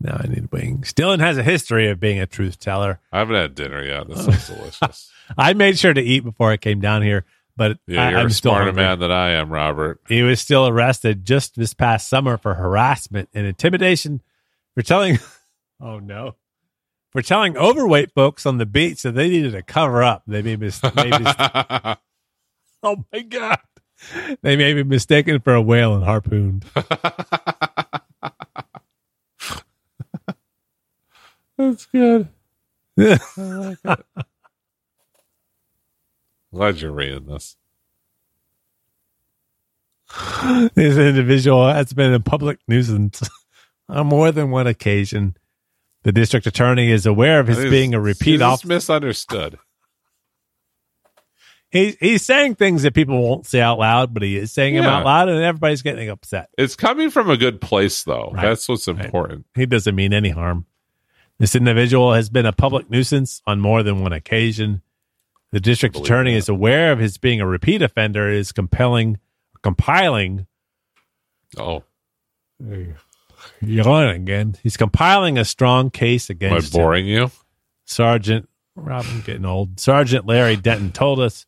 Now 0.00 0.20
I 0.22 0.26
need 0.26 0.50
wings. 0.50 0.92
Dylan 0.92 1.20
has 1.20 1.38
a 1.38 1.42
history 1.44 1.88
of 1.88 2.00
being 2.00 2.18
a 2.18 2.26
truth 2.26 2.58
teller. 2.58 3.00
I 3.12 3.20
haven't 3.20 3.36
had 3.36 3.54
dinner 3.54 3.84
yet. 3.84 4.08
This 4.08 4.24
sounds 4.24 4.48
delicious. 4.48 5.10
I 5.38 5.52
made 5.52 5.78
sure 5.78 5.94
to 5.94 6.00
eat 6.00 6.20
before 6.20 6.50
I 6.50 6.56
came 6.56 6.80
down 6.80 7.02
here, 7.02 7.24
but 7.56 7.78
Yeah, 7.86 8.06
I, 8.06 8.10
you're 8.10 8.18
I'm 8.18 8.26
a 8.26 8.30
still 8.30 8.50
smarter 8.52 8.72
man 8.72 8.98
than 8.98 9.12
I 9.12 9.30
am, 9.30 9.50
Robert. 9.50 10.00
He 10.08 10.22
was 10.22 10.40
still 10.40 10.66
arrested 10.66 11.24
just 11.24 11.54
this 11.54 11.72
past 11.72 12.08
summer 12.08 12.36
for 12.36 12.54
harassment 12.54 13.28
and 13.32 13.46
intimidation 13.46 14.22
for 14.74 14.82
telling, 14.82 15.20
oh 15.80 16.00
no, 16.00 16.34
for 17.10 17.22
telling 17.22 17.56
overweight 17.56 18.12
folks 18.12 18.44
on 18.44 18.58
the 18.58 18.66
beach 18.66 19.02
that 19.02 19.12
they 19.12 19.28
needed 19.28 19.52
to 19.52 19.62
cover 19.62 20.02
up. 20.02 20.24
They 20.26 20.42
may 20.42 20.56
mis- 20.56 20.82
mis- 20.82 20.92
oh 22.82 23.04
my 23.12 23.20
god, 23.20 23.60
they 24.42 24.56
may 24.56 24.74
be 24.74 24.82
mistaken 24.84 25.40
for 25.40 25.54
a 25.54 25.62
whale 25.62 25.94
and 25.94 26.04
harpooned. 26.04 26.64
That's 31.56 31.86
good. 31.86 32.28
Glad 32.96 33.28
you're 36.80 36.92
reading 36.92 37.26
this. 37.26 37.56
this 40.74 40.98
individual 40.98 41.72
has 41.72 41.92
been 41.92 42.12
a 42.12 42.20
public 42.20 42.58
nuisance 42.68 43.22
on 43.88 44.08
more 44.08 44.30
than 44.32 44.50
one 44.50 44.66
occasion. 44.66 45.36
The 46.02 46.12
district 46.12 46.46
attorney 46.46 46.90
is 46.90 47.06
aware 47.06 47.40
of 47.40 47.46
his 47.46 47.58
being 47.70 47.94
a 47.94 48.00
repeat 48.00 48.42
officer. 48.42 48.68
misunderstood. 48.68 49.58
He, 51.72 51.96
he's 52.00 52.22
saying 52.22 52.56
things 52.56 52.82
that 52.82 52.92
people 52.94 53.20
won't 53.22 53.46
say 53.46 53.60
out 53.60 53.78
loud, 53.78 54.12
but 54.12 54.22
he 54.22 54.36
is 54.36 54.52
saying 54.52 54.74
them 54.74 54.84
out 54.84 55.06
loud, 55.06 55.30
and 55.30 55.42
everybody's 55.42 55.80
getting 55.80 56.10
upset. 56.10 56.50
It's 56.58 56.76
coming 56.76 57.08
from 57.10 57.30
a 57.30 57.36
good 57.38 57.62
place, 57.62 58.04
though. 58.04 58.30
Right. 58.34 58.42
That's 58.42 58.68
what's 58.68 58.86
Right. 58.86 59.02
important. 59.02 59.46
He 59.54 59.64
doesn't 59.64 59.94
mean 59.94 60.12
any 60.12 60.28
harm. 60.28 60.66
This 61.38 61.54
individual 61.56 62.12
has 62.12 62.28
been 62.28 62.44
a 62.44 62.52
public 62.52 62.90
nuisance 62.90 63.40
on 63.46 63.58
more 63.58 63.82
than 63.82 64.00
one 64.02 64.12
occasion. 64.12 64.82
The 65.50 65.60
district 65.60 65.96
attorney 65.96 66.32
that. 66.32 66.38
is 66.38 66.48
aware 66.50 66.92
of 66.92 66.98
his 66.98 67.16
being 67.16 67.40
a 67.40 67.46
repeat 67.46 67.80
offender, 67.80 68.28
is 68.30 68.52
compelling, 68.52 69.18
compiling, 69.62 70.46
Oh, 71.58 71.84
yawn 73.60 74.08
again. 74.08 74.56
He's 74.62 74.76
compiling 74.76 75.38
a 75.38 75.44
strong 75.44 75.90
case 75.90 76.30
against. 76.30 76.50
am 76.50 76.54
I 76.54 76.56
against 76.58 76.74
him. 76.74 76.80
boring 76.82 77.06
you? 77.06 77.30
Sergeant 77.86 78.48
Robin 78.76 79.20
getting 79.22 79.44
old. 79.44 79.78
Sergeant 79.80 80.26
Larry 80.26 80.56
Denton 80.56 80.92
told 80.92 81.18
us 81.20 81.46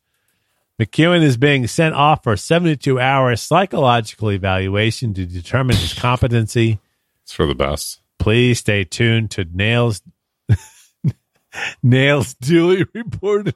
McEwen 0.79 1.23
is 1.23 1.37
being 1.37 1.67
sent 1.67 1.95
off 1.95 2.23
for 2.23 2.35
72 2.35 2.99
hour 2.99 3.35
psychological 3.35 4.31
evaluation 4.31 5.13
to 5.13 5.25
determine 5.25 5.77
his 5.77 5.93
competency. 5.93 6.79
It's 7.23 7.33
for 7.33 7.45
the 7.45 7.55
best. 7.55 8.01
Please 8.19 8.59
stay 8.59 8.83
tuned 8.83 9.31
to 9.31 9.45
Nails 9.45 10.01
Nails 11.83 12.33
duly 12.33 12.85
reported. 12.93 13.55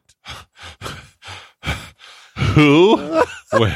Who? 2.37 3.23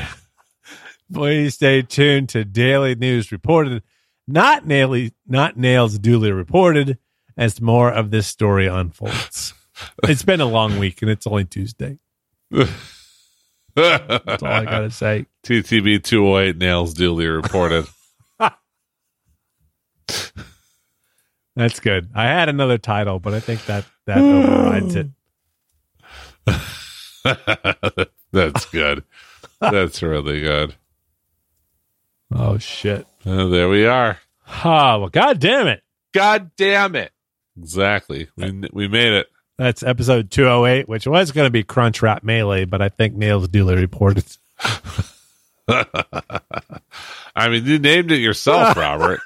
Please 1.14 1.56
stay 1.56 1.82
tuned 1.82 2.30
to 2.30 2.45
Daily 2.45 2.95
News 2.95 3.32
reported, 3.32 3.84
not 4.28 4.65
Naily, 4.65 5.11
not 5.28 5.57
Nails 5.57 5.99
duly 5.99 6.32
reported, 6.32 6.98
as 7.38 7.61
more 7.61 7.91
of 7.91 8.10
this 8.11 8.28
story 8.28 8.68
unfolds. 8.68 9.53
It's 10.03 10.24
been 10.24 10.41
a 10.41 10.45
long 10.45 10.80
week 10.80 11.02
and 11.02 11.11
it's 11.11 11.28
only 11.28 11.45
Tuesday. 11.45 11.99
That's 13.76 14.44
all 14.44 14.52
I 14.52 14.66
gotta 14.66 14.91
say. 14.91 15.26
TTB 15.44 16.04
208 16.04 16.58
nails 16.58 16.94
duly 16.94 17.28
reported. 17.28 17.86
That's 21.56 21.80
good. 21.80 22.10
I 22.16 22.24
had 22.24 22.50
another 22.50 22.78
title, 22.78 23.20
but 23.20 23.34
I 23.34 23.40
think 23.40 23.66
that 23.66 23.86
that 24.06 24.18
overrides 24.18 24.95
it. 24.95 25.08
That's 28.32 28.66
good. 28.66 29.04
That's 29.60 30.02
really 30.02 30.41
good. 30.41 30.76
Oh 32.34 32.58
shit! 32.58 33.06
Uh, 33.26 33.45
there 33.48 33.70
we 33.70 33.86
are. 33.86 34.18
Oh 34.66 35.00
well, 35.00 35.10
god 35.10 35.40
damn 35.40 35.68
it! 35.68 35.84
God 36.14 36.52
damn 36.58 36.95
it. 36.95 37.12
Exactly. 37.58 38.30
We 38.36 38.68
we 38.74 38.88
made 38.88 39.14
it. 39.14 39.28
That's 39.64 39.81
episode 39.81 40.30
two 40.30 40.44
hundred 40.44 40.68
eight, 40.68 40.90
which 40.90 41.07
was 41.07 41.31
going 41.31 41.45
to 41.48 41.49
be 41.49 41.64
Crunch 41.64 42.02
Wrap 42.02 42.22
Melee, 42.22 42.65
but 42.65 42.81
I 42.81 42.90
think 42.90 43.15
Nails 43.15 43.48
duly 43.48 43.77
reported. 43.77 44.26
I 45.69 47.48
mean, 47.48 47.65
you 47.65 47.80
named 47.80 48.11
it 48.11 48.18
yourself, 48.18 48.76
Robert. 48.84 49.22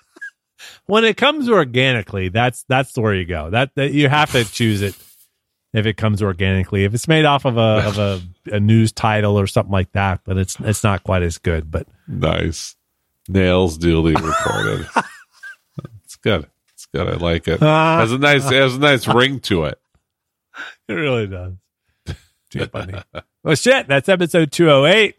When 0.85 1.05
it 1.05 1.17
comes 1.17 1.49
organically, 1.49 2.29
that's 2.29 2.63
that's 2.69 2.95
where 2.95 3.15
you 3.15 3.25
go. 3.25 3.49
That, 3.49 3.73
that 3.73 3.93
you 3.93 4.09
have 4.09 4.31
to 4.33 4.45
choose 4.45 4.83
it 4.83 4.95
if 5.73 5.87
it 5.87 5.97
comes 5.97 6.21
organically. 6.21 6.83
If 6.83 6.93
it's 6.93 7.07
made 7.07 7.25
off 7.25 7.45
of 7.45 7.57
a 7.57 7.87
of 7.87 7.97
a, 7.97 8.21
a 8.51 8.59
news 8.59 8.91
title 8.91 9.39
or 9.39 9.47
something 9.47 9.73
like 9.73 9.91
that, 9.93 10.21
but 10.23 10.37
it's 10.37 10.55
it's 10.59 10.83
not 10.83 11.03
quite 11.03 11.23
as 11.23 11.39
good. 11.39 11.71
But 11.71 11.87
nice. 12.07 12.75
Nails 13.27 13.79
duly 13.79 14.13
reported. 14.13 14.87
it's 16.05 16.15
good. 16.17 16.45
It's 16.75 16.85
good. 16.85 17.07
I 17.07 17.13
like 17.13 17.47
it. 17.47 17.59
Ah. 17.63 18.01
has 18.01 18.11
a 18.11 18.19
nice 18.19 18.45
it 18.51 18.61
has 18.61 18.75
a 18.75 18.79
nice 18.79 19.07
ring 19.07 19.39
to 19.39 19.63
it. 19.63 19.79
It 20.87 20.93
really 20.93 21.27
does. 21.27 21.53
Too 22.49 22.65
funny. 22.67 22.93
well, 23.43 23.55
shit, 23.55 23.87
that's 23.87 24.07
episode 24.09 24.51
two 24.51 24.67
hundred 24.67 24.87
eight, 24.87 25.15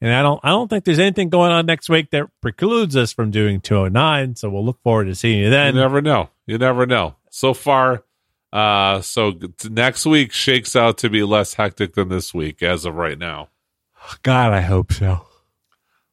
and 0.00 0.12
I 0.12 0.22
don't, 0.22 0.40
I 0.42 0.50
don't 0.50 0.68
think 0.68 0.84
there's 0.84 0.98
anything 1.00 1.28
going 1.30 1.50
on 1.50 1.66
next 1.66 1.88
week 1.88 2.10
that 2.10 2.26
precludes 2.40 2.96
us 2.96 3.12
from 3.12 3.30
doing 3.30 3.60
two 3.60 3.76
hundred 3.76 3.92
nine. 3.92 4.36
So 4.36 4.48
we'll 4.50 4.64
look 4.64 4.80
forward 4.82 5.06
to 5.06 5.14
seeing 5.14 5.40
you 5.40 5.50
then. 5.50 5.74
You 5.74 5.80
never 5.80 6.00
know. 6.00 6.30
You 6.46 6.58
never 6.58 6.86
know. 6.86 7.16
So 7.30 7.54
far, 7.54 8.04
uh, 8.52 9.00
so 9.00 9.32
next 9.68 10.06
week 10.06 10.32
shakes 10.32 10.76
out 10.76 10.98
to 10.98 11.10
be 11.10 11.22
less 11.22 11.54
hectic 11.54 11.94
than 11.94 12.08
this 12.08 12.32
week 12.34 12.62
as 12.62 12.84
of 12.84 12.94
right 12.94 13.18
now. 13.18 13.48
God, 14.22 14.52
I 14.52 14.60
hope 14.60 14.92
so. 14.92 15.26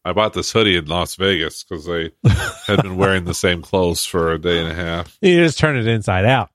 I 0.05 0.13
bought 0.13 0.33
this 0.33 0.51
hoodie 0.53 0.77
in 0.77 0.85
Las 0.85 1.15
Vegas 1.15 1.63
because 1.63 1.89
I 1.89 2.11
had 2.65 2.81
been 2.81 2.95
wearing 2.95 3.25
the 3.25 3.33
same 3.33 3.61
clothes 3.61 4.05
for 4.05 4.31
a 4.31 4.39
day 4.39 4.59
and 4.59 4.71
a 4.71 4.73
half. 4.73 5.17
You 5.21 5.43
just 5.43 5.59
turn 5.59 5.75
it 5.75 5.85
inside 5.85 6.23
out. 6.23 6.49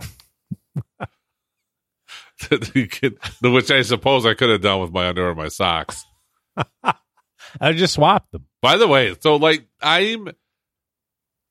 You 0.00 0.82
could- 2.50 3.18
Which 3.42 3.70
I 3.70 3.82
suppose 3.82 4.26
I 4.26 4.34
could 4.34 4.50
have 4.50 4.62
done 4.62 4.80
with 4.80 4.92
my 4.92 5.08
underwear 5.08 5.30
and 5.30 5.38
my 5.38 5.48
socks. 5.48 6.04
I 7.60 7.72
just 7.72 7.94
swapped 7.94 8.32
them. 8.32 8.46
By 8.62 8.76
the 8.76 8.88
way, 8.88 9.14
so 9.20 9.36
like 9.36 9.66
I'm 9.80 10.28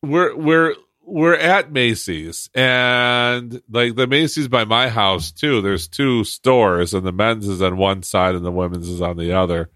we're 0.02 0.36
we're 0.36 0.76
we're 1.02 1.36
at 1.36 1.72
Macy's 1.72 2.49
and 2.53 3.62
like 3.70 3.95
the 3.95 4.07
Macy's 4.07 4.48
by 4.48 4.66
my 4.66 4.90
house 4.90 5.32
too. 5.32 5.62
There's 5.62 5.88
two 5.88 6.24
stores 6.24 6.94
and 6.94 7.06
the 7.06 7.12
men's 7.12 7.48
is 7.48 7.62
on 7.62 7.78
one 7.78 8.03
side 8.03 8.36
and 8.36 8.45
the 8.45 8.52
women's 8.52 8.90
is 8.90 9.02
on 9.02 9.18
the 9.18 9.34
other. 9.34 9.70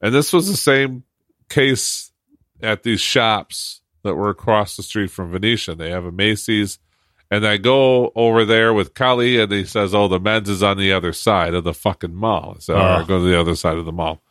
And 0.00 0.14
this 0.14 0.32
was 0.32 0.48
the 0.48 0.56
same 0.56 1.04
case 1.48 2.12
at 2.62 2.82
these 2.82 3.00
shops 3.00 3.80
that 4.02 4.14
were 4.14 4.30
across 4.30 4.76
the 4.76 4.82
street 4.82 5.10
from 5.10 5.30
Venetian. 5.30 5.78
They 5.78 5.90
have 5.90 6.04
a 6.04 6.12
Macy's 6.12 6.78
and 7.30 7.46
I 7.46 7.56
go 7.56 8.12
over 8.14 8.44
there 8.44 8.72
with 8.72 8.94
Kali 8.94 9.40
and 9.40 9.50
he 9.50 9.64
says, 9.64 9.94
Oh, 9.94 10.08
the 10.08 10.20
men's 10.20 10.48
is 10.48 10.62
on 10.62 10.78
the 10.78 10.92
other 10.92 11.12
side 11.12 11.54
of 11.54 11.64
the 11.64 11.74
fucking 11.74 12.14
mall. 12.14 12.56
So 12.60 12.76
I 12.76 13.04
go 13.04 13.18
to 13.18 13.24
the 13.24 13.38
other 13.38 13.56
side 13.56 13.76
of 13.78 13.84
the 13.84 13.92
mall. 13.92 14.22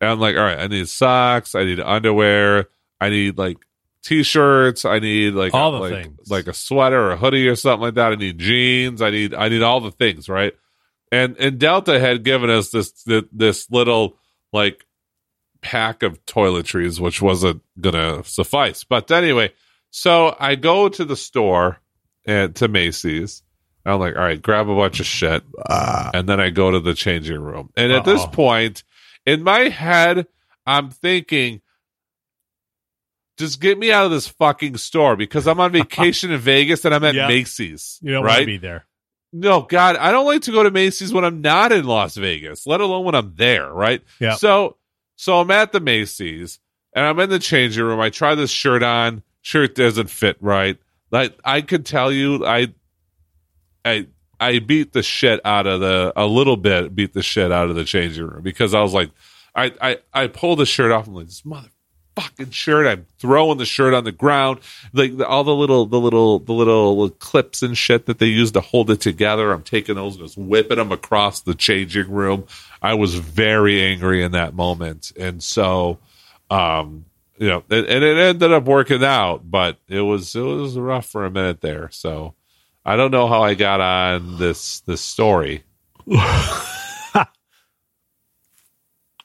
And 0.00 0.10
I'm 0.10 0.18
like, 0.18 0.36
all 0.36 0.42
right, 0.42 0.58
I 0.58 0.66
need 0.66 0.88
socks, 0.88 1.54
I 1.54 1.64
need 1.64 1.78
underwear, 1.78 2.66
I 3.00 3.08
need 3.10 3.38
like 3.38 3.58
t-shirts, 4.02 4.84
I 4.84 4.98
need 4.98 5.34
like 5.34 5.54
All 5.54 5.76
a, 5.76 5.88
the 5.88 5.94
like, 5.94 6.04
things. 6.04 6.30
like 6.30 6.46
a 6.48 6.52
sweater 6.54 7.00
or 7.00 7.12
a 7.12 7.16
hoodie 7.16 7.46
or 7.48 7.54
something 7.54 7.82
like 7.82 7.94
that. 7.94 8.12
I 8.12 8.16
need 8.16 8.38
jeans, 8.38 9.00
I 9.00 9.10
need 9.10 9.32
I 9.34 9.48
need 9.48 9.62
all 9.62 9.80
the 9.80 9.92
things, 9.92 10.28
right? 10.28 10.54
And 11.12 11.36
and 11.38 11.58
Delta 11.58 12.00
had 12.00 12.24
given 12.24 12.50
us 12.50 12.70
this 12.70 12.90
this, 13.04 13.24
this 13.30 13.70
little 13.70 14.16
like 14.52 14.84
pack 15.60 16.02
of 16.02 16.24
toiletries, 16.26 16.98
which 16.98 17.22
wasn't 17.22 17.62
gonna 17.80 18.24
suffice. 18.24 18.82
But 18.82 19.10
anyway, 19.10 19.52
so 19.90 20.34
I 20.40 20.56
go 20.56 20.88
to 20.88 21.04
the 21.04 21.16
store 21.16 21.78
and 22.24 22.54
to 22.56 22.68
Macy's. 22.68 23.42
I'm 23.84 23.98
like, 23.98 24.14
all 24.14 24.22
right, 24.22 24.40
grab 24.40 24.68
a 24.68 24.76
bunch 24.76 25.00
of 25.00 25.06
shit, 25.06 25.42
ah. 25.68 26.10
and 26.14 26.28
then 26.28 26.40
I 26.40 26.50
go 26.50 26.70
to 26.70 26.78
the 26.78 26.94
changing 26.94 27.40
room. 27.40 27.70
And 27.76 27.90
at 27.90 28.04
this 28.04 28.20
Uh-oh. 28.20 28.28
point, 28.28 28.84
in 29.26 29.42
my 29.42 29.68
head, 29.70 30.28
I'm 30.64 30.90
thinking, 30.90 31.62
just 33.38 33.60
get 33.60 33.78
me 33.78 33.90
out 33.90 34.04
of 34.04 34.12
this 34.12 34.28
fucking 34.28 34.76
store 34.76 35.16
because 35.16 35.48
I'm 35.48 35.58
on 35.58 35.72
vacation 35.72 36.30
in 36.30 36.38
Vegas 36.38 36.84
and 36.84 36.94
I'm 36.94 37.02
at. 37.04 37.14
Macy's. 37.14 37.98
You 38.02 38.12
don't 38.12 38.20
want 38.20 38.34
right? 38.34 38.40
to 38.40 38.46
be 38.46 38.58
there. 38.58 38.86
No, 39.32 39.62
God, 39.62 39.96
I 39.96 40.12
don't 40.12 40.26
like 40.26 40.42
to 40.42 40.52
go 40.52 40.62
to 40.62 40.70
Macy's 40.70 41.12
when 41.12 41.24
I'm 41.24 41.40
not 41.40 41.72
in 41.72 41.86
Las 41.86 42.16
Vegas, 42.16 42.66
let 42.66 42.82
alone 42.82 43.04
when 43.04 43.14
I'm 43.14 43.34
there, 43.34 43.72
right? 43.72 44.02
Yeah. 44.20 44.34
So, 44.34 44.76
so 45.16 45.40
I'm 45.40 45.50
at 45.50 45.72
the 45.72 45.80
Macy's 45.80 46.60
and 46.92 47.06
I'm 47.06 47.18
in 47.18 47.30
the 47.30 47.38
changing 47.38 47.82
room. 47.82 47.98
I 47.98 48.10
try 48.10 48.34
this 48.34 48.50
shirt 48.50 48.82
on. 48.82 49.22
Shirt 49.40 49.74
doesn't 49.74 50.10
fit 50.10 50.36
right. 50.40 50.76
Like 51.12 51.38
I 51.44 51.60
could 51.60 51.84
tell 51.84 52.10
you, 52.10 52.44
I 52.44 52.72
I 53.84 54.06
I 54.40 54.58
beat 54.58 54.92
the 54.92 55.02
shit 55.02 55.40
out 55.44 55.66
of 55.66 55.80
the 55.80 56.12
a 56.16 56.26
little 56.26 56.56
bit 56.56 56.94
beat 56.96 57.12
the 57.12 57.22
shit 57.22 57.52
out 57.52 57.68
of 57.68 57.76
the 57.76 57.84
changing 57.84 58.26
room 58.26 58.42
because 58.42 58.74
I 58.74 58.80
was 58.80 58.94
like 58.94 59.10
I 59.54 59.72
I 59.80 59.98
I 60.12 60.26
pulled 60.26 60.58
the 60.58 60.66
shirt 60.66 60.90
off. 60.90 61.06
I'm 61.06 61.14
like 61.14 61.26
this 61.26 61.42
motherfucking 61.42 62.52
shirt. 62.52 62.86
I'm 62.86 63.06
throwing 63.18 63.58
the 63.58 63.66
shirt 63.66 63.92
on 63.92 64.04
the 64.04 64.12
ground. 64.12 64.60
Like 64.94 65.12
all 65.20 65.44
the 65.44 65.54
little 65.54 65.84
the 65.84 66.00
little 66.00 66.38
the 66.38 66.54
little 66.54 67.10
clips 67.10 67.62
and 67.62 67.76
shit 67.76 68.06
that 68.06 68.18
they 68.18 68.26
use 68.26 68.52
to 68.52 68.60
hold 68.62 68.90
it 68.90 69.02
together. 69.02 69.52
I'm 69.52 69.62
taking 69.62 69.96
those 69.96 70.16
and 70.16 70.24
just 70.24 70.38
whipping 70.38 70.78
them 70.78 70.92
across 70.92 71.42
the 71.42 71.54
changing 71.54 72.10
room. 72.10 72.46
I 72.80 72.94
was 72.94 73.14
very 73.14 73.82
angry 73.82 74.22
in 74.22 74.32
that 74.32 74.54
moment, 74.54 75.12
and 75.18 75.42
so 75.42 75.98
um 76.50 77.04
you 77.38 77.48
know, 77.48 77.64
and, 77.70 77.86
it 77.86 78.18
ended 78.18 78.52
up 78.52 78.64
working 78.64 79.04
out, 79.04 79.50
but 79.50 79.78
it 79.88 80.00
was 80.00 80.34
it 80.34 80.40
was 80.40 80.78
rough 80.78 81.06
for 81.06 81.24
a 81.24 81.30
minute 81.30 81.60
there. 81.60 81.90
So 81.90 82.34
I 82.84 82.96
don't 82.96 83.10
know 83.10 83.26
how 83.26 83.42
I 83.42 83.54
got 83.54 83.80
on 83.80 84.38
this 84.38 84.80
this 84.80 85.00
story. 85.00 85.64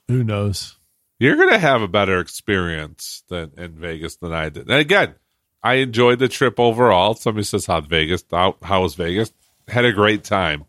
Who 0.07 0.23
knows? 0.23 0.77
You're 1.19 1.35
gonna 1.35 1.57
have 1.57 1.81
a 1.81 1.87
better 1.87 2.19
experience 2.19 3.23
than 3.27 3.51
in 3.57 3.73
Vegas 3.73 4.17
than 4.17 4.31
I 4.33 4.49
did. 4.49 4.69
And 4.69 4.79
again, 4.79 5.15
I 5.61 5.75
enjoyed 5.75 6.19
the 6.19 6.27
trip 6.27 6.59
overall. 6.59 7.15
Somebody 7.15 7.43
says 7.43 7.65
how 7.65 7.81
Vegas 7.81 8.23
how, 8.31 8.55
how 8.61 8.83
was 8.83 8.95
Vegas? 8.95 9.33
Had 9.67 9.85
a 9.85 9.91
great 9.91 10.23
time. 10.23 10.65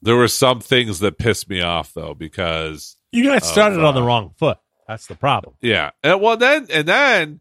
There 0.00 0.16
were 0.16 0.28
some 0.28 0.60
things 0.60 1.00
that 1.00 1.18
pissed 1.18 1.50
me 1.50 1.60
off 1.60 1.92
though 1.92 2.14
because 2.14 2.96
You 3.12 3.24
guys 3.24 3.46
started 3.46 3.80
uh, 3.80 3.88
on 3.88 3.94
the 3.94 4.02
wrong 4.02 4.32
foot. 4.38 4.58
That's 4.86 5.06
the 5.06 5.14
problem. 5.14 5.54
Yeah. 5.60 5.90
And 6.02 6.20
well 6.20 6.36
then 6.36 6.66
and 6.70 6.86
then 6.86 7.40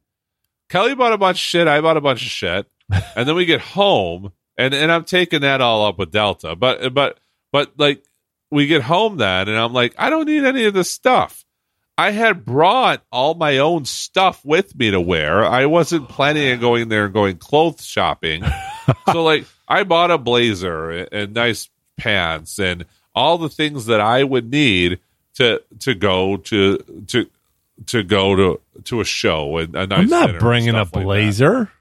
Kelly 0.70 0.96
bought 0.96 1.14
a 1.14 1.18
bunch 1.18 1.38
of 1.38 1.42
shit, 1.42 1.68
I 1.68 1.82
bought 1.82 1.98
a 1.98 2.02
bunch 2.02 2.22
of 2.22 2.30
shit. 2.30 2.68
and 3.16 3.28
then 3.28 3.36
we 3.36 3.46
get 3.46 3.62
home 3.62 4.32
and 4.58 4.74
and 4.74 4.92
I'm 4.92 5.04
taking 5.04 5.42
that 5.42 5.62
all 5.62 5.86
up 5.86 5.98
with 5.98 6.12
Delta. 6.12 6.56
But 6.56 6.94
but 6.94 7.20
but 7.52 7.74
like 7.78 8.04
we 8.52 8.68
get 8.68 8.84
home 8.84 9.18
then 9.18 9.50
and 9.50 9.58
I'm 9.58 9.74
like, 9.74 9.96
I 9.98 10.10
don't 10.10 10.26
need 10.26 10.46
any 10.46 10.66
of 10.66 10.74
this 10.74 10.92
stuff. 10.92 11.44
I 11.98 12.10
had 12.10 12.44
brought 12.44 13.04
all 13.12 13.36
my 13.36 13.60
own 13.60 13.86
stuff 13.86 14.44
with 14.44 14.76
me 14.76 14.92
to 14.92 15.00
wear. 15.00 15.46
I 15.46 15.68
wasn't 15.68 16.10
planning 16.10 16.52
on 16.52 16.60
going 16.60 16.90
there 16.90 17.06
and 17.06 17.14
going 17.14 17.38
clothes 17.38 17.86
shopping. 17.86 18.44
so 19.12 19.24
like 19.24 19.46
I 19.68 19.84
bought 19.84 20.12
a 20.12 20.18
blazer 20.18 20.90
and, 20.90 21.10
and 21.12 21.34
nice 21.34 21.70
pants 21.98 22.60
and 22.60 22.86
all 23.14 23.38
the 23.38 23.50
things 23.50 23.86
that 23.88 24.02
I 24.02 24.24
would 24.24 24.50
need 24.50 25.00
to 25.36 25.62
to 25.80 25.96
go 25.96 26.38
to 26.38 26.78
to 27.08 27.30
to 27.88 28.04
go 28.04 28.36
to 28.36 28.62
to 28.84 29.02
a 29.02 29.06
show 29.06 29.58
and 29.58 29.76
a 29.76 29.88
nice 29.88 30.00
I'm 30.00 30.10
not 30.10 30.40
bringing 30.40 30.70
a 30.70 30.86
stuff 30.86 30.96
like 30.96 31.04
blazer. 31.04 31.72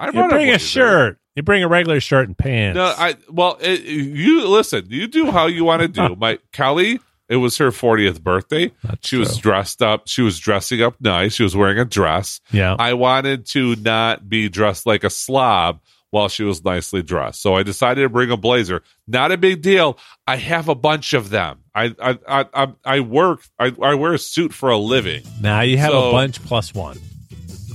I 0.00 0.06
you 0.06 0.12
bring 0.12 0.24
a, 0.24 0.28
blazer. 0.28 0.58
shirt. 0.58 1.18
You 1.34 1.42
bring 1.42 1.62
a 1.62 1.68
regular 1.68 2.00
shirt 2.00 2.28
and 2.28 2.36
pants. 2.36 2.76
No, 2.76 2.84
I 2.84 3.16
well, 3.30 3.58
it, 3.60 3.82
you 3.82 4.46
listen. 4.48 4.86
You 4.88 5.06
do 5.06 5.30
how 5.30 5.46
you 5.46 5.64
want 5.64 5.82
to 5.82 5.88
do. 5.88 6.16
My 6.18 6.38
Kelly, 6.52 7.00
it 7.28 7.36
was 7.36 7.58
her 7.58 7.70
40th 7.70 8.22
birthday. 8.22 8.72
That's 8.82 9.06
she 9.06 9.16
was 9.16 9.36
dressed 9.36 9.82
up. 9.82 10.08
She 10.08 10.22
was 10.22 10.38
dressing 10.38 10.82
up 10.82 10.96
nice. 11.00 11.34
She 11.34 11.42
was 11.42 11.54
wearing 11.54 11.78
a 11.78 11.84
dress. 11.84 12.40
yeah. 12.50 12.74
I 12.78 12.94
wanted 12.94 13.46
to 13.46 13.76
not 13.76 14.28
be 14.28 14.48
dressed 14.48 14.86
like 14.86 15.04
a 15.04 15.10
slob 15.10 15.80
while 16.10 16.28
she 16.28 16.42
was 16.42 16.64
nicely 16.64 17.02
dressed. 17.02 17.42
So 17.42 17.54
I 17.54 17.62
decided 17.62 18.02
to 18.02 18.08
bring 18.08 18.30
a 18.30 18.36
blazer. 18.36 18.82
Not 19.06 19.30
a 19.30 19.36
big 19.36 19.62
deal. 19.62 19.98
I 20.26 20.36
have 20.36 20.68
a 20.68 20.74
bunch 20.74 21.12
of 21.12 21.30
them. 21.30 21.60
I 21.86 21.94
I 22.10 22.18
I 22.28 22.44
I, 22.54 22.66
I 22.84 23.00
work. 23.00 23.40
I, 23.58 23.72
I 23.82 23.94
wear 23.94 24.12
a 24.14 24.18
suit 24.18 24.52
for 24.52 24.70
a 24.70 24.78
living. 24.78 25.22
now 25.40 25.60
you 25.60 25.78
have 25.78 25.90
So- 25.92 26.08
a 26.08 26.12
bunch 26.12 26.42
plus 26.44 26.74
one. 26.74 26.98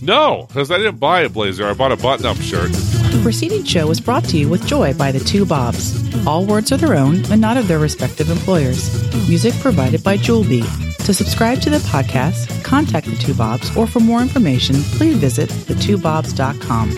No, 0.01 0.45
because 0.49 0.69
I 0.69 0.77
didn't 0.77 0.97
buy 0.99 1.21
a 1.21 1.29
blazer. 1.29 1.65
I 1.65 1.73
bought 1.73 1.93
a 1.93 1.95
button-up 1.95 2.35
shirt. 2.37 2.71
The 2.73 3.19
preceding 3.23 3.63
show 3.63 3.87
was 3.87 4.01
brought 4.01 4.25
to 4.25 4.37
you 4.37 4.49
with 4.49 4.67
joy 4.67 4.93
by 4.93 5.13
the 5.13 5.19
two 5.21 5.45
Bobs. 5.45 5.95
All 6.27 6.45
words 6.45 6.73
are 6.73 6.77
their 6.77 6.95
own 6.95 7.23
and 7.31 7.39
not 7.39 7.55
of 7.55 7.69
their 7.69 7.79
respective 7.79 8.29
employers. 8.29 8.81
Music 9.29 9.53
provided 9.61 10.03
by 10.03 10.17
Jewelbee. 10.17 10.65
To 11.05 11.13
subscribe 11.13 11.61
to 11.61 11.69
the 11.69 11.77
podcast, 11.77 12.61
contact 12.65 13.07
the 13.07 13.15
two 13.15 13.33
Bobs, 13.33 13.73
or 13.77 13.87
for 13.87 14.01
more 14.01 14.21
information, 14.21 14.75
please 14.97 15.15
visit 15.15 15.49
thetwobobs.com. 15.49 16.89